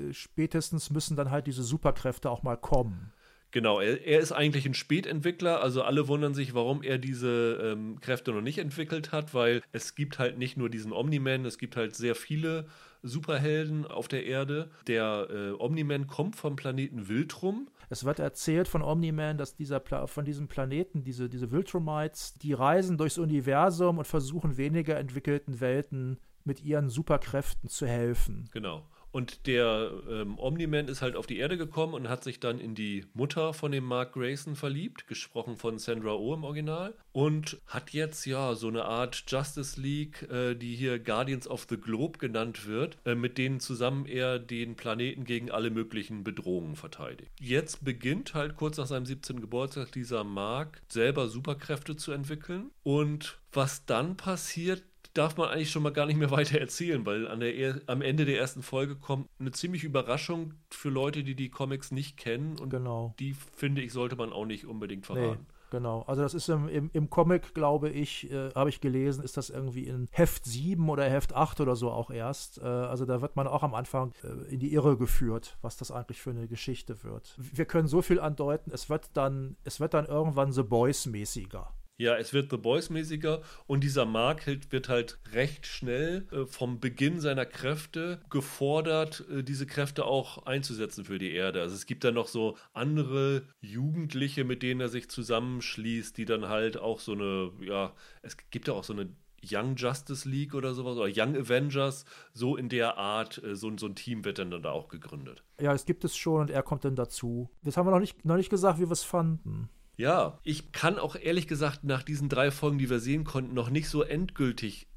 äh, 0.09 0.13
spätestens 0.13 0.89
müssen 0.89 1.15
dann 1.15 1.29
halt 1.29 1.47
diese 1.47 1.63
Superkräfte 1.63 2.29
auch 2.31 2.41
mal 2.41 2.57
kommen. 2.57 3.13
Genau, 3.51 3.79
er, 3.79 4.05
er, 4.05 4.19
ist 4.19 4.33
eigentlich 4.33 4.65
ein 4.65 4.73
Spätentwickler, 4.73 5.61
also 5.61 5.83
alle 5.83 6.07
wundern 6.07 6.33
sich, 6.33 6.53
warum 6.53 6.83
er 6.83 6.97
diese 6.97 7.59
ähm, 7.63 7.99
Kräfte 8.01 8.31
noch 8.31 8.41
nicht 8.41 8.57
entwickelt 8.57 9.11
hat, 9.11 9.33
weil 9.33 9.61
es 9.71 9.95
gibt 9.95 10.19
halt 10.19 10.37
nicht 10.37 10.57
nur 10.57 10.69
diesen 10.69 10.91
Omni-Man, 10.91 11.45
es 11.45 11.57
gibt 11.57 11.77
halt 11.77 11.95
sehr 11.95 12.15
viele 12.15 12.67
Superhelden 13.03 13.85
auf 13.85 14.07
der 14.07 14.25
Erde. 14.25 14.69
Der 14.87 15.27
äh, 15.29 15.51
Omni-Man 15.51 16.07
kommt 16.07 16.35
vom 16.35 16.55
Planeten 16.55 17.07
Wildrum. 17.07 17.69
Es 17.89 18.03
wird 18.03 18.19
erzählt 18.19 18.67
von 18.67 18.81
Omni-Man, 18.81 19.37
dass 19.37 19.55
dieser 19.55 19.79
Pla 19.79 20.07
von 20.07 20.25
diesem 20.25 20.47
Planeten, 20.47 21.03
diese, 21.03 21.29
diese 21.29 21.51
Wildrumites, 21.51 22.33
die 22.35 22.53
reisen 22.53 22.97
durchs 22.97 23.17
Universum 23.17 23.97
und 23.97 24.05
versuchen 24.05 24.57
weniger 24.57 24.97
entwickelten 24.97 25.59
Welten 25.61 26.19
mit 26.43 26.63
ihren 26.63 26.89
Superkräften 26.89 27.69
zu 27.69 27.87
helfen. 27.87 28.49
Genau. 28.51 28.83
Und 29.11 29.47
der 29.47 29.91
ähm, 30.09 30.37
Omni-Man 30.37 30.87
ist 30.87 31.01
halt 31.01 31.15
auf 31.15 31.27
die 31.27 31.37
Erde 31.37 31.57
gekommen 31.57 31.93
und 31.93 32.09
hat 32.09 32.23
sich 32.23 32.39
dann 32.39 32.59
in 32.59 32.75
die 32.75 33.05
Mutter 33.13 33.53
von 33.53 33.71
dem 33.71 33.85
Mark 33.85 34.13
Grayson 34.13 34.55
verliebt, 34.55 35.07
gesprochen 35.07 35.57
von 35.57 35.79
Sandra 35.79 36.13
Oh 36.13 36.33
im 36.33 36.43
Original. 36.43 36.93
Und 37.13 37.57
hat 37.65 37.91
jetzt 37.91 38.25
ja 38.25 38.53
so 38.53 38.67
eine 38.67 38.85
Art 38.85 39.23
Justice 39.27 39.79
League, 39.79 40.29
äh, 40.29 40.55
die 40.55 40.75
hier 40.75 40.99
Guardians 40.99 41.47
of 41.47 41.65
the 41.69 41.77
Globe 41.77 42.19
genannt 42.19 42.67
wird, 42.67 42.97
äh, 43.05 43.15
mit 43.15 43.37
denen 43.37 43.59
zusammen 43.59 44.05
er 44.05 44.39
den 44.39 44.75
Planeten 44.75 45.23
gegen 45.23 45.49
alle 45.49 45.71
möglichen 45.71 46.23
Bedrohungen 46.23 46.75
verteidigt. 46.75 47.31
Jetzt 47.39 47.83
beginnt 47.83 48.33
halt 48.33 48.55
kurz 48.55 48.77
nach 48.77 48.87
seinem 48.87 49.05
17. 49.05 49.41
Geburtstag 49.41 49.91
dieser 49.91 50.23
Mark 50.23 50.81
selber 50.89 51.27
Superkräfte 51.27 51.95
zu 51.95 52.11
entwickeln. 52.11 52.69
Und 52.83 53.39
was 53.51 53.85
dann 53.85 54.17
passiert, 54.17 54.83
darf 55.17 55.37
man 55.37 55.49
eigentlich 55.49 55.71
schon 55.71 55.83
mal 55.83 55.91
gar 55.91 56.05
nicht 56.05 56.17
mehr 56.17 56.31
weiter 56.31 56.59
erzählen, 56.59 57.05
weil 57.05 57.27
an 57.27 57.39
der, 57.39 57.81
am 57.87 58.01
Ende 58.01 58.25
der 58.25 58.39
ersten 58.39 58.63
Folge 58.63 58.95
kommt 58.95 59.29
eine 59.39 59.51
ziemliche 59.51 59.87
Überraschung 59.87 60.53
für 60.69 60.89
Leute, 60.89 61.23
die 61.23 61.35
die 61.35 61.49
Comics 61.49 61.91
nicht 61.91 62.17
kennen. 62.17 62.57
Und 62.59 62.69
genau. 62.69 63.13
die, 63.19 63.33
finde 63.33 63.81
ich, 63.81 63.93
sollte 63.93 64.15
man 64.15 64.31
auch 64.31 64.45
nicht 64.45 64.65
unbedingt 64.65 65.05
verraten. 65.05 65.45
Nee. 65.47 65.53
Genau, 65.69 66.03
also 66.03 66.21
das 66.21 66.33
ist 66.33 66.47
im, 66.47 66.69
im, 66.69 66.89
im 66.93 67.09
Comic, 67.09 67.53
glaube 67.53 67.89
ich, 67.89 68.31
äh, 68.31 68.51
habe 68.55 68.69
ich 68.69 68.79
gelesen, 68.79 69.23
ist 69.23 69.35
das 69.35 69.49
irgendwie 69.49 69.85
in 69.85 70.07
Heft 70.11 70.45
7 70.45 70.89
oder 70.89 71.03
Heft 71.09 71.35
8 71.35 71.59
oder 71.59 71.75
so 71.75 71.91
auch 71.91 72.09
erst. 72.09 72.59
Äh, 72.59 72.65
also 72.65 73.05
da 73.05 73.21
wird 73.21 73.35
man 73.35 73.47
auch 73.47 73.63
am 73.63 73.73
Anfang 73.73 74.13
äh, 74.23 74.53
in 74.53 74.59
die 74.59 74.71
Irre 74.73 74.97
geführt, 74.97 75.57
was 75.61 75.75
das 75.75 75.91
eigentlich 75.91 76.21
für 76.21 76.29
eine 76.29 76.47
Geschichte 76.47 77.03
wird. 77.03 77.35
Wir 77.37 77.65
können 77.65 77.89
so 77.89 78.01
viel 78.01 78.19
andeuten, 78.19 78.71
es 78.73 78.89
wird 78.89 79.09
dann, 79.13 79.57
es 79.65 79.79
wird 79.81 79.93
dann 79.93 80.05
irgendwann 80.05 80.53
The 80.53 80.63
Boys 80.63 81.05
mäßiger. 81.05 81.73
Ja, 81.99 82.15
es 82.15 82.31
wird 82.31 82.51
The 82.51 82.57
Boys-mäßiger 82.57 83.41
und 83.65 83.83
dieser 83.83 84.05
Mark 84.05 84.45
wird 84.45 84.87
halt 84.87 85.19
recht 85.33 85.65
schnell 85.65 86.27
äh, 86.31 86.45
vom 86.45 86.79
Beginn 86.79 87.19
seiner 87.19 87.45
Kräfte 87.45 88.21
gefordert, 88.29 89.25
äh, 89.31 89.43
diese 89.43 89.65
Kräfte 89.65 90.05
auch 90.05 90.45
einzusetzen 90.45 91.05
für 91.05 91.17
die 91.17 91.31
Erde. 91.31 91.59
Also 91.61 91.73
es 91.73 91.87
gibt 91.87 92.03
da 92.03 92.11
noch 92.11 92.27
so 92.27 92.55
andere 92.73 93.41
Jugendliche, 93.61 94.43
mit 94.43 94.61
denen 94.61 94.79
er 94.79 94.89
sich 94.89 95.09
zusammenschließt, 95.09 96.15
die 96.17 96.25
dann 96.25 96.47
halt 96.47 96.77
auch 96.77 96.99
so 96.99 97.13
eine, 97.13 97.51
ja, 97.61 97.95
es 98.21 98.37
gibt 98.51 98.67
ja 98.67 98.75
auch 98.75 98.83
so 98.83 98.93
eine 98.93 99.09
Young 99.43 99.75
Justice 99.75 100.29
League 100.29 100.53
oder 100.53 100.75
sowas 100.75 100.97
oder 100.97 101.11
Young 101.11 101.35
Avengers, 101.35 102.05
so 102.31 102.57
in 102.57 102.69
der 102.69 102.97
Art, 102.97 103.41
äh, 103.43 103.55
so, 103.55 103.75
so 103.75 103.87
ein 103.87 103.95
Team 103.95 104.23
wird 104.23 104.37
dann 104.37 104.51
da 104.51 104.69
auch 104.69 104.87
gegründet. 104.87 105.43
Ja, 105.59 105.73
es 105.73 105.85
gibt 105.85 106.03
es 106.03 106.15
schon 106.15 106.41
und 106.41 106.51
er 106.51 106.61
kommt 106.61 106.85
dann 106.85 106.95
dazu. 106.95 107.49
Das 107.63 107.75
haben 107.75 107.87
wir 107.87 107.91
noch 107.91 107.99
nicht, 107.99 108.23
noch 108.23 108.37
nicht 108.37 108.51
gesagt, 108.51 108.77
wie 108.77 108.85
wir 108.85 108.91
es 108.91 109.03
fanden. 109.03 109.69
Ja, 109.97 110.39
ich 110.43 110.71
kann 110.71 110.99
auch 110.99 111.15
ehrlich 111.15 111.47
gesagt 111.47 111.83
nach 111.83 112.03
diesen 112.03 112.29
drei 112.29 112.51
Folgen, 112.51 112.77
die 112.77 112.89
wir 112.89 112.99
sehen 112.99 113.23
konnten, 113.23 113.53
noch 113.53 113.69
nicht 113.69 113.89
so 113.89 114.03
endgültig 114.03 114.87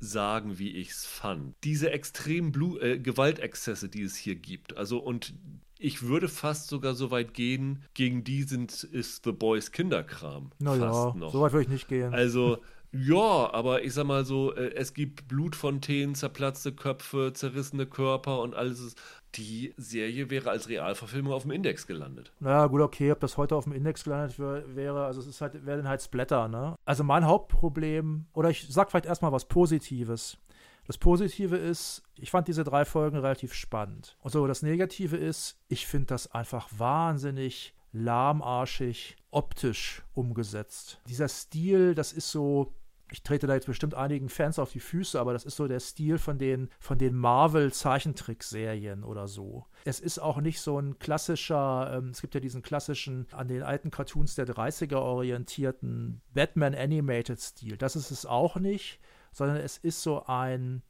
sagen, 0.00 0.58
wie 0.58 0.70
ich 0.76 0.90
es 0.90 1.06
fand. 1.06 1.54
Diese 1.62 1.90
extremen 1.90 2.52
Blu 2.52 2.78
äh, 2.78 2.98
Gewaltexzesse, 2.98 3.88
die 3.88 4.02
es 4.02 4.16
hier 4.16 4.34
gibt. 4.34 4.76
Also 4.76 4.98
und 4.98 5.34
ich 5.78 6.02
würde 6.02 6.28
fast 6.28 6.68
sogar 6.68 6.94
so 6.94 7.10
weit 7.10 7.34
gehen, 7.34 7.82
gegen 7.94 8.24
die 8.24 8.42
sind 8.42 8.82
ist 8.84 9.24
The 9.24 9.32
Boys 9.32 9.72
Kinderkram. 9.72 10.50
Naja, 10.58 11.14
so 11.30 11.40
weit 11.40 11.52
würde 11.52 11.62
ich 11.62 11.68
nicht 11.68 11.88
gehen. 11.88 12.14
Also 12.14 12.58
ja, 12.92 13.52
aber 13.52 13.82
ich 13.82 13.92
sag 13.92 14.06
mal 14.06 14.24
so, 14.24 14.54
äh, 14.54 14.74
es 14.74 14.94
gibt 14.94 15.28
Blutfontänen, 15.28 16.14
zerplatzte 16.14 16.72
Köpfe, 16.72 17.32
zerrissene 17.34 17.86
Körper 17.86 18.40
und 18.40 18.54
alles 18.54 18.94
die 19.34 19.74
Serie 19.76 20.30
wäre 20.30 20.50
als 20.50 20.68
Realverfilmung 20.68 21.32
auf 21.32 21.42
dem 21.42 21.50
Index 21.50 21.86
gelandet. 21.86 22.32
Naja, 22.40 22.66
gut, 22.66 22.80
okay, 22.80 23.12
ob 23.12 23.20
das 23.20 23.36
heute 23.36 23.56
auf 23.56 23.64
dem 23.64 23.72
Index 23.72 24.04
gelandet 24.04 24.38
wäre, 24.38 25.04
also 25.04 25.20
es 25.20 25.26
ist 25.26 25.40
halt, 25.40 25.66
wäre 25.66 25.86
halt 25.86 26.02
Splatter, 26.02 26.48
ne? 26.48 26.76
Also 26.84 27.04
mein 27.04 27.26
Hauptproblem, 27.26 28.26
oder 28.32 28.50
ich 28.50 28.66
sag 28.68 28.90
vielleicht 28.90 29.06
erstmal 29.06 29.32
was 29.32 29.46
Positives. 29.46 30.38
Das 30.86 30.98
Positive 30.98 31.56
ist, 31.56 32.02
ich 32.16 32.30
fand 32.30 32.46
diese 32.48 32.62
drei 32.62 32.84
Folgen 32.84 33.18
relativ 33.18 33.52
spannend. 33.52 34.16
Und 34.20 34.30
so, 34.30 34.46
das 34.46 34.62
Negative 34.62 35.16
ist, 35.16 35.58
ich 35.68 35.86
finde 35.86 36.06
das 36.06 36.32
einfach 36.32 36.68
wahnsinnig 36.76 37.74
lahmarschig 37.92 39.16
optisch 39.30 40.04
umgesetzt. 40.14 41.00
Dieser 41.08 41.28
Stil, 41.28 41.94
das 41.94 42.12
ist 42.12 42.30
so, 42.30 42.74
ich 43.10 43.22
trete 43.22 43.46
da 43.46 43.54
jetzt 43.54 43.66
bestimmt 43.66 43.94
einigen 43.94 44.28
Fans 44.28 44.58
auf 44.58 44.72
die 44.72 44.80
Füße, 44.80 45.18
aber 45.20 45.32
das 45.32 45.44
ist 45.44 45.56
so 45.56 45.68
der 45.68 45.80
Stil 45.80 46.18
von 46.18 46.38
den, 46.38 46.70
von 46.80 46.98
den 46.98 47.14
Marvel-Zeichentrickserien 47.14 49.04
oder 49.04 49.28
so. 49.28 49.66
Es 49.84 50.00
ist 50.00 50.18
auch 50.18 50.40
nicht 50.40 50.60
so 50.60 50.78
ein 50.78 50.98
klassischer, 50.98 51.92
ähm, 51.94 52.08
es 52.08 52.20
gibt 52.20 52.34
ja 52.34 52.40
diesen 52.40 52.62
klassischen, 52.62 53.26
an 53.32 53.48
den 53.48 53.62
alten 53.62 53.90
Cartoons 53.90 54.34
der 54.34 54.46
30er 54.46 54.96
orientierten 54.96 56.20
Batman-Animated-Stil. 56.34 57.76
Das 57.76 57.94
ist 57.94 58.10
es 58.10 58.26
auch 58.26 58.56
nicht, 58.56 59.00
sondern 59.32 59.58
es 59.58 59.78
ist 59.78 60.02
so 60.02 60.24
ein 60.26 60.82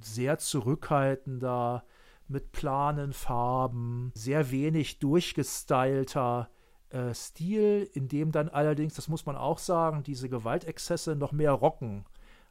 sehr 0.00 0.38
zurückhaltender, 0.38 1.84
mit 2.30 2.52
planen 2.52 3.12
Farben, 3.12 4.12
sehr 4.14 4.50
wenig 4.50 5.00
durchgestylter 5.00 6.48
äh, 6.90 7.14
Stil, 7.14 7.88
in 7.92 8.08
dem 8.08 8.32
dann 8.32 8.48
allerdings, 8.48 8.94
das 8.94 9.08
muss 9.08 9.26
man 9.26 9.36
auch 9.36 9.58
sagen, 9.58 10.02
diese 10.02 10.28
Gewaltexzesse 10.28 11.16
noch 11.16 11.32
mehr 11.32 11.52
rocken, 11.52 12.04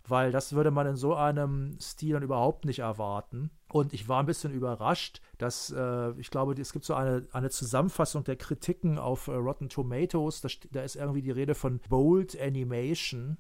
weil 0.07 0.31
das 0.31 0.53
würde 0.53 0.71
man 0.71 0.87
in 0.87 0.95
so 0.95 1.15
einem 1.15 1.77
Stil 1.79 2.13
dann 2.13 2.23
überhaupt 2.23 2.65
nicht 2.65 2.79
erwarten. 2.79 3.51
Und 3.71 3.93
ich 3.93 4.07
war 4.07 4.21
ein 4.21 4.25
bisschen 4.25 4.53
überrascht, 4.53 5.21
dass 5.37 5.71
äh, 5.71 6.11
ich 6.19 6.31
glaube, 6.31 6.59
es 6.59 6.73
gibt 6.73 6.85
so 6.85 6.95
eine, 6.95 7.27
eine 7.31 7.49
Zusammenfassung 7.49 8.23
der 8.23 8.35
Kritiken 8.35 8.97
auf 8.97 9.27
äh, 9.27 9.33
Rotten 9.33 9.69
Tomatoes. 9.69 10.41
Da, 10.41 10.49
da, 10.71 10.81
ist 10.81 10.95
irgendwie 10.95 11.21
die 11.21 11.31
Rede 11.31 11.53
von 11.53 11.79
Bold 11.87 12.39
Animation. 12.39 13.37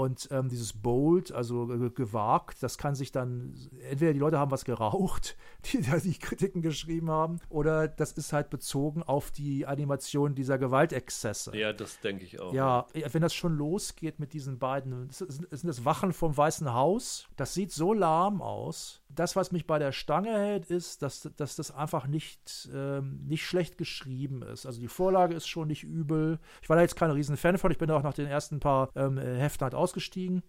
Und 0.00 0.28
ähm, 0.30 0.48
dieses 0.48 0.72
bold, 0.72 1.30
also 1.30 1.66
gewagt, 1.66 2.62
das 2.62 2.78
kann 2.78 2.94
sich 2.94 3.12
dann, 3.12 3.54
entweder 3.90 4.14
die 4.14 4.18
Leute 4.18 4.38
haben 4.38 4.50
was 4.50 4.64
geraucht, 4.64 5.36
die 5.66 5.82
da 5.82 5.98
die 5.98 6.18
Kritiken 6.18 6.62
geschrieben 6.62 7.10
haben, 7.10 7.38
oder 7.50 7.86
das 7.86 8.12
ist 8.12 8.32
halt 8.32 8.48
bezogen 8.48 9.02
auf 9.02 9.30
die 9.30 9.66
Animation 9.66 10.34
dieser 10.34 10.56
Gewaltexzesse. 10.56 11.54
Ja, 11.54 11.74
das 11.74 12.00
denke 12.00 12.24
ich 12.24 12.40
auch. 12.40 12.54
Ja, 12.54 12.86
wenn 13.12 13.20
das 13.20 13.34
schon 13.34 13.58
losgeht 13.58 14.20
mit 14.20 14.32
diesen 14.32 14.58
beiden, 14.58 15.08
das 15.08 15.18
sind 15.18 15.68
das 15.68 15.84
Wachen 15.84 16.14
vom 16.14 16.34
Weißen 16.34 16.72
Haus, 16.72 17.28
das 17.36 17.52
sieht 17.52 17.70
so 17.70 17.92
lahm 17.92 18.40
aus 18.40 19.02
das, 19.14 19.36
was 19.36 19.52
mich 19.52 19.66
bei 19.66 19.78
der 19.78 19.92
Stange 19.92 20.30
hält, 20.30 20.66
ist, 20.66 21.02
dass, 21.02 21.28
dass 21.36 21.56
das 21.56 21.74
einfach 21.74 22.06
nicht, 22.06 22.68
ähm, 22.72 23.20
nicht 23.26 23.44
schlecht 23.44 23.76
geschrieben 23.76 24.42
ist. 24.42 24.66
Also 24.66 24.80
die 24.80 24.88
Vorlage 24.88 25.34
ist 25.34 25.48
schon 25.48 25.68
nicht 25.68 25.82
übel. 25.82 26.38
Ich 26.62 26.68
war 26.68 26.76
da 26.76 26.82
jetzt 26.82 26.96
kein 26.96 27.10
riesen 27.10 27.36
Fan 27.36 27.58
von. 27.58 27.70
Ich 27.70 27.78
bin 27.78 27.88
da 27.88 27.96
auch 27.96 28.02
nach 28.02 28.14
den 28.14 28.26
ersten 28.26 28.60
paar 28.60 28.90
ähm, 28.94 29.18
Heften 29.18 29.64
halt 29.64 29.74
ausgestiegen. 29.90 30.42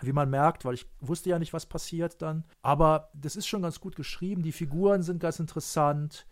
Wie 0.00 0.12
man 0.12 0.28
merkt, 0.28 0.64
weil 0.64 0.74
ich 0.74 0.86
wusste 1.00 1.30
ja 1.30 1.38
nicht, 1.38 1.52
was 1.52 1.66
passiert 1.66 2.20
dann. 2.20 2.44
Aber 2.62 3.10
das 3.14 3.36
ist 3.36 3.46
schon 3.46 3.62
ganz 3.62 3.80
gut 3.80 3.96
geschrieben. 3.96 4.42
Die 4.42 4.52
Figuren 4.52 5.02
sind 5.02 5.20
ganz 5.20 5.38
interessant. 5.38 6.26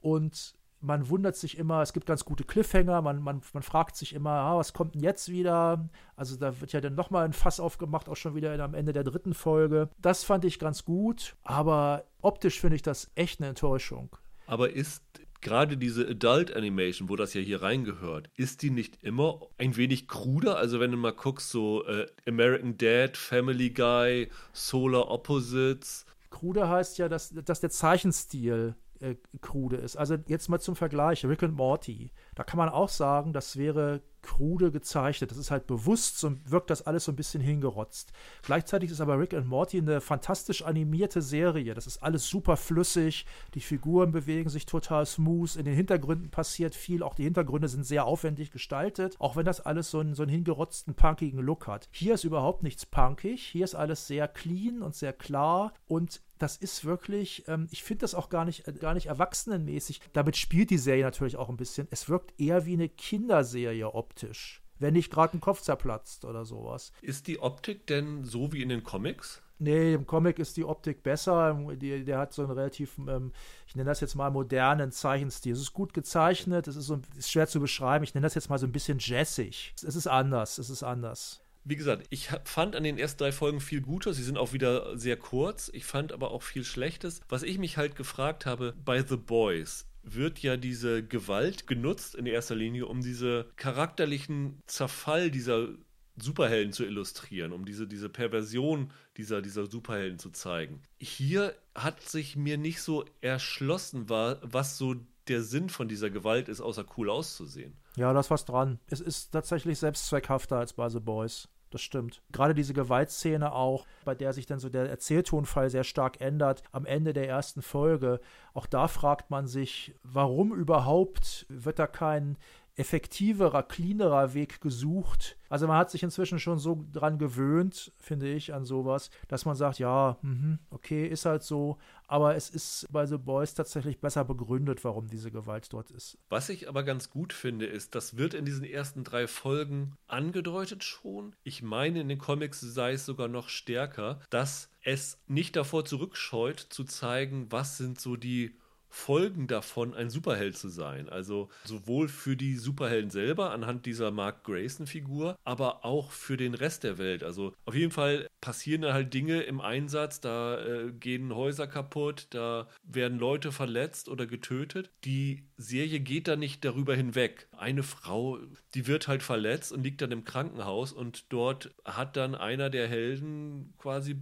Und 0.00 0.56
man 0.80 1.08
wundert 1.08 1.36
sich 1.36 1.56
immer, 1.56 1.80
es 1.80 1.92
gibt 1.92 2.06
ganz 2.06 2.24
gute 2.24 2.44
Cliffhanger, 2.44 3.00
man, 3.00 3.22
man, 3.22 3.40
man 3.54 3.62
fragt 3.62 3.96
sich 3.96 4.14
immer, 4.14 4.30
ah, 4.30 4.58
was 4.58 4.74
kommt 4.74 4.94
denn 4.94 5.02
jetzt 5.02 5.30
wieder? 5.30 5.88
Also 6.14 6.36
da 6.36 6.60
wird 6.60 6.72
ja 6.72 6.80
dann 6.82 6.94
nochmal 6.94 7.24
ein 7.24 7.32
Fass 7.32 7.58
aufgemacht, 7.58 8.08
auch 8.08 8.16
schon 8.16 8.34
wieder 8.34 8.62
am 8.62 8.74
Ende 8.74 8.92
der 8.92 9.04
dritten 9.04 9.32
Folge. 9.32 9.88
Das 9.98 10.24
fand 10.24 10.44
ich 10.44 10.58
ganz 10.58 10.84
gut, 10.84 11.36
aber 11.42 12.04
optisch 12.20 12.60
finde 12.60 12.76
ich 12.76 12.82
das 12.82 13.10
echt 13.14 13.40
eine 13.40 13.48
Enttäuschung. 13.48 14.14
Aber 14.46 14.70
ist 14.70 15.02
gerade 15.44 15.76
diese 15.76 16.08
Adult 16.08 16.56
Animation, 16.56 17.08
wo 17.08 17.14
das 17.14 17.34
ja 17.34 17.40
hier 17.40 17.62
reingehört, 17.62 18.28
ist 18.34 18.62
die 18.62 18.70
nicht 18.70 19.04
immer 19.04 19.40
ein 19.58 19.76
wenig 19.76 20.08
kruder? 20.08 20.56
Also 20.56 20.80
wenn 20.80 20.90
du 20.90 20.96
mal 20.96 21.12
guckst, 21.12 21.50
so 21.50 21.86
äh, 21.86 22.06
American 22.26 22.76
Dad, 22.76 23.16
Family 23.16 23.70
Guy, 23.70 24.30
Solar 24.52 25.08
Opposites. 25.08 26.06
Kruder 26.30 26.68
heißt 26.68 26.98
ja, 26.98 27.08
dass, 27.08 27.30
dass 27.30 27.60
der 27.60 27.70
Zeichenstil 27.70 28.74
äh, 28.98 29.14
krude 29.40 29.76
ist. 29.76 29.96
Also 29.96 30.16
jetzt 30.26 30.48
mal 30.48 30.58
zum 30.58 30.74
Vergleich, 30.74 31.24
Rick 31.24 31.42
und 31.42 31.54
Morty. 31.54 32.10
Da 32.34 32.44
kann 32.44 32.58
man 32.58 32.68
auch 32.68 32.88
sagen, 32.88 33.32
das 33.32 33.56
wäre 33.56 34.02
krude 34.24 34.70
gezeichnet. 34.72 35.30
Das 35.30 35.38
ist 35.38 35.50
halt 35.50 35.66
bewusst 35.66 36.24
und 36.24 36.50
wirkt 36.50 36.70
das 36.70 36.86
alles 36.86 37.04
so 37.04 37.12
ein 37.12 37.16
bisschen 37.16 37.42
hingerotzt. 37.42 38.12
Gleichzeitig 38.42 38.90
ist 38.90 39.00
aber 39.00 39.18
Rick 39.18 39.34
and 39.34 39.46
Morty 39.46 39.78
eine 39.78 40.00
fantastisch 40.00 40.62
animierte 40.62 41.22
Serie. 41.22 41.74
Das 41.74 41.86
ist 41.86 42.02
alles 42.02 42.26
super 42.28 42.56
flüssig. 42.56 43.26
Die 43.54 43.60
Figuren 43.60 44.12
bewegen 44.12 44.48
sich 44.48 44.66
total 44.66 45.06
smooth. 45.06 45.56
In 45.56 45.66
den 45.66 45.74
Hintergründen 45.74 46.30
passiert 46.30 46.74
viel. 46.74 47.02
Auch 47.02 47.14
die 47.14 47.24
Hintergründe 47.24 47.68
sind 47.68 47.84
sehr 47.84 48.06
aufwendig 48.06 48.50
gestaltet. 48.50 49.14
Auch 49.18 49.36
wenn 49.36 49.44
das 49.44 49.60
alles 49.60 49.90
so 49.90 50.00
einen, 50.00 50.14
so 50.14 50.22
einen 50.22 50.32
hingerotzten, 50.32 50.94
punkigen 50.94 51.40
Look 51.40 51.66
hat. 51.66 51.88
Hier 51.92 52.14
ist 52.14 52.24
überhaupt 52.24 52.62
nichts 52.62 52.86
punkig. 52.86 53.42
Hier 53.42 53.64
ist 53.64 53.74
alles 53.74 54.06
sehr 54.06 54.26
clean 54.26 54.82
und 54.82 54.94
sehr 54.94 55.12
klar. 55.12 55.72
Und 55.86 56.22
das 56.44 56.58
ist 56.58 56.84
wirklich, 56.84 57.48
ähm, 57.48 57.68
ich 57.70 57.82
finde 57.82 58.02
das 58.02 58.14
auch 58.14 58.28
gar 58.28 58.44
nicht, 58.44 58.68
äh, 58.68 58.72
gar 58.74 58.92
nicht 58.92 59.06
erwachsenenmäßig. 59.06 60.02
Damit 60.12 60.36
spielt 60.36 60.68
die 60.68 60.78
Serie 60.78 61.02
natürlich 61.02 61.36
auch 61.36 61.48
ein 61.48 61.56
bisschen. 61.56 61.88
Es 61.90 62.10
wirkt 62.10 62.38
eher 62.38 62.66
wie 62.66 62.74
eine 62.74 62.90
Kinderserie 62.90 63.94
optisch. 63.94 64.62
Wenn 64.78 64.92
nicht 64.92 65.10
gerade 65.10 65.36
ein 65.36 65.40
Kopf 65.40 65.62
zerplatzt 65.62 66.26
oder 66.26 66.44
sowas. 66.44 66.92
Ist 67.00 67.28
die 67.28 67.40
Optik 67.40 67.86
denn 67.86 68.24
so 68.24 68.52
wie 68.52 68.60
in 68.60 68.68
den 68.68 68.82
Comics? 68.82 69.40
Nee, 69.58 69.94
im 69.94 70.06
Comic 70.06 70.38
ist 70.38 70.58
die 70.58 70.64
Optik 70.64 71.02
besser. 71.02 71.58
Die, 71.76 72.04
der 72.04 72.18
hat 72.18 72.34
so 72.34 72.42
einen 72.42 72.50
relativ, 72.50 72.98
ähm, 72.98 73.32
ich 73.66 73.74
nenne 73.74 73.88
das 73.88 74.00
jetzt 74.00 74.14
mal 74.14 74.30
modernen 74.30 74.92
Zeichenstil. 74.92 75.54
Es 75.54 75.60
ist 75.60 75.72
gut 75.72 75.94
gezeichnet, 75.94 76.68
es 76.68 76.76
ist, 76.76 76.86
so, 76.86 77.00
ist 77.16 77.30
schwer 77.30 77.46
zu 77.46 77.58
beschreiben. 77.58 78.04
Ich 78.04 78.14
nenne 78.14 78.26
das 78.26 78.34
jetzt 78.34 78.50
mal 78.50 78.58
so 78.58 78.66
ein 78.66 78.72
bisschen 78.72 78.98
jazzig. 79.00 79.72
Es 79.76 79.96
ist 79.96 80.08
anders, 80.08 80.58
es 80.58 80.68
ist 80.68 80.82
anders. 80.82 81.40
Wie 81.64 81.76
gesagt, 81.76 82.06
ich 82.10 82.28
fand 82.44 82.76
an 82.76 82.84
den 82.84 82.98
ersten 82.98 83.18
drei 83.18 83.32
Folgen 83.32 83.60
viel 83.60 83.80
Gutes. 83.80 84.16
Sie 84.16 84.22
sind 84.22 84.36
auch 84.36 84.52
wieder 84.52 84.98
sehr 84.98 85.16
kurz. 85.16 85.70
Ich 85.72 85.84
fand 85.84 86.12
aber 86.12 86.30
auch 86.30 86.42
viel 86.42 86.64
Schlechtes. 86.64 87.20
Was 87.28 87.42
ich 87.42 87.58
mich 87.58 87.76
halt 87.76 87.96
gefragt 87.96 88.44
habe, 88.44 88.74
bei 88.84 89.02
The 89.02 89.16
Boys 89.16 89.86
wird 90.02 90.40
ja 90.40 90.56
diese 90.56 91.02
Gewalt 91.02 91.66
genutzt 91.66 92.14
in 92.14 92.26
erster 92.26 92.54
Linie, 92.54 92.86
um 92.86 93.00
diese 93.00 93.46
charakterlichen 93.56 94.60
Zerfall 94.66 95.30
dieser 95.30 95.68
Superhelden 96.16 96.72
zu 96.72 96.84
illustrieren, 96.84 97.52
um 97.52 97.64
diese, 97.64 97.86
diese 97.86 98.08
Perversion 98.08 98.90
dieser, 99.16 99.42
dieser 99.42 99.66
Superhelden 99.66 100.18
zu 100.18 100.30
zeigen. 100.30 100.82
Hier 100.98 101.54
hat 101.74 102.02
sich 102.02 102.36
mir 102.36 102.56
nicht 102.56 102.82
so 102.82 103.04
erschlossen, 103.20 104.08
war, 104.08 104.38
was 104.42 104.78
so 104.78 104.96
der 105.28 105.42
Sinn 105.42 105.70
von 105.70 105.88
dieser 105.88 106.10
Gewalt 106.10 106.48
ist, 106.48 106.60
außer 106.60 106.84
cool 106.96 107.10
auszusehen. 107.10 107.74
Ja, 107.96 108.12
da 108.12 108.20
ist 108.20 108.30
was 108.30 108.44
dran. 108.44 108.78
Es 108.88 109.00
ist 109.00 109.30
tatsächlich 109.30 109.78
selbstzweckhafter 109.78 110.58
als 110.58 110.74
bei 110.74 110.88
The 110.88 111.00
Boys 111.00 111.48
das 111.74 111.82
stimmt. 111.82 112.22
Gerade 112.30 112.54
diese 112.54 112.72
Gewaltszene 112.72 113.52
auch, 113.52 113.84
bei 114.04 114.14
der 114.14 114.32
sich 114.32 114.46
dann 114.46 114.60
so 114.60 114.68
der 114.68 114.88
Erzähltonfall 114.88 115.70
sehr 115.70 115.82
stark 115.82 116.20
ändert, 116.20 116.62
am 116.70 116.86
Ende 116.86 117.12
der 117.12 117.28
ersten 117.28 117.62
Folge, 117.62 118.20
auch 118.54 118.66
da 118.66 118.86
fragt 118.86 119.30
man 119.30 119.48
sich, 119.48 119.92
warum 120.04 120.54
überhaupt 120.54 121.46
wird 121.48 121.80
da 121.80 121.88
kein 121.88 122.38
effektiverer, 122.76 123.62
cleanerer 123.62 124.34
Weg 124.34 124.60
gesucht. 124.60 125.36
Also 125.48 125.68
man 125.68 125.76
hat 125.76 125.90
sich 125.90 126.02
inzwischen 126.02 126.40
schon 126.40 126.58
so 126.58 126.84
dran 126.92 127.18
gewöhnt, 127.18 127.92
finde 127.98 128.28
ich, 128.28 128.52
an 128.52 128.64
sowas, 128.64 129.10
dass 129.28 129.44
man 129.44 129.54
sagt, 129.54 129.78
ja, 129.78 130.18
mh, 130.22 130.58
okay, 130.70 131.06
ist 131.06 131.24
halt 131.24 131.44
so, 131.44 131.78
aber 132.08 132.34
es 132.34 132.50
ist 132.50 132.88
bei 132.90 133.06
The 133.06 133.16
Boys 133.18 133.54
tatsächlich 133.54 134.00
besser 134.00 134.24
begründet, 134.24 134.82
warum 134.84 135.06
diese 135.06 135.30
Gewalt 135.30 135.72
dort 135.72 135.92
ist. 135.92 136.18
Was 136.28 136.48
ich 136.48 136.68
aber 136.68 136.82
ganz 136.82 137.10
gut 137.10 137.32
finde, 137.32 137.66
ist, 137.66 137.94
das 137.94 138.16
wird 138.16 138.34
in 138.34 138.44
diesen 138.44 138.64
ersten 138.64 139.04
drei 139.04 139.28
Folgen 139.28 139.96
angedeutet 140.08 140.82
schon. 140.82 141.36
Ich 141.44 141.62
meine, 141.62 142.00
in 142.00 142.08
den 142.08 142.18
Comics 142.18 142.60
sei 142.60 142.92
es 142.94 143.06
sogar 143.06 143.28
noch 143.28 143.48
stärker, 143.48 144.20
dass 144.30 144.70
es 144.82 145.18
nicht 145.28 145.54
davor 145.54 145.84
zurückscheut, 145.84 146.58
zu 146.58 146.84
zeigen, 146.84 147.46
was 147.50 147.78
sind 147.78 148.00
so 148.00 148.16
die 148.16 148.56
Folgen 148.94 149.48
davon, 149.48 149.92
ein 149.92 150.08
Superheld 150.08 150.56
zu 150.56 150.68
sein. 150.68 151.08
Also 151.08 151.50
sowohl 151.64 152.06
für 152.06 152.36
die 152.36 152.54
Superhelden 152.54 153.10
selber 153.10 153.50
anhand 153.50 153.86
dieser 153.86 154.12
Mark 154.12 154.44
Grayson-Figur, 154.44 155.36
aber 155.42 155.84
auch 155.84 156.12
für 156.12 156.36
den 156.36 156.54
Rest 156.54 156.84
der 156.84 156.96
Welt. 156.96 157.24
Also 157.24 157.52
auf 157.64 157.74
jeden 157.74 157.90
Fall 157.90 158.28
passieren 158.40 158.82
da 158.82 158.92
halt 158.92 159.12
Dinge 159.12 159.42
im 159.42 159.60
Einsatz, 159.60 160.20
da 160.20 160.64
äh, 160.64 160.92
gehen 160.92 161.34
Häuser 161.34 161.66
kaputt, 161.66 162.28
da 162.30 162.68
werden 162.84 163.18
Leute 163.18 163.50
verletzt 163.50 164.08
oder 164.08 164.26
getötet. 164.26 164.90
Die 165.04 165.42
Serie 165.56 165.98
geht 165.98 166.28
da 166.28 166.36
nicht 166.36 166.64
darüber 166.64 166.94
hinweg. 166.94 167.48
Eine 167.56 167.82
Frau, 167.82 168.38
die 168.74 168.86
wird 168.86 169.08
halt 169.08 169.24
verletzt 169.24 169.72
und 169.72 169.82
liegt 169.82 170.02
dann 170.02 170.12
im 170.12 170.24
Krankenhaus 170.24 170.92
und 170.92 171.32
dort 171.32 171.74
hat 171.84 172.16
dann 172.16 172.36
einer 172.36 172.70
der 172.70 172.86
Helden 172.86 173.74
quasi 173.76 174.16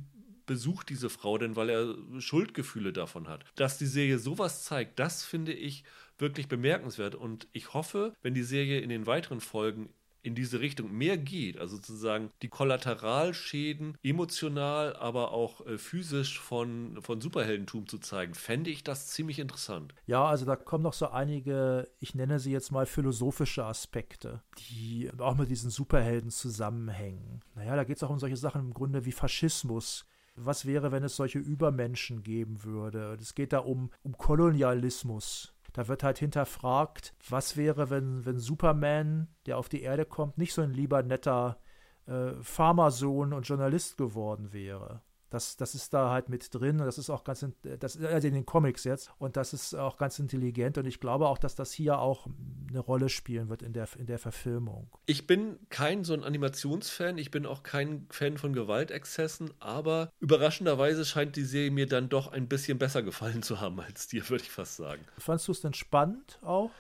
besucht 0.46 0.88
diese 0.88 1.10
Frau 1.10 1.38
denn, 1.38 1.56
weil 1.56 1.70
er 1.70 1.94
Schuldgefühle 2.20 2.92
davon 2.92 3.28
hat. 3.28 3.44
Dass 3.56 3.78
die 3.78 3.86
Serie 3.86 4.18
sowas 4.18 4.64
zeigt, 4.64 4.98
das 4.98 5.24
finde 5.24 5.52
ich 5.52 5.84
wirklich 6.18 6.48
bemerkenswert 6.48 7.14
und 7.14 7.48
ich 7.52 7.74
hoffe, 7.74 8.14
wenn 8.22 8.34
die 8.34 8.42
Serie 8.42 8.80
in 8.80 8.88
den 8.88 9.06
weiteren 9.06 9.40
Folgen 9.40 9.88
in 10.22 10.34
diese 10.34 10.60
Richtung 10.60 10.92
mehr 10.96 11.18
geht, 11.18 11.58
also 11.58 11.76
sozusagen 11.76 12.30
die 12.42 12.48
Kollateralschäden 12.48 13.98
emotional, 14.02 14.94
aber 14.96 15.32
auch 15.32 15.66
äh, 15.66 15.78
physisch 15.78 16.38
von, 16.38 16.98
von 17.02 17.20
Superheldentum 17.20 17.88
zu 17.88 17.98
zeigen, 17.98 18.34
fände 18.34 18.70
ich 18.70 18.84
das 18.84 19.08
ziemlich 19.08 19.40
interessant. 19.40 19.94
Ja, 20.06 20.24
also 20.24 20.44
da 20.44 20.56
kommen 20.56 20.84
noch 20.84 20.92
so 20.92 21.08
einige, 21.08 21.88
ich 21.98 22.14
nenne 22.14 22.38
sie 22.38 22.52
jetzt 22.52 22.70
mal 22.70 22.86
philosophische 22.86 23.64
Aspekte, 23.64 24.42
die 24.70 25.10
auch 25.18 25.36
mit 25.36 25.50
diesen 25.50 25.70
Superhelden 25.70 26.30
zusammenhängen. 26.30 27.42
Naja, 27.56 27.74
da 27.74 27.84
geht 27.84 27.96
es 27.96 28.02
auch 28.04 28.10
um 28.10 28.20
solche 28.20 28.36
Sachen 28.36 28.60
im 28.60 28.74
Grunde 28.74 29.04
wie 29.04 29.12
Faschismus, 29.12 30.06
was 30.34 30.66
wäre, 30.66 30.92
wenn 30.92 31.04
es 31.04 31.16
solche 31.16 31.38
Übermenschen 31.38 32.22
geben 32.22 32.64
würde? 32.64 33.16
Es 33.20 33.34
geht 33.34 33.52
da 33.52 33.58
um, 33.58 33.90
um 34.02 34.16
Kolonialismus. 34.16 35.54
Da 35.72 35.88
wird 35.88 36.02
halt 36.02 36.18
hinterfragt, 36.18 37.14
was 37.28 37.56
wäre, 37.56 37.90
wenn, 37.90 38.24
wenn 38.26 38.38
Superman, 38.38 39.28
der 39.46 39.58
auf 39.58 39.68
die 39.68 39.82
Erde 39.82 40.04
kommt, 40.04 40.36
nicht 40.38 40.52
so 40.52 40.62
ein 40.62 40.72
lieber 40.72 41.02
netter 41.02 41.58
äh, 42.06 42.32
Farmersohn 42.40 43.32
und 43.32 43.48
Journalist 43.48 43.96
geworden 43.96 44.52
wäre. 44.52 45.02
Das, 45.32 45.56
das 45.56 45.74
ist 45.74 45.94
da 45.94 46.10
halt 46.10 46.28
mit 46.28 46.54
drin 46.54 46.78
und 46.78 46.86
das 46.86 46.98
ist 46.98 47.08
auch 47.08 47.24
ganz, 47.24 47.44
das, 47.62 47.98
also 47.98 48.28
in 48.28 48.34
den 48.34 48.44
Comics 48.44 48.84
jetzt 48.84 49.10
und 49.18 49.36
das 49.38 49.54
ist 49.54 49.74
auch 49.74 49.96
ganz 49.96 50.18
intelligent 50.18 50.76
und 50.76 50.86
ich 50.86 51.00
glaube 51.00 51.26
auch, 51.26 51.38
dass 51.38 51.54
das 51.54 51.72
hier 51.72 51.98
auch 51.98 52.26
eine 52.68 52.80
Rolle 52.80 53.08
spielen 53.08 53.48
wird 53.48 53.62
in 53.62 53.72
der, 53.72 53.88
in 53.98 54.06
der 54.06 54.18
Verfilmung. 54.18 54.90
Ich 55.06 55.26
bin 55.26 55.58
kein 55.70 56.04
so 56.04 56.12
ein 56.12 56.22
Animationsfan, 56.22 57.16
ich 57.16 57.30
bin 57.30 57.46
auch 57.46 57.62
kein 57.62 58.06
Fan 58.10 58.36
von 58.36 58.52
Gewaltexzessen, 58.52 59.50
aber 59.58 60.12
überraschenderweise 60.20 61.06
scheint 61.06 61.36
die 61.36 61.44
Serie 61.44 61.70
mir 61.70 61.86
dann 61.86 62.10
doch 62.10 62.30
ein 62.30 62.46
bisschen 62.46 62.78
besser 62.78 63.02
gefallen 63.02 63.42
zu 63.42 63.60
haben 63.60 63.80
als 63.80 64.08
dir, 64.08 64.28
würde 64.28 64.44
ich 64.44 64.50
fast 64.50 64.76
sagen. 64.76 65.02
Fandst 65.16 65.48
du 65.48 65.52
es 65.52 65.62
denn 65.62 65.72
spannend 65.72 66.38
auch? 66.42 66.70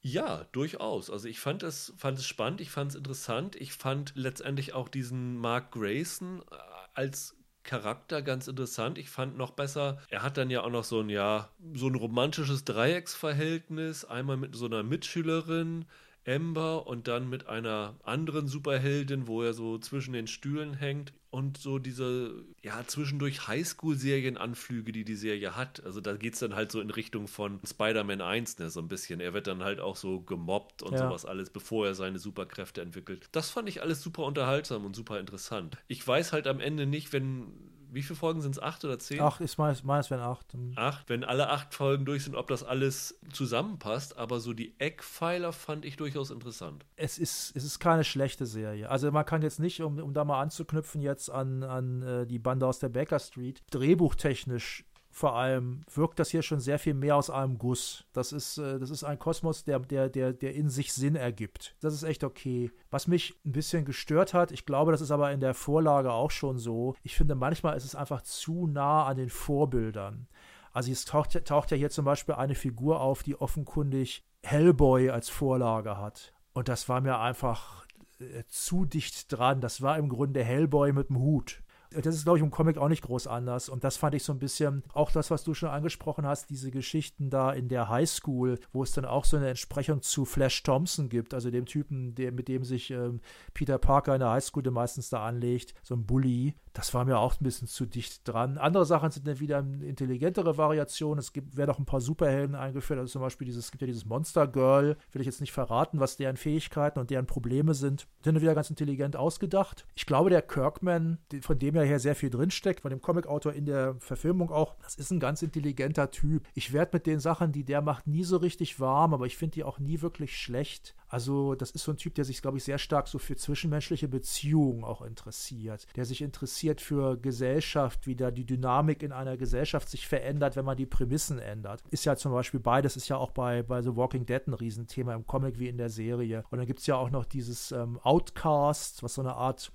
Ja, 0.00 0.44
durchaus. 0.52 1.10
Also 1.10 1.26
ich 1.26 1.40
fand 1.40 1.62
es, 1.62 1.92
fand 1.96 2.18
es 2.18 2.26
spannend, 2.26 2.60
ich 2.60 2.70
fand 2.70 2.92
es 2.92 2.96
interessant. 2.96 3.56
Ich 3.56 3.72
fand 3.72 4.12
letztendlich 4.14 4.72
auch 4.72 4.88
diesen 4.88 5.36
Mark 5.36 5.72
Grayson 5.72 6.42
äh, 6.50 6.54
als 6.94 7.37
Charakter 7.68 8.22
ganz 8.22 8.48
interessant. 8.48 8.96
Ich 8.98 9.10
fand 9.10 9.36
noch 9.36 9.50
besser, 9.50 9.98
er 10.08 10.22
hat 10.22 10.38
dann 10.38 10.48
ja 10.48 10.62
auch 10.62 10.70
noch 10.70 10.84
so 10.84 11.00
ein, 11.00 11.10
ja, 11.10 11.50
so 11.74 11.86
ein 11.88 11.94
romantisches 11.94 12.64
Dreiecksverhältnis. 12.64 14.06
Einmal 14.06 14.38
mit 14.38 14.56
so 14.56 14.64
einer 14.66 14.82
Mitschülerin, 14.82 15.84
Amber, 16.28 16.86
und 16.86 17.08
dann 17.08 17.28
mit 17.28 17.48
einer 17.48 17.98
anderen 18.04 18.48
Superheldin, 18.48 19.26
wo 19.26 19.42
er 19.42 19.54
so 19.54 19.78
zwischen 19.78 20.12
den 20.12 20.26
Stühlen 20.26 20.74
hängt 20.74 21.12
und 21.30 21.58
so 21.58 21.78
diese, 21.78 22.44
ja, 22.62 22.82
zwischendurch 22.86 23.48
Highschool-Serienanflüge, 23.48 24.92
die 24.92 25.04
die 25.04 25.14
Serie 25.14 25.56
hat. 25.56 25.84
Also 25.84 26.00
da 26.00 26.16
geht 26.16 26.34
es 26.34 26.40
dann 26.40 26.54
halt 26.54 26.72
so 26.72 26.80
in 26.80 26.90
Richtung 26.90 27.28
von 27.28 27.60
Spider-Man 27.66 28.20
1, 28.20 28.58
ne, 28.58 28.70
so 28.70 28.80
ein 28.80 28.88
bisschen. 28.88 29.20
Er 29.20 29.34
wird 29.34 29.46
dann 29.46 29.62
halt 29.62 29.80
auch 29.80 29.96
so 29.96 30.20
gemobbt 30.20 30.82
und 30.82 30.92
ja. 30.92 30.98
sowas 30.98 31.24
alles, 31.24 31.50
bevor 31.50 31.86
er 31.86 31.94
seine 31.94 32.18
Superkräfte 32.18 32.80
entwickelt. 32.80 33.28
Das 33.32 33.50
fand 33.50 33.68
ich 33.68 33.82
alles 33.82 34.02
super 34.02 34.24
unterhaltsam 34.24 34.84
und 34.84 34.96
super 34.96 35.20
interessant. 35.20 35.76
Ich 35.86 36.06
weiß 36.06 36.32
halt 36.32 36.46
am 36.46 36.60
Ende 36.60 36.86
nicht, 36.86 37.12
wenn 37.12 37.52
wie 37.90 38.02
viele 38.02 38.16
Folgen 38.16 38.40
sind 38.40 38.52
es? 38.52 38.62
Acht 38.62 38.84
oder 38.84 38.98
zehn? 38.98 39.20
Acht 39.20 39.40
ist 39.40 39.58
meist, 39.58 39.84
meist 39.84 40.10
wenn 40.10 40.20
acht. 40.20 40.46
Acht, 40.76 41.08
wenn 41.08 41.24
alle 41.24 41.48
acht 41.48 41.74
Folgen 41.74 42.04
durch 42.04 42.24
sind, 42.24 42.34
ob 42.34 42.48
das 42.48 42.64
alles 42.64 43.18
zusammenpasst. 43.32 44.16
Aber 44.16 44.40
so 44.40 44.52
die 44.52 44.74
Eckpfeiler 44.78 45.52
fand 45.52 45.84
ich 45.84 45.96
durchaus 45.96 46.30
interessant. 46.30 46.84
Es 46.96 47.18
ist, 47.18 47.54
es 47.56 47.64
ist 47.64 47.78
keine 47.78 48.04
schlechte 48.04 48.46
Serie. 48.46 48.90
Also 48.90 49.10
man 49.10 49.24
kann 49.24 49.42
jetzt 49.42 49.60
nicht, 49.60 49.80
um, 49.80 49.98
um 49.98 50.12
da 50.12 50.24
mal 50.24 50.40
anzuknüpfen, 50.40 51.00
jetzt 51.00 51.30
an, 51.30 51.62
an 51.62 52.02
äh, 52.02 52.26
die 52.26 52.38
Bande 52.38 52.66
aus 52.66 52.78
der 52.78 52.88
Baker 52.88 53.18
Street, 53.18 53.62
drehbuchtechnisch 53.70 54.84
vor 55.10 55.36
allem 55.36 55.82
wirkt 55.92 56.18
das 56.18 56.30
hier 56.30 56.42
schon 56.42 56.60
sehr 56.60 56.78
viel 56.78 56.94
mehr 56.94 57.16
aus 57.16 57.30
einem 57.30 57.58
Guss. 57.58 58.04
Das 58.12 58.32
ist, 58.32 58.58
äh, 58.58 58.78
das 58.78 58.90
ist 58.90 59.04
ein 59.04 59.18
Kosmos, 59.18 59.64
der, 59.64 59.80
der, 59.80 60.08
der, 60.08 60.32
der 60.32 60.54
in 60.54 60.68
sich 60.68 60.92
Sinn 60.92 61.16
ergibt. 61.16 61.76
Das 61.80 61.94
ist 61.94 62.02
echt 62.02 62.24
okay. 62.24 62.70
Was 62.90 63.08
mich 63.08 63.34
ein 63.44 63.52
bisschen 63.52 63.84
gestört 63.84 64.34
hat, 64.34 64.52
ich 64.52 64.66
glaube, 64.66 64.92
das 64.92 65.00
ist 65.00 65.10
aber 65.10 65.32
in 65.32 65.40
der 65.40 65.54
Vorlage 65.54 66.12
auch 66.12 66.30
schon 66.30 66.58
so. 66.58 66.94
Ich 67.02 67.16
finde, 67.16 67.34
manchmal 67.34 67.76
ist 67.76 67.84
es 67.84 67.94
einfach 67.94 68.22
zu 68.22 68.66
nah 68.66 69.06
an 69.06 69.16
den 69.16 69.30
Vorbildern. 69.30 70.28
Also 70.72 70.92
es 70.92 71.04
taucht, 71.04 71.44
taucht 71.44 71.70
ja 71.70 71.76
hier 71.76 71.90
zum 71.90 72.04
Beispiel 72.04 72.34
eine 72.34 72.54
Figur 72.54 73.00
auf, 73.00 73.22
die 73.22 73.40
offenkundig 73.40 74.24
Hellboy 74.42 75.10
als 75.10 75.28
Vorlage 75.28 75.98
hat. 75.98 76.32
Und 76.52 76.68
das 76.68 76.88
war 76.88 77.00
mir 77.00 77.18
einfach 77.18 77.86
äh, 78.20 78.44
zu 78.46 78.84
dicht 78.84 79.32
dran. 79.32 79.60
Das 79.60 79.82
war 79.82 79.98
im 79.98 80.08
Grunde 80.08 80.44
Hellboy 80.44 80.92
mit 80.92 81.08
dem 81.08 81.18
Hut. 81.18 81.62
Das 81.90 82.14
ist, 82.14 82.24
glaube 82.24 82.38
ich, 82.38 82.44
im 82.44 82.50
Comic 82.50 82.78
auch 82.78 82.88
nicht 82.88 83.02
groß 83.02 83.26
anders. 83.26 83.68
Und 83.68 83.84
das 83.84 83.96
fand 83.96 84.14
ich 84.14 84.22
so 84.22 84.32
ein 84.32 84.38
bisschen, 84.38 84.82
auch 84.92 85.10
das, 85.10 85.30
was 85.30 85.44
du 85.44 85.54
schon 85.54 85.70
angesprochen 85.70 86.26
hast, 86.26 86.50
diese 86.50 86.70
Geschichten 86.70 87.30
da 87.30 87.52
in 87.52 87.68
der 87.68 87.88
Highschool, 87.88 88.58
wo 88.72 88.82
es 88.82 88.92
dann 88.92 89.04
auch 89.04 89.24
so 89.24 89.36
eine 89.36 89.48
Entsprechung 89.48 90.02
zu 90.02 90.24
Flash 90.24 90.62
Thompson 90.62 91.08
gibt, 91.08 91.34
also 91.34 91.50
dem 91.50 91.66
Typen, 91.66 92.14
der, 92.14 92.32
mit 92.32 92.48
dem 92.48 92.64
sich 92.64 92.90
ähm, 92.90 93.20
Peter 93.54 93.78
Parker 93.78 94.14
in 94.14 94.20
der 94.20 94.30
Highschool 94.30 94.68
meistens 94.70 95.08
da 95.08 95.24
anlegt, 95.24 95.74
so 95.82 95.94
ein 95.94 96.04
Bully. 96.04 96.54
Das 96.74 96.94
war 96.94 97.04
mir 97.04 97.18
auch 97.18 97.40
ein 97.40 97.44
bisschen 97.44 97.66
zu 97.66 97.86
dicht 97.86 98.28
dran. 98.28 98.58
Andere 98.58 98.84
Sachen 98.84 99.10
sind 99.10 99.26
dann 99.26 99.40
wieder 99.40 99.58
intelligentere 99.58 100.58
Variationen. 100.58 101.18
Es 101.18 101.32
gibt, 101.32 101.56
werden 101.56 101.70
auch 101.70 101.78
ein 101.78 101.86
paar 101.86 102.00
Superhelden 102.00 102.54
eingeführt. 102.54 103.00
Also 103.00 103.12
zum 103.12 103.22
Beispiel 103.22 103.46
dieses, 103.46 103.64
es 103.64 103.70
gibt 103.72 103.80
ja 103.82 103.86
dieses 103.86 104.04
Monster 104.04 104.46
Girl. 104.46 104.96
Will 105.10 105.20
ich 105.20 105.26
jetzt 105.26 105.40
nicht 105.40 105.52
verraten, 105.52 105.98
was 105.98 106.16
deren 106.16 106.36
Fähigkeiten 106.36 107.00
und 107.00 107.10
deren 107.10 107.26
Probleme 107.26 107.74
sind. 107.74 108.06
Sind 108.22 108.40
wieder 108.40 108.54
ganz 108.54 108.70
intelligent 108.70 109.16
ausgedacht. 109.16 109.86
Ich 109.96 110.06
glaube, 110.06 110.30
der 110.30 110.42
Kirkman, 110.42 111.18
von 111.40 111.58
dem 111.58 111.74
ja 111.78 111.84
hier 111.84 111.98
sehr 111.98 112.14
viel 112.14 112.30
drinsteckt, 112.30 112.80
von 112.80 112.90
dem 112.90 113.00
Comicautor 113.00 113.52
in 113.52 113.66
der 113.66 113.96
Verfilmung 113.98 114.50
auch, 114.50 114.76
das 114.82 114.94
ist 114.94 115.10
ein 115.10 115.20
ganz 115.20 115.42
intelligenter 115.42 116.10
Typ. 116.10 116.46
Ich 116.54 116.72
werde 116.72 116.90
mit 116.94 117.06
den 117.06 117.20
Sachen, 117.20 117.52
die 117.52 117.64
der 117.64 117.82
macht, 117.82 118.06
nie 118.06 118.24
so 118.24 118.36
richtig 118.36 118.80
warm, 118.80 119.14
aber 119.14 119.26
ich 119.26 119.36
finde 119.36 119.54
die 119.54 119.64
auch 119.64 119.78
nie 119.78 120.00
wirklich 120.00 120.36
schlecht. 120.36 120.94
Also, 121.08 121.54
das 121.54 121.70
ist 121.70 121.84
so 121.84 121.92
ein 121.92 121.96
Typ, 121.96 122.14
der 122.14 122.24
sich, 122.24 122.42
glaube 122.42 122.58
ich, 122.58 122.64
sehr 122.64 122.78
stark 122.78 123.08
so 123.08 123.18
für 123.18 123.34
zwischenmenschliche 123.34 124.08
Beziehungen 124.08 124.84
auch 124.84 125.00
interessiert. 125.00 125.86
Der 125.96 126.04
sich 126.04 126.20
interessiert 126.20 126.80
für 126.80 127.16
Gesellschaft, 127.16 128.06
wie 128.06 128.14
da 128.14 128.30
die 128.30 128.44
Dynamik 128.44 129.02
in 129.02 129.12
einer 129.12 129.38
Gesellschaft 129.38 129.88
sich 129.88 130.06
verändert, 130.06 130.56
wenn 130.56 130.66
man 130.66 130.76
die 130.76 130.86
Prämissen 130.86 131.38
ändert. 131.38 131.82
Ist 131.90 132.04
ja 132.04 132.16
zum 132.16 132.32
Beispiel 132.32 132.60
beides, 132.60 132.96
ist 132.96 133.08
ja 133.08 133.16
auch 133.16 133.30
bei, 133.30 133.62
bei 133.62 133.80
The 133.80 133.96
Walking 133.96 134.26
Dead 134.26 134.46
ein 134.46 134.54
Riesenthema 134.54 135.14
im 135.14 135.26
Comic 135.26 135.58
wie 135.58 135.68
in 135.68 135.78
der 135.78 135.88
Serie. 135.88 136.44
Und 136.50 136.58
dann 136.58 136.66
gibt 136.66 136.80
es 136.80 136.86
ja 136.86 136.96
auch 136.96 137.10
noch 137.10 137.24
dieses 137.24 137.72
ähm, 137.72 137.98
Outcast, 138.02 139.02
was 139.02 139.14
so 139.14 139.22
eine 139.22 139.34
Art 139.34 139.72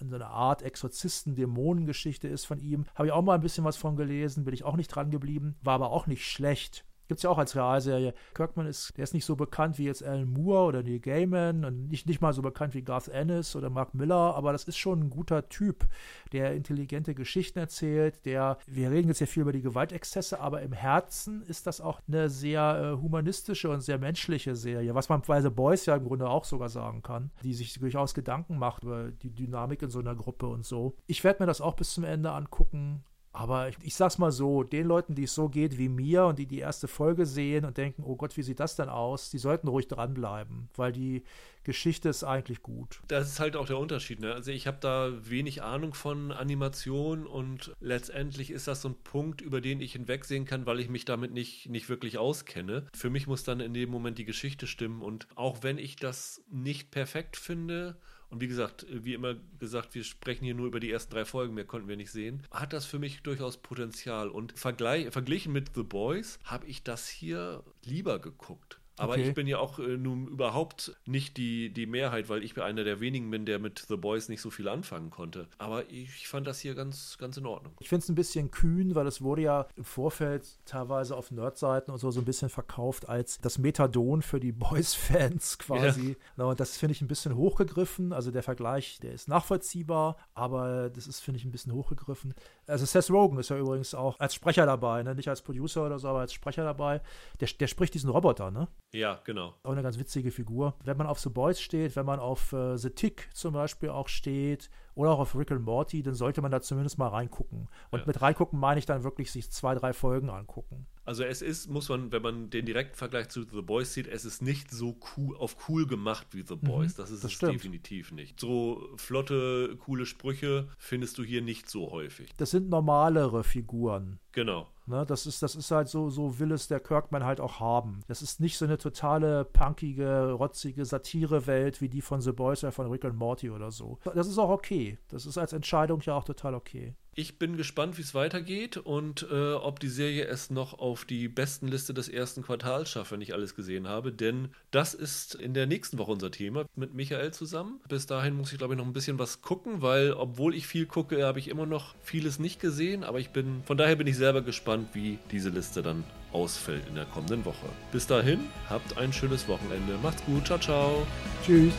so 0.00 0.14
eine 0.14 0.26
Art 0.26 0.62
Exorzisten-Dämonengeschichte 0.62 2.28
ist 2.28 2.44
von 2.44 2.58
ihm. 2.58 2.86
Habe 2.94 3.08
ich 3.08 3.12
auch 3.12 3.22
mal 3.22 3.34
ein 3.34 3.40
bisschen 3.40 3.64
was 3.64 3.76
von 3.76 3.96
gelesen, 3.96 4.44
bin 4.44 4.54
ich 4.54 4.64
auch 4.64 4.76
nicht 4.76 4.88
dran 4.88 5.10
geblieben, 5.10 5.56
war 5.62 5.74
aber 5.74 5.90
auch 5.90 6.06
nicht 6.06 6.26
schlecht. 6.26 6.84
Gibt 7.08 7.18
es 7.18 7.22
ja 7.22 7.30
auch 7.30 7.38
als 7.38 7.54
Realserie. 7.54 8.14
Kirkman 8.34 8.66
ist, 8.66 8.96
der 8.96 9.04
ist 9.04 9.14
nicht 9.14 9.24
so 9.24 9.36
bekannt 9.36 9.78
wie 9.78 9.84
jetzt 9.84 10.02
Alan 10.02 10.32
Moore 10.32 10.64
oder 10.64 10.82
Neil 10.82 11.00
Gaiman 11.00 11.64
und 11.64 11.88
nicht, 11.88 12.06
nicht 12.06 12.20
mal 12.20 12.32
so 12.32 12.42
bekannt 12.42 12.74
wie 12.74 12.82
Garth 12.82 13.08
Ennis 13.08 13.54
oder 13.56 13.70
Mark 13.70 13.94
Miller, 13.94 14.34
aber 14.34 14.52
das 14.52 14.64
ist 14.64 14.78
schon 14.78 15.00
ein 15.00 15.10
guter 15.10 15.48
Typ, 15.48 15.86
der 16.32 16.54
intelligente 16.54 17.14
Geschichten 17.14 17.58
erzählt, 17.58 18.24
der, 18.24 18.58
wir 18.66 18.90
reden 18.90 19.08
jetzt 19.08 19.20
ja 19.20 19.26
viel 19.26 19.42
über 19.42 19.52
die 19.52 19.62
Gewaltexzesse, 19.62 20.40
aber 20.40 20.62
im 20.62 20.72
Herzen 20.72 21.42
ist 21.42 21.66
das 21.66 21.80
auch 21.80 22.00
eine 22.08 22.28
sehr 22.28 22.94
äh, 22.94 23.02
humanistische 23.02 23.70
und 23.70 23.80
sehr 23.80 23.98
menschliche 23.98 24.56
Serie, 24.56 24.94
was 24.94 25.08
man 25.08 25.22
bei 25.22 25.40
The 25.40 25.50
Boys 25.50 25.86
ja 25.86 25.96
im 25.96 26.04
Grunde 26.04 26.28
auch 26.28 26.44
sogar 26.44 26.68
sagen 26.68 27.02
kann, 27.02 27.30
die 27.42 27.54
sich 27.54 27.78
durchaus 27.78 28.14
Gedanken 28.14 28.58
macht 28.58 28.84
über 28.84 29.10
die 29.10 29.34
Dynamik 29.34 29.82
in 29.82 29.90
so 29.90 29.98
einer 29.98 30.14
Gruppe 30.14 30.46
und 30.46 30.64
so. 30.64 30.96
Ich 31.06 31.22
werde 31.24 31.42
mir 31.42 31.46
das 31.46 31.60
auch 31.60 31.74
bis 31.74 31.92
zum 31.92 32.04
Ende 32.04 32.32
angucken. 32.32 33.04
Aber 33.34 33.68
ich, 33.68 33.76
ich 33.82 33.94
sag's 33.96 34.18
mal 34.18 34.30
so, 34.30 34.62
den 34.62 34.86
Leuten, 34.86 35.16
die 35.16 35.24
es 35.24 35.34
so 35.34 35.48
geht 35.48 35.76
wie 35.76 35.88
mir 35.88 36.24
und 36.24 36.38
die 36.38 36.46
die 36.46 36.60
erste 36.60 36.86
Folge 36.86 37.26
sehen 37.26 37.64
und 37.64 37.76
denken, 37.76 38.04
oh 38.06 38.14
Gott, 38.14 38.36
wie 38.36 38.42
sieht 38.42 38.60
das 38.60 38.76
denn 38.76 38.88
aus, 38.88 39.28
die 39.30 39.38
sollten 39.38 39.66
ruhig 39.66 39.88
dranbleiben, 39.88 40.68
weil 40.76 40.92
die 40.92 41.24
Geschichte 41.64 42.10
ist 42.10 42.22
eigentlich 42.22 42.62
gut. 42.62 43.00
Das 43.08 43.26
ist 43.26 43.40
halt 43.40 43.56
auch 43.56 43.66
der 43.66 43.78
Unterschied. 43.78 44.20
Ne? 44.20 44.32
Also 44.32 44.52
ich 44.52 44.68
habe 44.68 44.76
da 44.80 45.10
wenig 45.28 45.62
Ahnung 45.62 45.94
von 45.94 46.30
Animation 46.30 47.26
und 47.26 47.72
letztendlich 47.80 48.52
ist 48.52 48.68
das 48.68 48.82
so 48.82 48.90
ein 48.90 49.02
Punkt, 49.02 49.40
über 49.40 49.60
den 49.60 49.80
ich 49.80 49.94
hinwegsehen 49.94 50.44
kann, 50.44 50.64
weil 50.64 50.78
ich 50.78 50.88
mich 50.88 51.04
damit 51.04 51.32
nicht, 51.32 51.68
nicht 51.68 51.88
wirklich 51.88 52.18
auskenne. 52.18 52.86
Für 52.94 53.10
mich 53.10 53.26
muss 53.26 53.42
dann 53.42 53.58
in 53.58 53.74
dem 53.74 53.90
Moment 53.90 54.18
die 54.18 54.24
Geschichte 54.24 54.68
stimmen 54.68 55.02
und 55.02 55.26
auch 55.34 55.62
wenn 55.62 55.78
ich 55.78 55.96
das 55.96 56.44
nicht 56.52 56.92
perfekt 56.92 57.36
finde, 57.36 57.96
und 58.34 58.40
wie 58.40 58.48
gesagt, 58.48 58.84
wie 58.90 59.14
immer 59.14 59.36
gesagt, 59.60 59.94
wir 59.94 60.02
sprechen 60.02 60.44
hier 60.44 60.54
nur 60.54 60.66
über 60.66 60.80
die 60.80 60.90
ersten 60.90 61.14
drei 61.14 61.24
Folgen, 61.24 61.54
mehr 61.54 61.64
konnten 61.64 61.86
wir 61.86 61.96
nicht 61.96 62.10
sehen. 62.10 62.42
Hat 62.50 62.72
das 62.72 62.84
für 62.84 62.98
mich 62.98 63.22
durchaus 63.22 63.58
Potenzial. 63.58 64.28
Und 64.28 64.58
vergleich, 64.58 65.12
verglichen 65.12 65.52
mit 65.52 65.70
The 65.76 65.84
Boys 65.84 66.40
habe 66.42 66.66
ich 66.66 66.82
das 66.82 67.06
hier 67.06 67.62
lieber 67.84 68.18
geguckt. 68.18 68.80
Aber 68.96 69.14
okay. 69.14 69.28
ich 69.28 69.34
bin 69.34 69.46
ja 69.46 69.58
auch 69.58 69.78
äh, 69.78 69.96
nun 69.96 70.28
überhaupt 70.28 70.96
nicht 71.04 71.36
die, 71.36 71.70
die 71.70 71.86
Mehrheit, 71.86 72.28
weil 72.28 72.44
ich 72.44 72.60
einer 72.60 72.84
der 72.84 73.00
wenigen 73.00 73.30
bin, 73.30 73.44
der 73.44 73.58
mit 73.58 73.84
The 73.88 73.96
Boys 73.96 74.28
nicht 74.28 74.40
so 74.40 74.50
viel 74.50 74.68
anfangen 74.68 75.10
konnte. 75.10 75.48
Aber 75.58 75.90
ich 75.90 76.28
fand 76.28 76.46
das 76.46 76.60
hier 76.60 76.74
ganz, 76.74 77.18
ganz 77.18 77.36
in 77.36 77.46
Ordnung. 77.46 77.74
Ich 77.80 77.88
finde 77.88 78.04
es 78.04 78.08
ein 78.08 78.14
bisschen 78.14 78.50
kühn, 78.50 78.94
weil 78.94 79.06
es 79.06 79.20
wurde 79.20 79.42
ja 79.42 79.66
im 79.76 79.84
Vorfeld 79.84 80.46
teilweise 80.64 81.16
auf 81.16 81.30
Nerdseiten 81.30 81.92
und 81.92 81.98
so 81.98 82.10
so 82.10 82.20
ein 82.20 82.24
bisschen 82.24 82.48
verkauft 82.48 83.08
als 83.08 83.38
das 83.38 83.58
Methadon 83.58 84.22
für 84.22 84.38
die 84.38 84.52
Boys-Fans 84.52 85.58
quasi. 85.58 86.16
Ja. 86.36 86.44
Und 86.44 86.60
das 86.60 86.76
finde 86.76 86.92
ich 86.92 87.02
ein 87.02 87.08
bisschen 87.08 87.34
hochgegriffen. 87.34 88.12
Also 88.12 88.30
der 88.30 88.42
Vergleich, 88.42 88.98
der 89.02 89.12
ist 89.12 89.28
nachvollziehbar, 89.28 90.16
aber 90.34 90.90
das 90.90 91.06
ist, 91.06 91.20
finde 91.20 91.38
ich, 91.38 91.44
ein 91.44 91.50
bisschen 91.50 91.72
hochgegriffen. 91.72 92.34
Also 92.66 92.86
Seth 92.86 93.10
Rogen 93.10 93.38
ist 93.38 93.50
ja 93.50 93.58
übrigens 93.58 93.94
auch 93.94 94.18
als 94.18 94.34
Sprecher 94.34 94.66
dabei, 94.66 95.02
ne? 95.02 95.14
nicht 95.14 95.28
als 95.28 95.42
Producer 95.42 95.86
oder 95.86 95.98
so, 95.98 96.08
aber 96.08 96.20
als 96.20 96.32
Sprecher 96.32 96.64
dabei. 96.64 97.00
Der, 97.40 97.48
der 97.48 97.66
spricht 97.66 97.94
diesen 97.94 98.10
Roboter, 98.10 98.50
ne? 98.50 98.68
Ja, 98.92 99.20
genau. 99.24 99.54
Auch 99.62 99.72
eine 99.72 99.82
ganz 99.82 99.98
witzige 99.98 100.30
Figur. 100.30 100.74
Wenn 100.84 100.96
man 100.96 101.06
auf 101.06 101.20
The 101.20 101.28
Boys 101.28 101.60
steht, 101.60 101.96
wenn 101.96 102.06
man 102.06 102.20
auf 102.20 102.52
äh, 102.52 102.76
The 102.76 102.90
Tick 102.90 103.28
zum 103.34 103.54
Beispiel 103.54 103.90
auch 103.90 104.08
steht 104.08 104.70
oder 104.94 105.10
auch 105.10 105.18
auf 105.18 105.36
Rick 105.36 105.50
and 105.50 105.64
Morty, 105.64 106.02
dann 106.02 106.14
sollte 106.14 106.40
man 106.42 106.50
da 106.50 106.60
zumindest 106.60 106.98
mal 106.98 107.08
reingucken. 107.08 107.68
Und 107.90 108.00
ja. 108.00 108.06
mit 108.06 108.22
reingucken 108.22 108.58
meine 108.58 108.78
ich 108.78 108.86
dann 108.86 109.04
wirklich 109.04 109.30
sich 109.30 109.50
zwei, 109.50 109.74
drei 109.74 109.92
Folgen 109.92 110.30
angucken. 110.30 110.86
Also 111.04 111.22
es 111.24 111.42
ist, 111.42 111.68
muss 111.68 111.88
man, 111.88 112.12
wenn 112.12 112.22
man 112.22 112.50
den 112.50 112.64
direkten 112.64 112.96
Vergleich 112.96 113.28
zu 113.28 113.42
The 113.42 113.62
Boys 113.62 113.92
sieht, 113.92 114.06
es 114.06 114.24
ist 114.24 114.42
nicht 114.42 114.70
so 114.70 114.96
cool, 115.16 115.36
auf 115.36 115.68
cool 115.68 115.86
gemacht 115.86 116.28
wie 116.32 116.42
The 116.42 116.56
Boys. 116.56 116.92
Mhm, 116.92 117.02
das 117.02 117.10
ist 117.10 117.24
das 117.24 117.30
es 117.30 117.36
stimmt. 117.36 117.54
definitiv 117.54 118.12
nicht. 118.12 118.40
So 118.40 118.88
flotte, 118.96 119.76
coole 119.84 120.06
Sprüche 120.06 120.68
findest 120.78 121.18
du 121.18 121.24
hier 121.24 121.42
nicht 121.42 121.68
so 121.68 121.90
häufig. 121.90 122.30
Das 122.36 122.50
sind 122.50 122.70
normalere 122.70 123.44
Figuren. 123.44 124.18
Genau. 124.32 124.68
Ne, 124.86 125.06
das, 125.06 125.26
ist, 125.26 125.42
das 125.42 125.54
ist 125.54 125.70
halt 125.70 125.88
so, 125.88 126.10
so 126.10 126.38
will 126.38 126.52
es 126.52 126.68
der 126.68 126.80
Kirkman 126.80 127.24
halt 127.24 127.40
auch 127.40 127.58
haben. 127.58 128.00
Das 128.06 128.20
ist 128.20 128.40
nicht 128.40 128.58
so 128.58 128.66
eine 128.66 128.76
totale 128.76 129.44
punkige, 129.46 130.32
rotzige 130.32 130.84
Satire-Welt 130.84 131.80
wie 131.80 131.88
die 131.88 132.02
von 132.02 132.20
The 132.20 132.32
Boys 132.32 132.62
oder 132.64 132.72
von 132.72 132.90
Rick 132.90 133.06
and 133.06 133.16
Morty 133.16 133.48
oder 133.50 133.70
so. 133.70 133.98
Das 134.14 134.26
ist 134.26 134.36
auch 134.36 134.50
okay. 134.50 134.98
Das 135.08 135.24
ist 135.24 135.38
als 135.38 135.54
Entscheidung 135.54 136.00
ja 136.02 136.14
auch 136.14 136.24
total 136.24 136.54
okay. 136.54 136.94
Ich 137.16 137.38
bin 137.38 137.56
gespannt, 137.56 137.96
wie 137.96 138.02
es 138.02 138.14
weitergeht 138.14 138.76
und 138.76 139.26
äh, 139.30 139.52
ob 139.52 139.78
die 139.78 139.88
Serie 139.88 140.24
es 140.24 140.50
noch 140.50 140.78
auf 140.78 141.04
die 141.04 141.28
besten 141.28 141.68
Liste 141.68 141.94
des 141.94 142.08
ersten 142.08 142.42
Quartals 142.42 142.90
schafft, 142.90 143.12
wenn 143.12 143.20
ich 143.20 143.34
alles 143.34 143.54
gesehen 143.54 143.86
habe. 143.86 144.12
Denn 144.12 144.48
das 144.72 144.94
ist 144.94 145.36
in 145.36 145.54
der 145.54 145.66
nächsten 145.66 145.98
Woche 145.98 146.10
unser 146.10 146.32
Thema 146.32 146.64
mit 146.74 146.94
Michael 146.94 147.32
zusammen. 147.32 147.80
Bis 147.88 148.06
dahin 148.06 148.34
muss 148.34 148.52
ich, 148.52 148.58
glaube 148.58 148.74
ich, 148.74 148.78
noch 148.78 148.86
ein 148.86 148.92
bisschen 148.92 149.18
was 149.20 149.42
gucken, 149.42 149.80
weil 149.80 150.12
obwohl 150.12 150.56
ich 150.56 150.66
viel 150.66 150.86
gucke, 150.86 151.24
habe 151.24 151.38
ich 151.38 151.48
immer 151.48 151.66
noch 151.66 151.94
vieles 152.02 152.40
nicht 152.40 152.60
gesehen. 152.60 153.04
Aber 153.04 153.20
ich 153.20 153.30
bin, 153.30 153.62
von 153.64 153.76
daher 153.76 153.94
bin 153.94 154.08
ich 154.08 154.16
selber 154.16 154.42
gespannt, 154.42 154.88
wie 154.94 155.18
diese 155.30 155.50
Liste 155.50 155.82
dann 155.82 156.02
ausfällt 156.32 156.82
in 156.88 156.96
der 156.96 157.04
kommenden 157.04 157.44
Woche. 157.44 157.66
Bis 157.92 158.08
dahin, 158.08 158.40
habt 158.68 158.98
ein 158.98 159.12
schönes 159.12 159.46
Wochenende. 159.46 159.98
Macht's 160.02 160.24
gut. 160.24 160.46
Ciao, 160.46 160.58
ciao. 160.58 161.06
Tschüss. 161.44 161.74